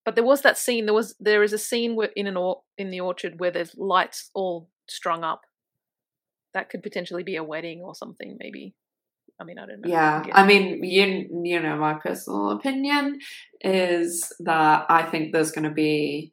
But 0.05 0.15
there 0.15 0.25
was 0.25 0.43
that 0.43 0.59
scene. 0.59 0.87
There 0.87 0.95
was 0.95 1.15
there 1.19 1.43
is 1.43 1.53
a 1.53 1.59
scene 1.59 1.97
where 1.97 2.11
in 2.15 2.27
an 2.27 2.37
or, 2.37 2.63
in 2.77 2.91
the 2.91 3.01
orchard 3.01 3.41
where 3.41 3.51
there's 3.51 3.75
lights 3.77 4.31
all 4.35 4.69
strung 4.89 5.25
up. 5.25 5.43
That 6.53 6.71
could 6.71 6.83
potentially 6.83 7.23
be 7.23 7.37
a 7.37 7.45
wedding 7.45 7.81
or 7.81 7.95
something, 7.95 8.37
maybe. 8.39 8.75
I 9.41 9.45
mean, 9.45 9.59
I 9.59 9.67
don't 9.67 9.81
know. 9.81 9.89
Yeah, 9.89 10.23
I 10.33 10.47
mean, 10.47 10.85
you 10.85 11.29
you 11.43 11.61
know, 11.61 11.77
my 11.77 11.95
personal 11.95 12.51
opinion 12.51 13.19
is 13.61 14.33
that 14.41 14.87
I 14.89 15.03
think 15.03 15.33
there's 15.33 15.53
going 15.53 15.69
to 15.69 15.75
be. 15.75 16.33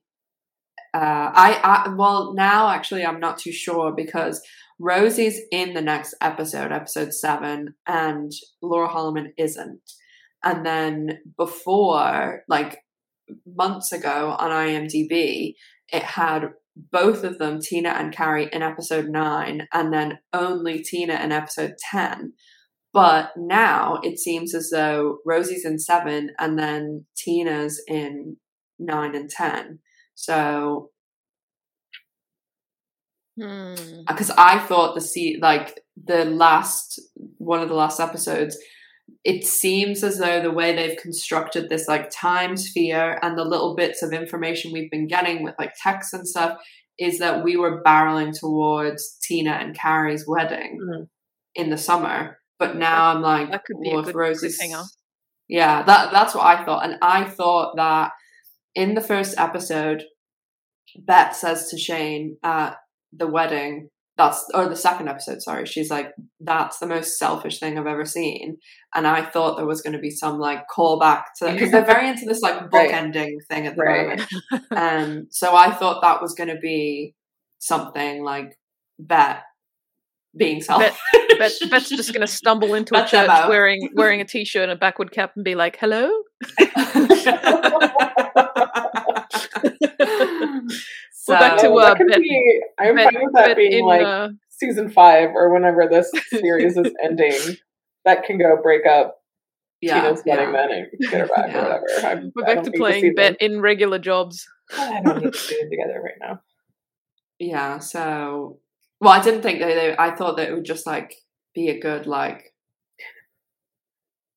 Uh, 0.94 1.32
I, 1.34 1.60
I 1.64 1.94
well 1.96 2.34
now 2.34 2.68
actually 2.70 3.06
I'm 3.06 3.22
not 3.22 3.38
too 3.38 3.54
sure 3.54 3.94
because 3.94 4.42
Rosie's 4.78 5.40
in 5.52 5.74
the 5.74 5.82
next 5.82 6.16
episode, 6.22 6.72
episode 6.72 7.14
seven, 7.14 7.76
and 7.88 8.32
Laurel 8.62 8.90
Holloman 8.90 9.32
isn't. 9.38 9.82
And 10.44 10.66
then 10.66 11.20
before, 11.38 12.44
like 12.50 12.81
months 13.46 13.92
ago 13.92 14.36
on 14.38 14.52
IMDb, 14.52 15.56
it 15.90 16.04
had 16.04 16.54
both 16.76 17.24
of 17.24 17.38
them, 17.38 17.60
Tina 17.60 17.90
and 17.90 18.14
Carrie, 18.14 18.50
in 18.52 18.62
episode 18.62 19.10
nine, 19.10 19.68
and 19.74 19.94
then 19.94 20.20
only 20.34 20.82
Tina 20.82 21.16
in 21.16 21.32
episode 21.32 21.74
ten. 21.92 22.34
But 22.94 23.32
now 23.38 24.00
it 24.04 24.20
seems 24.20 24.54
as 24.54 24.70
though 24.72 25.20
Rosie's 25.26 25.66
in 25.66 25.80
seven 25.80 26.32
and 26.40 26.60
then 26.60 27.06
Tina's 27.18 27.82
in 27.88 28.38
nine 28.80 29.16
and 29.16 29.30
ten. 29.30 29.80
So, 30.16 30.90
Hmm. 33.40 33.74
because 34.08 34.30
I 34.32 34.60
thought 34.60 34.94
the 34.94 35.02
see 35.02 35.40
like 35.42 35.80
the 35.96 36.26
last 36.26 37.00
one 37.38 37.62
of 37.62 37.70
the 37.70 37.76
last 37.76 38.00
episodes, 38.00 38.58
it 39.24 39.46
seems 39.46 40.04
as 40.04 40.18
though 40.18 40.42
the 40.42 40.52
way 40.52 40.76
they've 40.76 40.98
constructed 40.98 41.70
this 41.70 41.88
like 41.88 42.10
time 42.10 42.58
sphere 42.58 43.20
and 43.22 43.38
the 43.38 43.44
little 43.46 43.76
bits 43.76 44.02
of 44.02 44.14
information 44.14 44.72
we've 44.72 44.90
been 44.92 45.08
getting 45.08 45.44
with 45.44 45.56
like 45.60 45.74
text 45.82 46.14
and 46.14 46.28
stuff 46.28 46.58
is 47.00 47.20
that 47.20 47.44
we 47.44 47.56
were 47.58 47.82
barreling 47.84 48.38
towards 48.38 49.18
Tina 49.24 49.52
and 49.52 49.76
Carrie's 49.78 50.26
wedding 50.28 50.80
Mhm. 50.82 51.08
in 51.56 51.70
the 51.70 51.78
summer. 51.78 52.40
But 52.60 52.76
now 52.78 53.08
I'm 53.14 53.22
like, 53.22 53.50
That 53.52 53.64
could 53.66 53.80
be 53.82 53.90
a 53.92 53.96
well, 53.96 54.04
good 54.04 54.16
Rosie's 54.16 54.60
cliffhanger. 54.62 54.86
yeah, 55.48 55.84
that 55.84 56.12
that's 56.12 56.36
what 56.36 56.46
I 56.46 56.64
thought, 56.66 56.84
and 56.86 56.98
I 57.02 57.24
thought 57.26 57.76
that 57.78 58.12
in 58.76 58.94
the 58.96 59.02
first 59.02 59.36
episode, 59.38 60.04
Bette 60.98 61.34
says 61.34 61.70
to 61.70 61.78
Shane 61.78 62.38
at 62.44 62.76
the 63.14 63.28
wedding, 63.28 63.90
that's 64.18 64.46
or 64.54 64.68
the 64.68 64.76
second 64.76 65.08
episode, 65.08 65.42
sorry, 65.42 65.66
she's 65.66 65.90
like, 65.90 66.12
"That's 66.40 66.78
the 66.80 66.88
most 66.88 67.18
selfish 67.18 67.60
thing 67.60 67.78
I've 67.80 67.88
ever 67.88 68.06
seen," 68.06 68.58
and 68.94 69.08
I 69.08 69.24
thought 69.26 69.56
there 69.58 69.66
was 69.66 69.82
going 69.82 69.94
to 69.94 70.00
be 70.00 70.12
some 70.12 70.38
like 70.40 70.64
callback 70.76 71.24
to 71.40 71.52
because 71.52 71.72
they're 71.72 71.86
very 71.86 72.10
into 72.10 72.26
this 72.26 72.42
like 72.42 72.72
Right. 72.72 72.92
bookending 72.92 73.36
thing 73.50 73.68
at 73.68 73.76
the 73.76 73.82
Right. 73.82 74.20
moment, 74.20 74.30
um, 74.76 75.28
so 75.32 75.56
I 75.56 75.72
thought 75.72 76.02
that 76.02 76.22
was 76.22 76.34
going 76.36 76.50
to 76.50 76.60
be 76.62 77.16
something 77.60 78.24
like 78.24 78.58
Bette 79.00 79.40
being 80.38 80.62
selfish. 80.62 80.98
Bette, 81.38 81.68
Bette's 81.70 81.90
just 81.90 82.14
going 82.14 82.22
to 82.22 82.28
stumble 82.28 82.74
into 82.74 82.96
a 82.96 83.00
Bet's 83.00 83.12
church 83.12 83.30
wearing 83.50 83.90
wearing 83.96 84.22
a 84.22 84.26
t-shirt 84.26 84.64
and 84.64 84.72
a 84.72 84.76
backward 84.76 85.12
cap 85.12 85.32
and 85.36 85.44
be 85.46 85.56
like, 85.56 85.78
"Hello." 85.80 86.10
so, 91.24 91.34
Well, 91.34 91.40
back 91.40 91.58
to, 91.60 91.72
uh, 91.72 91.86
that 91.86 91.98
could 91.98 92.08
Bet- 92.08 92.20
be, 92.22 92.62
I'm 92.80 92.96
Bet- 92.96 93.14
fine 93.14 93.24
with 93.24 93.34
that 93.36 93.46
Bette 93.46 93.56
being 93.70 93.80
in 93.82 93.86
like 93.86 94.02
uh, 94.02 94.30
season 94.50 94.90
five 94.90 95.30
or 95.36 95.54
whenever 95.54 95.88
this 95.88 96.10
series 96.30 96.78
is 96.78 96.92
ending, 97.04 97.58
that 98.06 98.24
can 98.24 98.38
go 98.40 98.58
break 98.62 98.86
up 98.88 99.18
Yeah, 99.82 100.02
Tina's 100.02 100.24
wedding 100.26 100.54
yeah. 100.54 100.68
then 100.68 100.72
and 100.72 101.10
get 101.12 101.22
her 101.22 101.28
back 101.28 101.50
Yeah. 101.54 101.60
or 101.60 101.64
whatever. 101.82 102.08
I'm, 102.08 102.32
We're 102.36 102.46
back 102.56 102.64
to 102.64 102.72
playing 102.72 103.04
them. 103.04 103.14
bet 103.16 103.38
in 103.40 103.62
regular 103.62 104.00
jobs. 104.00 104.48
I 104.76 105.02
don't 105.04 105.24
need 105.24 105.34
to 105.34 105.38
see 105.38 105.58
them 105.62 105.70
together 105.70 106.02
right 106.02 106.16
now. 106.20 106.42
yeah. 107.40 107.80
So, 107.80 108.60
well, 109.00 109.12
I 109.12 109.22
didn't 109.22 109.42
think 109.42 109.60
that 109.60 109.68
they. 109.68 109.96
I 109.98 110.16
thought 110.16 110.38
that 110.38 110.50
it 110.50 110.54
would 110.54 110.64
just 110.66 110.88
like 110.88 111.14
be 111.54 111.70
a 111.70 111.80
good 111.80 112.08
like. 112.08 112.54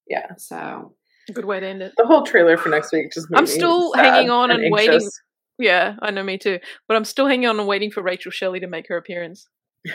Yeah. 0.08 0.34
So 0.36 0.94
Good 1.32 1.44
way 1.46 1.60
to 1.60 1.66
end 1.66 1.80
it. 1.82 1.92
The 1.96 2.06
whole 2.06 2.22
trailer 2.24 2.56
for 2.58 2.68
next 2.68 2.92
week 2.92 3.10
just 3.12 3.30
made 3.30 3.38
I'm 3.38 3.44
me 3.44 3.50
still 3.50 3.92
sad 3.94 4.04
hanging 4.04 4.30
on 4.30 4.50
and 4.50 4.70
waiting. 4.70 5.00
Yeah, 5.58 5.96
I 6.02 6.10
know, 6.10 6.22
me 6.22 6.38
too. 6.38 6.58
But 6.88 6.96
I'm 6.96 7.04
still 7.04 7.28
hanging 7.28 7.46
on 7.48 7.58
and 7.58 7.68
waiting 7.68 7.90
for 7.90 8.02
Rachel 8.02 8.32
Shelley 8.32 8.60
to 8.60 8.66
make 8.66 8.88
her 8.88 8.96
appearance. 8.96 9.48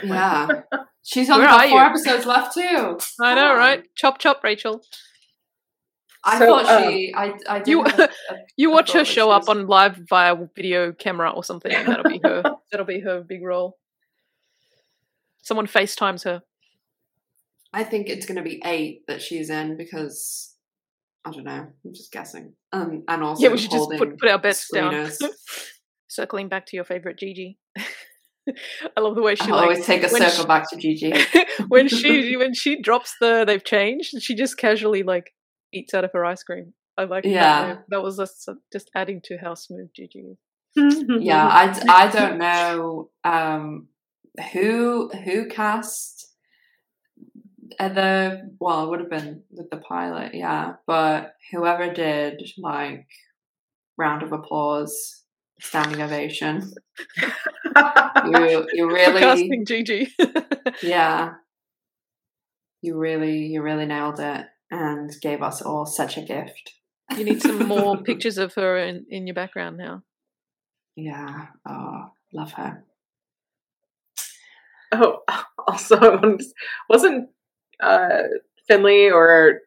yeah, 0.03 0.47
she's 1.03 1.29
only 1.29 1.45
got 1.45 1.67
four 1.69 1.79
you? 1.79 1.85
episodes 1.85 2.25
left 2.25 2.53
too. 2.53 2.99
I 3.21 3.35
know, 3.35 3.55
right? 3.55 3.83
Chop 3.95 4.19
chop, 4.19 4.43
Rachel. 4.43 4.81
I 6.23 6.37
So, 6.39 6.45
thought 6.45 6.65
um, 6.65 6.91
she. 6.91 7.13
I. 7.15 7.61
You- 7.65 7.85
a- 7.85 8.09
You 8.57 8.71
watch 8.71 8.91
her 8.91 9.03
show 9.05 9.31
up 9.31 9.47
on 9.49 9.67
live 9.67 9.97
via 10.09 10.35
video 10.55 10.91
camera 10.91 11.29
or 11.31 11.43
something. 11.43 11.71
and 11.73 11.87
That'll 11.87 12.09
be 12.09 12.19
her. 12.23 12.43
that'll 12.71 12.85
be 12.85 12.99
her 12.99 13.21
big 13.21 13.41
role. 13.43 13.77
Someone 15.41 15.65
FaceTimes 15.67 16.25
her. 16.25 16.43
I 17.73 17.83
think 17.83 18.09
it's 18.09 18.25
going 18.25 18.35
to 18.37 18.43
be 18.43 18.61
eight 18.65 19.05
that 19.07 19.21
she's 19.21 19.49
in 19.49 19.77
because 19.77 20.53
I 21.25 21.31
don't 21.31 21.43
know. 21.45 21.67
I'm 21.85 21.93
just 21.93 22.11
guessing. 22.11 22.53
Um, 22.71 23.03
and 23.07 23.23
also 23.23 23.43
yeah, 23.43 23.49
we 23.49 23.57
should 23.57 23.71
just 23.71 23.89
put, 23.89 24.19
put 24.19 24.29
our 24.29 24.39
bets 24.39 24.67
down. 24.73 25.09
Circling 26.07 26.49
back 26.49 26.65
to 26.67 26.75
your 26.75 26.85
favorite 26.85 27.17
Gigi. 27.17 27.57
I 27.77 28.99
love 29.01 29.15
the 29.15 29.21
way 29.21 29.35
she 29.35 29.43
I'll 29.43 29.51
like 29.57 29.61
always 29.63 29.85
take 29.85 30.03
a 30.03 30.09
circle 30.09 30.29
she- 30.29 30.45
back 30.45 30.69
to 30.71 30.75
Gigi. 30.77 31.13
when 31.67 31.87
she 31.87 32.35
when 32.35 32.53
she 32.53 32.81
drops 32.81 33.13
the 33.21 33.43
they've 33.45 33.63
changed, 33.63 34.21
she 34.21 34.35
just 34.35 34.57
casually 34.57 35.03
like 35.03 35.31
eats 35.71 35.93
out 35.93 36.03
of 36.03 36.11
her 36.13 36.25
ice 36.25 36.43
cream. 36.43 36.73
I 36.97 37.03
like 37.05 37.25
Yeah. 37.25 37.67
that. 37.67 37.85
That 37.89 38.01
was 38.03 38.17
just, 38.17 38.49
just 38.73 38.89
adding 38.95 39.21
to 39.25 39.37
how 39.37 39.53
smooth 39.53 39.89
Gigi 39.95 40.19
is. 40.75 41.03
yeah, 41.21 41.47
I 41.87 42.07
don't 42.11 42.37
know 42.37 43.09
um, 43.23 43.87
who 44.53 45.09
who 45.09 45.47
cast 45.47 46.28
uh, 47.77 47.89
the 47.89 48.51
well, 48.59 48.83
it 48.85 48.89
would 48.89 48.99
have 49.01 49.09
been 49.09 49.43
with 49.51 49.69
the 49.69 49.77
pilot, 49.77 50.33
yeah. 50.33 50.73
But 50.87 51.35
whoever 51.51 51.93
did, 51.93 52.41
like, 52.57 53.07
round 53.97 54.23
of 54.23 54.31
applause, 54.31 55.23
standing 55.59 56.01
ovation. 56.01 56.71
You 57.75 58.67
you 58.73 58.89
For 58.89 58.93
really 58.93 59.19
casting 59.19 59.65
Gigi. 59.65 60.13
Yeah. 60.83 61.33
You 62.81 62.97
really, 62.97 63.39
you 63.47 63.61
really 63.61 63.85
nailed 63.85 64.19
it 64.21 64.45
and 64.71 65.11
gave 65.21 65.41
us 65.41 65.61
all 65.61 65.85
such 65.85 66.17
a 66.17 66.21
gift. 66.21 66.73
you 67.17 67.25
need 67.25 67.41
some 67.41 67.67
more 67.67 67.97
pictures 68.03 68.37
of 68.37 68.53
her 68.53 68.77
in, 68.77 69.05
in 69.09 69.27
your 69.27 69.33
background 69.33 69.77
now. 69.77 70.03
Yeah. 70.95 71.47
Oh, 71.67 72.11
love 72.33 72.53
her. 72.53 72.85
Oh, 74.91 75.19
also, 75.67 75.97
I 75.97 76.15
wanted 76.15 76.39
to- 76.39 76.53
wasn't 76.89 77.29
uh, 77.79 78.23
Finley 78.67 79.09
or 79.09 79.61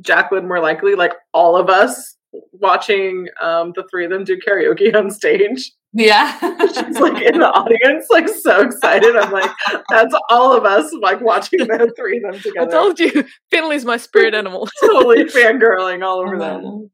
Jacqueline 0.00 0.46
more 0.46 0.60
likely 0.60 0.94
like 0.94 1.14
all 1.32 1.56
of 1.56 1.68
us 1.68 2.16
watching 2.52 3.28
um, 3.40 3.72
the 3.74 3.84
three 3.90 4.04
of 4.04 4.10
them 4.10 4.24
do 4.24 4.38
karaoke 4.38 4.94
on 4.94 5.10
stage? 5.10 5.72
Yeah. 5.92 6.38
She's 6.66 6.98
like 6.98 7.22
in 7.22 7.40
the 7.40 7.50
audience, 7.50 8.06
like 8.10 8.28
so 8.28 8.60
excited. 8.60 9.16
I'm 9.16 9.32
like, 9.32 9.50
that's 9.88 10.14
all 10.30 10.56
of 10.56 10.64
us 10.64 10.92
like 11.00 11.20
watching 11.20 11.60
the 11.60 11.92
three 11.96 12.18
of 12.18 12.32
them 12.32 12.40
together. 12.40 12.68
I 12.68 12.70
told 12.70 13.00
you, 13.00 13.24
Finley's 13.50 13.84
my 13.84 13.96
spirit 13.96 14.34
animal. 14.34 14.68
totally 14.80 15.24
fangirling 15.24 16.04
all 16.04 16.20
over 16.20 16.38
them. 16.38 16.64
Um, 16.64 16.90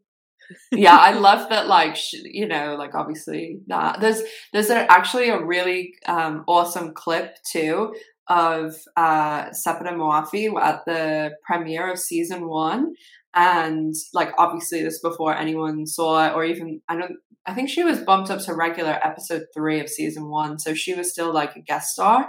yeah, 0.71 0.97
I 0.97 1.13
love 1.13 1.49
that. 1.49 1.67
Like, 1.67 1.97
sh- 1.97 2.23
you 2.25 2.47
know, 2.47 2.77
like 2.79 2.95
obviously 2.95 3.61
that 3.67 4.01
there's 4.01 4.23
there's 4.53 4.71
actually 4.71 5.31
a 5.31 5.43
really 5.43 5.95
um, 6.07 6.45
awesome 6.47 6.93
clip 6.95 7.37
too 7.51 7.95
of 8.29 8.75
uh, 8.97 9.47
Sepideh 9.51 9.95
Moafi 9.95 10.53
at 10.61 10.85
the 10.87 11.33
premiere 11.45 11.93
of 11.93 11.99
season 11.99 12.49
one, 12.49 12.95
and 13.35 13.95
like 14.13 14.33
obviously 14.39 14.83
this 14.83 15.01
before 15.01 15.37
anyone 15.37 15.87
saw 15.87 16.27
it, 16.27 16.35
or 16.35 16.45
even 16.45 16.81
I 16.89 16.97
don't. 16.97 17.17
I 17.47 17.53
think 17.53 17.69
she 17.69 17.85
was 17.85 18.01
bumped 18.01 18.31
up 18.31 18.41
to 18.45 18.55
regular 18.55 18.99
episode 19.05 19.43
three 19.55 19.79
of 19.81 19.89
season 19.91 20.29
one, 20.29 20.59
so 20.59 20.73
she 20.75 20.95
was 20.95 21.13
still 21.13 21.33
like 21.33 21.55
a 21.57 21.61
guest 21.61 21.93
star. 21.93 22.29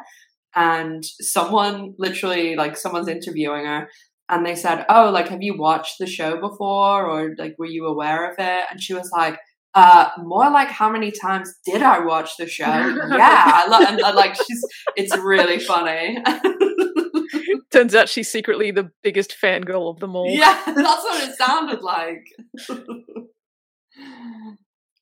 And 0.58 1.04
someone 1.04 1.96
literally, 1.98 2.56
like, 2.56 2.78
someone's 2.78 3.10
interviewing 3.10 3.66
her, 3.66 3.90
and 4.30 4.46
they 4.46 4.56
said, 4.56 4.86
"Oh, 4.90 5.10
like, 5.12 5.30
have 5.30 5.42
you 5.42 5.58
watched 5.58 6.00
the 6.00 6.08
show 6.08 6.40
before, 6.40 7.06
or 7.06 7.36
like, 7.38 7.56
were 7.58 7.66
you 7.66 7.86
aware 7.88 8.30
of 8.32 8.36
it?" 8.40 8.66
And 8.72 8.82
she 8.82 8.94
was 8.94 9.10
like, 9.16 9.38
"Uh, 9.76 10.10
more 10.24 10.50
like 10.50 10.70
how 10.70 10.90
many 10.90 11.12
times 11.12 11.54
did 11.66 11.82
I 11.84 12.00
watch 12.00 12.38
the 12.38 12.48
show? 12.48 12.66
yeah, 12.66 13.52
I 13.54 13.68
love, 13.68 13.82
and 13.88 14.02
uh, 14.02 14.14
like, 14.16 14.36
she's, 14.36 14.66
it's 14.96 15.16
really 15.18 15.60
funny. 15.60 16.18
Turns 17.72 17.94
out 17.94 18.08
she's 18.10 18.32
secretly 18.32 18.72
the 18.72 18.90
biggest 19.04 19.36
fangirl 19.42 19.90
of 19.90 20.00
them 20.00 20.16
all. 20.16 20.30
yeah, 20.30 20.62
that's 20.66 21.04
what 21.04 21.24
it 21.30 21.36
sounded 21.36 21.82
like. 21.82 22.24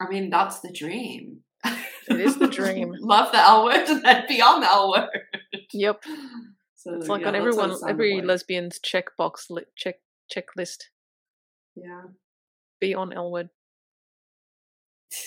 I 0.01 0.09
mean, 0.09 0.29
that's 0.29 0.59
the 0.61 0.71
dream. 0.71 1.41
It 2.09 2.19
is 2.19 2.37
the 2.37 2.47
dream. 2.47 2.93
Love 2.99 3.31
the 3.31 3.37
L 3.39 3.65
word 3.65 3.87
and 3.87 4.03
then 4.03 4.25
beyond 4.27 4.63
the 4.63 4.67
L 4.71 4.91
word. 4.91 5.09
Yep. 5.71 6.03
So 6.75 6.95
It's 6.95 7.07
like 7.07 7.21
yeah, 7.21 7.29
on 7.29 7.35
everyone, 7.35 7.73
every 7.87 8.15
like. 8.15 8.25
lesbian's 8.25 8.79
checkbox 8.79 9.49
li- 9.49 9.63
check 9.77 9.95
checklist. 10.33 10.85
Yeah. 11.75 12.01
Be 12.81 12.93
on 12.93 13.13
L 13.13 13.31
word. 13.31 13.49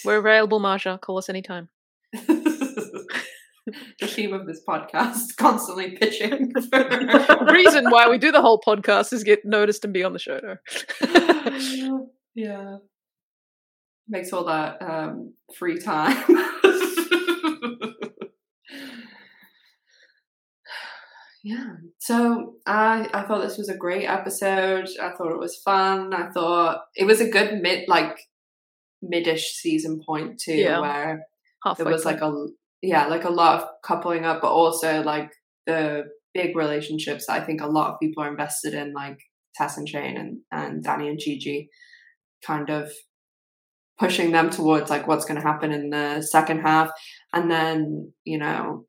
We're 0.05 0.19
available, 0.19 0.61
Marsha. 0.61 1.01
Call 1.01 1.19
us 1.19 1.29
anytime. 1.29 1.69
the 4.01 4.07
theme 4.07 4.33
of 4.33 4.47
this 4.47 4.61
podcast 4.67 5.37
constantly 5.37 5.97
pitching. 5.97 6.53
Reason 7.53 7.91
why 7.91 8.09
we 8.09 8.19
do 8.19 8.31
the 8.31 8.41
whole 8.41 8.61
podcast 8.61 9.13
is 9.13 9.25
get 9.25 9.45
noticed 9.45 9.85
and 9.85 9.93
be 9.93 10.05
on 10.05 10.13
the 10.13 10.19
show. 10.19 10.41
No? 10.43 12.09
yeah. 12.35 12.77
Makes 14.09 14.33
all 14.33 14.45
that 14.45 14.81
um, 14.81 15.35
free 15.57 15.79
time. 15.79 16.17
yeah. 21.43 21.73
So 21.99 22.55
I 22.67 23.09
I 23.13 23.25
thought 23.27 23.43
this 23.43 23.59
was 23.59 23.69
a 23.69 23.77
great 23.77 24.07
episode. 24.07 24.89
I 25.03 25.11
thought 25.11 25.33
it 25.33 25.41
was 25.41 25.61
fun. 25.65 26.15
I 26.15 26.31
thought 26.31 26.83
it 26.95 27.05
was 27.05 27.21
a 27.21 27.29
good 27.29 27.61
mid 27.61 27.89
like 27.89 28.17
midish 29.09 29.55
season 29.55 30.01
point 30.07 30.39
too, 30.39 30.55
Yeah. 30.55 30.81
where 30.81 31.23
Halfway 31.65 31.85
there 31.85 31.93
was 31.93 32.03
through. 32.03 32.13
like 32.13 32.23
a 32.23 32.47
yeah 32.83 33.07
like 33.07 33.25
a 33.25 33.31
lot 33.31 33.61
of 33.63 33.69
coupling 33.83 34.25
up 34.25 34.41
but 34.43 34.53
also 34.53 35.03
like 35.03 35.31
the 35.67 36.05
big 36.35 36.55
relationships 36.57 37.29
i 37.29 37.41
think 37.41 37.61
a 37.63 37.67
lot 37.67 37.91
of 37.93 37.99
people 38.01 38.23
are 38.23 38.29
invested 38.31 38.75
in 38.75 38.93
like 38.93 39.19
tess 39.55 39.77
and 39.79 39.89
shane 39.89 40.17
and, 40.19 40.39
and 40.53 40.85
dani 40.85 41.09
and 41.09 41.19
gigi 41.19 41.69
kind 42.47 42.69
of 42.69 42.93
pushing 43.99 44.31
them 44.31 44.51
towards 44.51 44.91
like 44.91 45.07
what's 45.09 45.25
going 45.25 45.41
to 45.41 45.47
happen 45.47 45.73
in 45.73 45.89
the 45.91 46.21
second 46.21 46.61
half 46.61 46.91
and 47.33 47.51
then 47.51 48.13
you 48.25 48.39
know 48.39 48.85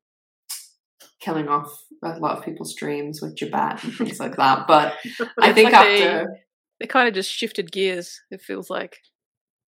killing 1.20 1.48
off 1.48 1.72
a 2.04 2.18
lot 2.18 2.36
of 2.38 2.44
people's 2.44 2.74
dreams 2.74 3.20
with 3.22 3.34
jabat 3.36 3.82
and 3.82 3.94
things 3.94 4.20
like 4.20 4.36
that 4.36 4.66
but 4.68 4.94
i 5.40 5.52
think 5.52 5.72
like 5.72 5.86
they- 5.86 6.06
after 6.06 6.26
they 6.80 6.86
kind 6.86 7.08
of 7.08 7.14
just 7.14 7.28
shifted 7.32 7.72
gears. 7.72 8.20
It 8.30 8.40
feels 8.40 8.70
like 8.70 8.98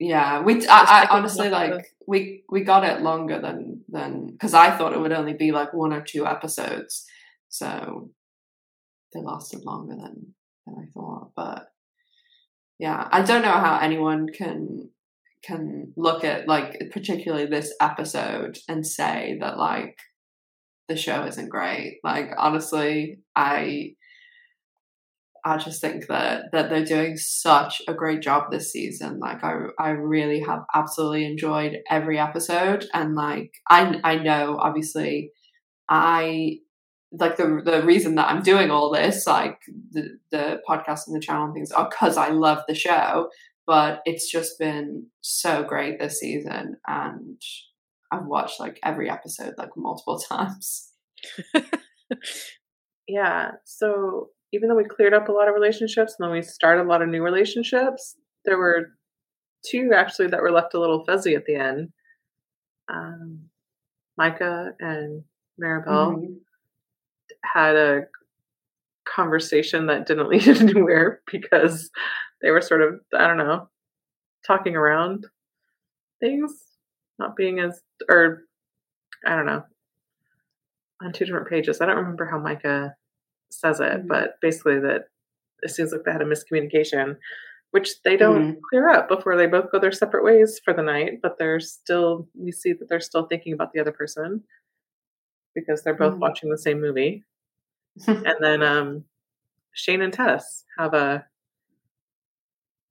Yeah, 0.00 0.40
we. 0.40 0.66
I, 0.66 1.02
I 1.02 1.06
honestly 1.10 1.50
like 1.50 1.94
we 2.06 2.42
we 2.48 2.64
got 2.64 2.84
it 2.84 3.02
longer 3.02 3.38
than 3.38 3.84
than 3.90 4.30
because 4.32 4.54
I 4.54 4.70
thought 4.70 4.94
it 4.94 4.98
would 4.98 5.12
only 5.12 5.34
be 5.34 5.52
like 5.52 5.74
one 5.74 5.92
or 5.92 6.00
two 6.00 6.26
episodes, 6.26 7.04
so 7.50 8.08
they 9.12 9.20
lasted 9.20 9.62
longer 9.62 9.94
than 9.94 10.34
than 10.66 10.76
I 10.82 10.86
thought. 10.94 11.32
But 11.36 11.68
yeah, 12.78 13.08
I 13.12 13.20
don't 13.20 13.42
know 13.42 13.52
how 13.52 13.78
anyone 13.78 14.28
can 14.28 14.88
can 15.44 15.92
look 15.98 16.24
at 16.24 16.48
like 16.48 16.80
particularly 16.92 17.44
this 17.44 17.74
episode 17.78 18.58
and 18.68 18.86
say 18.86 19.36
that 19.42 19.58
like 19.58 19.98
the 20.88 20.96
show 20.96 21.26
isn't 21.26 21.50
great. 21.50 21.98
Like 22.02 22.30
honestly, 22.38 23.18
I 23.36 23.96
I 25.44 25.56
just 25.56 25.80
think 25.80 26.06
that 26.08 26.52
that 26.52 26.70
they're 26.70 26.84
doing 26.84 27.16
such 27.16 27.82
a 27.88 27.94
great 27.94 28.22
job 28.22 28.50
this 28.50 28.72
season. 28.72 29.18
Like 29.18 29.42
I 29.44 29.54
I 29.78 29.90
really 29.90 30.40
have 30.40 30.64
absolutely 30.74 31.24
enjoyed 31.26 31.78
every 31.88 32.18
episode 32.18 32.86
and 32.94 33.14
like 33.14 33.52
I 33.68 34.00
I 34.04 34.16
know 34.16 34.58
obviously 34.60 35.32
I 35.88 36.58
like 37.12 37.36
the 37.36 37.62
the 37.64 37.82
reason 37.84 38.14
that 38.16 38.28
I'm 38.28 38.42
doing 38.42 38.70
all 38.70 38.92
this 38.92 39.26
like 39.26 39.58
the 39.92 40.18
the 40.30 40.60
podcast 40.68 41.06
and 41.06 41.16
the 41.16 41.20
channel 41.20 41.46
and 41.46 41.54
things 41.54 41.72
are 41.72 41.88
cuz 41.90 42.16
I 42.16 42.28
love 42.30 42.62
the 42.68 42.74
show, 42.74 43.30
but 43.66 44.00
it's 44.04 44.30
just 44.30 44.58
been 44.58 45.06
so 45.20 45.62
great 45.64 45.98
this 45.98 46.20
season 46.20 46.76
and 46.86 47.40
I've 48.12 48.26
watched 48.26 48.60
like 48.60 48.78
every 48.84 49.10
episode 49.10 49.54
like 49.58 49.76
multiple 49.76 50.18
times. 50.28 50.92
yeah. 53.08 53.52
So 53.64 54.30
even 54.52 54.68
though 54.68 54.76
we 54.76 54.84
cleared 54.84 55.14
up 55.14 55.28
a 55.28 55.32
lot 55.32 55.48
of 55.48 55.54
relationships 55.54 56.16
and 56.18 56.24
then 56.26 56.32
we 56.32 56.42
started 56.42 56.82
a 56.82 56.88
lot 56.88 57.02
of 57.02 57.08
new 57.08 57.22
relationships, 57.22 58.16
there 58.44 58.58
were 58.58 58.92
two 59.64 59.92
actually 59.94 60.28
that 60.28 60.40
were 60.42 60.50
left 60.50 60.74
a 60.74 60.80
little 60.80 61.04
fuzzy 61.04 61.34
at 61.34 61.44
the 61.46 61.54
end. 61.54 61.90
Um, 62.88 63.48
Micah 64.16 64.74
and 64.80 65.22
Maribel 65.60 66.14
Mhm. 66.16 66.40
had 67.44 67.76
a 67.76 68.06
conversation 69.04 69.86
that 69.86 70.06
didn't 70.06 70.28
lead 70.30 70.48
anywhere 70.48 71.20
because 71.30 71.90
they 72.42 72.50
were 72.50 72.60
sort 72.60 72.82
of, 72.82 73.00
I 73.16 73.26
don't 73.26 73.38
know, 73.38 73.68
talking 74.46 74.76
around 74.76 75.26
things, 76.20 76.52
not 77.18 77.36
being 77.36 77.60
as, 77.60 77.82
or 78.08 78.44
I 79.26 79.36
don't 79.36 79.46
know, 79.46 79.64
on 81.02 81.12
two 81.12 81.24
different 81.24 81.48
pages. 81.48 81.80
I 81.80 81.86
don't 81.86 81.96
remember 81.96 82.26
how 82.26 82.38
Micah 82.38 82.94
says 83.50 83.80
it, 83.80 84.02
Mhm. 84.04 84.08
but 84.08 84.40
basically 84.40 84.78
that 84.80 85.08
it 85.62 85.70
seems 85.70 85.92
like 85.92 86.04
they 86.04 86.12
had 86.12 86.22
a 86.22 86.24
miscommunication, 86.24 87.18
which 87.72 88.00
they 88.02 88.16
don't 88.16 88.60
clear 88.70 88.88
up 88.88 89.08
before 89.08 89.36
they 89.36 89.46
both 89.46 89.70
go 89.70 89.78
their 89.78 89.92
separate 89.92 90.24
ways 90.24 90.58
for 90.64 90.72
the 90.72 90.82
night. 90.82 91.20
But 91.22 91.36
they're 91.38 91.60
still, 91.60 92.28
we 92.34 92.50
see 92.52 92.72
that 92.72 92.88
they're 92.88 93.00
still 93.00 93.26
thinking 93.26 93.52
about 93.52 93.72
the 93.72 93.80
other 93.80 93.92
person 93.92 94.42
because 95.54 95.82
they're 95.82 95.94
both 95.94 96.14
Mhm. 96.14 96.20
watching 96.20 96.50
the 96.50 96.58
same 96.58 96.80
movie. 96.80 97.24
and 98.06 98.36
then 98.40 98.62
um, 98.62 99.04
Shane 99.72 100.00
and 100.02 100.12
Tess 100.12 100.64
have 100.78 100.94
a 100.94 101.26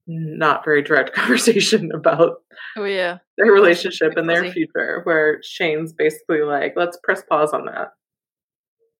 not 0.07 0.64
very 0.65 0.81
direct 0.81 1.14
conversation 1.15 1.91
about 1.94 2.44
Oh 2.76 2.84
yeah. 2.86 3.19
their 3.38 3.52
relationship 3.52 4.18
and 4.18 4.30
their 4.30 4.52
future, 4.52 5.02
where 5.03 5.41
Shane's 5.44 5.94
basically 5.94 6.41
like, 6.41 6.73
"Let's 6.76 6.98
press 7.03 7.23
pause 7.23 7.53
on 7.53 7.65
that." 7.65 7.94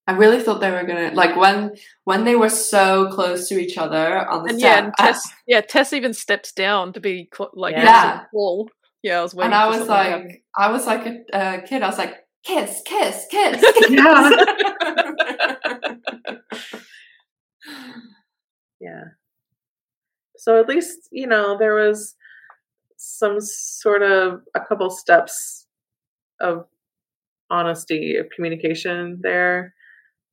I 0.10 0.14
really 0.14 0.40
thought 0.42 0.60
they 0.60 0.72
were 0.72 0.84
gonna 0.84 1.12
like 1.14 1.36
when 1.36 1.76
when 2.06 2.24
they 2.24 2.36
were 2.36 2.50
so 2.50 3.10
close 3.12 3.48
to 3.50 3.60
each 3.60 3.78
other 3.78 4.28
on 4.28 4.44
the 4.44 4.50
And 4.50 4.60
set. 4.60 4.68
yeah, 4.68 4.78
and 4.86 4.94
I- 4.98 5.06
Tess, 5.06 5.22
yeah, 5.46 5.62
Tess 5.62 5.94
even 5.94 6.14
steps 6.14 6.52
down 6.52 6.94
to 6.94 7.00
be 7.00 7.30
cl- 7.36 7.52
like 7.54 7.76
Yeah. 7.76 7.84
next 7.84 8.02
to 8.02 8.28
the 8.32 8.38
wall. 8.38 8.70
Yeah, 9.04 9.20
I 9.20 9.22
was 9.22 9.36
waiting. 9.36 9.54
and 9.54 9.62
I 9.62 9.68
was 9.68 9.88
like, 9.88 10.08
happen. 10.10 10.42
I 10.58 10.72
was 10.72 10.88
like 10.88 11.06
a, 11.06 11.20
a 11.32 11.62
kid. 11.62 11.84
I 11.84 11.88
was 11.88 11.98
like, 12.00 12.16
kiss, 12.44 12.82
kiss, 12.86 13.28
kiss. 13.30 13.62
Yeah. 13.90 14.30
kiss. 14.30 16.38
Yeah. 18.82 19.04
So 20.38 20.60
at 20.60 20.70
least 20.70 21.10
you 21.12 21.28
know 21.28 21.58
there 21.58 21.76
was 21.76 22.16
some 22.98 23.40
sort 23.42 24.04
of 24.04 24.42
a 24.56 24.60
couple 24.62 24.90
steps 24.90 25.66
of 26.40 26.66
honesty 27.50 28.16
of 28.16 28.28
communication 28.36 29.20
there, 29.22 29.74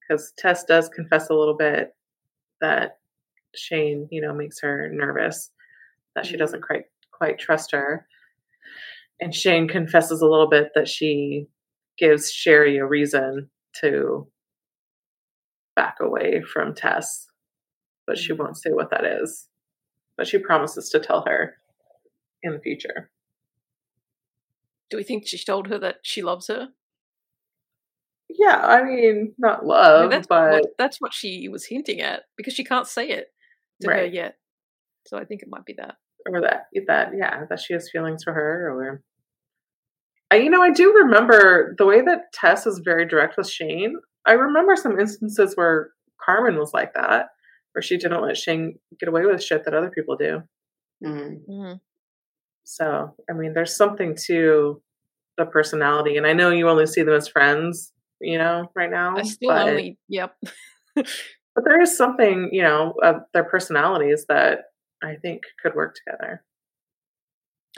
because 0.06 0.32
Tess 0.38 0.64
does 0.64 0.88
confess 0.88 1.30
a 1.30 1.34
little 1.34 1.56
bit 1.56 1.94
that 2.60 2.98
Shane, 3.54 4.08
you 4.10 4.20
know, 4.20 4.34
makes 4.34 4.60
her 4.60 4.88
nervous 4.92 5.50
that 6.14 6.26
she 6.26 6.36
doesn't 6.36 6.60
mm-hmm. 6.60 6.66
quite 6.66 6.84
quite 7.12 7.38
trust 7.38 7.72
her, 7.72 8.06
and 9.20 9.34
Shane 9.34 9.68
confesses 9.68 10.20
a 10.20 10.26
little 10.26 10.48
bit 10.48 10.72
that 10.74 10.88
she 10.88 11.48
gives 11.98 12.30
Sherry 12.30 12.76
a 12.76 12.86
reason 12.86 13.50
to 13.80 14.28
back 15.74 15.96
away 16.00 16.42
from 16.42 16.74
Tess, 16.74 17.28
but 18.06 18.18
she 18.18 18.32
mm-hmm. 18.32 18.42
won't 18.42 18.58
say 18.58 18.70
what 18.70 18.90
that 18.90 19.04
is. 19.04 19.48
But 20.16 20.26
she 20.26 20.38
promises 20.38 20.88
to 20.90 21.00
tell 21.00 21.24
her 21.26 21.56
in 22.42 22.52
the 22.52 22.58
future. 22.58 23.10
Do 24.88 24.96
we 24.96 25.02
think 25.02 25.26
she 25.26 25.38
told 25.38 25.66
her 25.68 25.78
that 25.78 25.96
she 26.02 26.22
loves 26.22 26.48
her? 26.48 26.68
Yeah, 28.28 28.56
I 28.56 28.82
mean, 28.82 29.34
not 29.38 29.58
I 29.58 29.60
mean, 29.60 29.68
love, 29.68 30.10
that's 30.10 30.26
but 30.26 30.50
what, 30.50 30.64
that's 30.78 31.00
what 31.00 31.14
she 31.14 31.48
was 31.48 31.64
hinting 31.64 32.00
at 32.00 32.22
because 32.36 32.54
she 32.54 32.64
can't 32.64 32.86
say 32.86 33.08
it 33.08 33.28
to 33.82 33.90
her 33.90 34.04
yet. 34.04 34.36
So 35.06 35.16
I 35.16 35.24
think 35.24 35.42
it 35.42 35.48
might 35.48 35.64
be 35.64 35.74
that. 35.78 35.94
or 36.28 36.40
that 36.40 36.66
that 36.86 37.10
yeah, 37.16 37.44
that 37.48 37.60
she 37.60 37.72
has 37.72 37.90
feelings 37.90 38.24
for 38.24 38.32
her, 38.32 38.70
or 38.70 39.02
I, 40.30 40.36
you 40.36 40.50
know, 40.50 40.62
I 40.62 40.70
do 40.70 40.92
remember 40.92 41.74
the 41.78 41.86
way 41.86 42.02
that 42.02 42.32
Tess 42.32 42.66
is 42.66 42.80
very 42.84 43.06
direct 43.06 43.36
with 43.36 43.48
Shane. 43.48 43.96
I 44.26 44.32
remember 44.32 44.74
some 44.74 44.98
instances 44.98 45.54
where 45.54 45.90
Carmen 46.24 46.58
was 46.58 46.72
like 46.74 46.94
that, 46.94 47.26
where 47.72 47.82
she 47.82 47.96
didn't 47.96 48.22
let 48.22 48.36
Shane 48.36 48.78
get 48.98 49.08
away 49.08 49.24
with 49.24 49.42
shit 49.42 49.64
that 49.64 49.74
other 49.74 49.90
people 49.90 50.16
do. 50.16 50.42
Mm. 51.04 51.40
Mm. 51.48 51.80
So, 52.64 53.14
I 53.30 53.32
mean, 53.32 53.52
there's 53.54 53.76
something 53.76 54.16
to 54.26 54.82
the 55.38 55.46
personality, 55.46 56.16
and 56.16 56.26
I 56.26 56.32
know 56.32 56.50
you 56.50 56.68
only 56.68 56.86
see 56.86 57.02
them 57.02 57.14
as 57.14 57.28
friends, 57.28 57.92
you 58.20 58.38
know, 58.38 58.70
right 58.74 58.90
now. 58.90 59.16
I 59.16 59.22
still 59.22 59.50
but, 59.50 59.68
only, 59.68 59.98
yep. 60.08 60.36
but 60.94 61.64
there 61.64 61.80
is 61.80 61.96
something, 61.96 62.50
you 62.52 62.62
know, 62.62 62.94
of 63.02 63.16
their 63.32 63.44
personalities 63.44 64.26
that 64.28 64.60
I 65.02 65.16
think 65.16 65.42
could 65.62 65.74
work 65.74 65.96
together. 65.96 66.42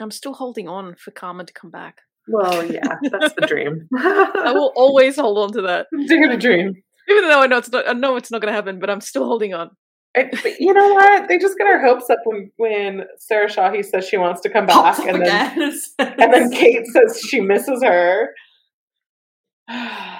I'm 0.01 0.11
still 0.11 0.33
holding 0.33 0.67
on 0.67 0.95
for 0.95 1.11
Carmen 1.11 1.45
to 1.45 1.53
come 1.53 1.71
back. 1.71 1.97
Well, 2.27 2.65
yeah, 2.71 2.95
that's 3.11 3.33
the 3.33 3.47
dream. 3.47 3.87
I 3.97 4.51
will 4.53 4.71
always 4.75 5.15
hold 5.15 5.37
on 5.39 5.51
to 5.53 5.61
that, 5.63 5.87
Dare 6.07 6.27
to 6.27 6.37
dream. 6.37 6.73
even 7.09 7.23
though 7.23 7.41
I 7.41 7.47
know 7.47 7.57
it's 7.57 7.71
not. 7.71 7.89
I 7.89 7.93
know 7.93 8.15
it's 8.15 8.31
not 8.31 8.41
going 8.41 8.51
to 8.51 8.55
happen, 8.55 8.79
but 8.79 8.89
I'm 8.89 9.01
still 9.01 9.25
holding 9.25 9.53
on. 9.53 9.71
I- 10.15 10.29
you 10.59 10.73
know 10.73 10.93
what? 10.93 11.27
They 11.27 11.37
just 11.37 11.57
get 11.57 11.67
our 11.67 11.81
hopes 11.81 12.09
up 12.09 12.19
when 12.25 12.51
when 12.57 13.05
Sarah 13.17 13.47
Shahi 13.47 13.83
says 13.83 14.07
she 14.07 14.17
wants 14.17 14.41
to 14.41 14.49
come 14.49 14.65
oh 14.65 14.67
back, 14.67 14.95
Pops 14.95 14.99
and 14.99 15.21
then 15.21 15.73
and 15.99 16.33
then 16.33 16.51
Kate 16.51 16.85
says 16.87 17.19
she 17.19 17.41
misses 17.41 17.83
her. 17.83 18.29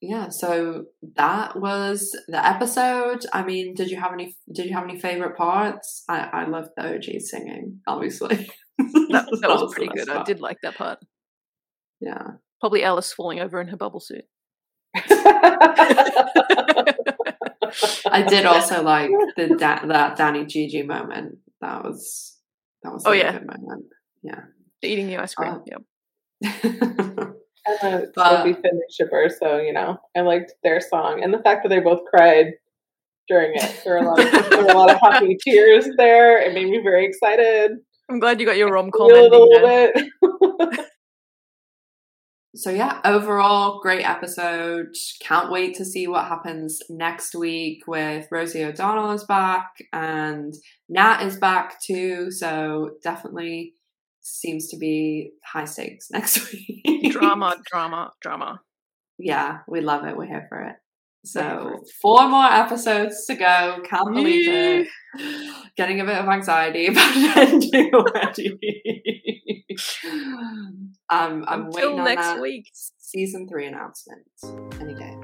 yeah 0.00 0.28
so 0.28 0.84
that 1.16 1.56
was 1.58 2.10
the 2.28 2.46
episode 2.46 3.24
i 3.32 3.42
mean 3.44 3.74
did 3.74 3.90
you 3.90 3.98
have 3.98 4.12
any 4.12 4.36
did 4.52 4.66
you 4.66 4.74
have 4.74 4.84
any 4.84 4.98
favorite 4.98 5.36
parts 5.36 6.04
i 6.08 6.18
i 6.32 6.44
loved 6.46 6.70
the 6.76 6.94
og 6.94 7.04
singing 7.20 7.80
obviously 7.86 8.48
That, 8.78 9.24
that 9.40 9.48
was 9.48 9.72
pretty 9.74 9.90
good. 9.94 10.10
I 10.10 10.22
did 10.24 10.40
like 10.40 10.58
that 10.62 10.74
part. 10.76 10.98
yeah 12.00 12.26
Probably 12.60 12.82
Alice 12.84 13.12
falling 13.12 13.40
over 13.40 13.60
in 13.60 13.68
her 13.68 13.76
bubble 13.76 14.00
suit. 14.00 14.24
i 18.18 18.22
did 18.28 18.44
also 18.46 18.82
like 18.82 19.10
the 19.36 19.48
da- 19.58 19.86
that 19.86 20.16
dani 20.18 20.46
gigi 20.48 20.82
moment 20.82 21.38
that 21.60 21.82
was 21.84 22.36
that 22.82 22.92
was 22.92 23.02
Oh, 23.06 23.12
yeah. 23.12 23.32
moment 23.32 23.86
Eating 24.82 25.06
the 25.08 25.16
ice 25.16 25.34
cream. 25.34 25.54
Uh, 25.54 25.80
yep. 26.52 27.36
I'm 27.68 27.76
a 28.02 28.06
But- 28.14 28.38
Sophie 28.38 28.52
Finley 28.54 28.84
shipper, 28.90 29.28
so 29.40 29.58
you 29.58 29.72
know 29.72 29.98
I 30.16 30.20
liked 30.20 30.54
their 30.62 30.80
song 30.80 31.22
and 31.22 31.32
the 31.34 31.38
fact 31.42 31.62
that 31.62 31.68
they 31.70 31.80
both 31.80 32.00
cried 32.12 32.52
during 33.28 33.52
it. 33.54 33.80
There 33.84 33.94
were 33.94 34.00
a 34.00 34.08
lot 34.08 34.20
of, 34.20 34.30
there 34.50 34.62
were 34.64 34.70
a 34.70 34.76
lot 34.76 34.90
of 34.90 35.00
happy 35.00 35.36
tears 35.44 35.88
there. 35.96 36.40
It 36.40 36.54
made 36.54 36.68
me 36.68 36.80
very 36.82 37.04
excited. 37.06 37.72
I'm 38.08 38.20
glad 38.20 38.38
you 38.40 38.46
got 38.46 38.56
your 38.56 38.70
rom 38.70 38.90
com 38.92 39.10
a 39.10 39.14
little 39.14 39.50
there. 39.50 39.92
bit. 39.92 40.80
so 42.54 42.70
yeah 42.70 43.00
overall 43.04 43.80
great 43.82 44.02
episode 44.08 44.86
can't 45.20 45.50
wait 45.50 45.74
to 45.74 45.84
see 45.84 46.06
what 46.06 46.24
happens 46.24 46.80
next 46.88 47.34
week 47.34 47.82
with 47.86 48.26
rosie 48.30 48.64
o'donnell 48.64 49.10
is 49.10 49.24
back 49.24 49.72
and 49.92 50.54
nat 50.88 51.20
is 51.22 51.36
back 51.36 51.78
too 51.82 52.30
so 52.30 52.92
definitely 53.02 53.74
seems 54.26 54.68
to 54.68 54.76
be 54.76 55.30
high 55.44 55.64
stakes 55.64 56.08
next 56.10 56.52
week. 56.52 57.12
Drama, 57.12 57.56
drama, 57.70 58.12
drama. 58.20 58.60
yeah 59.18 59.58
we 59.68 59.80
love 59.80 60.04
it. 60.04 60.16
We're 60.16 60.26
here 60.26 60.46
for 60.48 60.60
it. 60.62 60.76
We're 61.34 61.42
here 61.42 61.60
for 61.60 61.78
so 61.78 61.84
four 62.02 62.28
more 62.28 62.44
episodes 62.44 63.24
to 63.26 63.34
go. 63.34 63.80
Can't 63.84 64.12
believe 64.14 64.48
it. 64.48 64.88
Getting 65.76 66.00
a 66.00 66.04
bit 66.04 66.16
of 66.18 66.28
anxiety 66.28 66.86
about 66.92 67.16
ending 67.36 67.94
already 67.94 68.58
um, 71.10 71.44
i'm 71.48 71.66
Until 71.66 71.70
waiting 71.70 71.98
on 72.00 72.04
next 72.04 72.26
that 72.26 72.40
week. 72.40 72.70
season 72.98 73.46
three 73.48 73.66
announcement. 73.66 74.22
Any 74.80 74.94
day. 74.94 75.14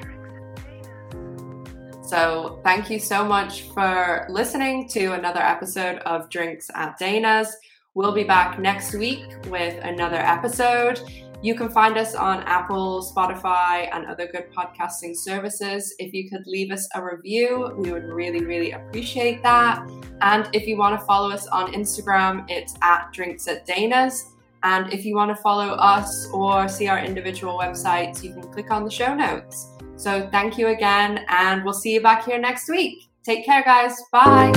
So, 2.05 2.61
thank 2.65 2.91
you 2.91 2.99
so 2.99 3.25
much 3.25 3.63
for 3.71 4.27
listening 4.29 4.89
to 4.91 5.13
another 5.13 5.41
episode 5.41 5.99
of 6.01 6.29
Drinks 6.29 6.69
at 6.75 6.99
Dana's. 6.99 7.57
We'll 7.95 8.13
be 8.13 8.25
back 8.25 8.59
next 8.59 8.95
week 8.95 9.25
with 9.49 9.83
another 9.85 10.17
episode. 10.17 11.01
You 11.43 11.55
can 11.55 11.69
find 11.69 11.99
us 11.99 12.15
on 12.15 12.41
Apple, 12.45 13.03
Spotify, 13.03 13.89
and 13.93 14.07
other 14.07 14.29
good 14.29 14.51
podcasting 14.53 15.17
services. 15.17 15.95
If 15.99 16.15
you 16.15 16.31
could 16.31 16.47
leave 16.47 16.71
us 16.71 16.89
a 16.95 17.05
review, 17.05 17.75
we 17.77 17.93
would 17.93 18.05
really, 18.05 18.45
really 18.45 18.73
appreciate 18.73 19.43
that. 19.43 19.87
And 20.21 20.49
if 20.53 20.67
you 20.67 20.79
want 20.79 20.99
to 20.99 21.05
follow 21.05 21.31
us 21.31 21.47
on 21.49 21.73
Instagram, 21.73 22.49
it's 22.49 22.77
at 22.81 23.13
Drinks 23.13 23.49
at 23.49 23.67
Dana's. 23.67 24.31
And 24.63 24.93
if 24.93 25.05
you 25.05 25.17
want 25.17 25.37
to 25.37 25.43
follow 25.43 25.75
us 25.75 26.29
or 26.33 26.69
see 26.69 26.87
our 26.87 27.01
individual 27.01 27.59
websites, 27.59 28.23
you 28.23 28.33
can 28.33 28.43
click 28.43 28.71
on 28.71 28.85
the 28.85 28.91
show 28.91 29.13
notes. 29.13 29.77
So 29.97 30.29
thank 30.31 30.57
you 30.57 30.69
again, 30.69 31.25
and 31.29 31.65
we'll 31.65 31.75
see 31.75 31.93
you 31.93 32.01
back 32.01 32.25
here 32.25 32.39
next 32.39 32.69
week. 32.69 33.09
Take 33.25 33.45
care, 33.45 33.63
guys. 33.65 34.01
Bye. 34.13 34.53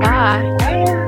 Bye. 0.00 1.07